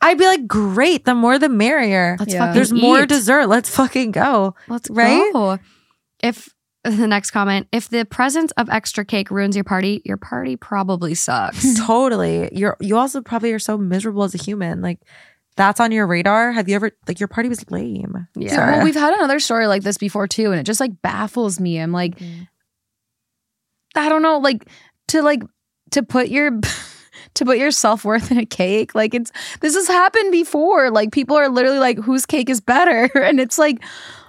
I'd 0.00 0.18
be 0.18 0.26
like, 0.26 0.46
great. 0.46 1.04
The 1.04 1.14
more, 1.14 1.38
the 1.38 1.48
merrier. 1.48 2.16
Let's 2.18 2.32
Yeah. 2.32 2.40
fucking 2.40 2.54
There's 2.54 2.72
more 2.72 3.06
dessert. 3.06 3.46
Let's 3.46 3.74
fucking 3.74 4.10
go. 4.10 4.54
Let's 4.68 4.90
right? 4.90 5.32
go. 5.32 5.58
If 6.22 6.48
the 6.84 7.06
next 7.06 7.30
comment, 7.30 7.66
if 7.72 7.88
the 7.88 8.04
presence 8.04 8.52
of 8.52 8.68
extra 8.68 9.04
cake 9.04 9.30
ruins 9.30 9.56
your 9.56 9.64
party, 9.64 10.02
your 10.04 10.16
party 10.16 10.56
probably 10.56 11.14
sucks. 11.14 11.76
totally. 11.86 12.48
You're 12.52 12.76
you 12.80 12.96
also 12.96 13.20
probably 13.20 13.52
are 13.52 13.58
so 13.58 13.76
miserable 13.76 14.22
as 14.22 14.34
a 14.34 14.38
human. 14.38 14.82
Like 14.82 15.00
that's 15.56 15.80
on 15.80 15.90
your 15.90 16.06
radar. 16.06 16.52
Have 16.52 16.68
you 16.68 16.76
ever 16.76 16.92
like 17.08 17.18
your 17.18 17.28
party 17.28 17.48
was 17.48 17.68
lame? 17.70 18.28
Yeah. 18.36 18.50
So, 18.50 18.56
well, 18.58 18.84
we've 18.84 18.94
had 18.94 19.14
another 19.14 19.40
story 19.40 19.66
like 19.66 19.82
this 19.82 19.98
before 19.98 20.28
too, 20.28 20.50
and 20.52 20.60
it 20.60 20.64
just 20.64 20.80
like 20.80 21.00
baffles 21.02 21.58
me. 21.58 21.78
I'm 21.78 21.92
like, 21.92 22.18
mm-hmm. 22.18 22.42
I 23.96 24.08
don't 24.08 24.22
know, 24.22 24.38
like 24.38 24.68
to 25.08 25.22
like 25.22 25.42
to 25.92 26.02
put 26.02 26.28
your 26.28 26.60
to 27.36 27.44
put 27.44 27.58
your 27.58 27.70
self 27.70 28.04
worth 28.04 28.30
in 28.32 28.38
a 28.38 28.46
cake. 28.46 28.94
Like 28.94 29.14
it's 29.14 29.32
this 29.60 29.74
has 29.74 29.86
happened 29.88 30.32
before. 30.32 30.90
Like 30.90 31.12
people 31.12 31.36
are 31.36 31.48
literally 31.48 31.78
like, 31.78 31.98
whose 31.98 32.26
cake 32.26 32.50
is 32.50 32.60
better? 32.60 33.10
And 33.26 33.40
it's 33.40 33.58
like 33.58 33.78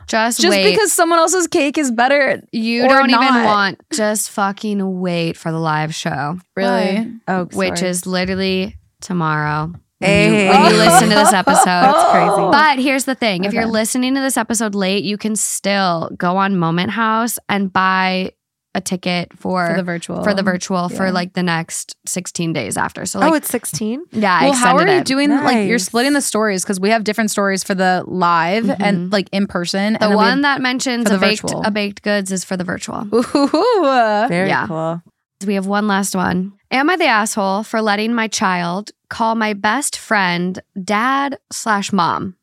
Just, 0.08 0.40
just 0.40 0.50
wait. 0.50 0.72
because 0.72 0.92
someone 0.92 1.20
else's 1.20 1.48
cake 1.48 1.78
is 1.78 1.92
better, 1.92 2.42
you 2.52 2.86
or 2.86 2.88
don't 2.88 3.10
even 3.10 3.44
want, 3.44 3.82
just 3.92 4.32
fucking 4.32 5.00
wait 5.00 5.38
for 5.38 5.52
the 5.52 5.60
live 5.60 5.94
show, 5.94 6.40
really. 6.56 7.12
Oh, 7.28 7.46
which 7.54 7.80
sorry. 7.80 7.90
is 7.92 8.06
literally 8.06 8.76
tomorrow. 9.02 9.74
When, 10.00 10.10
Hey. 10.10 10.46
you, 10.46 10.50
when 10.52 10.72
you 10.72 10.78
listen 10.78 11.10
to 11.10 11.16
this 11.16 11.34
episode. 11.34 11.66
That's 11.66 11.98
oh. 11.98 12.12
crazy. 12.12 12.52
But 12.52 12.80
here's 12.80 13.06
the 13.06 13.16
thing 13.16 13.44
if 13.46 13.54
you're 13.54 13.66
listening 13.66 14.14
to 14.16 14.22
this 14.22 14.38
episode 14.38 14.76
late, 14.76 15.04
you 15.04 15.18
can 15.18 15.36
still 15.36 16.10
go 16.18 16.38
on 16.38 16.56
Moment 16.58 16.92
House 16.92 17.40
and 17.50 17.74
buy 17.74 18.32
a 18.78 18.82
ticket 18.82 19.38
for, 19.38 19.68
for 19.68 19.76
the 19.76 19.84
virtual 19.84 20.24
for 20.24 20.34
the 20.34 20.44
virtual 20.44 20.88
for 20.88 21.12
like 21.12 21.34
the 21.34 21.44
next 21.44 21.96
16 22.06 22.54
days 22.54 22.78
after. 22.78 23.06
So, 23.06 23.20
oh, 23.20 23.22
like, 23.24 23.32
oh, 23.32 23.36
it's 23.36 23.50
16. 23.50 24.06
yeah, 24.12 24.38
I 24.40 24.44
well, 24.46 24.54
how 24.54 24.78
are 24.78 24.88
you 24.88 25.00
it. 25.00 25.06
doing? 25.06 25.30
Like 25.30 25.68
you're 25.68 25.80
splitting 25.80 26.14
the 26.14 26.22
stories 26.22 26.64
because 26.64 26.80
we 26.80 26.90
have 26.92 27.04
different 27.04 27.32
stories 27.32 27.64
for 27.64 27.76
the 27.76 28.04
live 28.08 28.70
and 28.70 28.80
mm-hmm. 28.80 29.10
like 29.10 29.28
in 29.32 29.48
person. 29.48 29.94
The 29.94 30.04
and 30.04 30.04
then 30.04 30.10
we 30.12 30.16
one 30.16 30.42
that 30.44 30.62
mentions 30.62 31.08
for 31.08 31.14
a 31.14 31.18
the 31.18 31.20
baked, 31.20 31.42
virtual. 31.42 31.64
a 31.64 31.72
baked 31.72 32.02
goods 32.04 32.32
is 32.32 32.46
for 32.46 32.56
the 32.56 32.64
virtual. 32.64 33.00
have, 33.00 33.14
Ooh, 33.36 34.28
Very 34.30 34.48
Yeah. 34.50 34.68
cool. 34.68 35.02
We 35.46 35.56
have 35.56 35.68
one 35.68 35.88
last 35.88 36.16
one. 36.16 36.54
Am 36.72 36.90
I 36.90 36.96
the 36.96 37.06
asshole 37.06 37.64
for 37.64 37.82
letting 37.82 38.14
my 38.14 38.28
child 38.28 38.92
call 39.10 39.36
my 39.36 39.54
best 39.54 39.98
friend 39.98 40.60
dad 40.84 41.38
slash 41.52 41.92
mom? 41.92 42.36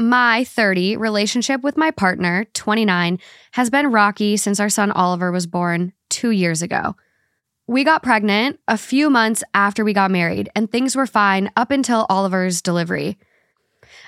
My 0.00 0.44
30 0.44 0.96
relationship 0.96 1.62
with 1.62 1.76
my 1.76 1.90
partner, 1.90 2.46
29, 2.54 3.18
has 3.52 3.68
been 3.68 3.92
rocky 3.92 4.38
since 4.38 4.58
our 4.58 4.70
son 4.70 4.90
Oliver 4.92 5.30
was 5.30 5.46
born 5.46 5.92
two 6.08 6.30
years 6.30 6.62
ago. 6.62 6.96
We 7.66 7.84
got 7.84 8.02
pregnant 8.02 8.60
a 8.66 8.78
few 8.78 9.10
months 9.10 9.44
after 9.52 9.84
we 9.84 9.92
got 9.92 10.10
married, 10.10 10.48
and 10.56 10.72
things 10.72 10.96
were 10.96 11.06
fine 11.06 11.50
up 11.54 11.70
until 11.70 12.06
Oliver's 12.08 12.62
delivery. 12.62 13.18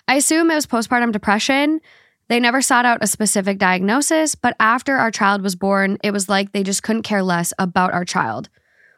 I 0.09 0.15
assume 0.15 0.51
it 0.51 0.55
was 0.55 0.67
postpartum 0.67 1.13
depression. 1.13 1.83
They 2.29 2.41
never 2.41 2.63
sought 2.63 2.87
out 2.87 3.05
a 3.05 3.07
specific 3.07 3.59
diagnosis, 3.59 4.35
but 4.35 4.57
after 4.59 4.97
our 4.97 5.11
child 5.11 5.43
was 5.43 5.57
born, 5.57 5.99
it 6.03 6.13
was 6.13 6.27
like 6.27 6.53
they 6.53 6.63
just 6.63 6.83
couldn't 6.83 7.03
care 7.03 7.23
less 7.23 7.53
about 7.59 7.93
our 7.93 8.07
child. 8.07 8.49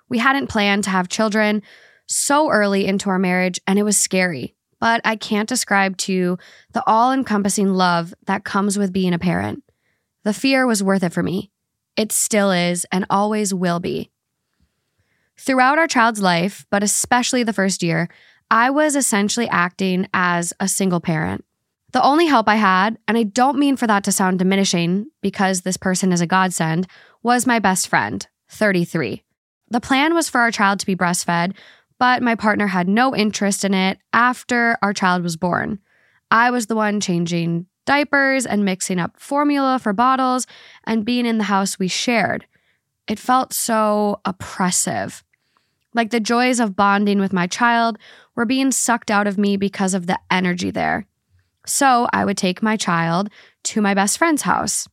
We 0.08 0.18
hadn't 0.18 0.46
planned 0.46 0.84
to 0.84 0.90
have 0.90 1.08
children 1.08 1.60
so 2.06 2.50
early 2.50 2.86
into 2.86 3.10
our 3.10 3.18
marriage, 3.18 3.58
and 3.66 3.80
it 3.80 3.82
was 3.82 3.98
scary. 3.98 4.54
But 4.84 5.00
I 5.02 5.16
can't 5.16 5.48
describe 5.48 5.96
to 5.96 6.12
you 6.12 6.38
the 6.74 6.82
all 6.86 7.10
encompassing 7.10 7.72
love 7.72 8.12
that 8.26 8.44
comes 8.44 8.76
with 8.76 8.92
being 8.92 9.14
a 9.14 9.18
parent. 9.18 9.64
The 10.24 10.34
fear 10.34 10.66
was 10.66 10.82
worth 10.82 11.02
it 11.02 11.14
for 11.14 11.22
me. 11.22 11.50
It 11.96 12.12
still 12.12 12.50
is 12.50 12.84
and 12.92 13.06
always 13.08 13.54
will 13.54 13.80
be. 13.80 14.10
Throughout 15.38 15.78
our 15.78 15.86
child's 15.86 16.20
life, 16.20 16.66
but 16.68 16.82
especially 16.82 17.42
the 17.42 17.54
first 17.54 17.82
year, 17.82 18.10
I 18.50 18.68
was 18.68 18.94
essentially 18.94 19.48
acting 19.48 20.06
as 20.12 20.52
a 20.60 20.68
single 20.68 21.00
parent. 21.00 21.46
The 21.92 22.02
only 22.02 22.26
help 22.26 22.46
I 22.46 22.56
had, 22.56 22.98
and 23.08 23.16
I 23.16 23.22
don't 23.22 23.58
mean 23.58 23.78
for 23.78 23.86
that 23.86 24.04
to 24.04 24.12
sound 24.12 24.38
diminishing 24.38 25.06
because 25.22 25.62
this 25.62 25.78
person 25.78 26.12
is 26.12 26.20
a 26.20 26.26
godsend, 26.26 26.88
was 27.22 27.46
my 27.46 27.58
best 27.58 27.88
friend, 27.88 28.28
33. 28.50 29.22
The 29.70 29.80
plan 29.80 30.12
was 30.12 30.28
for 30.28 30.42
our 30.42 30.50
child 30.50 30.78
to 30.80 30.86
be 30.86 30.94
breastfed, 30.94 31.54
but 32.04 32.22
my 32.22 32.34
partner 32.34 32.66
had 32.66 32.86
no 32.86 33.16
interest 33.16 33.64
in 33.64 33.72
it 33.72 33.98
after 34.12 34.76
our 34.82 34.92
child 34.92 35.22
was 35.22 35.38
born. 35.38 35.78
I 36.30 36.50
was 36.50 36.66
the 36.66 36.76
one 36.76 37.00
changing 37.00 37.64
diapers 37.86 38.44
and 38.44 38.62
mixing 38.62 38.98
up 38.98 39.18
formula 39.18 39.78
for 39.78 39.94
bottles 39.94 40.46
and 40.86 41.06
being 41.06 41.24
in 41.24 41.38
the 41.38 41.44
house 41.44 41.78
we 41.78 41.88
shared. 41.88 42.46
it 43.08 43.18
felt 43.18 43.54
so 43.54 44.20
oppressive. 44.26 45.24
Like 45.94 46.10
the 46.10 46.20
joys 46.20 46.60
of 46.60 46.76
bonding 46.76 47.20
with 47.20 47.32
my 47.32 47.46
child 47.46 47.96
were 48.34 48.44
being 48.44 48.70
sucked 48.70 49.10
out 49.10 49.26
of 49.26 49.38
me 49.38 49.56
because 49.56 49.94
of 49.94 50.06
the 50.06 50.18
energy 50.30 50.70
there. 50.70 51.06
So 51.64 52.06
I 52.12 52.26
would 52.26 52.36
take 52.36 52.62
my 52.62 52.76
child 52.76 53.30
to 53.70 53.80
my 53.80 53.94
best 53.94 54.18
friend's 54.18 54.42
house. 54.42 54.86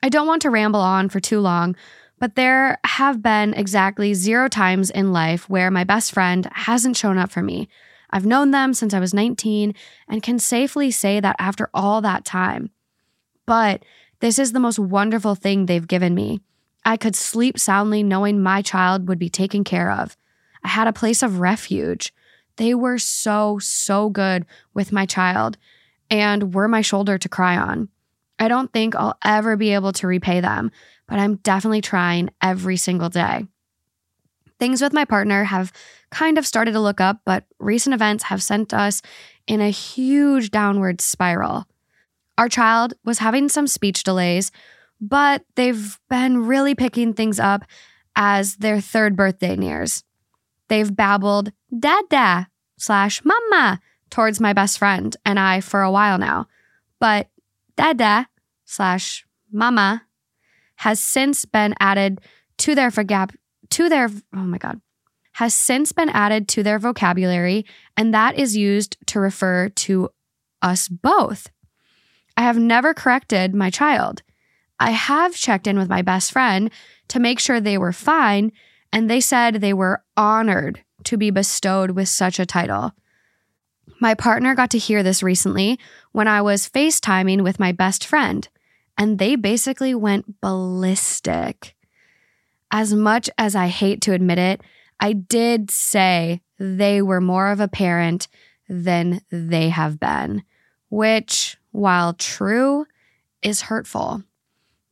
I 0.00 0.08
don't 0.08 0.28
want 0.28 0.42
to 0.42 0.50
ramble 0.50 0.78
on 0.78 1.08
for 1.08 1.18
too 1.18 1.40
long, 1.40 1.74
but 2.18 2.34
there 2.34 2.78
have 2.84 3.22
been 3.22 3.54
exactly 3.54 4.14
zero 4.14 4.48
times 4.48 4.90
in 4.90 5.12
life 5.12 5.48
where 5.48 5.70
my 5.70 5.84
best 5.84 6.12
friend 6.12 6.48
hasn't 6.52 6.96
shown 6.96 7.18
up 7.18 7.30
for 7.30 7.42
me. 7.42 7.68
I've 8.10 8.26
known 8.26 8.50
them 8.50 8.72
since 8.72 8.94
I 8.94 9.00
was 9.00 9.12
19 9.12 9.74
and 10.08 10.22
can 10.22 10.38
safely 10.38 10.90
say 10.90 11.20
that 11.20 11.36
after 11.38 11.68
all 11.74 12.00
that 12.00 12.24
time. 12.24 12.70
But 13.44 13.84
this 14.20 14.38
is 14.38 14.52
the 14.52 14.60
most 14.60 14.78
wonderful 14.78 15.34
thing 15.34 15.66
they've 15.66 15.86
given 15.86 16.14
me. 16.14 16.40
I 16.84 16.96
could 16.96 17.16
sleep 17.16 17.58
soundly 17.58 18.02
knowing 18.02 18.42
my 18.42 18.62
child 18.62 19.08
would 19.08 19.18
be 19.18 19.28
taken 19.28 19.64
care 19.64 19.90
of. 19.90 20.16
I 20.62 20.68
had 20.68 20.88
a 20.88 20.92
place 20.92 21.22
of 21.22 21.40
refuge. 21.40 22.14
They 22.56 22.74
were 22.74 22.98
so, 22.98 23.58
so 23.58 24.08
good 24.08 24.46
with 24.72 24.92
my 24.92 25.04
child 25.04 25.58
and 26.10 26.54
were 26.54 26.68
my 26.68 26.80
shoulder 26.80 27.18
to 27.18 27.28
cry 27.28 27.56
on. 27.56 27.88
I 28.38 28.48
don't 28.48 28.72
think 28.72 28.94
I'll 28.94 29.18
ever 29.24 29.56
be 29.56 29.74
able 29.74 29.92
to 29.94 30.06
repay 30.06 30.40
them, 30.40 30.70
but 31.08 31.18
I'm 31.18 31.36
definitely 31.36 31.80
trying 31.80 32.30
every 32.42 32.76
single 32.76 33.08
day. 33.08 33.46
Things 34.58 34.80
with 34.80 34.92
my 34.92 35.04
partner 35.04 35.44
have 35.44 35.72
kind 36.10 36.38
of 36.38 36.46
started 36.46 36.72
to 36.72 36.80
look 36.80 37.00
up, 37.00 37.20
but 37.24 37.44
recent 37.58 37.94
events 37.94 38.24
have 38.24 38.42
sent 38.42 38.72
us 38.72 39.02
in 39.46 39.60
a 39.60 39.70
huge 39.70 40.50
downward 40.50 41.00
spiral. 41.00 41.66
Our 42.38 42.48
child 42.48 42.94
was 43.04 43.18
having 43.18 43.48
some 43.48 43.66
speech 43.66 44.02
delays, 44.02 44.50
but 45.00 45.44
they've 45.56 45.98
been 46.08 46.46
really 46.46 46.74
picking 46.74 47.12
things 47.12 47.38
up 47.38 47.64
as 48.14 48.56
their 48.56 48.80
third 48.80 49.14
birthday 49.14 49.56
nears. 49.56 50.04
They've 50.68 50.94
babbled 50.94 51.52
dada 51.78 52.48
slash 52.78 53.22
mama 53.24 53.80
towards 54.10 54.40
my 54.40 54.52
best 54.52 54.78
friend 54.78 55.16
and 55.24 55.38
I 55.38 55.60
for 55.60 55.82
a 55.82 55.90
while 55.90 56.18
now, 56.18 56.46
but 56.98 57.28
dada 57.76 58.28
slash 58.64 59.26
mama 59.52 60.05
has 60.76 61.00
since 61.00 61.44
been 61.44 61.74
added 61.80 62.20
to 62.58 62.74
their 62.74 62.90
vocab 62.90 63.34
to 63.70 63.88
their 63.88 64.08
oh 64.34 64.38
my 64.38 64.58
god 64.58 64.80
has 65.34 65.52
since 65.52 65.92
been 65.92 66.08
added 66.10 66.48
to 66.48 66.62
their 66.62 66.78
vocabulary 66.78 67.66
and 67.96 68.14
that 68.14 68.38
is 68.38 68.56
used 68.56 68.96
to 69.06 69.20
refer 69.20 69.68
to 69.68 70.08
us 70.62 70.88
both. 70.88 71.50
I 72.38 72.42
have 72.42 72.58
never 72.58 72.94
corrected 72.94 73.54
my 73.54 73.68
child. 73.68 74.22
I 74.80 74.90
have 74.90 75.34
checked 75.34 75.66
in 75.66 75.78
with 75.78 75.88
my 75.88 76.00
best 76.00 76.32
friend 76.32 76.70
to 77.08 77.20
make 77.20 77.38
sure 77.38 77.60
they 77.60 77.78
were 77.78 77.92
fine 77.92 78.50
and 78.92 79.10
they 79.10 79.20
said 79.20 79.56
they 79.56 79.74
were 79.74 80.02
honored 80.16 80.82
to 81.04 81.16
be 81.16 81.30
bestowed 81.30 81.90
with 81.90 82.08
such 82.08 82.38
a 82.38 82.46
title. 82.46 82.92
My 84.00 84.14
partner 84.14 84.54
got 84.54 84.70
to 84.70 84.78
hear 84.78 85.02
this 85.02 85.22
recently 85.22 85.78
when 86.12 86.28
I 86.28 86.42
was 86.42 86.68
FaceTiming 86.68 87.42
with 87.42 87.60
my 87.60 87.72
best 87.72 88.06
friend, 88.06 88.48
and 88.98 89.18
they 89.18 89.36
basically 89.36 89.94
went 89.94 90.40
ballistic. 90.40 91.74
As 92.70 92.94
much 92.94 93.30
as 93.38 93.54
I 93.54 93.68
hate 93.68 94.00
to 94.02 94.12
admit 94.12 94.38
it, 94.38 94.60
I 94.98 95.12
did 95.12 95.70
say 95.70 96.40
they 96.58 97.02
were 97.02 97.20
more 97.20 97.50
of 97.50 97.60
a 97.60 97.68
parent 97.68 98.28
than 98.68 99.20
they 99.30 99.68
have 99.68 100.00
been, 100.00 100.42
which, 100.88 101.56
while 101.70 102.14
true, 102.14 102.86
is 103.42 103.62
hurtful. 103.62 104.22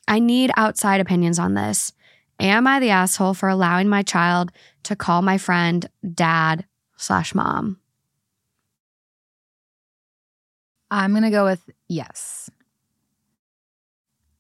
I 0.07 0.19
need 0.19 0.51
outside 0.57 1.01
opinions 1.01 1.39
on 1.39 1.55
this. 1.55 1.93
Am 2.39 2.67
I 2.67 2.81
the 2.81 2.91
asshole 2.91 3.35
for 3.35 3.49
allowing 3.49 3.89
my 3.89 4.03
child 4.03 4.51
to 4.85 4.97
call 4.97 5.23
my 5.23 5.39
friend 5.39 5.89
dad 6.15 6.65
slash 6.97 7.35
mom? 7.35 7.79
I'm 10.91 11.13
going 11.13 11.23
to 11.23 11.31
go 11.31 11.45
with 11.45 11.63
yes. 11.89 12.51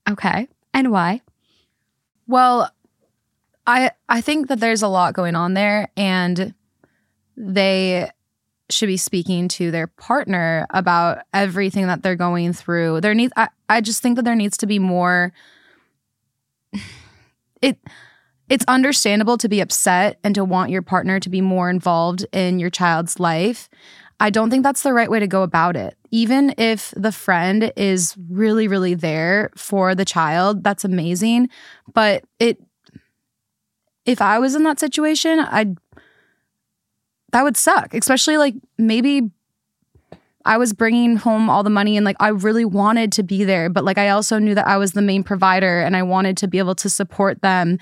Okay. 0.09 0.49
And 0.73 0.91
why? 0.91 1.23
Well, 2.27 2.71
I 3.67 3.93
I 4.09 4.21
think 4.21 4.49
that 4.49 4.61
there's 4.61 4.83
a 4.83 4.89
lot 4.89 5.15
going 5.15 5.37
on 5.37 5.55
there 5.55 5.89
and 5.97 6.55
they 7.37 8.11
should 8.71 8.87
be 8.87 8.97
speaking 8.97 9.49
to 9.49 9.71
their 9.71 9.87
partner 9.87 10.67
about 10.71 11.23
everything 11.33 11.87
that 11.87 12.03
they're 12.03 12.17
going 12.17 12.53
through. 12.53 13.01
There 13.01 13.15
needs 13.15 13.33
I, 13.37 13.49
I 13.69 13.81
just 13.81 14.03
think 14.03 14.17
that 14.17 14.25
there 14.25 14.35
needs 14.35 14.57
to 14.59 14.67
be 14.67 14.79
more 14.79 15.33
it 17.63 17.79
it's 18.49 18.65
understandable 18.69 19.39
to 19.39 19.49
be 19.49 19.61
upset 19.61 20.19
and 20.23 20.35
to 20.35 20.45
want 20.45 20.71
your 20.71 20.83
partner 20.83 21.19
to 21.19 21.31
be 21.31 21.41
more 21.41 21.71
involved 21.71 22.27
in 22.33 22.59
your 22.59 22.71
child's 22.71 23.19
life. 23.19 23.71
I 24.25 24.31
don't 24.31 24.49
think 24.49 24.63
that's 24.63 24.83
the 24.83 24.95
right 24.95 25.11
way 25.11 25.21
to 25.21 25.27
go 25.27 25.43
about 25.43 25.77
it. 25.77 25.99
Even 26.11 26.55
if 26.57 26.95
the 26.97 27.13
friend 27.13 27.71
is 27.77 28.17
really, 28.31 28.69
really 28.69 28.95
there 28.95 29.51
for 29.55 29.95
the 29.95 30.07
child, 30.07 30.65
that's 30.65 30.83
amazing. 30.83 31.51
But 31.93 32.25
it, 32.39 32.59
if 34.07 34.23
I 34.23 34.39
was 34.39 34.55
in 34.55 34.63
that 34.63 34.81
situation, 34.81 35.41
I'd, 35.41 35.77
that 37.33 37.43
would 37.43 37.59
suck. 37.59 37.93
Especially 37.93 38.39
like 38.39 38.55
maybe 38.79 39.31
I 40.47 40.57
was 40.57 40.73
bringing 40.73 41.17
home 41.17 41.51
all 41.51 41.63
the 41.63 41.69
money 41.69 41.99
and 41.99 42.07
like 42.07 42.17
I 42.19 42.29
really 42.29 42.65
wanted 42.65 43.13
to 43.13 43.23
be 43.23 43.45
there, 43.45 43.69
but 43.69 43.85
like 43.85 43.99
I 43.99 44.09
also 44.09 44.39
knew 44.39 44.55
that 44.55 44.67
I 44.67 44.79
was 44.79 44.93
the 44.93 45.03
main 45.03 45.23
provider 45.23 45.81
and 45.81 45.95
I 45.95 46.03
wanted 46.03 46.39
to 46.39 46.49
be 46.49 46.57
able 46.57 46.77
to 46.77 46.89
support 46.89 47.43
them. 47.43 47.79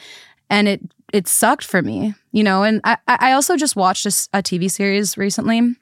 And 0.51 0.67
it, 0.67 0.81
it 1.13 1.29
sucked 1.29 1.63
for 1.63 1.83
me, 1.83 2.15
you 2.33 2.43
know. 2.43 2.65
And 2.65 2.81
I, 2.83 2.97
I 3.07 3.31
also 3.31 3.57
just 3.57 3.77
watched 3.77 4.07
a, 4.07 4.09
a 4.33 4.43
TV 4.43 4.69
series 4.69 5.17
recently 5.17 5.77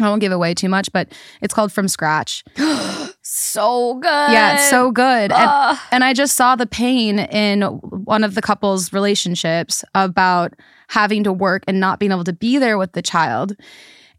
I 0.00 0.08
won't 0.08 0.20
give 0.20 0.32
away 0.32 0.54
too 0.54 0.68
much, 0.68 0.90
but 0.92 1.12
it's 1.40 1.54
called 1.54 1.72
From 1.72 1.86
Scratch. 1.86 2.44
so 3.22 3.94
good. 3.94 4.08
Yeah, 4.08 4.54
it's 4.54 4.68
so 4.70 4.90
good. 4.90 5.30
And, 5.30 5.78
and 5.92 6.04
I 6.04 6.12
just 6.12 6.36
saw 6.36 6.56
the 6.56 6.66
pain 6.66 7.20
in 7.20 7.62
one 7.62 8.24
of 8.24 8.34
the 8.34 8.42
couple's 8.42 8.92
relationships 8.92 9.84
about 9.94 10.54
having 10.88 11.22
to 11.24 11.32
work 11.32 11.62
and 11.68 11.78
not 11.78 12.00
being 12.00 12.10
able 12.10 12.24
to 12.24 12.32
be 12.32 12.58
there 12.58 12.76
with 12.76 12.92
the 12.92 13.02
child. 13.02 13.54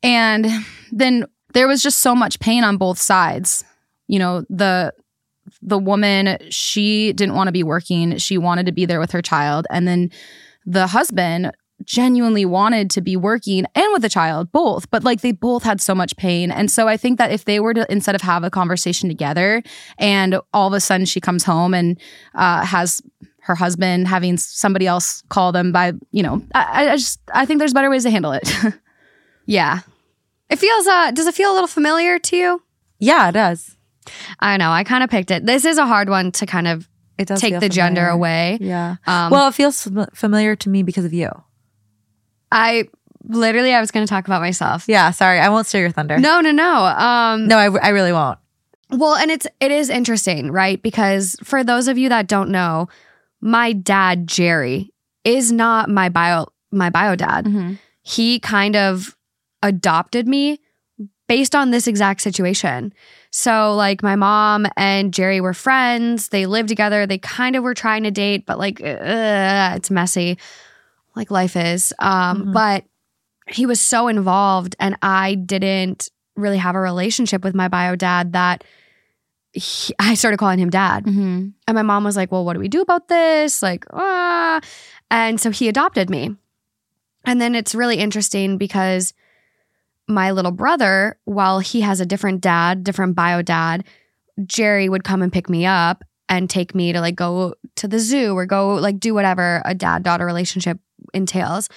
And 0.01 0.47
then 0.91 1.25
there 1.53 1.67
was 1.67 1.83
just 1.83 1.99
so 1.99 2.15
much 2.15 2.39
pain 2.39 2.63
on 2.63 2.77
both 2.77 2.99
sides. 2.99 3.65
You 4.07 4.19
know, 4.19 4.45
the 4.49 4.93
the 5.61 5.77
woman, 5.77 6.37
she 6.49 7.13
didn't 7.13 7.35
want 7.35 7.47
to 7.47 7.51
be 7.51 7.63
working. 7.63 8.17
She 8.17 8.37
wanted 8.37 8.65
to 8.65 8.71
be 8.71 8.85
there 8.85 8.99
with 8.99 9.11
her 9.11 9.21
child. 9.21 9.67
And 9.69 9.87
then 9.87 10.11
the 10.65 10.87
husband 10.87 11.51
genuinely 11.83 12.45
wanted 12.45 12.89
to 12.91 13.01
be 13.01 13.15
working 13.15 13.65
and 13.75 13.85
with 13.93 14.03
a 14.05 14.09
child, 14.09 14.51
both, 14.51 14.89
but 14.89 15.03
like 15.03 15.21
they 15.21 15.31
both 15.31 15.63
had 15.63 15.81
so 15.81 15.93
much 15.93 16.15
pain. 16.17 16.51
And 16.51 16.71
so 16.71 16.87
I 16.87 16.97
think 16.97 17.17
that 17.17 17.31
if 17.31 17.45
they 17.45 17.59
were 17.59 17.73
to, 17.73 17.85
instead 17.91 18.15
of 18.15 18.21
have 18.21 18.43
a 18.43 18.49
conversation 18.49 19.09
together 19.09 19.61
and 19.97 20.39
all 20.53 20.67
of 20.67 20.73
a 20.73 20.79
sudden 20.79 21.05
she 21.05 21.19
comes 21.19 21.43
home 21.43 21.73
and 21.73 21.99
uh, 22.33 22.65
has 22.65 23.01
her 23.39 23.55
husband 23.55 24.07
having 24.07 24.37
somebody 24.37 24.87
else 24.87 25.21
call 25.29 25.51
them 25.51 25.71
by, 25.71 25.93
you 26.11 26.23
know, 26.23 26.41
I, 26.55 26.91
I 26.91 26.95
just, 26.95 27.19
I 27.33 27.45
think 27.45 27.59
there's 27.59 27.73
better 27.73 27.89
ways 27.89 28.03
to 28.03 28.09
handle 28.09 28.31
it. 28.31 28.49
yeah. 29.45 29.81
It 30.49 30.57
feels, 30.57 30.87
uh, 30.87 31.11
does 31.11 31.27
it 31.27 31.35
feel 31.35 31.51
a 31.51 31.53
little 31.53 31.67
familiar 31.67 32.17
to 32.19 32.37
you? 32.37 32.63
Yeah, 32.99 33.29
it 33.29 33.33
does. 33.33 33.75
I 34.39 34.57
know. 34.57 34.71
I 34.71 34.83
kind 34.83 35.03
of 35.03 35.09
picked 35.09 35.31
it. 35.31 35.45
This 35.45 35.65
is 35.65 35.77
a 35.77 35.85
hard 35.85 36.09
one 36.09 36.31
to 36.33 36.45
kind 36.45 36.67
of 36.67 36.87
It 37.17 37.27
does 37.27 37.41
take 37.41 37.53
feel 37.53 37.59
the 37.59 37.69
gender 37.69 38.07
away. 38.07 38.57
Yeah. 38.61 38.95
Um, 39.05 39.31
well, 39.31 39.47
it 39.49 39.53
feels 39.53 39.87
familiar 40.13 40.55
to 40.55 40.69
me 40.69 40.83
because 40.83 41.05
of 41.05 41.13
you. 41.13 41.29
I 42.51 42.87
literally, 43.27 43.73
I 43.73 43.81
was 43.81 43.91
going 43.91 44.05
to 44.05 44.09
talk 44.09 44.25
about 44.25 44.41
myself. 44.41 44.85
Yeah. 44.87 45.11
Sorry, 45.11 45.39
I 45.39 45.49
won't 45.49 45.67
steal 45.67 45.81
your 45.81 45.91
thunder. 45.91 46.17
No, 46.17 46.41
no, 46.41 46.51
no. 46.51 46.85
Um, 46.85 47.47
no, 47.47 47.57
I, 47.57 47.65
I 47.65 47.89
really 47.89 48.13
won't. 48.13 48.39
Well, 48.91 49.15
and 49.15 49.31
it's 49.31 49.47
it 49.59 49.71
is 49.71 49.89
interesting, 49.89 50.51
right? 50.51 50.81
Because 50.81 51.35
for 51.43 51.63
those 51.63 51.87
of 51.87 51.97
you 51.97 52.09
that 52.09 52.27
don't 52.27 52.49
know, 52.49 52.87
my 53.41 53.73
dad 53.73 54.27
Jerry 54.27 54.93
is 55.23 55.51
not 55.51 55.89
my 55.89 56.09
bio 56.09 56.47
my 56.71 56.89
bio 56.89 57.15
dad. 57.15 57.45
Mm-hmm. 57.45 57.73
He 58.03 58.39
kind 58.39 58.75
of 58.75 59.15
adopted 59.63 60.27
me 60.27 60.59
based 61.27 61.55
on 61.55 61.71
this 61.71 61.87
exact 61.87 62.21
situation. 62.21 62.93
So 63.31 63.73
like 63.73 64.03
my 64.03 64.15
mom 64.15 64.67
and 64.77 65.13
Jerry 65.13 65.41
were 65.41 65.53
friends. 65.53 66.29
They 66.29 66.45
lived 66.45 66.69
together. 66.69 67.07
They 67.07 67.17
kind 67.17 67.55
of 67.55 67.63
were 67.63 67.73
trying 67.73 68.03
to 68.03 68.11
date, 68.11 68.45
but 68.45 68.59
like 68.59 68.79
uh, 68.81 69.73
it's 69.75 69.89
messy, 69.89 70.37
like 71.15 71.31
life 71.31 71.55
is. 71.55 71.93
Um, 71.99 72.45
Mhm. 72.47 72.53
But 72.53 72.83
he 73.47 73.65
was 73.65 73.79
so 73.79 74.07
involved, 74.07 74.75
and 74.79 74.97
I 75.01 75.35
didn't 75.35 76.09
really 76.35 76.57
have 76.57 76.75
a 76.75 76.79
relationship 76.79 77.43
with 77.43 77.55
my 77.55 77.67
bio 77.67 77.95
dad 77.95 78.33
that 78.33 78.63
he, 79.53 79.93
I 79.99 80.15
started 80.15 80.37
calling 80.37 80.59
him 80.59 80.69
dad. 80.69 81.05
Mm-hmm. 81.05 81.49
And 81.67 81.75
my 81.75 81.81
mom 81.83 82.03
was 82.03 82.15
like, 82.17 82.31
Well, 82.31 82.43
what 82.45 82.53
do 82.53 82.59
we 82.59 82.67
do 82.67 82.81
about 82.81 83.07
this? 83.07 83.61
Like, 83.61 83.85
ah. 83.93 84.59
And 85.11 85.39
so 85.39 85.51
he 85.51 85.67
adopted 85.69 86.09
me. 86.09 86.35
And 87.25 87.39
then 87.39 87.55
it's 87.55 87.73
really 87.73 87.97
interesting 87.97 88.57
because 88.57 89.13
my 90.07 90.31
little 90.31 90.51
brother, 90.51 91.17
while 91.25 91.59
he 91.59 91.81
has 91.81 91.99
a 91.99 92.05
different 92.05 92.41
dad, 92.41 92.83
different 92.83 93.15
bio 93.15 93.41
dad, 93.41 93.83
Jerry 94.45 94.89
would 94.89 95.03
come 95.03 95.21
and 95.21 95.31
pick 95.33 95.49
me 95.49 95.65
up 95.65 96.03
and 96.29 96.49
take 96.49 96.75
me 96.75 96.91
to 96.93 96.99
like 97.01 97.15
go 97.15 97.55
to 97.75 97.87
the 97.87 97.99
zoo 97.99 98.35
or 98.35 98.45
go 98.45 98.75
like 98.75 98.99
do 98.99 99.13
whatever 99.13 99.61
a 99.65 99.73
dad 99.73 100.03
daughter 100.03 100.25
relationship 100.25 100.79
entails. 101.15 101.69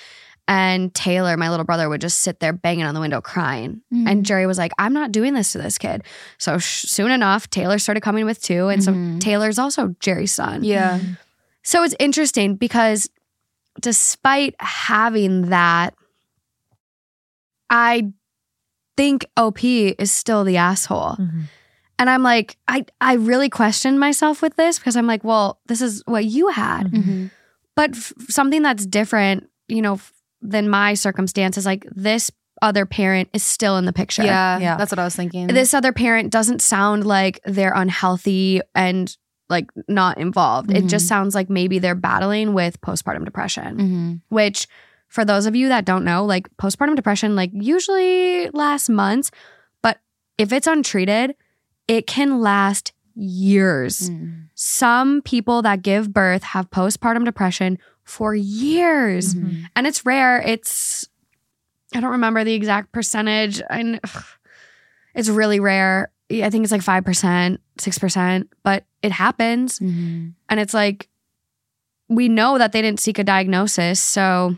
And 0.51 0.95
Taylor, 0.95 1.37
my 1.37 1.51
little 1.51 1.67
brother, 1.67 1.91
would 1.91 2.01
just 2.01 2.21
sit 2.21 2.41
there 2.41 2.55
banging 2.55 2.85
on 2.87 2.95
the 2.95 3.01
window 3.01 3.21
crying. 3.21 3.83
Mm. 3.93 4.09
And 4.11 4.25
Jerry 4.27 4.47
was 4.47 4.57
like, 4.57 4.73
I'm 4.79 4.95
not 4.95 5.13
doing 5.13 5.35
this 5.35 5.53
to 5.53 5.59
this 5.59 5.77
kid. 5.77 6.03
So 6.39 6.57
sh- 6.57 6.85
soon 6.89 7.11
enough, 7.11 7.51
Taylor 7.51 7.79
started 7.79 8.01
coming 8.01 8.25
with 8.25 8.41
two. 8.43 8.69
And 8.69 8.81
Mhm. 8.81 9.17
so 9.17 9.19
Taylor's 9.21 9.59
also 9.59 9.95
Jerry's 10.01 10.33
son. 10.33 10.65
yeah. 10.65 11.01
So 11.63 11.83
it's 11.83 11.95
interesting 11.99 12.57
because 12.57 13.11
despite 13.79 14.55
having 14.59 15.51
that, 15.51 15.93
I 17.71 18.11
think 18.97 19.27
OP 19.37 19.63
is 19.99 20.11
still 20.11 20.45
the 20.45 20.57
asshole. 20.57 21.17
Mhm. 21.19 21.43
And 21.99 22.09
I'm 22.09 22.23
like, 22.23 22.57
I, 22.69 22.87
I 23.01 23.15
really 23.15 23.51
questioned 23.51 23.99
myself 24.01 24.41
with 24.41 24.57
this 24.57 24.79
because 24.79 24.97
I'm 24.97 25.07
like, 25.07 25.25
well, 25.25 25.59
this 25.67 25.81
is 25.83 26.03
what 26.07 26.25
you 26.25 26.49
had. 26.49 26.91
But 27.79 27.91
f- 27.97 28.13
something 28.29 28.63
that's 28.63 28.85
different, 28.85 29.49
you 29.69 29.81
know, 29.83 29.95
f- 29.95 30.13
than 30.43 30.69
my 30.69 30.95
circumstances, 30.95 31.65
like 31.65 31.87
this 31.95 32.31
other 32.61 32.85
parent 32.85 33.29
is 33.33 33.43
still 33.45 33.77
in 33.79 33.85
the 33.85 33.93
picture. 33.93 34.25
Yeah, 34.25 34.59
Yeah. 34.59 34.77
that's 34.77 34.91
what 34.93 34.99
I 34.99 35.05
was 35.05 35.15
thinking. 35.15 35.47
This 35.47 35.73
other 35.75 35.93
parent 35.93 36.31
doesn't 36.33 36.61
sound 36.61 37.07
like 37.07 37.41
they're 37.47 37.73
unhealthy 37.75 38.61
and 38.75 39.17
like 39.49 39.71
not 39.87 40.19
involved. 40.19 40.71
It 40.73 40.87
just 40.87 41.07
sounds 41.07 41.35
like 41.37 41.49
maybe 41.49 41.79
they're 41.79 41.95
battling 41.95 42.53
with 42.53 42.81
postpartum 42.83 43.25
depression, 43.25 43.77
Mhm. 43.79 44.21
which 44.29 44.67
for 45.07 45.25
those 45.25 45.47
of 45.47 45.55
you 45.57 45.69
that 45.69 45.85
don't 45.87 46.05
know, 46.05 46.25
like 46.25 46.49
postpartum 46.59 46.97
depression 46.97 47.35
like 47.37 47.51
usually 47.55 48.51
lasts 48.51 48.89
months, 48.91 49.31
but 49.83 50.01
if 50.37 50.53
it's 50.53 50.67
untreated, 50.67 51.35
it 51.87 52.07
can 52.09 52.41
last 52.41 52.93
years. 53.19 54.11
Mm. 54.11 54.49
Some 54.55 55.23
people 55.23 55.63
that 55.63 55.83
give 55.83 56.13
birth 56.13 56.43
have 56.43 56.71
postpartum 56.71 57.25
depression 57.25 57.79
for 58.05 58.35
years. 58.35 59.35
Mhm. 59.35 59.65
And 59.77 59.87
it's 59.87 60.07
rare. 60.07 60.41
It's 60.41 61.09
I 61.95 62.01
don't 62.01 62.13
remember 62.13 62.45
the 62.45 62.53
exact 62.55 62.93
percentage. 62.93 63.61
And 63.71 64.01
it's 65.15 65.29
really 65.29 65.59
rare. 65.59 66.11
I 66.31 66.51
think 66.51 66.63
it's 66.63 66.73
like 66.73 66.83
5%, 66.83 67.61
6%, 67.79 68.49
but 68.63 68.85
it 69.03 69.13
happens. 69.13 69.79
Mhm. 69.79 70.35
And 70.49 70.61
it's 70.61 70.75
like 70.75 71.09
we 72.09 72.29
know 72.29 72.59
that 72.59 72.73
they 72.73 72.83
didn't 72.83 73.01
seek 73.01 73.19
a 73.19 73.25
diagnosis, 73.25 74.01
so 74.01 74.57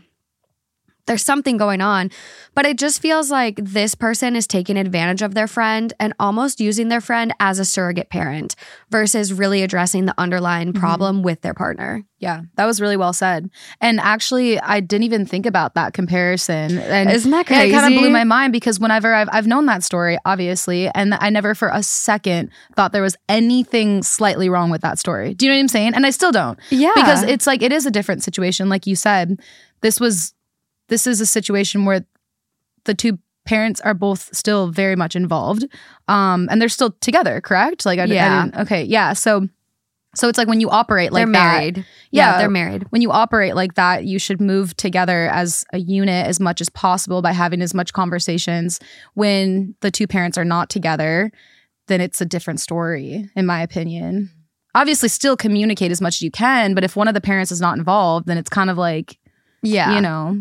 there's 1.05 1.23
something 1.23 1.57
going 1.57 1.81
on. 1.81 2.11
But 2.53 2.65
it 2.65 2.77
just 2.77 3.01
feels 3.01 3.31
like 3.31 3.55
this 3.57 3.95
person 3.95 4.35
is 4.35 4.45
taking 4.45 4.77
advantage 4.77 5.21
of 5.21 5.33
their 5.33 5.47
friend 5.47 5.93
and 5.99 6.13
almost 6.19 6.59
using 6.59 6.89
their 6.89 7.01
friend 7.01 7.33
as 7.39 7.59
a 7.59 7.65
surrogate 7.65 8.09
parent 8.09 8.55
versus 8.89 9.33
really 9.33 9.63
addressing 9.63 10.05
the 10.05 10.15
underlying 10.17 10.73
mm-hmm. 10.73 10.79
problem 10.79 11.23
with 11.23 11.41
their 11.41 11.53
partner. 11.53 12.03
Yeah, 12.19 12.41
that 12.55 12.65
was 12.65 12.79
really 12.79 12.97
well 12.97 13.13
said. 13.13 13.49
And 13.79 13.99
actually, 13.99 14.59
I 14.59 14.79
didn't 14.79 15.05
even 15.05 15.25
think 15.25 15.47
about 15.47 15.73
that 15.73 15.93
comparison. 15.93 16.77
And 16.77 17.09
Isn't 17.09 17.31
that 17.31 17.49
Yeah, 17.49 17.63
it 17.63 17.71
kind 17.71 17.91
of 17.91 17.99
blew 17.99 18.11
my 18.11 18.25
mind 18.25 18.53
because 18.53 18.79
whenever 18.79 19.11
I've, 19.13 19.29
I've 19.31 19.47
known 19.47 19.65
that 19.65 19.81
story, 19.81 20.19
obviously, 20.23 20.87
and 20.89 21.15
I 21.15 21.31
never 21.31 21.55
for 21.55 21.69
a 21.69 21.81
second 21.81 22.51
thought 22.75 22.91
there 22.91 23.01
was 23.01 23.15
anything 23.27 24.03
slightly 24.03 24.49
wrong 24.49 24.69
with 24.69 24.81
that 24.81 24.99
story. 24.99 25.33
Do 25.33 25.45
you 25.45 25.51
know 25.51 25.55
what 25.55 25.61
I'm 25.61 25.67
saying? 25.69 25.95
And 25.95 26.05
I 26.05 26.11
still 26.11 26.31
don't. 26.31 26.59
Yeah. 26.69 26.91
Because 26.93 27.23
it's 27.23 27.47
like, 27.47 27.63
it 27.63 27.73
is 27.73 27.87
a 27.87 27.91
different 27.91 28.23
situation. 28.23 28.69
Like 28.69 28.85
you 28.85 28.95
said, 28.95 29.39
this 29.81 29.99
was, 29.99 30.35
this 30.91 31.07
is 31.07 31.19
a 31.21 31.25
situation 31.25 31.85
where 31.85 32.05
the 32.83 32.93
two 32.93 33.17
parents 33.45 33.81
are 33.81 33.93
both 33.95 34.29
still 34.35 34.67
very 34.67 34.95
much 34.95 35.15
involved. 35.15 35.65
Um, 36.07 36.47
and 36.51 36.61
they're 36.61 36.69
still 36.69 36.91
together, 37.01 37.41
correct? 37.41 37.85
Like, 37.85 37.97
I, 37.97 38.03
I 38.03 38.05
Yeah. 38.05 38.43
didn't, 38.45 38.61
okay. 38.61 38.83
Yeah. 38.83 39.13
So, 39.13 39.47
so 40.15 40.27
it's 40.27 40.37
like 40.37 40.47
when 40.47 40.59
you 40.61 40.69
operate 40.69 41.11
like 41.11 41.21
they're 41.25 41.33
that, 41.33 41.53
married. 41.57 41.85
Yeah. 42.11 42.37
they're 42.37 42.49
married. 42.49 42.85
when 42.91 43.01
you 43.01 43.11
operate 43.11 43.55
like 43.55 43.75
that, 43.75 44.05
you 44.05 44.19
should 44.19 44.41
move 44.41 44.75
together 44.77 45.29
as 45.29 45.63
a 45.73 45.77
unit 45.79 46.27
as 46.27 46.39
much 46.39 46.59
as 46.61 46.69
possible 46.69 47.21
by 47.21 47.31
having 47.31 47.61
as 47.61 47.73
much 47.73 47.93
conversations. 47.93 48.79
When 49.15 49.73
the 49.81 49.89
two 49.89 50.07
parents 50.07 50.37
are 50.37 50.45
not 50.45 50.69
together, 50.69 51.31
then 51.87 52.01
it's 52.01 52.21
a 52.21 52.25
different 52.25 52.59
story, 52.59 53.29
in 53.35 53.45
my 53.45 53.61
opinion. 53.61 54.29
Obviously, 54.75 55.09
still 55.09 55.35
communicate 55.37 55.91
as 55.91 55.99
much 56.01 56.17
as 56.17 56.21
you 56.21 56.31
can, 56.31 56.73
but 56.75 56.83
if 56.83 56.95
one 56.95 57.07
of 57.07 57.13
the 57.13 57.21
parents 57.21 57.51
is 57.51 57.59
not 57.61 57.77
involved, 57.77 58.27
then 58.27 58.37
it's 58.37 58.49
kind 58.49 58.69
of 58.69 58.77
like, 58.77 59.17
Yeah. 59.63 59.95
you 59.95 60.01
know, 60.01 60.37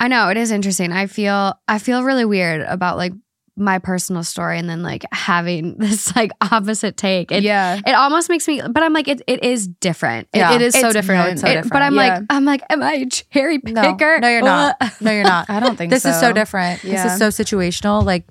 I 0.00 0.08
know 0.08 0.30
it 0.30 0.36
is 0.36 0.50
interesting. 0.50 0.90
I 0.92 1.06
feel 1.06 1.54
I 1.68 1.78
feel 1.78 2.02
really 2.02 2.24
weird 2.24 2.62
about 2.62 2.96
like 2.96 3.12
my 3.56 3.78
personal 3.78 4.24
story 4.24 4.58
and 4.58 4.70
then 4.70 4.82
like 4.82 5.04
having 5.12 5.76
this 5.78 6.16
like 6.16 6.30
opposite 6.40 6.96
take. 6.96 7.30
It, 7.30 7.42
yeah. 7.42 7.78
it 7.86 7.92
almost 7.92 8.30
makes 8.30 8.48
me 8.48 8.62
but 8.62 8.82
I'm 8.82 8.94
like 8.94 9.06
it 9.08 9.20
it 9.26 9.44
is 9.44 9.68
different. 9.68 10.28
It- 10.32 10.38
Yeah. 10.38 10.54
it 10.54 10.62
is 10.62 10.74
so 10.74 10.90
different. 10.92 11.24
no, 11.26 11.30
it's 11.32 11.40
so 11.42 11.46
It- 11.48 11.52
different. 11.54 11.72
but 11.72 11.82
I'm 11.82 11.94
Yeah. 11.94 12.00
like 12.14 12.22
I'm 12.30 12.44
like 12.46 12.62
am 12.70 12.82
I 12.82 12.92
a 12.94 13.06
cherry 13.06 13.58
picker? 13.58 14.18
no, 14.20 14.28
you're 14.28 14.40
not. 14.42 14.76
No, 15.02 15.10
you're 15.10 15.24
not. 15.24 15.50
I 15.50 15.60
don't 15.60 15.76
think 15.76 15.90
this 15.90 16.04
so. 16.04 16.10
is 16.10 16.20
so 16.20 16.32
different. 16.32 16.80
This 16.82 17.04
is 17.04 17.18
so 17.18 17.28
situational. 17.28 18.02
Like 18.04 18.26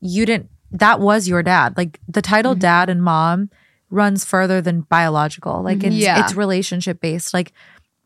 you 0.00 0.24
didn't. 0.24 0.48
That 0.70 1.00
was 1.00 1.28
your 1.28 1.42
dad. 1.42 1.76
Like 1.76 2.00
the 2.08 2.22
title 2.22 2.54
Mhm. 2.54 2.60
dad 2.60 2.88
and 2.88 3.02
mom 3.02 3.50
runs 3.90 4.24
further 4.24 4.62
than 4.62 4.80
biological. 4.82 5.60
Like 5.62 5.84
it's 5.84 5.94
Yeah. 5.94 6.24
it's 6.24 6.34
relationship 6.34 6.98
based. 7.02 7.34
Like 7.34 7.52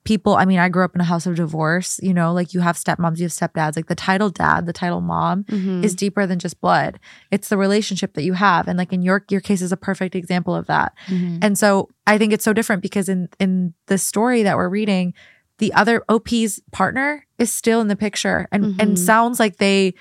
people. 0.07 0.35
I 0.37 0.45
mean, 0.47 0.59
I 0.59 0.69
grew 0.71 0.85
up 0.85 0.95
in 0.95 1.01
a 1.03 1.05
house 1.05 1.27
of 1.27 1.35
divorce. 1.35 2.01
You 2.03 2.15
know, 2.15 2.33
like 2.33 2.55
you 2.55 2.61
have 2.61 2.77
stepmoms, 2.77 3.19
you 3.19 3.25
have 3.25 3.33
stepdads. 3.33 3.77
Like 3.77 3.87
the 3.89 3.95
title 3.95 4.31
dad, 4.31 4.65
the 4.65 4.73
title 4.73 5.01
mom 5.03 5.45
Mhm. 5.45 5.85
is 5.85 5.95
deeper 5.95 6.27
than 6.27 6.39
just 6.39 6.61
blood. 6.61 6.99
It's 7.31 7.49
the 7.51 7.59
relationship 7.59 8.15
that 8.15 8.23
you 8.25 8.33
have, 8.33 8.69
and 8.69 8.79
like 8.79 8.93
in 8.93 9.03
your 9.03 9.25
your 9.31 9.41
case 9.43 9.61
is 9.61 9.73
a 9.73 9.77
perfect 9.77 10.15
example 10.15 10.55
of 10.55 10.67
that. 10.69 10.95
Mhm. 11.09 11.39
And 11.43 11.59
so 11.59 11.91
I 12.07 12.17
think 12.17 12.33
it's 12.33 12.45
so 12.45 12.53
different 12.55 12.81
because 12.83 13.09
in 13.09 13.29
in 13.39 13.75
the 13.87 13.99
story 13.99 14.43
that 14.45 14.57
we're 14.57 14.69
reading, 14.71 15.13
the 15.59 15.73
other 15.75 16.03
OP's 16.09 16.61
partner 16.73 17.27
is 17.39 17.53
still 17.53 17.81
in 17.81 17.89
the 17.89 17.97
picture 17.97 18.47
and 18.53 18.65
Mhm. 18.65 18.77
and 18.83 18.99
sounds 18.99 19.39
like 19.41 19.57
they 19.59 19.95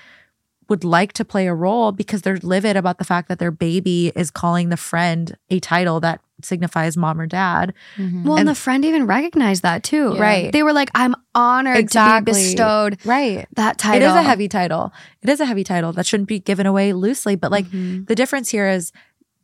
would 0.68 0.82
like 0.84 1.12
to 1.12 1.24
play 1.24 1.46
a 1.46 1.54
role 1.54 1.92
because 1.92 2.22
they're 2.22 2.38
livid 2.42 2.76
about 2.76 2.98
the 2.98 3.04
fact 3.04 3.28
that 3.28 3.38
their 3.38 3.52
baby 3.52 4.10
is 4.16 4.30
calling 4.32 4.68
the 4.68 4.76
friend 4.76 5.36
a 5.48 5.60
title 5.60 6.00
that 6.00 6.20
signifies 6.46 6.96
mom 6.96 7.20
or 7.20 7.26
dad. 7.26 7.74
Mhm. 7.96 8.24
Well, 8.24 8.34
and, 8.34 8.40
and- 8.40 8.48
the 8.48 8.54
friend 8.54 8.84
even 8.84 9.06
recognized 9.06 9.62
that 9.62 9.82
too. 9.82 10.12
Yeah. 10.14 10.20
Right. 10.22 10.52
They 10.52 10.62
were 10.62 10.72
like, 10.72 10.90
I'm 10.94 11.14
honored 11.34 11.90
to 11.90 12.22
be 12.24 12.30
bestowed 12.32 12.98
Right. 13.04 13.46
that 13.56 13.76
title. 13.78 14.02
It 14.08 14.10
is 14.10 14.16
a 14.16 14.22
heavy 14.22 14.48
title. 14.48 14.92
It 15.22 15.28
is 15.28 15.40
a 15.40 15.44
heavy 15.46 15.64
title 15.64 15.92
that 15.92 16.06
shouldn't 16.06 16.28
be 16.28 16.38
given 16.38 16.66
away 16.66 16.92
loosely, 16.92 17.36
but 17.36 17.50
like 17.50 17.66
Mhm. 17.66 18.06
The 18.06 18.14
difference 18.14 18.48
here 18.50 18.68
is 18.68 18.92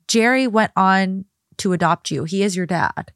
Jerry 0.09 0.47
went 0.47 0.73
on 0.77 1.25
to 1.59 1.73
adopt 1.73 2.11
you. 2.11 2.25
He 2.25 2.43
is 2.43 2.57
your 2.57 2.67
dad. 2.67 3.13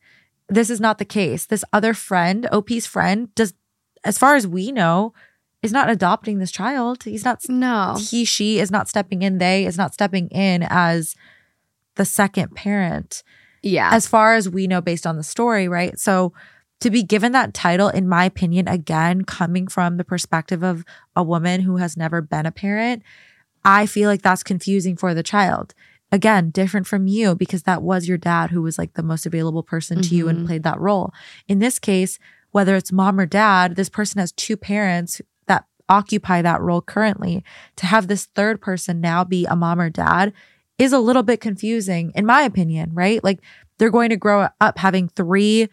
This 0.49 0.71
is 0.71 0.81
not 0.81 0.99
the 0.99 1.05
case. 1.05 1.47
This 1.47 1.65
other 1.73 1.95
friend, 1.95 2.47
OP's 2.53 2.87
friend, 2.87 3.35
does, 3.35 3.55
as 4.05 4.19
far 4.19 4.37
as 4.37 4.47
we 4.47 4.71
know, 4.71 5.13
is 5.63 5.73
not 5.73 5.91
adopting 5.91 6.39
this 6.39 6.53
child. 6.53 7.03
He's 7.03 7.25
not, 7.25 7.41
No. 7.49 7.97
he, 7.99 8.25
she 8.25 8.61
is 8.61 8.71
not 8.71 8.89
stepping 8.89 9.23
in. 9.23 9.39
They 9.39 9.67
is 9.67 9.77
not 9.77 9.93
stepping 9.95 10.29
in 10.29 10.65
as 10.69 11.17
the 11.97 12.05
second 12.05 12.55
parent, 12.55 13.25
Yeah. 13.63 13.91
as 13.93 14.07
far 14.07 14.35
as 14.35 14.49
we 14.49 14.67
know 14.67 14.81
based 14.81 15.07
on 15.07 15.17
the 15.17 15.23
story, 15.23 15.69
right? 15.69 15.99
So 15.99 16.33
to 16.81 16.91
be 16.91 17.03
given 17.03 17.33
that 17.33 17.55
title, 17.55 17.89
in 17.89 18.07
my 18.09 18.25
opinion, 18.25 18.69
again, 18.69 19.23
coming 19.25 19.67
from 19.67 19.97
the 19.97 20.05
perspective 20.05 20.63
of 20.63 20.85
a 21.15 21.23
woman 21.23 21.63
who 21.63 21.77
has 21.79 21.97
never 21.97 22.21
been 22.21 22.47
a 22.47 22.53
parent, 22.53 23.03
I 23.65 23.87
feel 23.87 24.09
like 24.09 24.23
that's 24.23 24.43
confusing 24.43 24.97
for 24.97 25.15
the 25.15 25.23
child. 25.23 25.75
Again, 26.13 26.51
different 26.51 26.87
from 26.87 27.07
you 27.09 27.35
because 27.35 27.65
that 27.65 27.83
was 27.83 28.07
your 28.07 28.19
dad 28.19 28.51
who 28.51 28.63
was 28.63 28.79
like 28.79 28.95
the 28.95 29.03
most 29.03 29.27
available 29.27 29.63
person 29.63 30.03
to 30.03 30.15
you 30.15 30.29
and 30.29 30.41
Mhm. 30.41 30.47
played 30.47 30.63
that 30.63 30.79
role. 30.79 31.13
In 31.49 31.59
this 31.59 31.79
case, 31.81 32.19
whether 32.53 32.77
it's 32.77 32.93
mom 32.93 33.19
or 33.19 33.27
dad, 33.27 33.75
this 33.75 33.89
person 33.89 34.21
has 34.21 34.31
two 34.33 34.57
parents 34.57 35.21
that 35.47 35.65
occupy 35.89 36.43
that 36.43 36.61
role 36.61 36.81
currently. 36.81 37.43
To 37.77 37.87
have 37.87 38.07
this 38.07 38.27
third 38.27 38.61
person 38.61 39.01
now 39.01 39.25
be 39.25 39.47
a 39.47 39.57
mom 39.57 39.81
or 39.81 39.91
dad 39.91 40.33
is 40.79 40.93
a 40.93 40.99
little 40.99 41.23
bit 41.23 41.41
confusing, 41.41 42.13
in 42.15 42.27
my 42.27 42.43
opinion, 42.43 42.91
right? 42.93 43.23
Like 43.25 43.41
they're 43.79 43.91
going 43.91 44.11
to 44.11 44.17
grow 44.17 44.49
up 44.61 44.79
having 44.79 45.09
three 45.09 45.69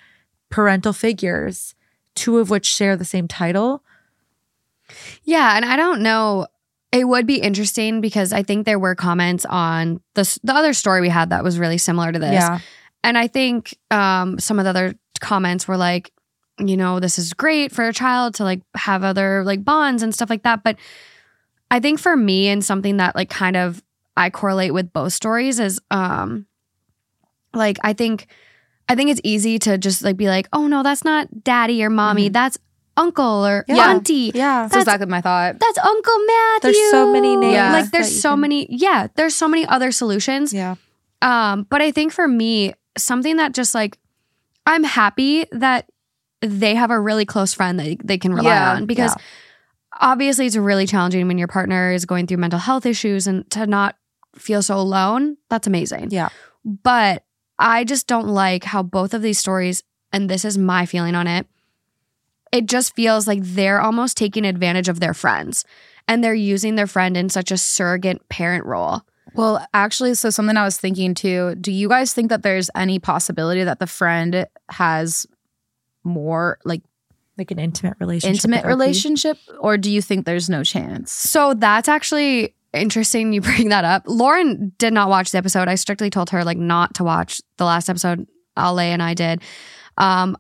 parental 0.50 0.94
figures, 0.94 1.76
two 2.16 2.38
of 2.38 2.50
which 2.50 2.66
share 2.66 2.96
the 2.96 3.06
same 3.06 3.28
title. 3.28 3.84
Yeah, 5.24 5.56
and 5.56 5.66
I 5.66 5.76
don't 5.76 6.02
know. 6.02 6.48
It 6.92 7.08
would 7.08 7.26
be 7.26 7.42
interesting 7.42 8.02
because 8.02 8.32
I 8.32 8.44
think 8.44 8.66
there 8.66 8.78
were 8.78 8.96
comments 8.96 9.46
on 9.46 10.00
the 10.14 10.40
the 10.44 10.54
other 10.54 10.74
story 10.74 11.02
we 11.02 11.10
had 11.10 11.32
that 11.32 11.44
was 11.44 11.58
really 11.58 11.80
similar 11.80 12.12
to 12.12 12.20
this. 12.20 12.34
Yeah. 12.34 12.60
And 13.04 13.18
I 13.18 13.28
think 13.28 13.78
um, 13.92 14.40
some 14.40 14.60
of 14.60 14.66
the 14.66 14.70
other 14.70 14.96
comments 15.20 15.68
were 15.68 15.78
like, 15.78 16.12
you 16.60 16.78
know, 16.78 17.00
this 17.00 17.18
is 17.18 17.34
great 17.34 17.72
for 17.72 17.88
a 17.88 17.94
child 17.94 18.36
to 18.36 18.44
like 18.44 18.62
have 18.76 19.04
other 19.04 19.44
like 19.44 19.64
bonds 19.64 20.04
and 20.04 20.14
stuff 20.14 20.30
like 20.30 20.44
that. 20.44 20.64
But 20.64 20.78
I 21.72 21.80
think 21.80 22.00
for 22.00 22.16
me 22.16 22.48
and 22.48 22.64
something 22.64 22.98
that 22.98 23.16
like 23.16 23.30
kind 23.30 23.58
of 23.58 23.84
I 24.16 24.30
correlate 24.30 24.74
with 24.74 24.94
both 24.94 25.14
stories 25.14 25.60
is 25.60 25.80
um 25.92 26.46
like 27.54 27.78
I 27.84 27.94
think 27.94 28.28
I 28.90 28.96
think 28.96 29.10
it's 29.12 29.22
easy 29.24 29.60
to 29.60 29.78
just 29.78 30.04
like 30.04 30.18
be 30.18 30.28
like, 30.28 30.48
oh 30.54 30.68
no, 30.68 30.84
that's 30.84 31.04
not 31.04 31.44
daddy 31.44 31.84
or 31.84 31.90
mommy, 31.90 32.30
that's 32.30 32.58
uncle 32.98 33.46
or 33.46 33.66
Yeah. 33.68 33.90
auntie. 33.92 34.32
Yeah. 34.36 34.64
That's 34.64 34.74
That's- 34.74 34.84
exactly 34.84 35.08
my 35.08 35.22
thought. 35.22 35.60
That's 35.60 35.78
Uncle 35.80 36.20
Matthew. 36.28 36.72
There's 36.74 36.92
so 36.92 37.12
many 37.12 37.36
names 37.36 37.54
Yeah. 37.54 37.72
Like 37.74 37.92
there's 37.92 38.22
so 38.22 38.32
can- 38.34 38.42
many. 38.42 38.68
Yeah, 38.70 39.08
there's 39.16 39.36
so 39.36 39.48
many 39.48 39.66
other 39.66 39.92
solutions. 39.92 40.54
Yeah. 40.54 40.76
Um, 41.22 41.66
but 41.70 41.82
I 41.82 41.92
think 41.92 42.12
for 42.14 42.28
me, 42.28 42.74
something 42.98 43.38
that 43.38 43.54
just 43.54 43.74
like 43.74 43.98
I'm 44.68 44.84
happy 44.84 45.46
that 45.52 45.90
they 46.42 46.76
have 46.76 46.92
a 46.92 47.00
really 47.00 47.26
close 47.26 47.54
friend 47.54 47.80
that 47.80 47.98
they 48.04 48.18
can 48.18 48.34
rely 48.34 48.52
Yeah, 48.54 48.74
on 48.74 48.86
because 48.86 49.16
obviously 50.00 50.46
it's 50.46 50.56
really 50.56 50.86
challenging 50.86 51.28
when 51.28 51.38
your 51.38 51.48
partner 51.48 51.92
is 51.92 52.06
going 52.06 52.28
through 52.28 52.38
mental 52.38 52.60
health 52.60 52.86
issues 52.86 53.28
and 53.28 53.50
to 53.52 53.66
not 53.68 53.96
feel 54.36 54.62
so 54.62 54.78
alone. 54.78 55.38
That's 55.50 55.68
amazing. 55.68 56.10
Yeah. 56.12 56.30
But 56.66 57.24
I 57.60 57.84
just 57.84 58.08
don't 58.08 58.28
like 58.28 58.64
how 58.64 58.84
both 58.84 59.14
of 59.14 59.22
these 59.22 59.38
stories, 59.38 59.84
and 60.12 60.30
this 60.30 60.46
is 60.46 60.58
my 60.58 60.86
feeling 60.86 61.16
on 61.16 61.28
it, 61.28 61.48
it 62.52 62.66
just 62.68 62.96
feels 62.96 63.28
like 63.28 63.40
they're 63.42 63.82
almost 63.82 64.18
taking 64.18 64.46
advantage 64.46 64.88
of 64.90 65.00
their 65.00 65.14
friends 65.14 65.66
and 66.08 66.24
they're 66.24 66.34
using 66.34 66.76
their 66.76 66.88
friend 66.88 67.18
in 67.18 67.30
such 67.30 67.52
a 67.52 67.58
surrogate 67.58 68.28
parent 68.30 68.66
role. 68.66 69.02
Well, 69.36 69.66
actually, 69.74 70.14
so 70.14 70.30
something 70.30 70.58
I 70.58 70.64
was 70.64 70.78
thinking 70.78 71.16
too. 71.16 71.56
Do 71.56 71.72
you 71.72 71.90
guys 71.90 72.14
think 72.14 72.30
that 72.30 72.44
there's 72.44 72.70
any 72.76 73.00
possibility 73.00 73.64
that 73.64 73.80
the 73.80 73.88
friend 73.88 74.46
has 74.70 75.26
more 76.04 76.60
like 76.66 76.84
Like 77.38 77.50
an 77.50 77.58
intimate 77.58 77.96
relationship. 78.00 78.36
intimate 78.36 78.64
with 78.64 78.70
relationship, 78.70 79.38
or 79.60 79.78
do 79.78 79.90
you 79.90 80.02
think 80.04 80.26
there's 80.26 80.50
no 80.50 80.64
chance? 80.64 81.12
So 81.12 81.56
that's 81.56 81.88
actually 81.88 82.54
interesting 82.74 83.34
you 83.34 83.42
bring 83.50 83.70
that 83.70 83.86
up. 83.86 84.04
Lauren 84.08 84.74
did 84.78 84.94
not 84.94 85.10
watch 85.10 85.32
the 85.32 85.38
episode. 85.38 85.68
I 85.68 85.76
strictly 85.76 86.10
told 86.10 86.30
her 86.32 86.44
like 86.44 86.58
not 86.58 86.96
to 86.96 87.04
watch 87.04 87.42
the 87.58 87.66
last 87.66 87.90
episode. 87.90 88.28
Ale 88.58 88.80
and 88.80 89.02
I 89.02 89.14
did. 89.14 89.42
Um 89.98 90.38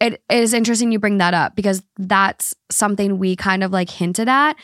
it 0.00 0.22
is 0.30 0.54
interesting 0.54 0.92
you 0.92 0.98
bring 0.98 1.18
that 1.18 1.34
up 1.34 1.54
because 1.54 1.82
that's 1.98 2.54
something 2.70 3.18
we 3.18 3.36
kind 3.36 3.62
of 3.62 3.70
like 3.70 3.90
hinted 3.90 4.28
at. 4.30 4.56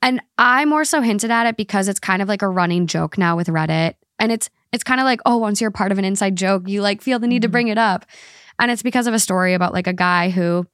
And 0.00 0.22
I 0.38 0.64
more 0.66 0.84
so 0.84 1.00
hinted 1.00 1.32
at 1.32 1.46
it 1.48 1.56
because 1.56 1.88
it's 1.88 1.98
kind 1.98 2.22
of 2.22 2.28
like 2.28 2.42
a 2.42 2.48
running 2.48 2.86
joke 2.86 3.18
now 3.18 3.36
with 3.36 3.48
Reddit. 3.48 3.94
And 4.20 4.30
it's 4.30 4.48
it's 4.72 4.84
kind 4.84 5.00
of 5.00 5.04
like, 5.04 5.20
oh, 5.26 5.36
once 5.38 5.60
you're 5.60 5.72
part 5.72 5.90
of 5.90 5.98
an 5.98 6.04
inside 6.04 6.36
joke, 6.36 6.68
you 6.68 6.80
like 6.80 7.02
feel 7.02 7.18
the 7.18 7.26
need 7.26 7.42
to 7.42 7.48
Mhm. 7.48 7.52
bring 7.52 7.68
it 7.68 7.78
up. 7.78 8.06
And 8.60 8.70
it's 8.70 8.82
because 8.84 9.08
of 9.08 9.14
a 9.14 9.18
story 9.18 9.54
about 9.54 9.72
like 9.72 9.88
a 9.88 9.92
guy 9.92 10.30
who 10.30 10.64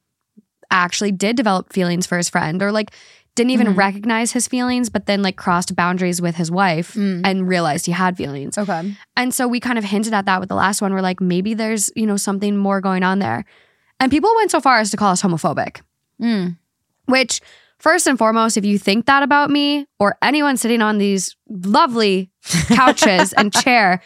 actually 0.70 1.12
did 1.12 1.36
develop 1.36 1.72
feelings 1.72 2.06
for 2.06 2.18
his 2.18 2.28
friend 2.28 2.62
or 2.62 2.72
like 2.72 2.90
didn't 3.36 3.50
even 3.50 3.68
Mhm. 3.68 3.76
recognize 3.76 4.32
his 4.32 4.46
feelings, 4.46 4.88
but 4.90 5.06
then 5.06 5.20
like 5.22 5.36
crossed 5.36 5.74
boundaries 5.74 6.22
with 6.22 6.36
his 6.36 6.50
wife 6.50 6.94
Mm. 6.94 7.22
and 7.24 7.48
realized 7.48 7.86
he 7.86 7.92
had 7.92 8.16
feelings. 8.16 8.56
Okay. 8.56 8.94
And 9.16 9.34
so 9.34 9.48
we 9.48 9.58
kind 9.60 9.76
of 9.78 9.84
hinted 9.84 10.14
at 10.14 10.24
that 10.26 10.38
with 10.40 10.48
the 10.48 10.54
last 10.54 10.80
one. 10.80 10.92
We're 10.92 11.00
like, 11.00 11.20
maybe 11.20 11.52
there's, 11.54 11.90
you 11.96 12.06
know, 12.06 12.16
something 12.16 12.56
more 12.56 12.80
going 12.80 13.02
on 13.02 13.18
there. 13.18 13.44
And 13.98 14.10
people 14.10 14.30
went 14.36 14.50
so 14.52 14.60
far 14.60 14.78
as 14.78 14.90
to 14.92 14.96
call 14.96 15.10
us 15.12 15.22
homophobic, 15.22 15.80
Mm. 16.22 16.56
which, 17.06 17.40
first 17.78 18.06
and 18.06 18.16
foremost, 18.18 18.56
if 18.56 18.64
you 18.64 18.78
think 18.78 19.06
that 19.06 19.22
about 19.24 19.50
me 19.50 19.86
or 19.98 20.16
anyone 20.22 20.56
sitting 20.56 20.80
on 20.82 20.98
these 20.98 21.34
lovely 21.48 22.30
couches 22.68 23.32
and 23.32 23.52
chair, 23.52 24.00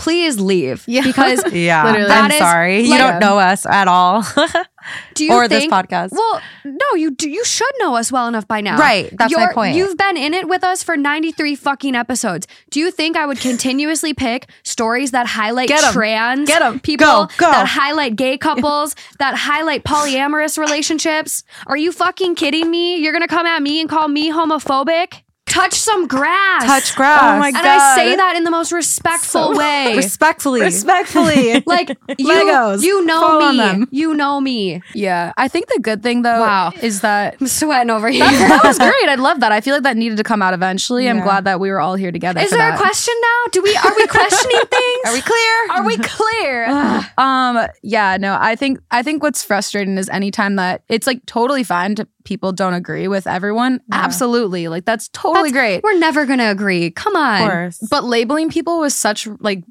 please 0.00 0.40
leave. 0.40 0.84
Yeah. 0.88 1.02
Because 1.02 1.42
Yeah. 1.52 1.84
Literally. 1.84 2.10
I'm 2.10 2.30
is 2.30 2.38
sorry. 2.38 2.80
you 2.82 2.90
like- 2.90 2.98
don't 2.98 3.20
know 3.20 3.38
us 3.38 3.66
at 3.66 3.86
all. 3.88 4.24
do 5.14 5.24
you 5.24 5.32
or 5.32 5.46
think, 5.46 5.70
this 5.70 5.72
podcast. 5.72 6.12
Well, 6.12 6.40
no, 6.64 6.94
you 6.96 7.10
do. 7.10 7.28
You 7.28 7.44
should 7.44 7.70
know 7.78 7.96
us 7.96 8.10
well 8.10 8.26
enough 8.28 8.48
by 8.48 8.60
now, 8.62 8.78
Right, 8.78 9.14
that's 9.16 9.34
my 9.34 9.42
You're- 9.42 9.54
point. 9.54 9.76
You've 9.76 9.96
been 9.96 10.16
in 10.16 10.32
it 10.34 10.48
with 10.48 10.64
us 10.64 10.82
for 10.82 10.96
ninety 10.96 11.32
three 11.32 11.54
fucking 11.54 11.94
episodes. 11.94 12.46
Do 12.70 12.80
you 12.80 12.90
think 12.90 13.16
I 13.16 13.26
would 13.26 13.38
continuously 13.40 14.14
pick 14.14 14.48
stories 14.62 15.10
that 15.10 15.26
highlight 15.26 15.68
Get 15.68 15.84
'em. 15.84 15.92
trans 15.92 16.48
Get 16.48 16.62
'em. 16.62 16.80
people, 16.80 17.06
Go, 17.06 17.28
go. 17.36 17.50
that 17.50 17.66
highlight 17.66 18.16
gay 18.16 18.38
couples, 18.38 18.94
that 19.18 19.34
highlight 19.36 19.84
polyamorous 19.84 20.56
relationships? 20.58 21.44
Are 21.66 21.76
you 21.76 21.92
fucking 21.92 22.34
kidding 22.36 22.70
me? 22.70 22.96
You're 22.98 23.12
gonna 23.12 23.28
come 23.28 23.46
at 23.46 23.62
me 23.62 23.80
and 23.80 23.88
call 23.88 24.08
me 24.08 24.30
homophobic? 24.32 25.22
Touch 25.50 25.74
some 25.74 26.06
grass. 26.06 26.64
Touch 26.64 26.94
grass. 26.94 27.20
Oh 27.22 27.38
my 27.40 27.50
god. 27.50 27.58
And 27.58 27.66
I 27.68 27.94
say 27.96 28.14
that 28.16 28.36
in 28.36 28.44
the 28.44 28.50
most 28.52 28.70
respectful 28.70 29.52
So- 29.52 29.58
way. 29.58 29.94
Respectfully. 30.00 30.60
Respectfully. 30.60 31.60
like 31.66 31.88
you, 32.18 32.28
Legos. 32.28 32.82
you 32.82 33.04
know 33.04 33.20
Fall 33.20 33.42
on 33.42 33.56
me. 33.56 33.62
them. 33.62 33.88
You 33.90 34.14
know 34.14 34.40
me. 34.40 34.80
yeah. 34.94 35.32
I 35.36 35.48
think 35.48 35.66
the 35.66 35.80
good 35.80 36.02
thing 36.04 36.22
though 36.22 36.40
Wow. 36.40 36.72
is 36.80 37.00
that 37.00 37.36
I'm 37.40 37.48
sweating 37.48 37.90
over 37.90 38.08
here. 38.08 38.24
that 38.24 38.62
was 38.64 38.78
great. 38.78 39.08
I 39.08 39.16
love 39.16 39.40
that. 39.40 39.50
I 39.50 39.60
feel 39.60 39.74
like 39.74 39.82
that 39.82 39.96
needed 39.96 40.18
to 40.18 40.22
come 40.24 40.40
out 40.40 40.54
eventually. 40.54 41.08
I'm 41.08 41.20
glad 41.20 41.44
that 41.44 41.58
we 41.58 41.70
were 41.70 41.80
all 41.80 41.96
here 41.96 42.12
together. 42.12 42.40
Is 42.40 42.50
there 42.50 42.58
that. 42.60 42.74
a 42.74 42.78
question 42.80 43.14
now? 43.20 43.50
Do 43.50 43.62
we 43.62 43.74
are 43.76 43.92
we 43.96 44.06
questioning 44.06 44.60
things? 44.70 45.00
Are 45.06 45.12
we 45.12 45.20
clear? 45.20 45.70
Are 45.72 45.84
we 45.84 45.96
clear? 45.98 46.66
um, 47.18 47.66
yeah, 47.82 48.16
no, 48.20 48.36
I 48.40 48.54
think 48.54 48.78
I 48.92 49.02
think 49.02 49.22
what's 49.22 49.42
frustrating 49.42 49.98
is 49.98 50.08
anytime 50.08 50.56
that 50.56 50.82
it's 50.88 51.06
like 51.08 51.26
totally 51.26 51.64
fine 51.64 51.96
to 51.96 52.06
people 52.30 52.52
don't 52.52 52.74
agree 52.74 53.08
with 53.08 53.26
everyone. 53.26 53.80
Yeah. 53.90 54.04
Absolutely. 54.04 54.68
Like 54.68 54.84
that's 54.84 55.08
totally 55.08 55.50
great. 55.50 55.82
We're 55.82 55.98
never 55.98 56.26
gonna 56.26 56.50
agree. 56.50 56.92
Come 56.92 57.16
on. 57.16 57.42
Of 57.42 57.50
course. 57.50 57.88
But 57.90 58.04
labeling 58.04 58.50
people 58.50 58.78
with 58.78 58.92
such 58.92 59.26
like 59.40 59.64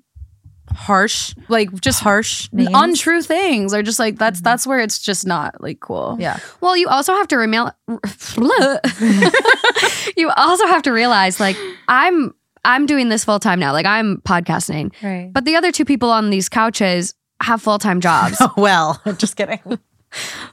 harsh, 0.74 1.34
like 1.48 1.74
just 1.80 2.02
harsh 2.02 2.50
names. 2.52 2.70
untrue 2.74 3.22
things 3.22 3.74
are 3.74 3.82
just 3.82 3.98
like 3.98 4.18
that's 4.18 4.40
mm-hmm. 4.40 4.44
that's 4.44 4.68
where 4.68 4.80
it's 4.80 5.00
just 5.00 5.26
not 5.26 5.62
like 5.62 5.80
cool. 5.80 6.18
yeah. 6.20 6.40
Well, 6.60 6.76
you 6.76 6.90
also 6.90 7.14
have 7.14 7.30
to 7.30 7.38
remil- 7.38 7.72
You 10.18 10.30
also 10.36 10.68
have 10.68 10.82
to 10.82 10.92
realize, 10.92 11.40
like, 11.40 11.56
I'm 11.88 12.34
I'm 12.66 12.86
doing 12.86 13.08
this 13.08 13.24
full 13.24 13.40
time 13.40 13.60
now. 13.60 13.72
Like 13.72 13.86
I'm 13.86 14.18
podcasting. 14.18 14.92
Right. 15.02 15.32
But 15.32 15.46
the 15.46 15.56
other 15.56 15.72
two 15.72 15.86
people 15.86 16.12
on 16.12 16.30
these 16.30 16.50
couches 16.50 17.14
have 17.42 17.62
full 17.62 17.80
time 17.80 18.02
jobs. 18.02 18.36
Oh, 18.42 18.54
well, 18.58 19.02
just 19.18 19.38
kidding. 19.38 19.62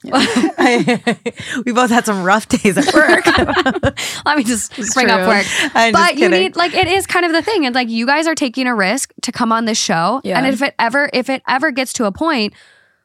We 1.65 1.73
both 1.73 1.91
had 1.91 2.05
some 2.05 2.23
rough 2.25 2.49
days 2.49 2.77
at 2.77 2.93
work. 2.95 3.27
Let 4.27 4.37
me 4.37 4.45
just 4.45 4.75
bring 4.95 5.11
up 5.11 5.21
true. 5.21 5.29
work. 5.29 5.47
I'm 5.75 5.93
but 5.93 6.19
you 6.19 6.29
need 6.29 6.57
like 6.57 6.75
it 6.75 6.89
is 6.89 7.07
kind 7.07 7.25
of 7.25 7.33
the 7.33 7.43
thing. 7.43 7.67
And 7.67 7.75
like 7.75 7.89
you 7.89 8.07
guys 8.07 8.27
are 8.27 8.35
taking 8.35 8.67
a 8.67 8.75
risk 8.75 9.13
to 9.23 9.33
come 9.33 9.53
on 9.53 9.65
this 9.65 9.79
show. 9.79 10.21
Yeah. 10.25 10.39
And 10.39 10.47
if 10.47 10.63
it 10.63 10.75
ever 10.79 11.09
if 11.13 11.29
it 11.31 11.43
ever 11.49 11.71
gets 11.71 11.93
to 11.95 12.05
a 12.07 12.13
point 12.13 12.55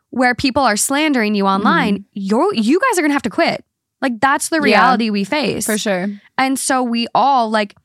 where 0.09 0.35
people 0.35 0.63
are 0.63 0.77
slandering 0.77 1.35
you 1.35 1.45
online, 1.45 1.99
mm-hmm. 1.99 2.03
you're 2.13 2.53
you 2.53 2.79
guys 2.79 2.99
are 2.99 3.01
gonna 3.01 3.13
have 3.13 3.21
to 3.23 3.29
quit. 3.29 3.63
Like 4.01 4.19
that's 4.19 4.49
the 4.49 4.57
Yeah. 4.57 4.63
reality 4.63 5.09
we 5.09 5.23
face. 5.23 5.65
For 5.65 5.77
sure. 5.77 6.07
And 6.37 6.57
so 6.57 6.83
we 6.83 7.07
all 7.13 7.49
like 7.49 7.75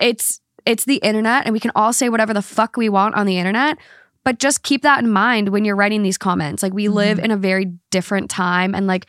it's 0.00 0.40
it's 0.66 0.84
the 0.84 0.96
internet 0.96 1.46
and 1.46 1.52
we 1.52 1.60
can 1.60 1.72
all 1.74 1.92
say 1.92 2.08
whatever 2.08 2.34
the 2.34 2.42
fuck 2.42 2.76
we 2.76 2.88
want 2.88 3.14
on 3.14 3.26
the 3.26 3.38
internet. 3.38 3.78
But 4.24 4.38
just 4.38 4.62
keep 4.62 4.82
that 4.82 5.02
in 5.02 5.10
mind 5.10 5.48
when 5.48 5.64
you're 5.64 5.76
writing 5.76 6.02
these 6.02 6.18
comments. 6.18 6.62
Like 6.62 6.74
we 6.74 6.88
live 6.88 7.18
in 7.18 7.30
a 7.30 7.36
very 7.36 7.72
different 7.90 8.30
time 8.30 8.74
and 8.74 8.86
like 8.86 9.06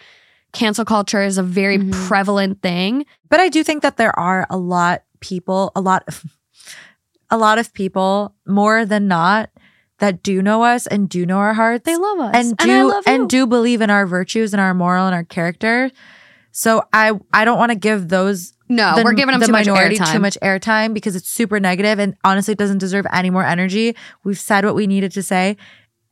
cancel 0.54 0.86
culture 0.86 1.22
is 1.22 1.38
a 1.38 1.44
very 1.44 1.78
Mhm. 1.78 1.92
prevalent 2.08 2.62
thing. 2.62 3.06
But 3.30 3.40
I 3.40 3.50
do 3.50 3.64
think 3.64 3.82
that 3.84 3.98
there 3.98 4.18
are 4.18 4.48
a 4.50 4.58
lot 4.58 5.04
people, 5.20 5.72
a 5.76 5.82
lot 5.82 6.04
of 6.08 6.24
a 7.30 7.38
lot 7.38 7.58
of 7.60 7.74
people, 7.74 8.36
more 8.46 8.86
than 8.86 9.08
not, 9.08 9.50
that 10.00 10.22
do 10.22 10.42
know 10.42 10.64
us 10.64 10.86
and 10.88 11.08
do 11.08 11.26
know 11.26 11.38
our 11.38 11.54
hearts. 11.54 11.86
They 11.86 11.96
love 11.96 12.20
us. 12.20 12.32
and 12.36 12.58
do 12.58 12.70
I 12.72 12.82
love 12.84 13.04
you. 13.08 13.14
and 13.14 13.30
do 13.30 13.48
believe 13.48 13.82
in 13.82 13.90
our 13.90 14.06
virtues 14.06 14.54
and 14.54 14.60
our 14.60 14.74
moral 14.74 15.06
and 15.06 15.16
our 15.16 15.24
character. 15.24 15.92
So 16.52 16.84
I 16.94 17.14
I 17.34 17.46
don't 17.46 17.58
want 17.58 17.72
to 17.72 17.78
give 17.78 18.10
those 18.10 18.54
No, 18.70 18.96
the- 18.96 19.04
we're 19.04 19.14
giving 19.14 19.32
them 19.34 19.40
the 19.40 19.48
too 19.48 19.52
much 19.52 19.68
minority 19.68 19.98
airtime. 19.98 20.12
too 20.14 20.20
much 20.20 20.38
airtime 20.42 20.94
because 20.94 21.16
it's 21.16 21.30
super 21.30 21.60
negative 21.60 22.00
and 22.00 22.16
honestly 22.24 22.56
doesn't 22.56 22.78
deserve 22.80 23.06
any 23.14 23.30
more 23.30 23.44
energy. 23.46 23.96
We've 24.24 24.40
said 24.40 24.66
what 24.66 24.76
we 24.76 24.88
needed 24.88 25.12
to 25.14 25.24
say. 25.24 25.58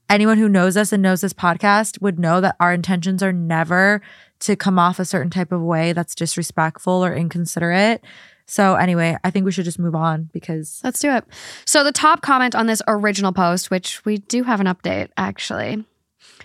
Anyone 0.10 0.38
who 0.40 0.50
knows 0.50 0.76
us 0.76 0.92
and 0.92 1.04
knows 1.04 1.22
this 1.22 1.34
podcast 1.34 2.02
would 2.02 2.18
know 2.18 2.42
that 2.42 2.56
our 2.60 2.74
intentions 2.74 3.22
are 3.22 3.32
never 3.34 4.02
to 4.40 4.56
come 4.56 4.80
off 4.80 4.98
a 4.98 5.06
certain 5.06 5.30
type 5.30 5.52
of 5.52 5.62
way 5.62 5.94
that's 5.94 6.16
disrespectful 6.16 7.06
or 7.06 7.14
inconsiderate. 7.14 8.04
So 8.48 8.74
anyway, 8.74 9.16
I 9.24 9.30
think 9.30 9.46
we 9.46 9.52
should 9.52 9.66
just 9.66 9.78
move 9.78 9.94
on 9.94 10.30
because 10.34 10.82
Let's 10.84 11.00
do 11.00 11.12
it. 11.12 11.24
So 11.66 11.84
the 11.84 11.92
top 11.92 12.22
comment 12.24 12.56
on 12.56 12.66
this 12.66 12.82
original 12.88 13.32
post, 13.34 13.70
which 13.70 14.04
we 14.06 14.18
do 14.18 14.42
have 14.44 14.60
an 14.60 14.66
update 14.66 15.10
actually. 15.18 15.86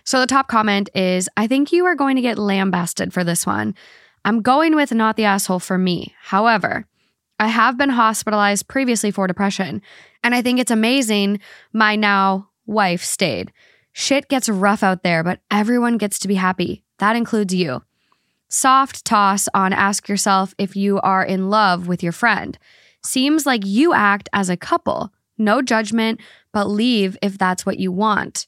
So 0.03 0.21
the 0.21 0.27
top 0.27 0.49
comment 0.49 0.91
is 0.95 1.29
I 1.37 1.47
think 1.47 1.73
you 1.73 1.87
are 1.87 1.95
going 1.95 2.17
to 2.17 2.23
get 2.23 2.39
lambasted 2.39 3.13
for 3.13 3.23
this 3.23 3.47
one. 3.47 3.75
I'm 4.25 4.43
going 4.43 4.75
with 4.75 4.93
not 4.93 5.17
the 5.17 5.25
asshole 5.25 5.61
for 5.61 5.79
me. 5.79 6.15
However, 6.21 6.87
I 7.39 7.49
have 7.49 7.77
been 7.77 7.91
hospitalized 7.91 8.69
previously 8.69 9.11
for 9.11 9.27
depression, 9.27 9.83
and 10.23 10.35
I 10.35 10.43
think 10.43 10.59
it's 10.59 10.71
amazing 10.71 11.41
my 11.73 11.97
now 11.97 12.49
wife 12.67 13.03
stayed. 13.03 13.53
Shit 13.93 14.29
gets 14.29 14.49
rough 14.49 14.83
out 14.83 15.03
there, 15.03 15.23
but 15.23 15.41
everyone 15.51 15.99
gets 15.99 16.19
to 16.21 16.29
be 16.29 16.35
happy. 16.35 16.83
That 16.99 17.17
includes 17.17 17.55
you. 17.55 17.83
Soft 18.49 19.05
toss 19.05 19.49
on 19.53 19.73
ask 19.73 20.09
yourself 20.09 20.55
if 20.59 20.77
you 20.77 21.01
are 21.01 21.25
in 21.25 21.51
love 21.51 21.87
with 21.87 22.03
your 22.03 22.13
friend. 22.13 22.59
Seems 23.05 23.47
like 23.47 23.67
you 23.67 23.93
act 23.93 24.29
as 24.33 24.49
a 24.49 24.57
couple. 24.57 25.13
No 25.37 25.61
judgment, 25.61 26.21
but 26.53 26.69
leave 26.69 27.19
if 27.21 27.37
that's 27.37 27.67
what 27.67 27.79
you 27.79 27.91
want. 27.91 28.47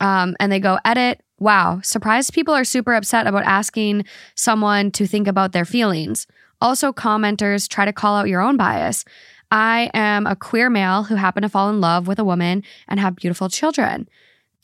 Um, 0.00 0.36
and 0.40 0.50
they 0.52 0.60
go, 0.60 0.78
edit. 0.84 1.20
Wow, 1.40 1.80
surprised 1.84 2.32
people 2.32 2.52
are 2.54 2.64
super 2.64 2.94
upset 2.94 3.26
about 3.28 3.44
asking 3.44 4.04
someone 4.34 4.90
to 4.92 5.06
think 5.06 5.28
about 5.28 5.52
their 5.52 5.64
feelings. 5.64 6.26
Also, 6.60 6.92
commenters 6.92 7.68
try 7.68 7.84
to 7.84 7.92
call 7.92 8.16
out 8.16 8.26
your 8.28 8.40
own 8.40 8.56
bias. 8.56 9.04
I 9.50 9.88
am 9.94 10.26
a 10.26 10.34
queer 10.34 10.68
male 10.68 11.04
who 11.04 11.14
happened 11.14 11.44
to 11.44 11.48
fall 11.48 11.70
in 11.70 11.80
love 11.80 12.08
with 12.08 12.18
a 12.18 12.24
woman 12.24 12.64
and 12.88 12.98
have 12.98 13.14
beautiful 13.14 13.48
children. 13.48 14.08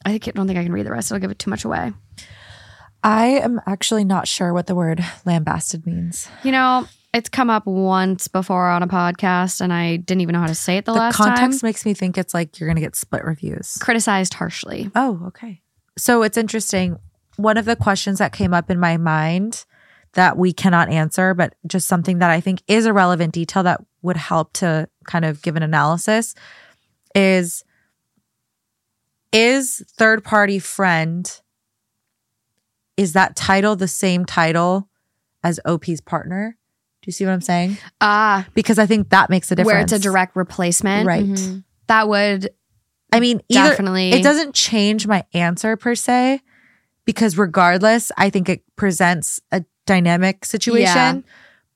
I 0.05 0.11
think- 0.11 0.29
I 0.29 0.31
don't 0.33 0.47
think 0.49 0.59
I 0.59 0.65
can 0.65 0.73
read 0.73 0.85
the 0.85 0.91
rest. 0.91 1.11
It'll 1.13 1.21
give 1.21 1.31
it 1.31 1.39
too 1.39 1.51
much 1.51 1.65
away. 1.65 1.93
I 3.03 3.27
am 3.27 3.61
actually 3.67 4.05
not 4.05 4.27
sure 4.27 4.53
what 4.53 4.67
the 4.67 4.75
word 4.75 5.05
lambasted 5.25 5.87
means. 5.87 6.29
You 6.43 6.53
know, 6.53 6.89
It's 7.15 7.29
come 7.29 7.49
up 7.49 7.65
once 7.65 8.27
before 8.27 8.69
on 8.69 8.83
a 8.83 8.89
podcast, 8.89 9.61
and 9.61 9.73
I 9.73 9.99
didn't 9.99 10.23
even 10.23 10.33
know 10.33 10.41
how 10.41 10.49
to 10.49 10.55
say 10.55 10.79
it 10.79 10.85
the, 10.85 10.93
The 10.93 10.99
last 10.99 11.15
context 11.15 11.61
time. 11.61 11.69
makes 11.69 11.87
me 11.87 11.95
think 11.95 12.19
it's 12.19 12.35
like 12.35 12.59
you're 12.59 12.69
gonna 12.69 12.81
get 12.81 12.97
split 12.97 13.25
reviews. 13.25 13.77
Criticized 13.81 14.35
harshly. 14.35 14.91
Oh, 14.97 15.23
okay. 15.29 15.63
So 15.97 16.25
it's 16.25 16.37
interesting. 16.37 16.99
One 17.37 17.57
of 17.57 17.67
the 17.67 17.77
questions 17.77 18.19
that 18.19 18.33
came 18.33 18.53
up 18.53 18.69
in 18.69 18.81
my 18.81 18.97
mind 18.97 19.65
that 20.15 20.37
we 20.37 20.53
cannot 20.53 20.89
answer, 20.89 21.35
but 21.35 21.55
just 21.69 21.87
something 21.87 22.19
that 22.19 22.31
I 22.31 22.41
think 22.41 22.63
is 22.67 22.85
a 22.85 22.93
relevant 22.93 23.33
detail 23.33 23.63
that 23.63 23.81
would 24.03 24.17
help 24.17 24.53
to 24.55 24.89
kind 25.07 25.25
of 25.25 25.41
give 25.41 25.55
an 25.55 25.63
analysis 25.63 26.35
is 27.15 27.65
is 29.33 29.85
third 29.97 30.25
party 30.25 30.59
friend 30.59 31.41
is 32.97 33.13
that 33.13 33.37
title 33.37 33.77
the 33.77 33.89
same 33.89 34.25
title 34.25 34.89
as 35.45 35.61
OP's 35.65 36.01
partner? 36.01 36.57
Do 37.05 37.09
you 37.09 37.13
see 37.13 37.27
what 37.27 37.33
I'm 37.33 37.43
saying? 37.43 37.77
Ah, 38.01 38.47
Because 38.55 38.79
I 38.79 38.87
think 38.87 39.11
that 39.11 39.29
makes 39.29 39.53
a 39.53 39.57
difference. 39.57 39.75
where 39.75 39.83
it's 39.83 39.93
a 39.93 39.99
direct 39.99 40.35
replacement. 40.37 41.07
right. 41.07 41.23
Mhm. 41.27 41.63
That 41.89 42.09
would 42.09 42.49
I 43.13 43.21
mean, 43.21 43.43
either 43.51 43.69
definitely. 43.69 44.11
it 44.13 44.23
doesn't 44.23 44.55
change 44.55 45.07
my 45.07 45.25
answer 45.35 45.77
per 45.77 45.95
se 45.95 46.41
because 47.05 47.37
regardless 47.37 48.11
i 48.17 48.31
think 48.31 48.49
it 48.49 48.63
presents 48.75 49.39
a 49.53 49.63
dynamic 49.87 50.45
situation 50.47 50.83
Yeah. 50.97 51.21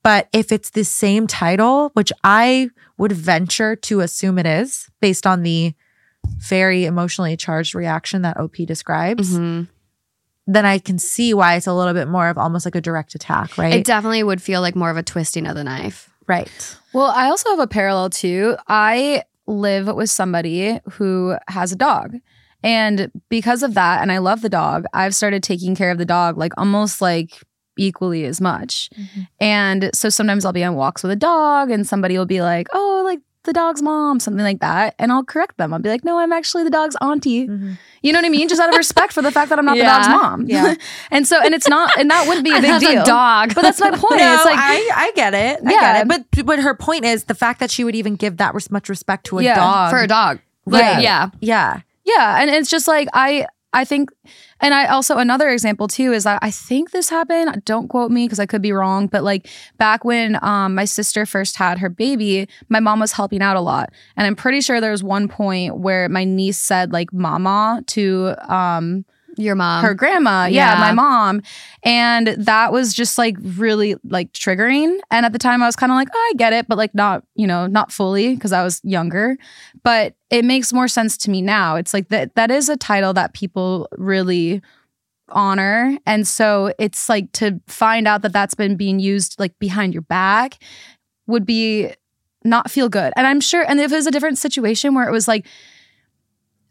but 0.03 0.29
if 0.33 0.51
it's 0.51 0.71
the 0.71 0.83
same 0.85 1.27
title 1.27 1.91
which 1.93 2.11
i 2.25 2.71
would 2.97 3.13
venture 3.13 3.77
to 3.77 4.01
assume 4.01 4.39
it 4.39 4.47
is 4.47 4.89
based 5.03 5.27
on 5.27 5.43
the 5.43 5.75
very 6.39 6.87
emotionally 6.87 7.37
charged 7.37 7.75
reaction 7.75 8.23
that 8.23 8.37
op 8.41 8.57
describes 8.67 9.39
Mhm. 9.39 9.69
Then 10.49 10.67
i 10.67 10.79
can 10.79 10.99
see 10.99 11.33
why 11.33 11.55
it's 11.55 11.69
a 11.69 11.73
little 11.73 11.95
bit 11.95 12.09
more 12.09 12.29
of 12.29 12.37
almost 12.37 12.65
like 12.67 12.75
a 12.75 12.81
direct 12.81 13.15
attack 13.15 13.57
right 13.57 13.75
It 13.75 13.85
definitely 13.85 14.25
would 14.25 14.43
feel 14.43 14.61
like 14.61 14.75
more 14.75 14.91
of 14.91 14.97
a 14.97 15.03
twisting 15.03 15.47
of 15.47 15.55
the 15.55 15.63
knife. 15.63 16.11
right 16.27 16.51
Well, 16.93 17.13
I 17.15 17.27
also 17.27 17.51
have 17.51 17.61
a 17.61 17.67
parallel 17.67 18.11
too. 18.11 18.57
I 18.67 19.23
live 19.47 19.87
with 19.95 20.11
somebody 20.11 20.81
who 20.93 21.37
has 21.49 21.73
a 21.73 21.77
dog. 21.77 22.17
And 22.63 23.11
because 23.29 23.63
of 23.63 23.75
that, 23.75 24.03
and 24.03 24.11
I 24.11 24.19
love 24.19 24.41
the 24.43 24.49
dog, 24.49 24.85
I've 24.93 25.15
started 25.15 25.43
taking 25.43 25.77
care 25.77 25.91
of 25.91 25.99
the 25.99 26.05
dog 26.05 26.37
like 26.37 26.53
almost 26.59 27.01
like 27.01 27.43
equally 27.79 28.25
as 28.25 28.41
much. 28.41 28.91
Mm-hmm. 28.99 29.21
And 29.41 29.91
so 29.95 30.09
sometimes 30.09 30.45
I'll 30.45 30.53
be 30.53 30.65
on 30.65 30.75
walks 30.75 31.03
with 31.03 31.13
a 31.13 31.17
dog 31.17 31.71
and 31.71 31.87
somebody 31.87 32.19
will 32.19 32.27
be 32.27 32.43
like, 32.43 32.67
oh, 32.73 33.03
like 33.05 33.21
the 33.45 33.53
dog's 33.53 33.81
mom, 33.83 34.21
something 34.21 34.43
like 34.45 34.61
that. 34.61 34.95
And 34.99 35.11
I'll 35.13 35.25
correct 35.25 35.57
them. 35.57 35.73
I'll 35.73 35.79
be 35.81 35.89
like, 35.89 36.05
no, 36.05 36.19
I'm 36.19 36.33
actually 36.33 36.65
the 36.65 36.71
dog's 36.71 36.97
auntie. 37.01 37.47
Mhm. 37.47 37.79
You 38.03 38.13
know 38.13 38.19
what 38.19 38.27
I 38.27 38.29
mean? 38.29 38.49
Just 38.49 38.61
out 38.61 38.69
of 38.69 38.77
respect 38.77 39.13
for 39.13 39.23
the 39.23 39.31
fact 39.31 39.49
that 39.51 39.59
I'm 39.59 39.65
not 39.65 39.77
Yeah. 39.77 39.85
the 39.85 39.91
dog's 39.91 40.09
mom. 40.09 40.45
Yeah. 40.47 40.75
and 41.11 41.27
so, 41.27 41.41
and 41.43 41.55
it's 41.55 41.69
not, 41.69 41.99
and 41.99 42.11
that 42.11 42.27
wouldn't 42.27 42.45
be 42.45 42.51
a 42.53 42.61
big 42.61 42.81
deal. 42.81 43.03
a 43.03 43.05
dog. 43.07 43.55
But 43.55 43.63
that's 43.63 43.81
my 43.81 43.91
point. 43.97 44.19
no, 44.21 44.35
it's 44.35 44.45
like, 44.45 44.59
I, 44.59 44.91
I 44.95 45.13
get 45.15 45.35
it. 45.35 45.61
I 45.65 45.71
Yeah. 45.73 45.81
get 45.81 46.03
it. 46.03 46.09
But 46.35 46.47
but 46.47 46.59
her 46.61 46.75
point 46.75 47.05
is 47.05 47.25
the 47.25 47.35
fact 47.35 47.61
that 47.61 47.71
she 47.71 47.85
would 47.85 47.95
even 47.95 48.17
give 48.17 48.37
that 48.39 48.55
much 48.71 48.89
respect 48.89 49.25
to 49.27 49.39
a 49.39 49.43
Yeah, 49.43 49.55
dog. 49.57 49.91
for 49.91 49.99
a 50.01 50.07
dog. 50.07 50.41
Right. 50.67 50.95
Like, 50.97 51.03
yeah. 51.05 51.31
yeah. 51.41 51.81
Yeah, 52.05 52.41
and 52.41 52.51
it's 52.51 52.71
just 52.71 52.89
like 52.89 53.09
I 53.15 53.47
I 53.73 53.85
think 53.85 54.11
and 54.61 54.75
I 54.75 54.87
also 54.87 55.19
another 55.19 55.49
example 55.49 55.89
too 55.89 56.13
is 56.13 56.25
that 56.25 56.39
I 56.43 56.51
think 56.51 56.91
this 56.91 57.09
happened, 57.11 57.63
don't 57.65 57.89
quote 57.89 58.11
me 58.11 58.25
because 58.25 58.41
I 58.41 58.47
could 58.47 58.63
be 58.63 58.73
wrong, 58.73 59.07
but 59.07 59.23
like 59.23 59.49
back 59.79 60.05
when 60.05 60.39
um 60.43 60.75
my 60.75 60.85
sister 60.85 61.27
first 61.27 61.57
had 61.57 61.79
her 61.79 61.89
baby, 61.89 62.49
my 62.69 62.81
mom 62.81 63.01
was 63.01 63.13
helping 63.13 63.43
out 63.43 63.57
a 63.57 63.61
lot. 63.61 63.91
And 64.17 64.27
I'm 64.27 64.37
pretty 64.37 64.61
sure 64.61 64.81
there 64.81 64.91
was 64.91 65.05
one 65.05 65.29
point 65.29 65.79
where 65.79 66.09
my 66.09 66.25
niece 66.25 66.59
said 66.59 66.93
like 66.93 67.13
mama 67.13 67.83
to 67.89 68.35
um 68.49 69.05
Your 69.39 69.55
mom. 69.55 69.85
her 69.85 69.95
grandma 69.95 70.47
yeah. 70.47 70.75
yeah. 70.75 70.81
my 70.81 70.93
mom 70.93 71.43
and 71.85 72.29
that 72.39 72.73
was 72.73 72.93
just 72.93 73.19
like 73.19 73.37
really 73.41 73.95
like 74.03 74.33
triggering 74.33 74.99
and 75.13 75.25
at 75.25 75.33
the 75.33 75.39
time 75.39 75.63
i 75.63 75.67
was 75.67 75.77
kind 75.77 75.93
of 75.93 75.97
like 75.97 76.09
oh, 76.13 76.29
i 76.31 76.37
get 76.37 76.53
it 76.53 76.67
but 76.67 76.77
like 76.77 76.93
not 76.93 77.23
you 77.37 77.47
know 77.47 77.69
not 77.69 77.93
fully 77.93 78.35
because 78.35 78.53
i 78.53 78.65
was 78.65 78.81
younger 78.83 79.37
but 79.85 80.15
it 80.29 80.45
makes 80.45 80.73
more 80.73 80.89
sense 80.89 81.17
to 81.17 81.31
me 81.31 81.41
now 81.41 81.77
it's 81.77 81.95
like 81.95 82.09
that 82.09 82.35
that 82.35 82.51
is 82.51 82.69
a 82.69 82.77
title 82.77 83.13
that 83.13 83.33
people 83.33 83.89
really 83.97 84.61
honor 85.31 85.97
and 86.07 86.27
so 86.27 86.73
it's 86.79 87.09
like 87.09 87.31
to 87.33 87.61
find 87.67 88.09
out 88.09 88.23
that 88.23 88.33
that's 88.33 88.55
been 88.55 88.77
being 88.77 88.99
used 88.99 89.39
like 89.39 89.57
behind 89.59 89.93
your 89.93 90.03
back 90.03 90.59
would 91.27 91.47
be 91.47 91.93
not 92.45 92.71
feel 92.71 92.89
good 92.89 93.13
and 93.17 93.27
i'm 93.27 93.41
sure 93.41 93.65
and 93.69 93.79
if 93.79 93.93
it 93.93 93.95
was 93.95 94.07
a 94.07 94.11
different 94.11 94.39
situation 94.39 94.95
where 94.95 95.07
it 95.07 95.13
was 95.13 95.29
like 95.29 95.47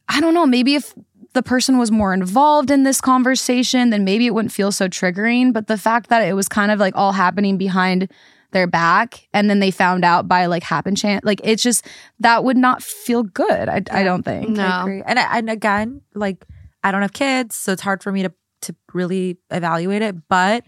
i 0.10 0.20
don't 0.20 0.34
know 0.34 0.46
maybe 0.46 0.76
if 0.76 0.94
the 1.38 1.44
person 1.44 1.78
was 1.78 1.92
more 1.92 2.16
involved 2.16 2.72
in 2.72 2.82
this 2.82 3.00
conversation, 3.00 3.92
then 3.92 4.04
maybe 4.04 4.26
it 4.26 4.34
wouldn't 4.34 4.52
feel 4.52 4.72
so 4.72 4.88
triggering. 4.88 5.54
But 5.54 5.68
the 5.68 5.78
fact 5.78 6.10
that 6.10 6.28
it 6.28 6.34
was 6.34 6.50
kind 6.50 6.72
of 6.72 6.80
like 6.80 6.96
all 6.96 7.12
happening 7.12 7.60
behind 7.60 8.12
their 8.54 8.66
back 8.66 9.28
and 9.34 9.48
then 9.48 9.60
they 9.60 9.70
found 9.70 10.04
out 10.04 10.28
by 10.28 10.48
like 10.48 10.64
happen 10.64 10.96
chance, 10.96 11.24
like 11.24 11.40
it's 11.44 11.62
just 11.62 11.86
that 12.22 12.44
would 12.44 12.58
not 12.58 12.82
feel 12.82 13.22
good. 13.22 13.70
I, 13.70 13.84
I 13.92 14.04
don't 14.04 14.24
think. 14.24 14.50
No. 14.50 14.66
I 14.66 14.82
agree. 14.82 15.04
And 15.06 15.20
and 15.20 15.48
again, 15.48 16.02
like 16.16 16.44
I 16.84 16.92
don't 16.92 17.04
have 17.04 17.14
kids, 17.14 17.56
so 17.56 17.72
it's 17.72 17.84
hard 17.84 18.02
for 18.02 18.12
me 18.12 18.24
to 18.24 18.34
to 18.62 18.76
really 18.96 19.38
evaluate 19.52 20.02
it. 20.02 20.16
But 20.28 20.64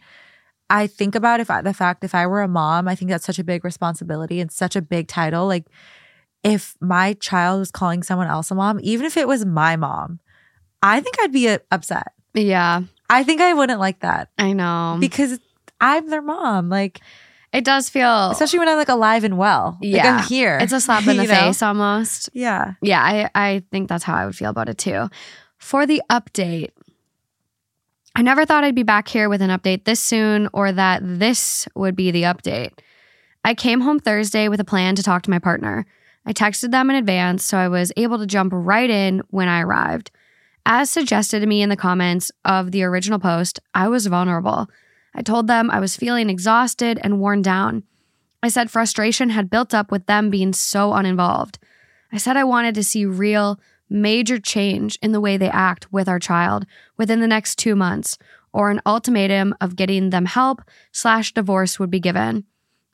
I 0.69 0.85
think 0.85 1.15
about 1.15 1.39
if 1.39 1.49
I, 1.49 1.63
the 1.63 1.73
fact 1.73 2.03
if 2.03 2.13
I 2.13 2.27
were 2.27 2.43
a 2.43 2.47
mom, 2.47 2.87
I 2.87 2.93
think 2.93 3.09
that's 3.09 3.25
such 3.25 3.39
a 3.39 3.43
big 3.43 3.65
responsibility 3.65 4.39
and 4.39 4.51
such 4.51 4.75
a 4.75 4.83
big 4.83 5.07
title. 5.07 5.47
Like 5.47 5.65
if 6.43 6.75
my 6.79 7.13
child 7.13 7.57
was 7.57 7.71
calling 7.71 8.03
someone 8.03 8.27
else 8.27 8.51
a 8.51 8.55
mom, 8.55 8.79
even 8.83 9.07
if 9.07 9.17
it 9.17 9.27
was 9.27 9.47
my 9.47 9.75
mom, 9.75 10.19
I 10.81 11.01
think 11.01 11.15
I'd 11.21 11.31
be 11.33 11.49
uh, 11.49 11.59
upset. 11.71 12.13
yeah. 12.33 12.81
I 13.11 13.23
think 13.23 13.41
I 13.41 13.53
wouldn't 13.55 13.79
like 13.79 14.01
that 14.01 14.29
I 14.37 14.53
know. 14.53 14.97
because 14.99 15.39
I'm 15.81 16.09
their 16.09 16.21
mom. 16.21 16.69
Like 16.69 16.99
it 17.51 17.63
does 17.65 17.89
feel. 17.89 18.29
especially 18.29 18.59
when 18.59 18.69
I'm 18.69 18.77
like 18.77 18.89
alive 18.89 19.23
and 19.23 19.35
well. 19.37 19.77
Like 19.81 19.91
Yeah. 19.93 20.17
I'm 20.17 20.23
here. 20.27 20.59
it's 20.61 20.73
a 20.73 20.79
slap 20.79 21.01
in 21.07 21.17
the 21.17 21.23
You 21.23 21.27
know? 21.29 21.35
face 21.35 21.63
almost. 21.63 22.29
Yeah. 22.33 22.73
Yeah, 22.83 23.01
I, 23.01 23.29
I 23.33 23.63
think 23.71 23.89
that's 23.89 24.03
how 24.03 24.13
I 24.15 24.25
would 24.25 24.35
feel 24.35 24.51
about 24.51 24.69
it 24.69 24.77
too. 24.77 25.09
For 25.57 25.87
the 25.87 26.03
update, 26.09 26.69
I 28.15 28.21
never 28.21 28.45
thought 28.45 28.63
I'd 28.63 28.75
be 28.75 28.83
back 28.83 29.07
here 29.07 29.29
with 29.29 29.41
an 29.41 29.49
update 29.49 29.85
this 29.85 29.99
soon 29.99 30.47
or 30.53 30.71
that 30.71 31.01
this 31.03 31.67
would 31.75 31.95
be 31.95 32.11
the 32.11 32.23
update. 32.23 32.71
I 33.43 33.53
came 33.55 33.81
home 33.81 33.99
Thursday 33.99 34.47
with 34.49 34.59
a 34.59 34.65
plan 34.65 34.95
to 34.95 35.03
talk 35.03 35.23
to 35.23 35.29
my 35.29 35.39
partner. 35.39 35.85
I 36.25 36.33
texted 36.33 36.71
them 36.71 36.89
in 36.89 36.95
advance 36.95 37.43
so 37.45 37.57
I 37.57 37.69
was 37.69 37.91
able 37.97 38.17
to 38.19 38.27
jump 38.27 38.51
right 38.53 38.89
in 38.89 39.21
when 39.29 39.47
I 39.47 39.61
arrived. 39.61 40.11
As 40.71 40.91
suggested 40.91 41.39
to 41.39 41.47
me 41.47 41.63
in 41.63 41.69
the 41.69 41.75
comments 41.75 42.31
of 42.45 42.71
the 42.71 42.83
original 42.83 43.17
post, 43.17 43.59
I 43.73 43.87
was 43.87 44.05
vulnerable. 44.05 44.69
I 45.15 45.23
told 45.23 45.47
them 45.47 45.71
I 45.71 45.79
was 45.79 45.97
feeling 45.97 46.29
exhausted 46.29 46.99
and 47.03 47.19
worn 47.19 47.41
down. 47.41 47.81
I 48.43 48.49
said 48.49 48.69
frustration 48.69 49.31
had 49.31 49.49
built 49.49 49.73
up 49.73 49.89
with 49.89 50.05
them 50.05 50.29
being 50.29 50.53
so 50.53 50.93
uninvolved. 50.93 51.57
I 52.11 52.17
said 52.17 52.37
I 52.37 52.43
wanted 52.43 52.75
to 52.75 52.83
see 52.83 53.03
real, 53.03 53.59
major 53.89 54.37
change 54.37 54.99
in 55.01 55.11
the 55.11 55.19
way 55.19 55.37
they 55.37 55.49
act 55.49 55.91
with 55.91 56.07
our 56.07 56.19
child 56.19 56.67
within 56.97 57.19
the 57.19 57.27
next 57.27 57.57
two 57.57 57.75
months, 57.75 58.19
or 58.53 58.69
an 58.69 58.79
ultimatum 58.85 59.55
of 59.59 59.75
getting 59.75 60.11
them 60.11 60.25
help 60.25 60.61
slash 60.91 61.33
divorce 61.33 61.79
would 61.79 61.89
be 61.89 61.99
given. 61.99 62.43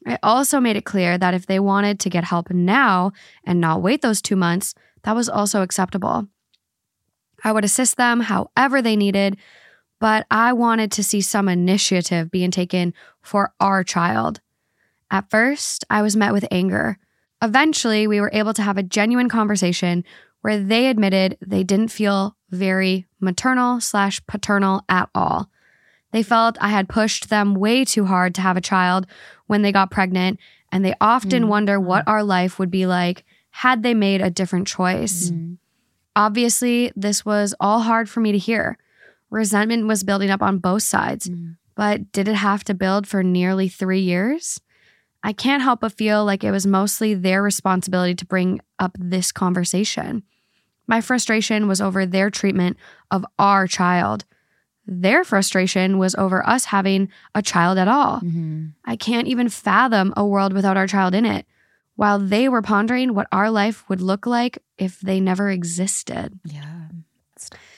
I 0.07 0.17
also 0.23 0.61
made 0.61 0.77
it 0.77 0.85
clear 0.85 1.17
that 1.17 1.33
if 1.33 1.45
they 1.45 1.59
wanted 1.59 1.99
to 1.99 2.09
get 2.09 2.23
help 2.23 2.51
now 2.51 3.11
and 3.43 3.59
not 3.59 3.81
wait 3.81 4.01
those 4.01 4.21
two 4.21 4.37
months, 4.37 4.75
that 5.03 5.13
was 5.13 5.27
also 5.27 5.61
acceptable. 5.61 6.29
I 7.45 7.51
would 7.51 7.63
assist 7.63 7.95
them 7.95 8.21
however 8.21 8.81
they 8.81 8.95
needed, 8.95 9.37
but 9.99 10.25
I 10.31 10.51
wanted 10.51 10.91
to 10.93 11.03
see 11.03 11.21
some 11.21 11.47
initiative 11.47 12.31
being 12.31 12.51
taken 12.51 12.93
for 13.21 13.53
our 13.59 13.83
child. 13.83 14.41
At 15.11 15.29
first, 15.29 15.85
I 15.89 16.01
was 16.01 16.15
met 16.17 16.33
with 16.33 16.45
anger. 16.51 16.97
Eventually, 17.41 18.07
we 18.07 18.19
were 18.19 18.31
able 18.33 18.53
to 18.55 18.63
have 18.63 18.77
a 18.77 18.83
genuine 18.83 19.29
conversation 19.29 20.03
where 20.41 20.57
they 20.59 20.87
admitted 20.87 21.37
they 21.39 21.63
didn't 21.63 21.89
feel 21.89 22.35
very 22.49 23.05
maternal 23.19 23.79
slash 23.79 24.25
paternal 24.25 24.83
at 24.89 25.09
all. 25.13 25.49
They 26.11 26.23
felt 26.23 26.57
I 26.59 26.69
had 26.69 26.89
pushed 26.89 27.29
them 27.29 27.53
way 27.53 27.85
too 27.85 28.05
hard 28.05 28.33
to 28.35 28.41
have 28.41 28.57
a 28.57 28.61
child 28.61 29.05
when 29.47 29.61
they 29.61 29.71
got 29.71 29.91
pregnant, 29.91 30.39
and 30.71 30.83
they 30.83 30.95
often 30.99 31.43
Mm. 31.43 31.47
wonder 31.47 31.79
what 31.79 32.07
our 32.07 32.23
life 32.23 32.57
would 32.57 32.71
be 32.71 32.87
like 32.87 33.23
had 33.51 33.83
they 33.83 33.93
made 33.93 34.21
a 34.21 34.29
different 34.31 34.67
choice. 34.67 35.31
Obviously, 36.15 36.91
this 36.95 37.25
was 37.25 37.53
all 37.59 37.81
hard 37.81 38.09
for 38.09 38.19
me 38.19 38.31
to 38.31 38.37
hear. 38.37 38.77
Resentment 39.29 39.87
was 39.87 40.03
building 40.03 40.29
up 40.29 40.41
on 40.41 40.59
both 40.59 40.83
sides, 40.83 41.27
Mm. 41.29 41.57
but 41.75 42.11
did 42.11 42.27
it 42.27 42.35
have 42.35 42.63
to 42.65 42.73
build 42.73 43.07
for 43.07 43.21
nearly 43.23 43.67
three 43.67 43.99
years? 43.99 44.59
I 45.23 45.33
can't 45.33 45.63
help 45.63 45.81
but 45.81 45.91
feel 45.97 46.23
like 46.23 46.43
it 46.43 46.51
was 46.51 46.67
mostly 46.67 47.13
their 47.15 47.41
responsibility 47.41 48.13
to 48.15 48.25
bring 48.25 48.61
up 48.79 48.95
this 48.99 49.31
conversation. 49.31 50.23
My 50.87 51.01
frustration 51.01 51.67
was 51.67 51.81
over 51.81 52.05
their 52.05 52.29
treatment 52.29 52.77
of 53.09 53.25
our 53.39 53.65
child. 53.65 54.23
Their 54.85 55.23
frustration 55.23 55.97
was 55.97 56.13
over 56.13 56.47
us 56.47 56.65
having 56.65 57.09
a 57.33 57.41
child 57.41 57.79
at 57.79 57.87
all. 57.87 58.19
Mm-hmm. 58.19 58.67
I 58.85 58.95
can't 58.95 59.27
even 59.27 59.49
fathom 59.49 60.13
a 60.15 60.23
world 60.25 60.53
without 60.53 60.77
our 60.77 60.85
child 60.85 61.15
in 61.15 61.25
it, 61.25 61.47
while 61.95 62.19
they 62.19 62.49
were 62.49 62.61
pondering 62.61 63.13
what 63.13 63.27
our 63.31 63.49
life 63.49 63.87
would 63.89 64.01
look 64.01 64.25
like 64.25 64.57
if 64.77 64.99
they 64.99 65.19
never 65.19 65.49
existed. 65.49 66.39
Yeah. 66.43 66.87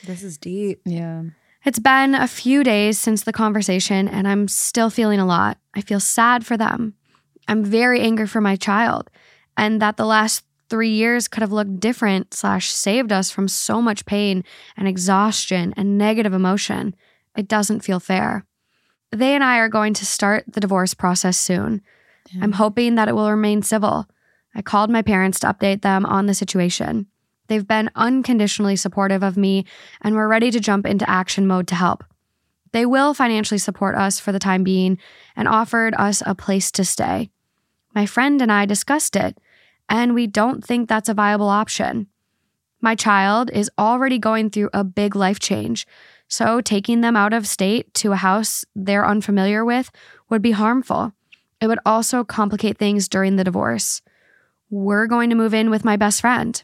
This 0.05 0.23
is 0.23 0.37
deep. 0.37 0.81
Yeah. 0.85 1.23
It's 1.65 1.79
been 1.79 2.15
a 2.15 2.27
few 2.27 2.63
days 2.63 2.97
since 2.97 3.23
the 3.23 3.33
conversation, 3.33 4.07
and 4.07 4.27
I'm 4.27 4.47
still 4.47 4.89
feeling 4.89 5.19
a 5.19 5.25
lot. 5.25 5.57
I 5.75 5.81
feel 5.81 5.99
sad 5.99 6.45
for 6.45 6.55
them. 6.55 6.93
I'm 7.47 7.63
very 7.63 8.01
angry 8.01 8.27
for 8.27 8.41
my 8.41 8.55
child 8.55 9.09
and 9.57 9.81
that 9.81 9.97
the 9.97 10.05
last 10.05 10.43
three 10.69 10.91
years 10.91 11.27
could 11.27 11.41
have 11.41 11.51
looked 11.51 11.79
different 11.79 12.33
slash 12.33 12.71
saved 12.71 13.11
us 13.11 13.31
from 13.31 13.47
so 13.47 13.81
much 13.81 14.05
pain 14.05 14.43
and 14.77 14.87
exhaustion 14.87 15.73
and 15.75 15.97
negative 15.97 16.33
emotion. 16.33 16.95
It 17.35 17.47
doesn't 17.47 17.81
feel 17.81 17.99
fair. 17.99 18.45
They 19.11 19.33
and 19.33 19.43
I 19.43 19.57
are 19.57 19.69
going 19.69 19.93
to 19.95 20.05
start 20.05 20.45
the 20.47 20.59
divorce 20.59 20.93
process 20.93 21.37
soon. 21.37 21.81
I'm 22.41 22.51
hoping 22.53 22.95
that 22.95 23.07
it 23.07 23.15
will 23.15 23.31
remain 23.31 23.61
civil. 23.61 24.07
I 24.55 24.61
called 24.61 24.89
my 24.89 25.01
parents 25.01 25.39
to 25.39 25.47
update 25.47 25.81
them 25.81 26.05
on 26.05 26.25
the 26.25 26.33
situation. 26.33 27.07
They've 27.47 27.67
been 27.67 27.89
unconditionally 27.95 28.75
supportive 28.75 29.23
of 29.23 29.37
me 29.37 29.65
and 30.01 30.15
we're 30.15 30.27
ready 30.27 30.51
to 30.51 30.59
jump 30.59 30.85
into 30.85 31.09
action 31.09 31.47
mode 31.47 31.67
to 31.67 31.75
help. 31.75 32.03
They 32.73 32.85
will 32.85 33.13
financially 33.13 33.57
support 33.57 33.95
us 33.95 34.19
for 34.19 34.31
the 34.31 34.39
time 34.39 34.63
being 34.63 34.97
and 35.35 35.47
offered 35.47 35.95
us 35.97 36.21
a 36.25 36.35
place 36.35 36.71
to 36.71 36.85
stay. 36.85 37.29
My 37.95 38.05
friend 38.05 38.41
and 38.41 38.51
I 38.51 38.65
discussed 38.65 39.15
it, 39.15 39.37
and 39.89 40.13
we 40.13 40.27
don't 40.27 40.63
think 40.63 40.87
that's 40.87 41.09
a 41.09 41.13
viable 41.13 41.47
option. 41.47 42.07
My 42.81 42.93
child 42.93 43.49
is 43.51 43.71
already 43.79 44.19
going 44.19 44.49
through 44.49 44.69
a 44.73 44.83
big 44.83 45.15
life 45.15 45.39
change, 45.39 45.87
so 46.27 46.61
taking 46.61 47.01
them 47.01 47.15
out 47.15 47.33
of 47.33 47.47
state 47.47 47.93
to 47.95 48.11
a 48.11 48.17
house 48.17 48.65
they're 48.75 49.07
unfamiliar 49.07 49.65
with 49.65 49.89
would 50.29 50.41
be 50.41 50.51
harmful. 50.51 51.13
It 51.59 51.67
would 51.67 51.79
also 51.85 52.23
complicate 52.23 52.77
things 52.77 53.07
during 53.07 53.35
the 53.35 53.43
divorce. 53.43 54.01
We're 54.69 55.07
going 55.07 55.29
to 55.29 55.35
move 55.35 55.53
in 55.53 55.69
with 55.69 55.85
my 55.85 55.97
best 55.97 56.21
friend. 56.21 56.61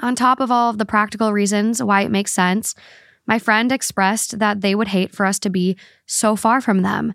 On 0.00 0.14
top 0.14 0.40
of 0.40 0.50
all 0.50 0.70
of 0.70 0.78
the 0.78 0.86
practical 0.86 1.32
reasons 1.32 1.82
why 1.82 2.02
it 2.02 2.10
makes 2.10 2.32
sense, 2.32 2.74
my 3.26 3.38
friend 3.38 3.70
expressed 3.70 4.38
that 4.38 4.60
they 4.60 4.74
would 4.74 4.88
hate 4.88 5.14
for 5.14 5.26
us 5.26 5.38
to 5.40 5.50
be 5.50 5.76
so 6.06 6.36
far 6.36 6.60
from 6.60 6.82
them, 6.82 7.14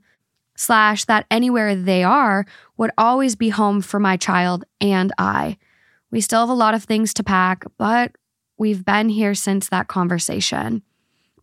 slash, 0.56 1.06
that 1.06 1.26
anywhere 1.30 1.76
they 1.76 2.04
are 2.04 2.46
would 2.78 2.92
always 2.98 3.36
be 3.36 3.50
home 3.50 3.82
for 3.82 4.00
my 4.00 4.18
child 4.18 4.64
and 4.82 5.12
I. 5.18 5.58
We 6.12 6.22
still 6.22 6.42
have 6.42 6.50
a 6.50 6.54
lot 6.54 6.74
of 6.74 6.84
things 6.84 7.14
to 7.16 7.24
pack, 7.24 7.66
but 7.78 8.14
we've 8.58 8.86
been 8.86 9.10
here 9.10 9.36
since 9.36 9.70
that 9.70 9.88
conversation. 9.88 10.82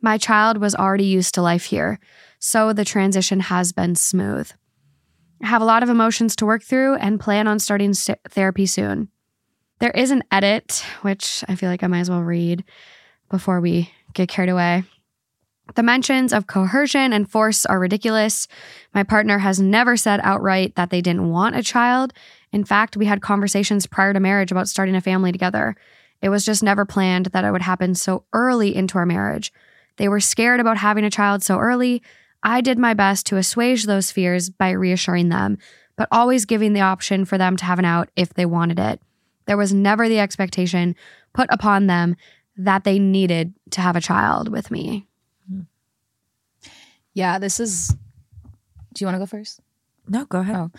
My 0.00 0.18
child 0.18 0.58
was 0.58 0.74
already 0.74 1.04
used 1.04 1.34
to 1.34 1.42
life 1.42 1.64
here, 1.66 1.98
so 2.38 2.72
the 2.72 2.84
transition 2.84 3.40
has 3.40 3.72
been 3.72 3.94
smooth. 3.94 4.50
Have 5.44 5.62
a 5.62 5.66
lot 5.66 5.82
of 5.82 5.90
emotions 5.90 6.34
to 6.36 6.46
work 6.46 6.62
through 6.62 6.94
and 6.96 7.20
plan 7.20 7.46
on 7.46 7.58
starting 7.58 7.92
st- 7.92 8.18
therapy 8.30 8.66
soon. 8.66 9.08
There 9.78 9.90
is 9.90 10.10
an 10.10 10.24
edit, 10.32 10.84
which 11.02 11.44
I 11.48 11.54
feel 11.54 11.68
like 11.68 11.82
I 11.82 11.86
might 11.86 12.00
as 12.00 12.10
well 12.10 12.22
read 12.22 12.64
before 13.30 13.60
we 13.60 13.90
get 14.14 14.28
carried 14.28 14.48
away. 14.48 14.84
The 15.74 15.82
mentions 15.82 16.32
of 16.32 16.46
coercion 16.46 17.12
and 17.12 17.30
force 17.30 17.66
are 17.66 17.78
ridiculous. 17.78 18.48
My 18.94 19.02
partner 19.02 19.38
has 19.38 19.60
never 19.60 19.96
said 19.96 20.20
outright 20.22 20.76
that 20.76 20.90
they 20.90 21.00
didn't 21.00 21.30
want 21.30 21.56
a 21.56 21.62
child. 21.62 22.12
In 22.52 22.64
fact, 22.64 22.96
we 22.96 23.06
had 23.06 23.22
conversations 23.22 23.86
prior 23.86 24.12
to 24.12 24.20
marriage 24.20 24.52
about 24.52 24.68
starting 24.68 24.94
a 24.94 25.00
family 25.00 25.32
together. 25.32 25.76
It 26.22 26.28
was 26.28 26.44
just 26.44 26.62
never 26.62 26.84
planned 26.84 27.26
that 27.26 27.44
it 27.44 27.50
would 27.50 27.62
happen 27.62 27.94
so 27.94 28.24
early 28.32 28.74
into 28.74 28.96
our 28.98 29.06
marriage. 29.06 29.52
They 29.96 30.08
were 30.08 30.20
scared 30.20 30.60
about 30.60 30.78
having 30.78 31.04
a 31.04 31.10
child 31.10 31.42
so 31.42 31.58
early. 31.58 32.02
I 32.44 32.60
did 32.60 32.78
my 32.78 32.92
best 32.94 33.26
to 33.26 33.38
assuage 33.38 33.84
those 33.84 34.12
fears 34.12 34.50
by 34.50 34.70
reassuring 34.70 35.30
them, 35.30 35.58
but 35.96 36.08
always 36.12 36.44
giving 36.44 36.74
the 36.74 36.82
option 36.82 37.24
for 37.24 37.38
them 37.38 37.56
to 37.56 37.64
have 37.64 37.78
an 37.78 37.86
out 37.86 38.10
if 38.14 38.34
they 38.34 38.44
wanted 38.44 38.78
it. 38.78 39.00
There 39.46 39.56
was 39.56 39.72
never 39.72 40.08
the 40.08 40.20
expectation 40.20 40.94
put 41.32 41.48
upon 41.50 41.86
them 41.86 42.16
that 42.56 42.84
they 42.84 42.98
needed 42.98 43.54
to 43.70 43.80
have 43.80 43.96
a 43.96 44.00
child 44.00 44.48
with 44.48 44.70
me. 44.70 45.06
Hmm. 45.48 45.60
Yeah, 47.14 47.38
this 47.38 47.58
is. 47.58 47.88
Do 48.92 49.02
you 49.02 49.06
want 49.06 49.16
to 49.16 49.18
go 49.18 49.26
first? 49.26 49.60
No, 50.06 50.24
go 50.26 50.40
ahead. 50.40 50.56
Oh. 50.56 50.70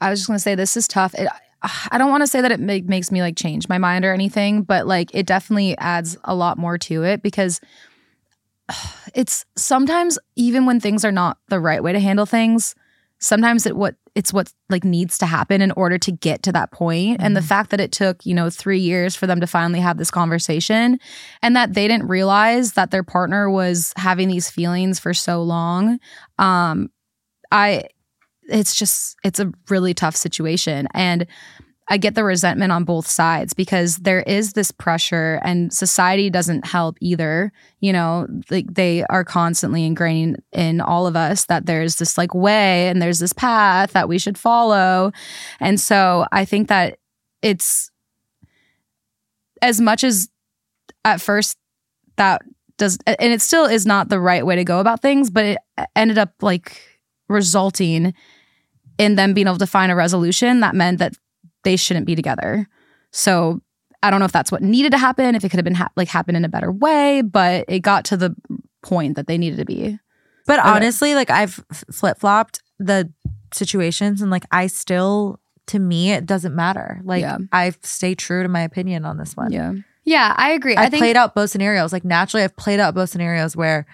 I 0.00 0.10
was 0.10 0.20
just 0.20 0.26
going 0.26 0.36
to 0.36 0.42
say 0.42 0.54
this 0.54 0.76
is 0.76 0.86
tough. 0.86 1.14
It, 1.14 1.28
I 1.62 1.98
don't 1.98 2.10
want 2.10 2.22
to 2.22 2.26
say 2.26 2.40
that 2.40 2.52
it 2.52 2.60
make, 2.60 2.86
makes 2.86 3.10
me 3.10 3.22
like 3.22 3.36
change 3.36 3.68
my 3.68 3.78
mind 3.78 4.04
or 4.04 4.12
anything, 4.12 4.62
but 4.62 4.86
like 4.86 5.14
it 5.14 5.26
definitely 5.26 5.76
adds 5.78 6.16
a 6.24 6.34
lot 6.34 6.58
more 6.58 6.76
to 6.78 7.04
it 7.04 7.22
because 7.22 7.60
it's 9.14 9.44
sometimes 9.56 10.18
even 10.34 10.66
when 10.66 10.80
things 10.80 11.04
are 11.04 11.12
not 11.12 11.38
the 11.48 11.60
right 11.60 11.82
way 11.82 11.92
to 11.92 12.00
handle 12.00 12.26
things, 12.26 12.74
sometimes 13.18 13.66
it 13.66 13.76
what 13.76 13.94
it's 14.14 14.32
what 14.32 14.52
like 14.70 14.84
needs 14.84 15.18
to 15.18 15.26
happen 15.26 15.60
in 15.60 15.70
order 15.72 15.98
to 15.98 16.10
get 16.10 16.42
to 16.42 16.52
that 16.52 16.72
point. 16.72 17.18
And 17.20 17.36
the 17.36 17.42
fact 17.42 17.70
that 17.70 17.80
it 17.80 17.92
took, 17.92 18.24
you 18.24 18.34
know, 18.34 18.48
3 18.48 18.78
years 18.78 19.14
for 19.14 19.26
them 19.26 19.40
to 19.40 19.46
finally 19.46 19.80
have 19.80 19.98
this 19.98 20.10
conversation 20.10 20.98
and 21.42 21.54
that 21.54 21.74
they 21.74 21.86
didn't 21.86 22.08
realize 22.08 22.72
that 22.72 22.90
their 22.90 23.02
partner 23.02 23.50
was 23.50 23.92
having 23.96 24.28
these 24.28 24.50
feelings 24.50 24.98
for 24.98 25.12
so 25.14 25.42
long. 25.42 25.98
Um 26.38 26.90
I 27.52 27.84
it's 28.48 28.74
just 28.74 29.16
it's 29.24 29.40
a 29.40 29.52
really 29.68 29.92
tough 29.92 30.16
situation 30.16 30.88
and 30.94 31.26
I 31.88 31.98
get 31.98 32.16
the 32.16 32.24
resentment 32.24 32.72
on 32.72 32.84
both 32.84 33.06
sides 33.06 33.54
because 33.54 33.98
there 33.98 34.22
is 34.22 34.54
this 34.54 34.72
pressure 34.72 35.40
and 35.44 35.72
society 35.72 36.30
doesn't 36.30 36.66
help 36.66 36.96
either. 37.00 37.52
You 37.80 37.92
know, 37.92 38.26
like 38.50 38.74
they 38.74 39.04
are 39.04 39.24
constantly 39.24 39.88
ingraining 39.88 40.36
in 40.52 40.80
all 40.80 41.06
of 41.06 41.14
us 41.14 41.44
that 41.44 41.66
there's 41.66 41.96
this 41.96 42.18
like 42.18 42.34
way 42.34 42.88
and 42.88 43.00
there's 43.00 43.20
this 43.20 43.32
path 43.32 43.92
that 43.92 44.08
we 44.08 44.18
should 44.18 44.36
follow. 44.36 45.12
And 45.60 45.78
so 45.78 46.26
I 46.32 46.44
think 46.44 46.68
that 46.68 46.98
it's 47.40 47.90
as 49.62 49.80
much 49.80 50.02
as 50.02 50.28
at 51.04 51.20
first 51.20 51.56
that 52.16 52.42
does 52.78 52.98
and 53.06 53.32
it 53.32 53.40
still 53.40 53.64
is 53.64 53.86
not 53.86 54.08
the 54.08 54.20
right 54.20 54.44
way 54.44 54.56
to 54.56 54.64
go 54.64 54.80
about 54.80 55.02
things, 55.02 55.30
but 55.30 55.44
it 55.44 55.58
ended 55.94 56.18
up 56.18 56.32
like 56.42 56.80
resulting 57.28 58.12
in 58.98 59.14
them 59.14 59.34
being 59.34 59.46
able 59.46 59.58
to 59.58 59.66
find 59.66 59.92
a 59.92 59.96
resolution 59.96 60.60
that 60.60 60.74
meant 60.74 60.98
that 60.98 61.14
they 61.64 61.76
shouldn't 61.76 62.06
be 62.06 62.14
together. 62.14 62.68
So 63.12 63.60
I 64.02 64.10
don't 64.10 64.20
know 64.20 64.26
if 64.26 64.32
that's 64.32 64.52
what 64.52 64.62
needed 64.62 64.92
to 64.92 64.98
happen, 64.98 65.34
if 65.34 65.44
it 65.44 65.48
could 65.48 65.58
have 65.58 65.64
been 65.64 65.74
ha- 65.74 65.90
like 65.96 66.08
happened 66.08 66.36
in 66.36 66.44
a 66.44 66.48
better 66.48 66.70
way, 66.70 67.22
but 67.22 67.64
it 67.68 67.80
got 67.80 68.04
to 68.06 68.16
the 68.16 68.34
point 68.82 69.16
that 69.16 69.26
they 69.26 69.38
needed 69.38 69.56
to 69.58 69.64
be. 69.64 69.98
But 70.46 70.60
Okay. 70.60 70.68
Uh, 70.68 70.74
honestly, 70.74 71.14
like 71.14 71.30
I've 71.30 71.64
flip 71.90 72.18
flopped 72.18 72.62
the 72.78 73.12
situations 73.52 74.22
and 74.22 74.30
like 74.30 74.44
I 74.50 74.66
still, 74.68 75.40
to 75.68 75.78
me, 75.78 76.12
it 76.12 76.26
doesn't 76.26 76.54
matter. 76.54 77.00
Like 77.04 77.22
Yeah. 77.22 77.38
I 77.52 77.72
stay 77.82 78.14
true 78.14 78.42
to 78.42 78.48
my 78.48 78.60
opinion 78.60 79.04
on 79.04 79.16
this 79.16 79.36
one. 79.36 79.50
Yeah. 79.52 79.72
Yeah, 80.04 80.34
I 80.36 80.52
agree. 80.52 80.76
I, 80.76 80.84
I 80.84 80.88
think 80.88 81.00
played 81.00 81.16
out 81.16 81.34
both 81.34 81.50
scenarios. 81.50 81.92
Like 81.92 82.04
naturally, 82.04 82.44
I've 82.44 82.54
played 82.56 82.78
out 82.78 82.94
both 82.94 83.10
scenarios 83.10 83.56
where 83.56 83.86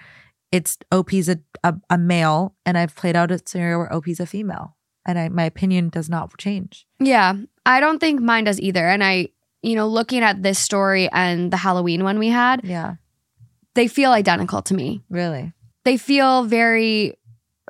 it's 0.51 0.77
OP's 0.91 1.27
a, 1.27 1.39
a, 1.63 1.73
a 1.89 1.97
male 1.97 2.55
and 2.67 2.77
I've 2.77 2.95
played 2.95 3.15
out 3.15 3.31
a 3.31 3.39
scenario 3.43 3.79
where 3.79 3.91
OP's 3.91 4.19
a 4.19 4.27
female. 4.27 4.75
And 5.05 5.19
I, 5.19 5.29
my 5.29 5.43
opinion 5.43 5.89
does 5.89 6.09
not 6.09 6.37
change. 6.37 6.85
Yeah, 6.99 7.33
I 7.65 7.79
don't 7.79 7.99
think 7.99 8.21
mine 8.21 8.45
does 8.45 8.59
either. 8.61 8.87
And 8.87 9.03
I, 9.03 9.29
you 9.61 9.75
know, 9.75 9.87
looking 9.87 10.21
at 10.23 10.41
this 10.43 10.59
story 10.59 11.09
and 11.11 11.51
the 11.51 11.57
Halloween 11.57 12.03
one 12.03 12.19
we 12.19 12.29
had, 12.29 12.61
Yeah, 12.63 12.95
they 13.75 13.87
feel 13.87 14.11
identical 14.11 14.61
to 14.63 14.73
me. 14.73 15.01
really. 15.09 15.51
They 15.85 15.97
feel 15.97 16.43
very 16.45 17.17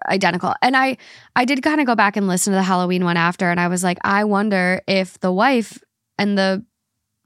identical. 0.07 0.53
And 0.61 0.75
I 0.77 0.97
I 1.35 1.45
did 1.45 1.63
kind 1.63 1.79
of 1.79 1.87
go 1.87 1.95
back 1.95 2.15
and 2.17 2.27
listen 2.27 2.51
to 2.53 2.57
the 2.57 2.63
Halloween 2.63 3.03
one 3.05 3.17
after 3.17 3.49
and 3.49 3.59
I 3.59 3.67
was 3.67 3.83
like, 3.83 3.97
I 4.03 4.23
wonder 4.25 4.81
if 4.87 5.19
the 5.19 5.31
wife 5.31 5.81
and 6.19 6.37
the 6.37 6.63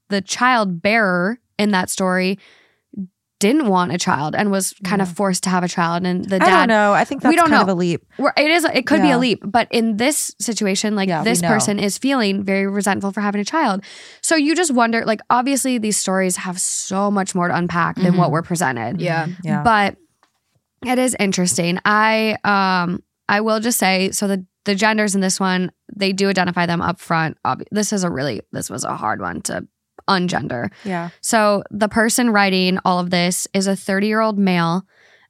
the 0.10 0.22
child 0.22 0.82
bearer 0.82 1.40
in 1.60 1.72
that 1.72 1.90
story 1.90 2.40
didn't 3.40 3.68
want 3.68 3.92
a 3.92 3.98
child 4.00 4.34
and 4.36 4.50
was 4.50 4.74
kind 4.84 5.02
of 5.02 5.08
forced 5.10 5.44
to 5.44 5.50
have 5.50 5.64
a 5.64 5.68
child 5.68 6.06
and 6.06 6.26
the 6.26 6.38
I 6.38 6.40
don't 6.40 6.50
dad 6.50 6.70
know. 6.70 6.94
I 6.94 7.04
think 7.04 7.22
that's 7.22 7.32
We 7.32 7.36
don't 7.36 7.50
kind 7.50 7.62
of 7.62 7.68
know. 7.68 7.74
a 7.74 7.76
leap. 7.76 8.04
Well, 8.18 8.34
it 8.36 8.50
is 8.50 8.64
it 8.66 8.88
could 8.88 9.02
be 9.04 9.12
a 9.12 9.18
leap 9.20 9.42
but 9.46 9.68
in 9.70 9.98
this 9.98 10.34
situation 10.40 10.96
like 10.96 11.08
Yeah, 11.08 11.24
this 11.24 11.42
person 11.42 11.78
is 11.78 11.98
feeling 12.00 12.44
very 12.44 12.66
resentful 12.66 13.12
for 13.12 13.22
having 13.22 13.40
a 13.40 13.46
child 13.46 13.84
so 14.22 14.36
you 14.36 14.56
just 14.56 14.74
wonder 14.74 15.06
like 15.06 15.20
obviously 15.30 15.78
these 15.78 15.98
stories 15.98 16.38
have 16.38 16.60
so 16.60 17.12
much 17.12 17.36
more 17.36 17.48
to 17.48 17.56
unpack 17.56 17.96
than 17.98 18.18
what 18.18 18.30
Mhm. 18.30 18.32
we're 18.32 18.42
presented 18.42 19.02
Yeah. 19.02 19.28
Yeah. 19.44 19.62
but 19.64 19.98
it 20.86 20.98
is 21.00 21.16
interesting 21.20 21.80
i 21.86 22.38
um 22.44 23.04
i 23.30 23.42
will 23.42 23.60
just 23.60 23.78
say 23.80 24.12
so 24.12 24.28
the 24.28 24.46
the 24.66 24.76
genders 24.76 25.16
in 25.16 25.22
this 25.22 25.40
one 25.40 25.72
they 25.96 26.12
do 26.12 26.28
identify 26.30 26.66
them 26.66 26.82
up 26.82 27.00
front 27.00 27.38
Ob- 27.46 27.64
this 27.72 27.94
is 27.94 28.04
a 28.04 28.10
really 28.10 28.42
this 28.52 28.70
was 28.70 28.84
a 28.84 28.96
hard 28.96 29.22
one 29.22 29.42
to 29.44 29.68
ungender 30.08 30.72
yeah. 30.84 31.10
so 31.22 31.64
the 31.72 31.90
person 31.90 32.30
writing 32.30 32.80
all 32.86 33.00
of 33.00 33.10
this 33.10 33.48
is 33.54 33.68
a 33.68 33.76
30 33.76 34.08
year 34.08 34.22
old 34.22 34.38
male, 34.38 34.84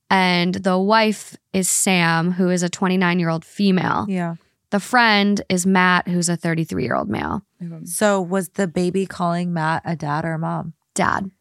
and 0.10 0.56
the 0.56 0.78
wife 0.78 1.36
is 1.54 1.70
Sam, 1.70 2.32
who 2.32 2.50
is 2.50 2.64
a 2.64 2.70
29 2.70 3.20
year 3.20 3.30
old 3.30 3.46
female. 3.46 4.06
Yeah. 4.08 4.36
The 4.70 4.80
friend 4.80 5.42
is 5.50 5.66
Matt, 5.66 6.08
who's 6.08 6.30
a 6.30 6.36
33 6.36 6.84
year 6.84 6.96
old 6.96 7.10
male. 7.10 7.42
So 7.86 8.22
was 8.22 8.50
the 8.50 8.68
baby 8.68 9.06
calling 9.06 9.54
Matt 9.54 9.82
a 9.86 9.96
dad 9.96 10.26
or 10.26 10.34
a 10.34 10.40
mom? 10.40 10.74
Dad. 10.94 11.32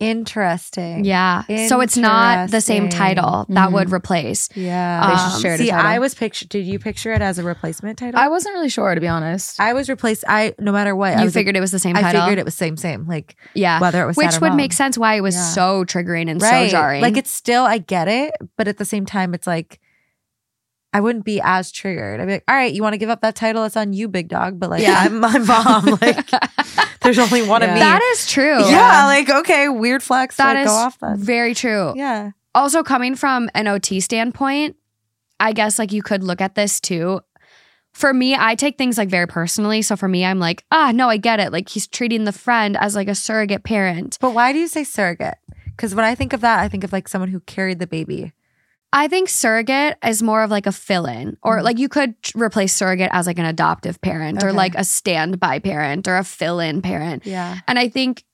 Interesting. 0.00 1.04
Yeah. 1.04 1.42
So 1.68 1.80
it's 1.80 1.96
not 1.96 2.50
the 2.50 2.62
same 2.62 2.88
title 2.88 3.44
that 3.50 3.70
would 3.70 3.92
replace. 3.92 4.48
Yeah. 4.56 5.04
Um, 5.04 5.32
should 5.32 5.42
share 5.42 5.58
See. 5.58 5.70
I 5.70 5.98
was 5.98 6.14
picture. 6.14 6.46
Did 6.46 6.66
you 6.66 6.78
picture 6.78 7.12
it 7.12 7.20
as 7.20 7.38
a 7.38 7.42
replacement 7.44 7.98
title? 7.98 8.18
I 8.18 8.28
wasn't 8.28 8.54
really 8.54 8.70
sure 8.70 8.94
to 8.94 9.00
be 9.00 9.06
honest. 9.08 9.60
I 9.60 9.74
was 9.74 9.88
replaced. 9.90 10.24
I 10.26 10.54
no 10.58 10.72
matter 10.72 10.96
what. 10.96 11.14
I 11.14 11.18
You 11.18 11.24
was 11.26 11.34
figured 11.34 11.54
it 11.54 11.60
was 11.60 11.70
the 11.70 11.78
same 11.78 11.96
I 11.96 12.10
figured 12.10 12.38
it 12.38 12.44
was 12.46 12.54
same 12.54 12.78
same. 12.78 13.06
Like 13.06 13.36
yeah. 13.54 13.78
whether 13.78 14.02
it 14.02 14.06
was 14.06 14.16
Which 14.16 14.40
would 14.40 14.48
mom. 14.48 14.56
make 14.56 14.72
sense 14.72 14.96
why 14.96 15.14
it 15.14 15.20
was 15.20 15.34
Yeah. 15.34 15.42
so 15.50 15.84
triggering 15.84 16.30
and 16.30 16.40
right. 16.40 16.66
so 16.68 16.70
jarring. 16.70 17.02
Like 17.02 17.18
it's 17.18 17.30
still 17.30 17.64
I 17.64 17.76
get 17.78 18.08
it, 18.08 18.32
but 18.56 18.68
at 18.68 18.78
the 18.78 18.86
same 18.86 19.04
time, 19.04 19.34
it's 19.34 19.46
like 19.46 19.80
I 20.92 21.00
wouldn't 21.00 21.24
be 21.24 21.40
as 21.40 21.70
triggered. 21.70 22.18
I'd 22.20 22.26
be 22.26 22.32
like, 22.32 22.44
all 22.48 22.54
right, 22.56 22.72
you 22.72 22.82
want 22.82 22.94
to 22.94 22.98
give 22.98 23.10
up 23.10 23.20
that 23.20 23.36
title? 23.36 23.62
It's 23.62 23.76
on 23.76 23.92
you, 23.92 24.08
big 24.08 24.26
dog. 24.26 24.58
But 24.58 24.70
like, 24.70 24.82
Yeah. 24.82 24.96
I'm 24.98 25.20
my 25.20 25.38
mom. 25.38 25.84
Like, 26.00 26.28
there's 27.02 27.18
only 27.18 27.42
one 27.42 27.62
of 27.62 27.70
me. 27.70 27.78
That 27.78 28.02
is 28.12 28.26
true. 28.26 28.68
yeah, 28.68 29.06
like 29.06 29.30
okay, 29.30 29.68
weird 29.68 30.02
flex. 30.02 30.36
That 30.36 30.54
like, 30.54 30.66
is 30.66 30.70
go 30.70 30.76
off 30.76 30.98
then. 30.98 31.16
very 31.18 31.54
true. 31.54 31.92
Yeah. 31.96 32.30
Also, 32.54 32.82
coming 32.82 33.14
from 33.14 33.48
an 33.54 33.68
OT 33.68 34.00
standpoint, 34.00 34.76
I 35.38 35.52
guess 35.52 35.78
like 35.78 35.92
you 35.92 36.02
could 36.02 36.22
look 36.22 36.40
at 36.40 36.54
this 36.54 36.80
too. 36.80 37.20
For 37.92 38.14
me, 38.14 38.36
I 38.38 38.54
take 38.54 38.78
things 38.78 38.98
like 38.98 39.08
very 39.08 39.26
personally. 39.26 39.82
So 39.82 39.96
for 39.96 40.08
me, 40.08 40.24
I'm 40.24 40.38
like, 40.38 40.64
ah, 40.70 40.92
no, 40.94 41.08
I 41.08 41.16
get 41.16 41.40
it. 41.40 41.52
Like 41.52 41.68
he's 41.68 41.88
treating 41.88 42.24
the 42.24 42.32
friend 42.32 42.76
as 42.76 42.94
like 42.94 43.08
a 43.08 43.14
surrogate 43.14 43.64
parent. 43.64 44.16
But 44.20 44.32
why 44.32 44.52
do 44.52 44.58
you 44.58 44.68
say 44.68 44.84
surrogate? 44.84 45.38
Because 45.66 45.94
when 45.94 46.04
I 46.04 46.14
think 46.14 46.32
of 46.32 46.40
that, 46.42 46.60
I 46.60 46.68
think 46.68 46.84
of 46.84 46.92
like 46.92 47.08
someone 47.08 47.30
who 47.30 47.40
carried 47.40 47.78
the 47.78 47.86
baby. 47.86 48.32
I 48.92 49.06
think 49.08 49.28
surrogate 49.28 49.96
is 50.04 50.22
more 50.22 50.42
of 50.42 50.50
like 50.50 50.66
a 50.66 50.72
fill 50.72 51.06
in, 51.06 51.36
or 51.42 51.58
Mhm. 51.58 51.62
like 51.62 51.78
you 51.78 51.88
could 51.88 52.14
replace 52.34 52.74
surrogate 52.74 53.10
as 53.12 53.26
like 53.26 53.38
an 53.38 53.44
adoptive 53.44 54.00
parent 54.00 54.42
or 54.42 54.52
like 54.52 54.74
a 54.74 54.82
standby 54.84 55.60
parent 55.60 56.08
or 56.08 56.16
a 56.16 56.24
fill 56.24 56.58
in 56.60 56.82
parent. 56.82 57.24
Yeah. 57.24 57.58
And 57.68 57.78
I 57.78 57.88
think 57.88 58.24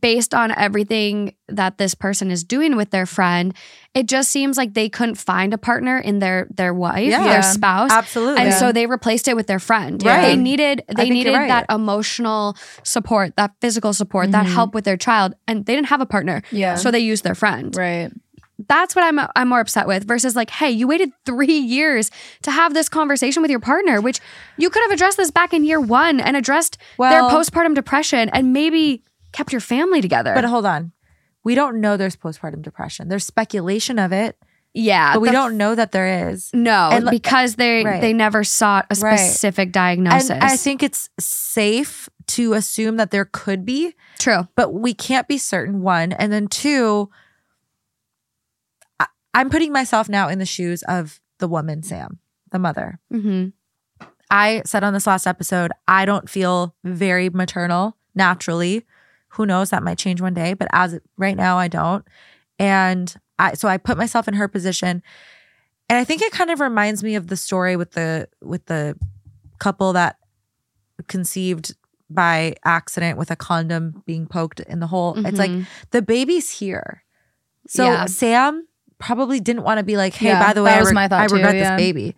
based 0.00 0.34
on 0.34 0.50
everything 0.56 1.34
that 1.46 1.76
this 1.76 1.94
person 1.94 2.30
is 2.30 2.42
doing 2.42 2.74
with 2.74 2.88
their 2.90 3.04
friend, 3.04 3.52
it 3.92 4.06
just 4.06 4.30
seems 4.30 4.56
like 4.56 4.72
they 4.72 4.88
couldn't 4.88 5.16
find 5.16 5.52
a 5.52 5.58
partner 5.58 5.98
in 5.98 6.20
their 6.20 6.48
their 6.56 6.72
wife, 6.72 7.06
Yeah. 7.10 7.22
their 7.28 7.42
spouse. 7.42 7.90
Absolutely. 7.92 8.40
And 8.40 8.48
Yeah. 8.50 8.58
so 8.58 8.72
they 8.72 8.86
replaced 8.86 9.28
it 9.28 9.36
with 9.36 9.46
their 9.46 9.58
friend. 9.58 10.02
Right. 10.02 10.22
They 10.22 10.36
needed 10.36 10.82
they 10.96 11.10
needed 11.10 11.34
right. 11.34 11.48
that 11.48 11.66
emotional 11.68 12.56
support, 12.82 13.36
that 13.36 13.52
physical 13.60 13.92
support, 13.92 14.32
that 14.32 14.46
Mhm. 14.46 14.54
help 14.54 14.74
with 14.74 14.84
their 14.84 14.96
child, 14.96 15.34
and 15.46 15.66
they 15.66 15.74
didn't 15.76 15.88
have 15.88 16.00
a 16.00 16.06
partner. 16.06 16.40
Yeah. 16.50 16.76
So 16.76 16.90
they 16.90 17.00
used 17.00 17.22
their 17.22 17.34
friend. 17.36 17.76
right. 17.76 18.10
That's 18.68 18.94
what 18.94 19.04
I'm 19.04 19.26
I'm 19.34 19.48
more 19.48 19.60
upset 19.60 19.86
with 19.86 20.04
versus 20.06 20.36
like, 20.36 20.48
hey, 20.50 20.70
you 20.70 20.86
waited 20.86 21.10
3 21.26 21.46
years 21.46 22.10
to 22.42 22.50
have 22.52 22.72
this 22.72 22.88
conversation 22.88 23.42
with 23.42 23.50
your 23.50 23.60
partner, 23.60 24.00
which 24.00 24.20
you 24.56 24.70
could 24.70 24.82
have 24.84 24.92
addressed 24.92 25.16
this 25.16 25.30
back 25.32 25.52
in 25.52 25.64
year 25.64 25.80
1 25.80 26.20
and 26.20 26.36
addressed 26.36 26.78
their 26.98 27.22
postpartum 27.22 27.74
depression 27.74 28.28
and 28.30 28.52
maybe 28.52 29.02
kept 29.32 29.50
your 29.52 29.60
family 29.60 30.00
together. 30.00 30.34
But 30.34 30.44
hold 30.44 30.66
on. 30.66 30.92
We 31.42 31.54
don't 31.56 31.80
know 31.80 31.96
there's 31.96 32.16
postpartum 32.16 32.62
depression. 32.62 33.08
There's 33.08 33.26
speculation 33.26 33.98
of 33.98 34.12
it, 34.12 34.38
yeah, 34.72 35.14
but 35.14 35.20
we 35.20 35.30
don't 35.30 35.56
know 35.58 35.74
that 35.74 35.92
there 35.92 36.30
is. 36.30 36.50
no, 36.54 36.90
and 36.92 37.10
because 37.10 37.56
they 37.56 37.84
Right. 37.84 38.00
they 38.00 38.12
never 38.12 38.44
sought 38.44 38.86
a 38.88 38.94
Right. 39.00 39.18
specific 39.18 39.72
diagnosis. 39.72 40.30
And 40.30 40.42
I 40.44 40.56
think 40.56 40.82
it's 40.82 41.10
safe 41.18 42.08
to 42.28 42.54
assume 42.54 42.96
that 42.96 43.10
there 43.10 43.26
could 43.26 43.66
be, 43.66 43.94
true. 44.18 44.48
but 44.56 44.72
we 44.72 44.94
can't 44.94 45.28
be 45.28 45.36
certain. 45.38 45.82
One. 45.82 46.12
And 46.12 46.32
then 46.32 46.46
two, 46.48 47.10
I'm 49.34 49.50
putting 49.50 49.72
myself 49.72 50.08
now 50.08 50.28
in 50.28 50.38
the 50.38 50.46
shoes 50.46 50.82
of 50.84 51.20
the 51.38 51.48
woman, 51.48 51.82
Sam, 51.82 52.18
the 52.52 52.58
mother. 52.58 53.00
Mhm. 53.12 53.52
I 54.30 54.62
said 54.64 54.82
on 54.84 54.92
this 54.94 55.06
last 55.06 55.26
episode, 55.26 55.70
I 55.86 56.04
don't 56.04 56.30
feel 56.30 56.74
very 56.84 57.28
maternal 57.30 57.96
naturally. 58.14 58.86
Who 59.30 59.44
knows? 59.46 59.70
That 59.70 59.82
might 59.82 59.98
change 59.98 60.20
one 60.20 60.34
day, 60.34 60.54
but 60.54 60.68
as 60.72 60.98
right 61.16 61.36
now, 61.36 61.58
I 61.58 61.68
don't. 61.68 62.06
And 62.58 63.12
I, 63.38 63.54
so 63.54 63.68
I 63.68 63.76
put 63.76 63.98
myself 63.98 64.28
in 64.28 64.34
her 64.34 64.46
position, 64.48 65.02
and 65.88 65.98
I 65.98 66.04
think 66.04 66.22
it 66.22 66.32
kind 66.32 66.50
of 66.50 66.60
reminds 66.60 67.02
me 67.02 67.16
of 67.16 67.26
the 67.26 67.36
story 67.36 67.76
with 67.76 67.90
the 67.92 68.28
with 68.40 68.64
the 68.66 68.96
couple 69.58 69.92
that 69.94 70.16
conceived 71.08 71.74
by 72.08 72.54
accident 72.64 73.18
with 73.18 73.30
a 73.30 73.36
condom 73.36 74.02
being 74.06 74.26
poked 74.26 74.60
in 74.60 74.78
the 74.78 74.86
hole. 74.86 75.14
It's 75.26 75.38
like 75.38 75.50
Mhm. 75.50 75.66
the 75.90 76.02
baby's 76.02 76.50
here. 76.50 77.02
So 77.66 77.84
Yeah. 77.84 78.06
Sam 78.06 78.68
probably 78.98 79.40
didn't 79.40 79.62
want 79.62 79.78
to 79.78 79.84
be 79.84 79.96
like, 79.96 80.14
"Hey, 80.14 80.26
Yeah, 80.28 80.44
by 80.44 80.52
the 80.52 80.62
way, 80.62 80.72
I, 80.72 80.78
was 80.78 80.86
reg- 80.86 80.94
my 80.94 81.08
thought 81.08 81.20
I 81.22 81.26
too, 81.26 81.34
regret 81.34 81.56
yeah. 81.56 81.76
this 81.76 81.82
baby." 81.82 82.14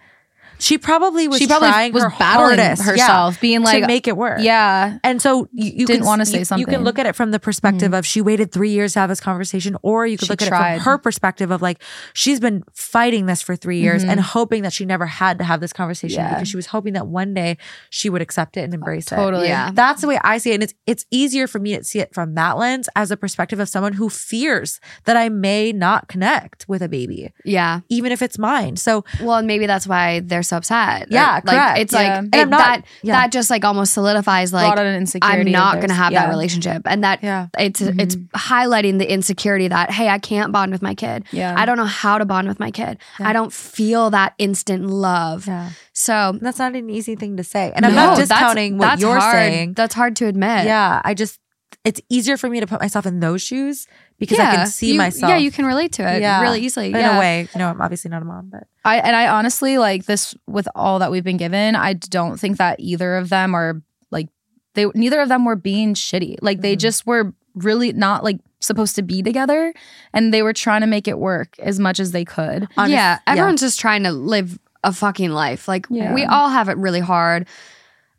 She 0.58 0.78
probably 0.78 1.28
was 1.28 1.38
she 1.38 1.46
probably 1.46 1.68
trying 1.68 1.92
was 1.92 2.02
her 2.04 2.10
battling 2.18 2.58
hardest, 2.58 2.82
yeah, 2.84 2.90
herself, 2.92 3.40
being 3.40 3.62
like, 3.62 3.82
to 3.82 3.86
make 3.86 4.08
it 4.08 4.16
work. 4.16 4.38
yeah, 4.40 4.98
And 5.04 5.20
so 5.20 5.48
you, 5.52 5.72
you 5.80 5.86
Didn't 5.86 6.06
wanna 6.06 6.24
say 6.26 6.38
You 6.40 6.44
something. 6.44 6.60
You 6.60 6.66
can 6.66 6.84
look 6.84 6.98
at 6.98 7.06
it 7.06 7.14
from 7.14 7.30
the 7.30 7.38
perspective 7.38 7.92
of 7.94 8.06
she 8.06 8.20
waited 8.20 8.52
three 8.52 8.70
years 8.70 8.94
to 8.94 9.00
have 9.00 9.08
this 9.08 9.20
conversation, 9.20 9.76
or 9.82 10.06
you 10.06 10.16
could 10.18 10.26
She 10.26 10.32
look 10.32 10.42
at 10.42 10.48
it 10.48 10.50
from 10.50 10.80
her 10.80 10.98
perspective 10.98 11.50
of 11.50 11.62
like 11.62 11.82
she's 12.14 12.40
been 12.40 12.62
fighting 12.74 13.26
this 13.26 13.42
for 13.42 13.54
three 13.56 13.80
years 13.80 14.04
Mhm. 14.04 14.08
and 14.10 14.20
hoping 14.20 14.62
that 14.62 14.72
she 14.72 14.84
never 14.86 15.06
had 15.06 15.38
to 15.38 15.44
have 15.44 15.60
this 15.60 15.72
conversation 15.72 16.20
Yeah. 16.20 16.34
because 16.34 16.48
she 16.48 16.56
was 16.56 16.66
hoping 16.66 16.94
that 16.94 17.06
one 17.06 17.34
day 17.34 17.58
she 17.90 18.08
would 18.10 18.22
accept 18.22 18.56
it 18.56 18.60
and 18.62 18.72
embrace 18.74 19.10
it. 19.12 19.16
totally. 19.16 19.48
Yeah. 19.48 19.70
That's 19.72 20.00
the 20.00 20.08
way 20.08 20.18
I 20.24 20.38
see 20.38 20.50
it. 20.50 20.54
And 20.54 20.62
it's 20.62 20.74
it's 20.86 21.04
easier 21.10 21.46
for 21.46 21.58
me 21.58 21.76
to 21.76 21.84
see 21.84 21.98
it 22.00 22.14
from 22.14 22.34
that 22.34 22.56
lens 22.58 22.88
as 22.96 23.10
a 23.10 23.16
perspective 23.16 23.60
of 23.60 23.68
someone 23.68 23.94
who 23.94 24.08
fears 24.08 24.80
that 25.04 25.16
I 25.16 25.28
may 25.28 25.72
not 25.72 26.08
connect 26.08 26.66
with 26.68 26.82
a 26.82 26.88
baby, 26.88 27.30
Yeah. 27.44 27.80
even 27.88 28.12
if 28.12 28.22
it's 28.22 28.38
mine. 28.38 28.76
So 28.76 29.04
Well, 29.20 29.36
and 29.38 29.46
maybe 29.46 29.66
that's 29.66 29.86
why 29.86 30.20
they're 30.20 30.42
so 30.48 30.56
upset. 30.56 31.08
Yeah, 31.10 31.34
like 31.34 31.44
correct. 31.44 31.78
it's 31.78 31.92
Yeah. 31.92 32.20
like 32.20 32.34
it- 32.34 32.48
not- 32.48 32.58
that 32.58 32.84
yeah. 33.02 33.20
that 33.20 33.32
just 33.32 33.50
like 33.50 33.64
almost 33.64 33.92
solidifies 33.92 34.52
like. 34.52 34.78
I'm 35.22 35.50
not 35.50 35.76
going 35.76 35.88
to 35.88 35.94
have 35.94 36.12
that 36.12 36.28
relationship, 36.28 36.82
and 36.86 37.04
that 37.04 37.22
yeah. 37.22 37.48
it's 37.58 37.80
mm-hmm. 37.80 38.00
it's 38.00 38.16
highlighting 38.36 38.98
the 38.98 39.10
insecurity 39.10 39.68
that 39.68 39.90
hey, 39.90 40.08
I 40.08 40.18
can't 40.18 40.52
bond 40.52 40.72
with 40.72 40.82
my 40.82 40.94
kid. 40.94 41.24
Yeah. 41.32 41.54
I 41.56 41.64
don't 41.66 41.76
know 41.76 41.84
how 41.84 42.18
to 42.18 42.24
bond 42.24 42.48
with 42.48 42.60
my 42.60 42.70
kid. 42.70 42.98
I 43.18 43.32
don't 43.32 43.52
feel 43.52 44.10
that 44.10 44.34
instant 44.38 44.86
love. 44.86 45.46
Yeah. 45.46 45.70
So 45.92 46.38
That's 46.40 46.58
not 46.58 46.74
an 46.74 46.90
easy 46.90 47.16
thing 47.16 47.36
to 47.38 47.44
say. 47.44 47.72
And 47.74 47.86
I'm 47.86 47.94
no, 47.94 48.06
not 48.06 48.16
discounting 48.18 48.78
what 48.78 48.86
that's 48.86 49.02
you're 49.02 49.18
hard. 49.18 49.34
saying. 49.34 49.72
That's 49.74 49.94
hard 49.94 50.16
to 50.16 50.26
admit. 50.26 50.66
Yeah, 50.66 51.00
I 51.04 51.14
just 51.14 51.40
it's 51.84 52.00
easier 52.08 52.36
for 52.36 52.50
me 52.50 52.60
to 52.60 52.66
put 52.66 52.80
myself 52.80 53.06
in 53.06 53.20
those 53.20 53.42
shoes 53.42 53.86
because 54.18 54.38
I 54.38 54.54
can 54.56 54.66
see 54.66 54.92
you- 54.92 54.98
myself. 54.98 55.30
Yeah, 55.30 55.36
you 55.36 55.50
can 55.50 55.66
relate 55.66 55.92
to 55.92 56.02
it 56.16 56.20
Yeah. 56.20 56.40
really 56.42 56.60
easily. 56.60 56.86
in 56.88 56.96
yeah. 56.96 57.16
a 57.16 57.18
way. 57.18 57.48
You 57.54 57.58
know, 57.58 57.68
I'm 57.68 57.80
obviously 57.80 58.10
not 58.10 58.22
a 58.22 58.24
mom, 58.24 58.48
but 58.50 58.64
I 58.84 58.98
and 58.98 59.14
I 59.16 59.28
honestly 59.28 59.78
like 59.78 60.06
this 60.06 60.34
with 60.46 60.68
all 60.74 60.98
that 61.00 61.10
we've 61.10 61.24
been 61.24 61.36
given. 61.36 61.76
I 61.76 61.92
don't 61.94 62.38
think 62.38 62.58
that 62.58 62.80
either 62.80 63.16
of 63.16 63.28
them 63.28 63.54
are 63.54 63.82
like 64.10 64.28
they 64.74 64.86
neither 64.94 65.20
of 65.20 65.28
them 65.28 65.44
were 65.44 65.56
being 65.56 65.94
shitty. 65.94 66.36
Like 66.42 66.60
they 66.60 66.76
Mhm. 66.76 66.80
just 66.80 67.06
were 67.06 67.34
really 67.54 67.92
not 67.92 68.22
like 68.24 68.38
supposed 68.60 68.96
to 68.96 69.02
be 69.02 69.22
together 69.22 69.72
and 70.12 70.32
they 70.32 70.42
were 70.42 70.52
trying 70.52 70.80
to 70.80 70.86
make 70.86 71.06
it 71.08 71.18
work 71.18 71.58
as 71.58 71.78
much 71.78 72.00
as 72.00 72.12
they 72.12 72.24
could. 72.24 72.66
honest- 72.76 72.92
yeah, 72.92 73.18
everyone's 73.26 73.60
just 73.60 73.78
trying 73.80 74.02
to 74.02 74.12
live 74.12 74.58
a 74.84 74.92
fucking 74.92 75.30
life. 75.30 75.68
Like 75.68 75.86
Yeah. 75.90 76.12
we 76.14 76.24
all 76.24 76.48
have 76.48 76.68
it 76.68 76.76
really 76.78 77.00
hard. 77.00 77.46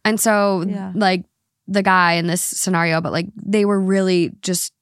And 0.06 0.19
so 0.19 0.64
Yeah. 0.68 0.91
like 0.95 1.26
the 1.68 1.84
guy 1.84 2.14
in 2.14 2.28
this 2.28 2.41
scenario, 2.41 3.02
but 3.02 3.11
like 3.11 3.28
they 3.36 3.65
were 3.65 3.80
really 3.80 4.32
just 4.41 4.74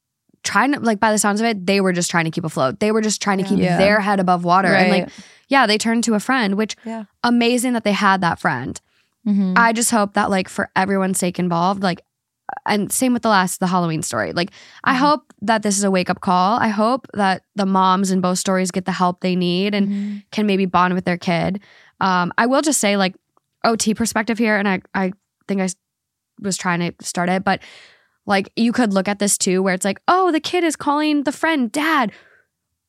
trying 0.46 0.72
to 0.74 0.80
like 0.80 1.00
by 1.02 1.12
the 1.12 1.18
sounds 1.18 1.42
of 1.42 1.46
it, 1.48 1.66
they 1.66 1.82
were 1.82 1.92
just 1.92 2.10
trying 2.10 2.24
to 2.26 2.32
keep 2.32 2.46
afloat. 2.46 2.80
They 2.80 2.92
were 2.94 3.02
just 3.02 3.22
trying 3.22 3.40
to 3.40 3.44
Yeah. 3.44 3.50
keep 3.50 3.60
Yeah. 3.60 3.78
their 3.78 4.00
head 4.00 4.20
above 4.22 4.46
water. 4.46 4.74
And 4.74 4.90
like, 4.92 5.10
yeah, 5.50 5.68
they 5.68 5.78
turned 5.78 6.04
to 6.06 6.14
a 6.14 6.20
friend, 6.20 6.56
which 6.56 6.76
Yeah. 6.86 7.04
amazing 7.24 7.74
that 7.74 7.84
they 7.84 7.92
had 7.92 8.22
that 8.22 8.40
friend. 8.40 8.80
Mhm. 9.28 9.58
I 9.58 9.74
just 9.74 9.92
hope 9.92 10.14
that 10.14 10.30
like 10.30 10.48
for 10.48 10.70
everyone's 10.76 11.20
sake 11.20 11.40
involved, 11.40 11.84
like 11.84 12.02
and 12.68 12.92
same 12.92 13.12
with 13.12 13.24
the 13.24 13.30
last 13.30 13.60
the 13.60 13.66
Halloween 13.68 14.04
story. 14.04 14.32
Like 14.32 14.52
I 14.84 14.94
Mhm. 14.94 15.00
hope 15.00 15.34
that 15.42 15.64
this 15.64 15.78
is 15.80 15.84
a 15.84 15.90
wake 15.92 16.10
up 16.12 16.22
call. 16.22 16.60
I 16.60 16.68
hope 16.68 17.08
that 17.16 17.42
the 17.56 17.66
moms 17.66 18.12
in 18.12 18.22
both 18.22 18.38
stories 18.38 18.70
get 18.72 18.86
the 18.86 18.92
help 18.92 19.22
they 19.22 19.36
need 19.36 19.74
and 19.74 19.88
Mhm. 19.90 20.24
can 20.32 20.46
maybe 20.46 20.66
bond 20.68 20.94
with 20.94 21.06
their 21.06 21.18
kid. 21.18 21.60
Um, 22.00 22.32
I 22.38 22.46
will 22.46 22.62
just 22.62 22.80
say 22.80 22.98
like 22.98 23.16
OT 23.64 23.96
perspective 23.96 24.38
here, 24.38 24.58
and 24.58 24.68
I 24.68 24.82
I 24.94 25.12
think 25.48 25.60
I 25.62 25.70
was 26.40 26.56
trying 26.56 26.80
to 26.82 27.06
start 27.06 27.30
it, 27.30 27.44
but 27.44 27.62
like 28.26 28.52
you 28.56 28.72
could 28.72 28.94
look 28.94 29.08
at 29.08 29.20
this 29.20 29.38
too, 29.38 29.62
where 29.62 29.74
it's 29.74 29.86
like, 29.86 30.00
oh, 30.08 30.32
the 30.32 30.40
kid 30.40 30.64
is 30.64 30.76
calling 30.76 31.24
the 31.24 31.32
friend 31.32 31.72
dad, 31.72 32.12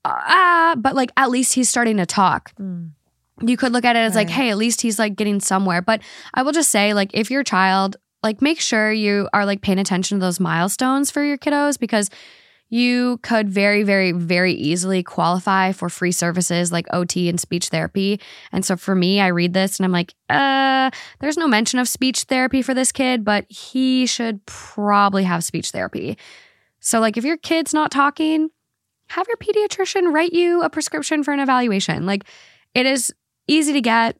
ah, 0.04 0.74
but 0.78 0.94
like 0.94 1.10
at 1.16 1.30
least 1.30 1.54
he's 1.54 1.68
starting 1.68 1.96
to 1.98 2.06
talk 2.06 2.52
Mm. 2.60 2.90
you 3.42 3.56
could 3.56 3.72
look 3.72 3.84
at 3.84 3.96
it 3.96 4.00
as 4.00 4.14
like, 4.14 4.30
hey, 4.30 4.50
at 4.50 4.56
least 4.56 4.80
he's 4.80 4.98
like 4.98 5.14
getting 5.16 5.40
somewhere. 5.40 5.82
But 5.82 6.00
I 6.32 6.42
will 6.42 6.52
just 6.52 6.70
say, 6.70 6.94
like, 6.94 7.10
if 7.12 7.30
your 7.30 7.44
child, 7.44 7.96
like, 8.22 8.40
make 8.40 8.60
sure 8.60 8.90
you 8.90 9.28
are 9.34 9.44
like 9.44 9.60
paying 9.60 9.78
attention 9.78 10.18
to 10.18 10.24
those 10.24 10.40
milestones 10.40 11.10
for 11.10 11.22
your 11.22 11.36
kiddos 11.36 11.78
because 11.78 12.08
you 12.68 13.18
could 13.22 13.48
very, 13.48 13.82
very, 13.84 14.10
very 14.12 14.52
easily 14.52 15.02
qualify 15.02 15.70
for 15.72 15.88
free 15.88 16.10
services 16.12 16.72
like 16.72 16.86
OT 16.92 17.28
and 17.28 17.38
speech 17.40 17.68
therapy. 17.68 18.20
And 18.50 18.64
so 18.64 18.76
for 18.76 18.94
me, 18.94 19.20
I 19.20 19.28
read 19.28 19.52
this 19.52 19.78
and 19.78 19.84
I'm 19.84 19.92
like, 19.92 20.14
uh, 20.28 20.90
there's 21.20 21.36
no 21.36 21.46
mention 21.46 21.78
of 21.78 21.88
speech 21.88 22.22
therapy 22.24 22.62
for 22.62 22.74
this 22.74 22.90
kid, 22.90 23.24
but 23.24 23.44
he 23.50 24.06
should 24.06 24.44
probably 24.46 25.22
have 25.24 25.44
speech 25.44 25.70
therapy. 25.70 26.18
So, 26.80 26.98
like, 27.00 27.16
if 27.16 27.24
your 27.24 27.36
kid's 27.36 27.72
not 27.72 27.90
talking, 27.90 28.50
have 29.10 29.26
your 29.28 29.36
pediatrician 29.36 30.12
write 30.12 30.32
you 30.32 30.62
a 30.62 30.70
prescription 30.70 31.22
for 31.22 31.32
an 31.32 31.40
evaluation. 31.40 32.06
Like, 32.06 32.24
it 32.74 32.86
is 32.86 33.12
easy 33.46 33.72
to 33.74 33.80
get 33.80 34.16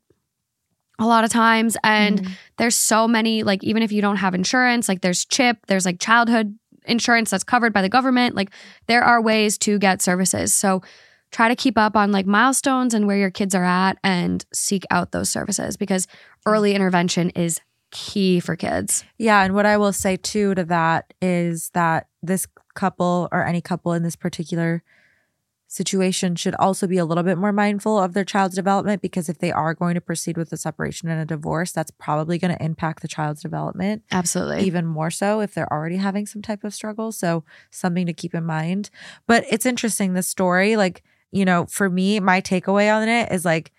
a 0.99 1.05
lot 1.07 1.25
of 1.25 1.31
times 1.31 1.77
and 1.85 2.23
Mhm. 2.23 2.31
there's 2.57 2.75
so 2.75 3.07
many 3.07 3.43
like 3.43 3.63
even 3.63 3.83
if 3.83 3.93
you 3.93 4.01
don't 4.01 4.17
have 4.17 4.35
insurance 4.35 4.89
like 4.89 5.03
there's 5.03 5.27
CHIP 5.27 5.67
there's 5.67 5.85
like 5.85 6.01
childhood 6.01 6.59
insurance 6.87 7.31
that's 7.31 7.45
covered 7.45 7.73
by 7.73 7.83
the 7.83 7.89
government 7.89 8.35
like 8.35 8.51
there 8.87 9.03
are 9.03 9.21
ways 9.21 9.59
to 9.59 9.79
get 9.79 10.03
services. 10.03 10.55
So 10.55 10.83
try 11.31 11.49
to 11.49 11.57
keep 11.57 11.77
up 11.77 11.97
on 11.97 12.13
like 12.13 12.27
milestones 12.27 12.95
and 12.95 13.07
where 13.07 13.17
your 13.17 13.31
kids 13.31 13.55
are 13.55 13.65
at 13.65 13.99
and 14.03 14.45
seek 14.53 14.85
out 14.91 15.13
those 15.13 15.31
services 15.31 15.77
because 15.77 16.07
early 16.47 16.75
intervention 16.75 17.31
is 17.31 17.61
key 17.91 18.41
for 18.41 18.57
kids. 18.57 19.05
Yeah, 19.19 19.43
and 19.43 19.55
what 19.55 19.67
I 19.67 19.77
will 19.77 19.93
say 19.93 20.17
too 20.17 20.55
to 20.55 20.65
that 20.65 21.13
is 21.21 21.71
that 21.75 22.09
this 22.23 22.47
couple 22.75 23.29
or 23.33 23.45
any 23.45 23.61
couple 23.61 23.93
in 23.93 24.03
this 24.03 24.17
particular 24.17 24.83
situation 25.69 26.37
should 26.37 26.55
also 26.57 26.87
be 26.87 26.97
a 26.99 27.05
little 27.05 27.25
bit 27.25 27.37
more 27.39 27.53
mindful 27.53 27.99
of 27.99 28.13
their 28.15 28.25
child's 28.25 28.55
development 28.55 29.03
because 29.03 29.29
if 29.29 29.39
they 29.39 29.51
are 29.51 29.75
going 29.75 29.95
to 29.95 30.01
proceed 30.01 30.37
with 30.37 30.53
a 30.53 30.57
separation 30.57 31.09
and 31.09 31.21
a 31.21 31.25
divorce, 31.25 31.73
that's 31.73 31.91
probably 31.91 32.39
going 32.39 32.57
to 32.57 32.65
impact 32.65 33.03
the 33.03 33.09
child's 33.09 33.43
development 33.43 34.03
Absolutely. 34.13 34.65
even 34.65 34.87
more 34.87 35.11
so 35.11 35.41
if 35.41 35.55
they're 35.55 35.73
already 35.73 35.97
having 35.97 36.25
some 36.27 36.41
type 36.43 36.63
of 36.65 36.73
struggle. 36.73 37.11
So, 37.13 37.45
something 37.71 38.07
to 38.07 38.13
keep 38.13 38.35
in 38.35 38.45
mind. 38.45 38.91
But 39.27 39.45
it's 39.51 39.67
interesting, 39.67 40.15
the 40.15 40.23
story, 40.23 40.77
like, 40.77 41.03
you 41.33 41.45
know, 41.45 41.67
for 41.67 41.91
me, 41.91 42.21
my 42.21 42.41
takeaway 42.41 42.95
on 42.95 43.09
it 43.09 43.33
is 43.33 43.45
like, 43.45 43.73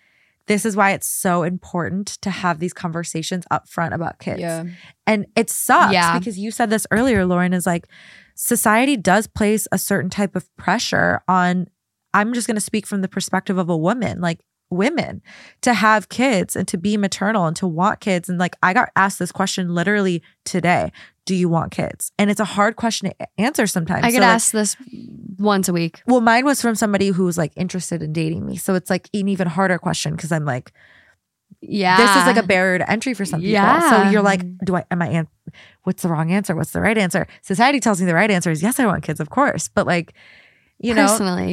this 0.46 0.64
is 0.64 0.76
why 0.76 0.92
it's 0.92 1.06
so 1.06 1.42
important 1.42 2.08
to 2.22 2.30
have 2.30 2.58
these 2.58 2.72
conversations 2.72 3.44
up 3.50 3.68
front 3.68 3.92
about 3.94 4.18
kids. 4.18 4.40
Yeah. 4.40 4.64
And 5.06 5.26
it 5.36 5.50
sucks 5.50 5.92
Yeah. 5.92 6.18
because 6.18 6.38
you 6.38 6.50
said 6.50 6.70
this 6.70 6.86
earlier, 6.90 7.26
Lauren, 7.26 7.52
is 7.52 7.66
like 7.66 7.86
society 8.34 8.96
does 8.96 9.26
place 9.26 9.66
a 9.72 9.78
certain 9.78 10.08
type 10.10 10.34
of 10.36 10.54
pressure 10.56 11.22
on, 11.28 11.68
I'm 12.18 12.34
just 12.34 12.46
going 12.46 12.56
to 12.56 12.60
speak 12.60 12.86
from 12.86 13.00
the 13.02 13.08
perspective 13.08 13.58
of 13.58 13.68
a 13.68 13.76
woman, 13.76 14.20
like 14.20 14.40
women 14.70 15.22
to 15.62 15.72
have 15.72 16.08
kids 16.10 16.54
and 16.54 16.68
to 16.68 16.76
be 16.76 16.96
maternal 16.96 17.46
and 17.46 17.56
to 17.56 17.66
want 17.66 18.00
kids. 18.00 18.28
And 18.28 18.38
like, 18.38 18.54
I 18.62 18.74
got 18.74 18.90
asked 18.96 19.18
this 19.18 19.32
question 19.32 19.74
literally 19.74 20.22
today 20.44 20.92
Do 21.24 21.34
you 21.34 21.48
want 21.48 21.72
kids? 21.72 22.12
And 22.18 22.30
it's 22.30 22.40
a 22.40 22.44
hard 22.44 22.76
question 22.76 23.10
to 23.10 23.28
answer 23.38 23.66
sometimes. 23.66 24.04
I 24.04 24.08
So, 24.08 24.12
get 24.16 24.20
like, 24.20 24.28
asked 24.30 24.52
this 24.52 24.76
once 25.38 25.68
a 25.68 25.72
week. 25.72 26.02
well, 26.06 26.20
mine 26.20 26.44
was 26.44 26.60
from 26.60 26.74
somebody 26.74 27.08
who 27.08 27.24
was 27.24 27.38
like 27.38 27.52
interested 27.56 28.02
in 28.02 28.12
dating 28.12 28.44
me. 28.44 28.56
So 28.56 28.74
it's 28.74 28.90
like 28.90 29.08
an 29.14 29.28
even 29.28 29.46
harder 29.48 29.78
question 29.78 30.14
because 30.16 30.32
I'm 30.32 30.44
like, 30.44 30.72
Yeah. 31.60 31.96
this 31.96 32.10
is 32.16 32.26
like 32.26 32.36
a 32.36 32.46
barrier 32.46 32.78
to 32.78 32.90
entry 32.90 33.14
for 33.14 33.24
some 33.24 33.40
people. 33.40 33.80
So 33.88 34.10
you're 34.10 34.22
like, 34.22 34.42
do 34.64 34.76
I 34.76 34.84
am 34.90 35.00
I 35.02 35.08
an- 35.08 35.28
what's 35.84 36.02
the 36.02 36.08
wrong 36.08 36.30
answer? 36.30 36.54
What's 36.54 36.72
the 36.72 36.80
right 36.80 36.98
answer? 36.98 37.26
Society 37.42 37.80
tells 37.80 38.00
me 38.00 38.06
the 38.06 38.14
right 38.14 38.30
answer 38.30 38.50
is 38.50 38.62
yes, 38.62 38.78
I 38.78 38.86
want 38.86 39.02
kids, 39.02 39.18
of 39.20 39.30
course. 39.30 39.68
But 39.68 39.86
like, 39.86 40.12
you 40.78 40.94
know, 40.94 41.06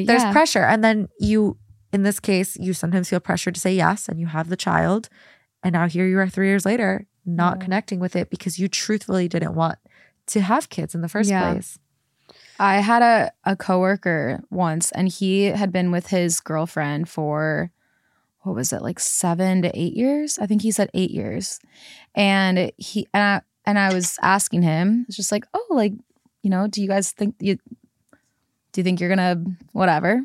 there's 0.06 0.24
yeah. 0.24 0.32
pressure. 0.32 0.64
And 0.64 0.84
then 0.84 1.10
you 1.20 1.58
in 1.94 2.04
this 2.04 2.20
case, 2.20 2.58
you 2.58 2.74
sometimes 2.74 3.10
feel 3.10 3.22
pressure 3.22 3.52
to 3.52 3.60
say 3.60 3.74
yes 3.74 4.10
and 4.10 4.20
you 4.20 4.28
have 4.28 4.50
the 4.50 4.58
child. 4.58 5.08
And 5.64 5.74
now 5.74 5.88
here 5.88 6.06
you 6.06 6.20
are 6.20 6.28
three 6.28 6.48
years 6.48 6.66
later, 6.66 7.08
not 7.26 7.58
Yeah. 7.58 7.64
connecting 7.64 8.00
with 8.00 8.16
it 8.18 8.30
because 8.30 8.60
you 8.60 8.68
truthfully 8.68 9.30
didn't 9.30 9.56
want 9.56 9.80
to 10.28 10.42
have 10.42 10.70
kids 10.70 10.94
in 10.94 11.02
the 11.02 11.08
first 11.08 11.30
Yeah. 11.30 11.52
place. 11.54 11.80
I 12.60 12.78
had 12.82 13.02
a, 13.02 13.32
a 13.46 13.56
coworker 13.56 14.42
once 14.50 14.92
and 14.92 15.08
he 15.08 15.46
had 15.46 15.72
been 15.72 15.90
with 15.92 16.08
his 16.08 16.40
girlfriend 16.42 17.08
for 17.08 17.72
what 18.42 18.56
was 18.56 18.72
it, 18.74 18.82
like 18.82 19.00
seven 19.00 19.62
to 19.64 19.72
eight 19.80 19.94
years? 19.94 20.38
I 20.38 20.46
think 20.46 20.62
he 20.62 20.72
said 20.72 20.90
eight 20.94 21.12
years. 21.12 21.60
And 22.14 22.72
he 22.78 23.08
and 23.14 23.24
I 23.24 23.42
and 23.66 23.80
I 23.80 23.94
was 23.94 24.18
asking 24.22 24.62
him, 24.62 25.06
it's 25.08 25.18
just 25.18 25.32
like, 25.32 25.46
oh, 25.54 25.66
like, 25.72 25.94
you 26.44 26.50
know, 26.50 26.68
do 26.68 26.82
you 26.82 26.88
guys 26.88 27.12
think 27.12 27.36
you 27.40 27.58
do 28.76 28.82
you 28.82 28.84
think 28.84 29.00
you're 29.00 29.10
gonna 29.10 29.42
whatever? 29.72 30.22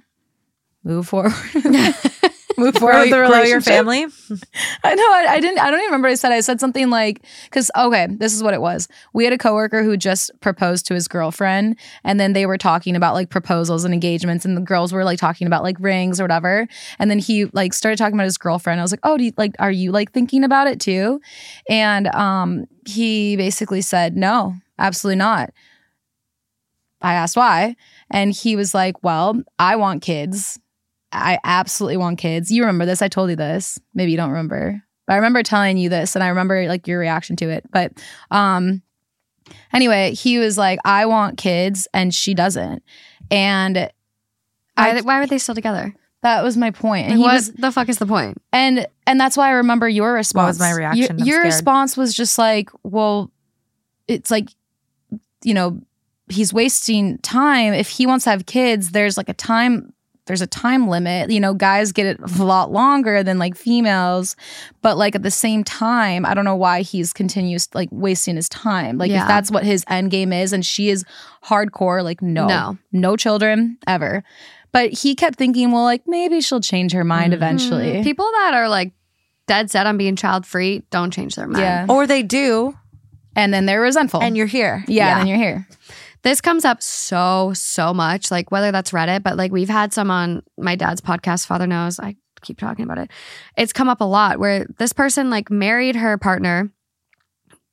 Move 0.82 1.06
forward. 1.06 1.32
Move 2.59 2.74
forward 2.74 2.98
with 2.98 3.10
the 3.10 3.16
grow 3.16 3.43
your 3.43 3.60
family. 3.60 4.05
I 4.85 4.94
know. 4.94 5.02
I, 5.05 5.27
I 5.31 5.40
didn't. 5.40 5.60
I 5.60 5.70
don't 5.70 5.78
even 5.78 5.86
remember 5.86 6.09
what 6.09 6.12
I 6.12 6.16
said. 6.16 6.32
I 6.32 6.40
said 6.40 6.59
something 6.59 6.90
like, 6.90 7.24
"Because 7.44 7.70
okay, 7.77 8.09
this 8.10 8.35
is 8.35 8.43
what 8.43 8.55
it 8.55 8.60
was. 8.60 8.89
We 9.14 9.22
had 9.22 9.32
a 9.32 9.39
coworker 9.39 9.85
who 9.85 9.97
just 9.97 10.32
proposed 10.40 10.85
to 10.86 10.94
his 10.94 11.06
girlfriend, 11.06 11.77
and 12.02 12.18
then 12.18 12.32
they 12.32 12.47
were 12.47 12.59
talking 12.59 12.97
about 12.97 13.14
like 13.14 13.31
proposals 13.31 13.85
and 13.85 13.94
engagements, 13.94 14.44
and 14.44 14.56
the 14.56 14.60
girls 14.60 14.93
were 14.93 15.05
like 15.05 15.20
talking 15.20 15.47
about 15.47 15.62
like 15.62 15.77
rings 15.78 16.20
or 16.20 16.24
whatever. 16.24 16.66
And 16.98 17.09
then 17.09 17.20
he 17.20 17.44
like 17.47 17.72
started 17.72 17.98
talking 17.98 18.14
about 18.14 18.24
his 18.24 18.36
girlfriend. 18.36 18.81
I 18.81 18.82
was 18.82 18.93
like, 18.93 19.01
"Oh, 19.05 19.16
do 19.16 19.24
you, 19.24 19.32
like 19.36 19.55
are 19.60 19.70
you 19.70 19.93
like 19.93 20.10
thinking 20.10 20.43
about 20.43 20.66
it 20.66 20.81
too?" 20.81 21.20
And 21.68 22.09
um, 22.09 22.66
he 22.85 23.36
basically 23.36 23.81
said, 23.81 24.16
"No, 24.16 24.56
absolutely 24.77 25.18
not." 25.18 25.51
I 27.02 27.14
asked 27.14 27.36
why, 27.36 27.77
and 28.11 28.32
he 28.32 28.57
was 28.57 28.74
like, 28.74 29.03
"Well, 29.03 29.43
I 29.59 29.77
want 29.77 30.03
kids." 30.03 30.59
I 31.12 31.39
absolutely 31.43 31.97
want 31.97 32.19
kids. 32.19 32.53
You 32.53 32.62
remember 32.62 32.87
this? 32.87 33.03
I 33.03 33.09
told 33.09 33.31
you 33.31 33.37
this. 33.37 33.81
Maybe 33.95 34.12
you 34.12 34.16
don't 34.16 34.31
remember. 34.31 34.81
But 35.09 35.15
I 35.15 35.16
remember 35.16 35.43
telling 35.43 35.77
you 35.77 35.89
this 35.89 36.15
and 36.15 36.23
I 36.23 36.28
remember 36.28 36.69
like 36.69 36.87
your 36.87 37.01
reaction 37.01 37.35
to 37.37 37.51
it. 37.51 37.65
But 37.73 37.93
um 38.31 38.81
anyway, 39.73 40.12
he 40.15 40.39
was 40.39 40.57
like, 40.57 40.78
I 40.85 41.07
want 41.07 41.37
kids 41.37 41.89
and 41.93 42.15
she 42.15 42.32
doesn't. 42.32 42.85
And 43.28 43.91
Why, 44.77 44.99
I, 44.99 45.01
why 45.01 45.19
were 45.19 45.27
they 45.27 45.39
still 45.39 45.57
together? 45.57 45.93
that 46.23 46.45
was 46.45 46.57
my 46.57 46.70
point. 46.70 47.09
And 47.09 47.15
Like, 47.15 47.16
he 47.19 47.23
what 47.24 47.32
was 47.35 47.53
the 47.55 47.73
fuck 47.73 47.89
is 47.89 47.99
the 47.99 48.07
point? 48.07 48.39
and 48.53 48.87
and 49.05 49.19
that's 49.20 49.37
why 49.37 49.49
I 49.49 49.53
remember 49.55 49.89
your 49.89 50.12
response. 50.12 50.59
Was 50.59 50.61
my 50.61 50.69
Your- 50.69 50.78
reaction? 50.78 51.20
I'm 51.20 51.27
Your, 51.27 51.39
scared. 51.41 51.45
response 51.47 51.97
was 51.97 52.15
just 52.15 52.39
like, 52.39 52.70
well, 52.85 53.32
it's 54.07 54.31
like, 54.31 54.51
you 55.43 55.55
know, 55.55 55.81
he's 56.31 56.52
wasting 56.52 57.19
time. 57.19 57.73
If 57.74 57.89
he 57.89 58.07
wants 58.07 58.24
to 58.24 58.31
have 58.31 58.47
kids, 58.47 58.90
there's 58.93 59.16
like 59.16 59.28
a 59.28 59.35
time 59.35 59.93
there's 60.27 60.43
a 60.43 60.47
time 60.47 60.86
limit. 60.86 61.31
You 61.31 61.40
know, 61.40 61.55
guys 61.55 61.90
get 61.90 62.07
it 62.07 62.20
a 62.39 62.44
lot 62.44 62.70
longer 62.70 63.24
than 63.24 63.39
like 63.40 63.57
females, 63.57 64.36
but 64.81 64.97
like 64.97 65.16
at 65.16 65.24
the 65.24 65.31
same 65.31 65.65
time, 65.65 66.24
I 66.24 66.35
don't 66.35 66.44
know 66.44 66.55
why 66.55 66.82
he's 66.82 67.12
continues 67.12 67.66
like 67.74 67.89
wasting 67.90 68.36
his 68.36 68.48
time. 68.48 68.97
Like 68.97 69.11
Yeah. 69.11 69.23
if 69.23 69.28
that's 69.28 69.51
what 69.51 69.65
his 69.65 69.85
end 69.89 70.12
game 70.12 70.32
is, 70.32 70.52
and 70.52 70.65
she 70.65 70.89
is 70.89 71.05
hardcore, 71.44 72.05
like 72.05 72.23
no, 72.23 72.47
No. 72.47 72.78
no 72.93 73.16
children 73.16 73.78
ever. 73.89 74.23
But 74.73 74.93
he 74.93 75.16
kept 75.16 75.36
thinking, 75.36 75.73
well, 75.73 75.82
like 75.82 76.02
maybe 76.07 76.40
she'll 76.40 76.61
change 76.61 76.93
her 76.93 77.02
mind 77.02 77.32
Mhm. 77.32 77.36
eventually. 77.36 78.02
People 78.05 78.27
that 78.43 78.52
are 78.55 78.69
like 78.69 78.93
dead 79.48 79.69
set 79.69 79.85
on 79.86 79.97
being 79.97 80.15
child 80.15 80.47
free 80.47 80.85
don't 80.90 81.11
change 81.12 81.35
their 81.35 81.48
mind. 81.48 81.61
Yeah. 81.62 81.86
Or 81.89 82.07
they 82.07 82.23
do, 82.23 82.77
and 83.35 83.52
then 83.52 83.66
they're 83.66 83.81
resentful. 83.81 84.23
and 84.23 84.36
you're 84.36 84.47
here. 84.47 84.85
yeah, 84.86 85.09
and 85.19 85.20
then 85.20 85.27
you're 85.27 85.39
here. 85.39 85.66
This 86.22 86.40
comes 86.40 86.64
up 86.64 86.82
so, 86.82 87.52
so 87.55 87.94
much, 87.94 88.30
like 88.30 88.51
whether 88.51 88.70
that's 88.72 88.90
Reddit, 88.90 89.22
but 89.22 89.36
like 89.36 89.52
we've 89.52 89.68
had 89.68 89.92
some 89.92 90.10
on 90.10 90.42
my 90.59 90.76
dad's 90.76 91.01
podcast, 91.01 91.47
Father 91.47 91.66
Knows. 91.66 91.98
I 91.98 92.16
keep 92.42 92.59
talking 92.59 92.84
about 92.84 92.98
it. 92.98 93.10
It's 93.56 93.72
come 93.72 93.88
up 93.88 94.01
a 94.01 94.05
lot 94.05 94.38
where 94.38 94.66
this 94.78 94.92
person 94.92 95.30
like 95.30 95.51
married 95.51 95.97
her 95.97 96.18
partner, 96.18 96.70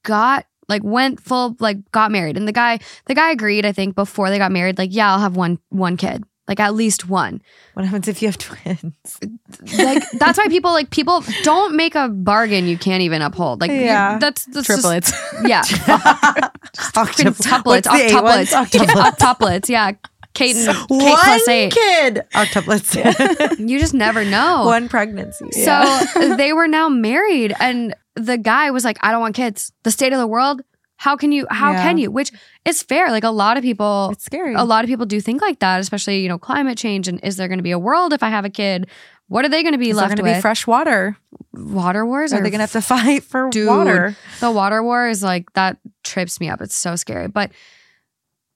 got 0.03 0.45
like 0.69 0.83
went 0.83 1.21
full 1.21 1.55
like 1.59 1.77
got 1.91 2.11
married. 2.11 2.37
And 2.37 2.47
the 2.47 2.53
guy, 2.53 2.79
the 3.05 3.15
guy 3.15 3.31
agreed, 3.31 3.65
I 3.65 3.71
think, 3.71 3.95
before 3.95 4.29
they 4.29 4.37
got 4.37 4.51
married, 4.51 4.77
like, 4.77 4.93
yeah, 4.93 5.11
I'll 5.11 5.19
have 5.19 5.35
one 5.35 5.59
one 5.69 5.97
kid. 5.97 6.23
Like 6.47 6.59
at 6.61 6.73
least 6.75 7.09
one. 7.09 7.41
What 7.73 7.85
happens 7.85 8.07
if 8.07 8.21
you 8.21 8.27
have 8.29 8.37
twins? 8.37 8.93
Like 9.77 10.03
that's 10.13 10.37
why 10.37 10.47
people 10.47 10.71
like 10.71 10.89
people 10.91 11.23
don't 11.43 11.75
make 11.75 11.95
a 11.95 12.07
bargain 12.09 12.67
you 12.67 12.77
can't 12.77 13.01
even 13.01 13.21
uphold. 13.21 13.59
Like 13.61 13.71
Yeah. 13.71 13.81
yeah. 14.13 14.17
that's, 14.19 14.45
that's 14.45 14.67
just- 14.67 14.81
Triplets. 14.81 15.11
yeah. 15.45 15.61
Octuplets. 16.77 17.41
Octuplets. 17.47 17.65
What's 17.65 17.87
the 17.87 17.97
eight 17.97 18.23
ones? 18.23 18.49
Octuplets. 18.51 19.69
Yeah. 19.69 19.91
Kate 20.33 20.55
and 20.55 20.67
Kate 20.67 20.89
One 20.89 20.99
plus 20.99 21.47
eight. 21.47 21.73
kid. 21.73 22.21
Octuplets. 22.35 23.57
You 23.67 23.79
just 23.79 23.93
never 23.95 24.23
know. 24.23 24.65
One 24.65 24.87
pregnancy. 24.87 25.51
So 25.51 26.35
they 26.35 26.53
were 26.53 26.67
now 26.67 26.89
married, 26.89 27.55
and 27.59 27.95
the 28.15 28.37
guy 28.37 28.69
was 28.69 28.85
like, 28.85 28.97
"I 29.01 29.11
don't 29.11 29.21
want 29.21 29.35
kids. 29.35 29.71
The 29.83 29.89
state 29.89 30.13
of 30.13 30.19
the 30.19 30.27
world. 30.27 30.61
How 30.97 31.15
can 31.15 31.31
you? 31.31 31.45
How 31.49 31.71
Yeah. 31.71 31.83
can 31.83 31.97
you?" 31.97 32.11
Which 32.11 32.31
is 32.65 32.83
fair. 32.83 33.09
Like 33.11 33.23
a 33.23 33.29
lot 33.29 33.55
of 33.57 33.63
people, 33.63 34.09
It's 34.11 34.25
scary. 34.25 34.53
a 34.55 34.63
lot 34.63 34.83
of 34.83 34.87
people 34.89 35.05
do 35.05 35.21
think 35.21 35.41
like 35.41 35.59
that, 35.59 35.79
especially 35.79 36.21
you 36.21 36.27
know 36.29 36.37
climate 36.37 36.77
change. 36.77 37.07
And 37.07 37.19
is 37.23 37.37
there 37.37 37.47
going 37.47 37.59
to 37.59 37.63
be 37.63 37.71
a 37.71 37.79
world 37.79 38.13
if 38.13 38.21
I 38.23 38.29
have 38.29 38.45
a 38.45 38.49
kid? 38.49 38.87
What 39.29 39.43
are 39.45 39.49
they 39.49 39.61
going 39.61 39.73
to 39.73 39.77
be 39.79 39.89
Is 39.89 39.97
left 39.97 40.21
with? 40.21 40.35
be 40.35 40.41
fresh 40.41 40.65
water? 40.67 41.17
water 41.53 42.05
wars? 42.05 42.31
Are 42.33 42.37
they 42.41 42.49
going 42.49 42.59
to 42.59 42.63
have 42.63 42.71
to 42.73 42.81
fight 42.81 43.23
for 43.23 43.49
Dude. 43.49 43.67
water? 43.67 44.15
the 44.39 44.51
water 44.51 44.81
war 44.83 45.07
is 45.07 45.21
like 45.23 45.51
that 45.53 45.77
trips 46.03 46.39
me 46.39 46.49
up. 46.49 46.61
It's 46.61 46.75
so 46.75 46.95
scary. 46.95 47.27
But 47.27 47.51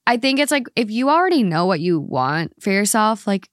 I 0.08 0.18
think 0.18 0.40
it's 0.40 0.52
like 0.52 0.68
if 0.76 0.90
you 0.90 1.10
already 1.10 1.44
know 1.44 1.66
what 1.66 1.80
you 1.80 2.00
want 2.00 2.54
for 2.62 2.72
yourself, 2.72 3.28
like 3.28 3.50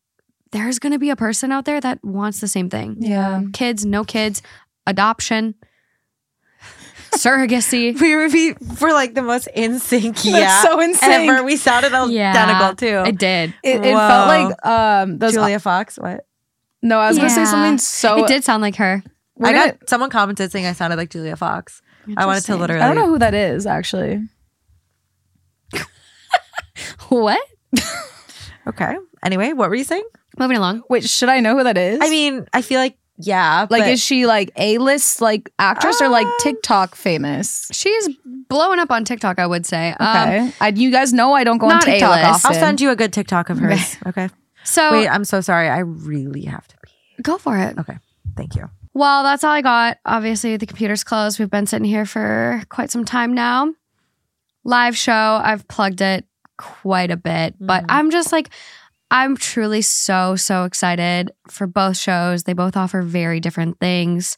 there's 0.52 0.78
going 0.78 0.92
to 0.92 0.98
be 0.98 1.10
a 1.10 1.16
person 1.16 1.52
out 1.52 1.64
there 1.66 1.80
that 1.80 2.02
wants 2.04 2.40
the 2.40 2.48
same 2.48 2.70
thing. 2.70 2.96
Yeah. 3.00 3.42
Kids, 3.52 3.84
no 3.84 4.02
kids, 4.04 4.40
adoption, 4.86 5.54
surrogacy. 7.12 7.98
We 8.00 8.14
were 8.16 8.28
be 8.28 8.54
for 8.76 8.92
like 8.92 9.14
the 9.14 9.22
most 9.22 9.48
in 9.54 9.78
sync. 9.78 10.16
That's 10.16 10.24
Yeah. 10.26 10.62
so 10.62 10.80
insane. 10.80 11.28
Ever. 11.28 11.42
We 11.44 11.56
sounded 11.56 11.92
Yeah. 12.10 12.30
identical 12.30 12.74
too. 12.76 13.08
It 13.08 13.18
did. 13.18 13.54
It, 13.62 13.76
it 13.84 13.94
felt 13.94 14.28
like 14.28 14.66
um 14.66 15.18
those 15.18 15.32
Julia 15.34 15.58
Fox. 15.60 15.96
What? 15.98 16.26
No, 16.82 16.98
I 17.00 17.08
was 17.08 17.16
gonna 17.18 17.30
say 17.30 17.44
something 17.44 17.78
so 17.78 18.24
it 18.24 18.28
did 18.28 18.44
sound 18.44 18.62
like 18.62 18.76
her. 18.76 19.02
we're 19.36 19.48
I 19.48 19.52
gonna- 19.52 19.72
got 19.72 19.88
someone 19.88 20.10
commented 20.10 20.50
saying 20.52 20.66
I 20.66 20.72
sounded 20.72 20.96
like 20.96 21.10
Julia 21.10 21.36
Fox. 21.36 21.82
I 22.16 22.24
wanted 22.26 22.44
to 22.44 22.56
literally. 22.56 22.82
I 22.82 22.86
don't 22.86 22.96
know 22.96 23.06
who 23.08 23.18
that 23.18 23.34
is 23.34 23.66
actually. 23.66 24.22
What? 27.08 27.40
Okay. 28.66 28.96
Anyway, 29.24 29.54
what 29.54 29.70
were 29.70 29.76
you 29.76 29.82
saying? 29.84 30.04
Moving 30.38 30.58
along. 30.58 30.82
Wait, 30.90 31.02
should 31.02 31.30
I 31.30 31.40
know 31.40 31.56
who 31.56 31.64
that 31.64 31.78
is? 31.78 32.00
I 32.02 32.10
mean, 32.10 32.46
I 32.52 32.60
feel 32.60 32.78
like 32.78 32.98
yeah. 33.18 33.66
like 33.70 33.82
but 33.82 33.88
is 33.90 34.00
she 34.02 34.26
like 34.26 34.50
A 34.56 34.78
list 34.78 35.20
like 35.20 35.50
actress 35.58 36.00
or 36.00 36.08
like 36.08 36.26
Uh, 36.26 36.32
TikTok 36.40 36.94
famous? 36.94 37.68
She's 37.72 38.08
blowing 38.48 38.78
up 38.78 38.90
on 38.90 39.04
TikTok, 39.04 39.38
I 39.38 39.46
would 39.46 39.66
say. 39.66 39.94
Um, 40.00 40.16
Okay, 40.28 40.52
I, 40.60 40.68
you 40.68 40.90
guys 40.90 41.12
know 41.12 41.32
I 41.34 41.44
don't 41.44 41.58
go 41.58 41.66
on 41.66 41.74
not 41.74 41.82
TikTok 41.82 42.16
A-list. 42.18 42.44
often. 42.46 42.56
I'll 42.56 42.60
send 42.66 42.80
you 42.80 42.90
a 42.90 42.96
good 42.96 43.12
TikTok 43.12 43.50
of 43.50 43.58
hers. 43.58 43.96
Okay. 44.06 44.28
so 44.64 44.92
Wait, 44.92 45.08
I'm 45.08 45.24
so 45.24 45.40
sorry. 45.40 45.68
I 45.68 45.78
really 45.80 46.42
have 46.44 46.66
to 46.68 46.76
pee. 46.82 47.22
go 47.22 47.38
for 47.38 47.56
it. 47.58 47.78
Okay. 47.78 47.98
Thank 48.36 48.54
you. 48.54 48.70
Well, 48.94 49.22
that's 49.22 49.44
all 49.44 49.52
I 49.52 49.62
got. 49.62 49.98
Obviously, 50.04 50.56
the 50.56 50.66
computer's 50.66 51.04
closed. 51.04 51.38
We've 51.38 51.50
been 51.50 51.66
sitting 51.66 51.84
here 51.88 52.04
for 52.06 52.62
quite 52.68 52.90
some 52.90 53.04
time 53.04 53.32
now. 53.34 53.72
Live 54.64 54.96
show, 54.96 55.40
I've 55.42 55.66
plugged 55.68 56.00
it 56.00 56.24
quite 56.56 57.10
a 57.10 57.16
bit, 57.16 57.54
but 57.60 57.82
Mhm. 57.84 57.86
I'm 57.90 58.10
just 58.10 58.32
like, 58.32 58.50
I'm 59.10 59.36
truly 59.36 59.82
so, 59.82 60.36
so 60.36 60.64
excited 60.64 61.32
for 61.48 61.66
both 61.66 61.96
shows. 61.96 62.42
They 62.44 62.52
both 62.52 62.76
offer 62.76 63.02
very 63.02 63.40
different 63.40 63.80
things. 63.80 64.36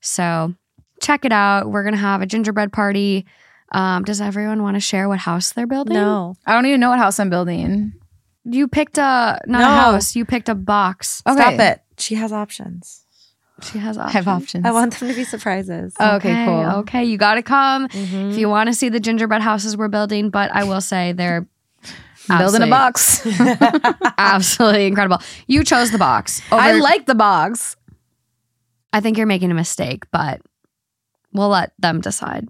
So 0.00 0.54
check 1.00 1.24
it 1.24 1.32
out. 1.32 1.70
We're 1.70 1.82
going 1.82 1.94
to 1.94 1.98
have 2.00 2.22
a 2.22 2.26
gingerbread 2.26 2.72
party. 2.72 3.26
Um, 3.72 4.04
does 4.04 4.20
everyone 4.20 4.62
want 4.62 4.76
to 4.76 4.80
share 4.80 5.08
what 5.08 5.18
house 5.18 5.52
they're 5.52 5.66
building? 5.66 5.94
No. 5.94 6.34
I 6.46 6.52
don't 6.52 6.66
even 6.66 6.78
know 6.80 6.90
what 6.90 6.98
house 6.98 7.18
I'm 7.18 7.30
building. 7.30 7.92
You 8.44 8.68
picked 8.68 8.98
a, 8.98 9.40
not 9.46 9.58
No. 9.60 9.64
a 9.68 9.74
house, 9.76 10.14
you 10.14 10.24
picked 10.24 10.48
a 10.48 10.54
box. 10.54 11.22
Okay. 11.26 11.36
Stop 11.40 11.60
it. 11.60 11.82
She 11.98 12.14
has 12.16 12.32
options. 12.32 13.04
She 13.62 13.78
has 13.78 13.96
I 13.96 14.02
options. 14.04 14.12
have 14.14 14.28
options. 14.28 14.66
I 14.66 14.72
want 14.72 14.92
them 14.98 15.08
to 15.08 15.14
be 15.14 15.22
surprises. 15.24 15.94
Oh, 16.00 16.16
okay, 16.16 16.44
cool. 16.46 16.64
Okay, 16.80 17.04
you 17.04 17.16
got 17.16 17.34
to 17.36 17.42
come 17.42 17.86
Mhm. 17.88 18.32
if 18.32 18.38
you 18.38 18.48
want 18.48 18.68
to 18.68 18.74
see 18.74 18.88
the 18.88 18.98
gingerbread 18.98 19.40
houses 19.42 19.76
we're 19.76 19.86
building. 19.88 20.30
But 20.30 20.50
I 20.52 20.64
will 20.64 20.80
say 20.80 21.12
they're 21.12 21.46
Building 22.28 22.62
a 22.62 22.66
box. 22.66 23.26
absolutely 24.18 24.86
incredible. 24.86 25.18
You 25.46 25.64
chose 25.64 25.90
the 25.90 25.98
box. 25.98 26.40
I 26.50 26.72
like 26.72 27.06
the 27.06 27.14
box. 27.14 27.76
I 28.92 29.00
think 29.00 29.16
you're 29.16 29.26
making 29.26 29.50
a 29.50 29.54
mistake, 29.54 30.04
but 30.12 30.40
we'll 31.32 31.48
let 31.48 31.72
them 31.78 32.00
decide. 32.00 32.48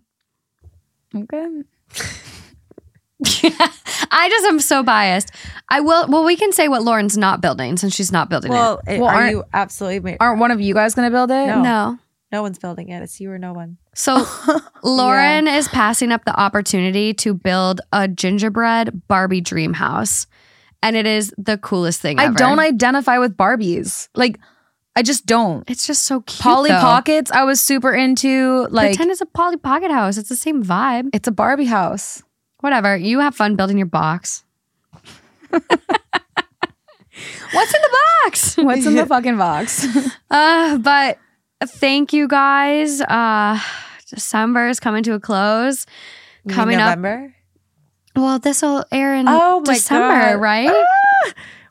Okay. 1.17 1.63
I 3.25 4.29
just 4.29 4.47
am 4.47 4.59
so 4.59 4.83
biased. 4.83 5.31
I 5.69 5.81
will. 5.81 6.09
Well, 6.09 6.25
we 6.25 6.37
can 6.37 6.53
say 6.53 6.69
what 6.69 6.83
Lauren's 6.83 7.17
not 7.17 7.41
building 7.41 7.77
since 7.77 7.95
she's 7.95 8.11
not 8.13 8.29
building 8.29 8.51
Well, 8.51 8.81
it- 8.87 9.01
Well, 9.01 9.09
are 9.09 9.15
aren't- 9.15 9.31
you 9.31 9.45
absolutely? 9.53 10.13
Ma- 10.13 10.17
Aren't 10.21 10.41
one 10.41 10.51
of 10.51 10.61
you 10.61 10.75
guys 10.75 10.95
gonna 10.95 11.11
build 11.11 11.31
it? 11.31 11.49
it. 11.49 11.57
No. 11.57 11.99
No. 12.33 12.39
no 12.39 12.43
one's 12.43 12.59
building 12.59 12.89
it. 12.89 13.03
It's 13.03 13.21
you 13.21 13.31
or 13.31 13.39
no 13.39 13.53
one. 13.53 13.77
So 13.95 14.27
Lauren 14.83 15.47
is 15.47 15.69
passing 15.69 16.13
up 16.13 16.25
the 16.25 16.39
opportunity 16.39 17.15
to 17.15 17.35
build 17.35 17.81
a 17.93 18.09
gingerbread 18.09 19.07
Barbie 19.07 19.41
dream 19.41 19.75
house, 19.75 20.27
and 20.83 20.97
it 20.97 21.07
is 21.07 21.33
the 21.39 21.59
coolest 21.59 22.01
thing. 22.01 22.19
I 22.19 22.25
ever. 22.25 22.39
don't 22.39 22.59
identify 22.59 23.19
with 23.19 23.37
Barbies. 23.37 24.09
Like, 24.15 24.41
I 24.97 25.03
just 25.03 25.27
don't. 25.27 25.69
It's 25.71 25.87
just 25.87 26.05
so 26.05 26.21
cute. 26.23 26.41
Polly 26.41 26.71
though. 26.71 26.81
Pockets, 26.81 27.31
I 27.31 27.45
was 27.45 27.61
super 27.61 27.95
into. 27.95 28.67
Like, 28.71 28.91
Pretend 28.91 29.11
it's 29.11 29.21
a 29.21 29.27
Polly 29.27 29.57
Pocket 29.57 29.91
house. 29.91 30.19
It's 30.19 30.29
the 30.29 30.37
same 30.37 30.65
vibe. 30.65 31.11
it's 31.13 31.29
a 31.29 31.33
Barbie 31.33 31.67
house. 31.67 32.23
Whatever. 32.61 32.97
You 32.97 33.21
have 33.21 33.35
fun 33.35 33.57
building 33.57 33.77
your 33.77 33.87
box. 33.87 34.45
What's 35.51 35.69
in 37.75 37.83
the 37.83 37.99
box? 38.25 38.57
What's 38.57 38.87
in 38.87 38.95
the 38.95 39.07
fucking 39.15 39.37
box? 39.37 39.87
Uh, 40.31 40.79
but 40.79 41.19
thank 41.67 42.13
you 42.13 42.29
guys. 42.29 43.01
Uh, 43.01 43.59
December 44.09 44.69
is 44.69 44.81
coming 44.81 45.03
to 45.05 45.15
a 45.15 45.21
close. 45.21 45.87
You 46.45 46.49
mean 46.51 46.55
Coming 46.57 46.77
up- 46.81 46.99
November. 46.99 47.35
Well, 48.15 48.39
this 48.39 48.61
will 48.61 48.85
air 48.93 49.15
in 49.15 49.25
Oh 49.27 49.63
December, 49.65 50.33
God. 50.35 50.41
right? 50.41 50.87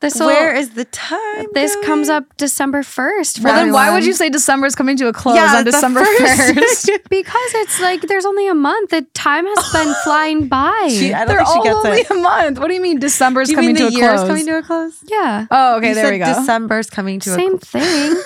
This 0.00 0.18
will. 0.18 0.26
Where 0.26 0.52
is 0.52 0.70
the 0.70 0.84
time? 0.86 1.46
this 1.54 1.72
going? 1.76 1.86
comes 1.86 2.08
up 2.08 2.24
December 2.36 2.82
first. 2.82 3.38
well, 3.40 3.54
then 3.54 3.72
why 3.72 3.94
would 3.94 4.04
you 4.04 4.12
say 4.12 4.28
December 4.28 4.66
is 4.66 4.74
coming 4.74 4.96
to 4.96 5.06
a 5.06 5.12
close 5.12 5.36
Yeah, 5.36 5.54
on 5.58 5.64
December 5.64 6.04
first. 6.04 6.90
Because 7.10 7.50
it's 7.54 7.80
like 7.80 8.00
there's 8.02 8.24
only 8.26 8.48
a 8.48 8.54
month. 8.54 8.90
The 8.90 9.02
time 9.14 9.46
has 9.46 9.72
been 9.72 9.94
flying 10.02 10.48
by. 10.48 10.88
She, 10.90 11.14
I 11.14 11.18
don't 11.24 11.28
They're 11.28 11.36
think 11.44 11.48
she 11.48 11.58
all 11.58 11.62
gets 11.64 11.76
only 11.86 12.00
it. 12.00 12.10
a 12.10 12.14
month. 12.14 12.58
What 12.58 12.66
do 12.66 12.74
you 12.74 12.80
mean 12.82 12.98
December's 12.98 13.46
Do 13.46 13.52
you 13.52 13.56
coming 13.58 13.74
mean 13.74 13.76
to 13.76 13.90
the 13.90 13.96
a 13.96 13.98
year's 14.00 14.14
close? 14.20 14.26
coming 14.28 14.46
to 14.46 14.58
a 14.58 14.62
close? 14.62 14.98
yeah. 15.08 15.46
oh, 15.48 15.76
okay, 15.76 15.90
you 15.90 15.94
there 15.94 16.04
said 16.06 16.10
we 16.14 16.18
go. 16.18 16.24
December's 16.40 16.90
coming 16.90 17.20
to 17.20 17.30
a 17.34 17.38
year. 17.38 17.46
Same 17.50 17.54
a 17.54 17.58
thing. 17.60 18.16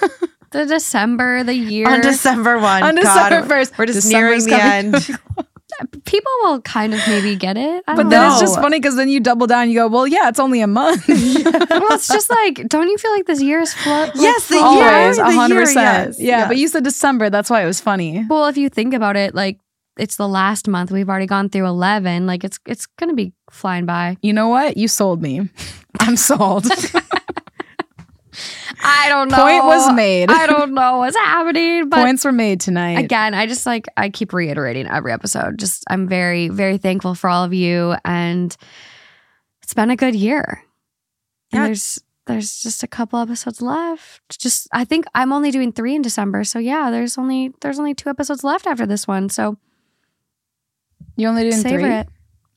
The 0.57 0.67
December, 0.67 1.43
the 1.45 1.55
year. 1.55 1.89
on 1.89 2.01
December 2.01 2.59
one. 2.59 2.83
On 2.83 2.95
God, 2.97 3.29
December 3.31 3.55
1st. 3.55 3.79
We're 3.79 3.87
just 3.87 4.03
December's 4.03 4.47
nearing 4.47 4.91
the 4.93 4.99
coming 4.99 5.19
end. 5.19 5.47
People 6.07 6.31
will 6.45 6.61
kind 6.63 6.95
of 6.95 7.01
maybe 7.07 7.37
get 7.37 7.57
it. 7.59 7.85
I 7.87 7.97
But 7.97 8.03
don't 8.05 8.11
then 8.11 8.23
know. 8.23 8.31
it's 8.31 8.41
just 8.41 8.55
funny 8.55 8.79
because 8.79 8.97
then 8.97 9.09
you 9.11 9.21
double 9.21 9.47
down. 9.47 9.69
You 9.69 9.75
go, 9.81 9.89
well, 9.89 10.07
yeah, 10.07 10.29
it's 10.29 10.39
only 10.41 10.61
a 10.63 10.67
month. 10.67 11.07
well, 11.09 11.93
it's 11.93 12.09
just 12.09 12.31
like, 12.31 12.67
don't 12.69 12.89
you 12.89 12.97
feel 12.97 13.11
like 13.13 13.27
this 13.27 13.43
year 13.43 13.61
is 13.61 13.75
flow? 13.75 14.09
Yes, 14.15 14.49
the 14.49 14.55
year, 14.55 14.65
Always, 14.65 15.17
the 15.19 15.25
hundred 15.25 15.55
year, 15.57 15.63
percent. 15.65 16.09
yes, 16.11 16.21
Yeah, 16.21 16.39
yes. 16.39 16.49
but 16.49 16.57
you 16.57 16.69
said 16.69 16.85
December. 16.85 17.29
That's 17.29 17.51
why 17.51 17.63
it 17.63 17.67
was 17.67 17.81
funny. 17.81 18.25
Well, 18.29 18.47
if 18.47 18.57
you 18.57 18.69
think 18.71 18.95
about 18.95 19.17
it, 19.17 19.35
like 19.35 19.59
it's 19.99 20.17
the 20.17 20.29
last 20.29 20.67
month. 20.69 20.91
We've 20.91 21.09
already 21.11 21.27
gone 21.27 21.51
through 21.51 21.67
eleven. 21.67 22.27
Like 22.27 22.45
it's 22.45 22.59
it's 22.65 22.87
gonna 22.99 23.15
be 23.15 23.33
flying 23.51 23.85
by. 23.85 24.17
You 24.23 24.33
know 24.33 24.49
what? 24.49 24.77
You 24.79 24.89
sold 24.89 25.21
me. 25.21 25.51
I'm 26.01 26.17
sold. 26.17 26.67
I 28.83 29.09
don't 29.09 29.29
know. 29.31 29.37
Point 29.37 29.65
was 29.65 29.93
made. 29.95 30.31
I 30.31 30.47
don't 30.47 30.73
know 30.75 30.99
what's 30.99 31.17
happening, 31.17 31.89
but 31.89 31.97
Points 32.05 32.25
were 32.25 32.33
made 32.33 32.61
tonight. 32.61 32.99
again, 32.99 33.35
I 33.35 33.47
just 33.47 33.67
like 33.67 33.87
I 33.97 34.11
keep 34.11 34.33
reiterating 34.33 34.87
every 34.87 35.13
episode. 35.13 35.59
Just 35.59 35.85
I'm 35.89 36.07
very 36.09 36.49
very 36.49 36.79
thankful 36.79 37.15
for 37.15 37.29
all 37.31 37.43
of 37.45 37.55
you, 37.55 37.95
and 38.05 38.57
it's 39.63 39.75
been 39.75 39.91
a 39.91 39.97
good 39.97 40.15
year. 40.15 40.63
And 41.53 41.61
Yeah. 41.61 41.67
there's 41.67 41.99
there's 42.27 42.61
just 42.63 42.83
a 42.83 42.87
couple 42.89 43.19
episodes 43.19 43.63
left. 43.63 44.39
Just 44.39 44.69
I 44.73 44.85
think 44.85 45.07
I'm 45.15 45.33
only 45.33 45.51
doing 45.51 45.73
three 45.73 45.95
in 45.95 46.03
December, 46.03 46.45
so 46.45 46.59
yeah, 46.59 46.91
there's 46.91 47.17
only 47.19 47.53
there's 47.63 47.79
only 47.79 47.95
two 47.95 48.11
episodes 48.11 48.45
left 48.45 48.67
after 48.67 48.85
this 48.87 49.07
one. 49.09 49.29
So 49.29 49.57
You 51.17 51.29
only 51.29 51.43
doing 51.43 51.55
savor 51.63 51.81
three? 51.81 51.93
it. 51.95 52.09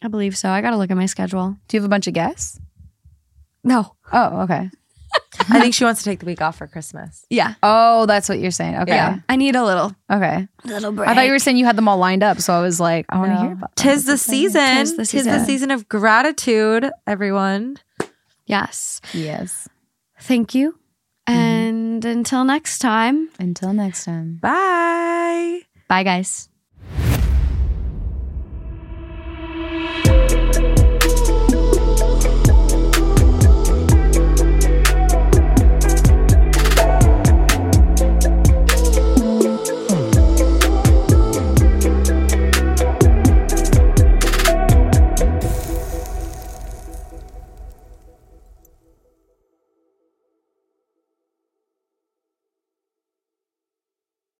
I 0.01 0.07
believe 0.07 0.37
so. 0.37 0.49
I 0.49 0.61
got 0.61 0.71
to 0.71 0.77
look 0.77 0.91
at 0.91 0.97
my 0.97 1.05
schedule. 1.05 1.57
Do 1.67 1.77
you 1.77 1.81
have 1.81 1.85
a 1.85 1.89
bunch 1.89 2.07
of 2.07 2.13
guests? 2.13 2.59
No. 3.63 3.95
Oh, 4.11 4.41
okay. 4.41 4.69
I 5.49 5.59
think 5.59 5.73
she 5.75 5.83
wants 5.83 6.01
to 6.03 6.09
take 6.09 6.19
the 6.19 6.25
week 6.25 6.41
off 6.41 6.57
for 6.57 6.65
Christmas. 6.67 7.25
Yeah. 7.29 7.53
Oh, 7.61 8.05
that's 8.07 8.27
what 8.27 8.39
you're 8.39 8.49
saying. 8.51 8.75
Okay. 8.77 8.95
Yeah. 8.95 9.19
I 9.29 9.35
need 9.35 9.55
a 9.55 9.63
little 9.63 9.95
Okay. 10.11 10.47
little 10.65 10.91
break. 10.91 11.07
I 11.07 11.13
thought 11.13 11.25
you 11.25 11.31
were 11.31 11.39
saying 11.39 11.57
you 11.57 11.65
had 11.65 11.75
them 11.75 11.87
all 11.87 11.97
lined 11.97 12.23
up, 12.23 12.41
so 12.41 12.53
I 12.53 12.61
was 12.61 12.79
like, 12.79 13.05
I 13.09 13.17
want 13.19 13.31
to 13.31 13.35
No. 13.35 13.41
hear 13.41 13.51
about. 13.53 13.75
Tis 13.75 14.05
the 14.05 14.17
season. 14.17 14.61
Tis 14.61 14.91
the 14.97 15.05
Tis 15.05 15.11
the 15.25 15.31
season. 15.31 15.45
season 15.45 15.71
of 15.71 15.87
gratitude, 15.87 16.89
everyone. 17.05 17.77
Yes. 18.47 19.01
Yes. 19.13 19.69
Thank 20.19 20.55
you. 20.55 20.71
Mm-hmm. 21.27 21.39
And 21.39 22.05
until 22.05 22.43
next 22.43 22.79
time, 22.79 23.29
Until 23.39 23.71
next 23.71 24.05
time. 24.05 24.39
Bye. 24.41 25.61
bye 25.87 26.03
guys. 26.03 26.48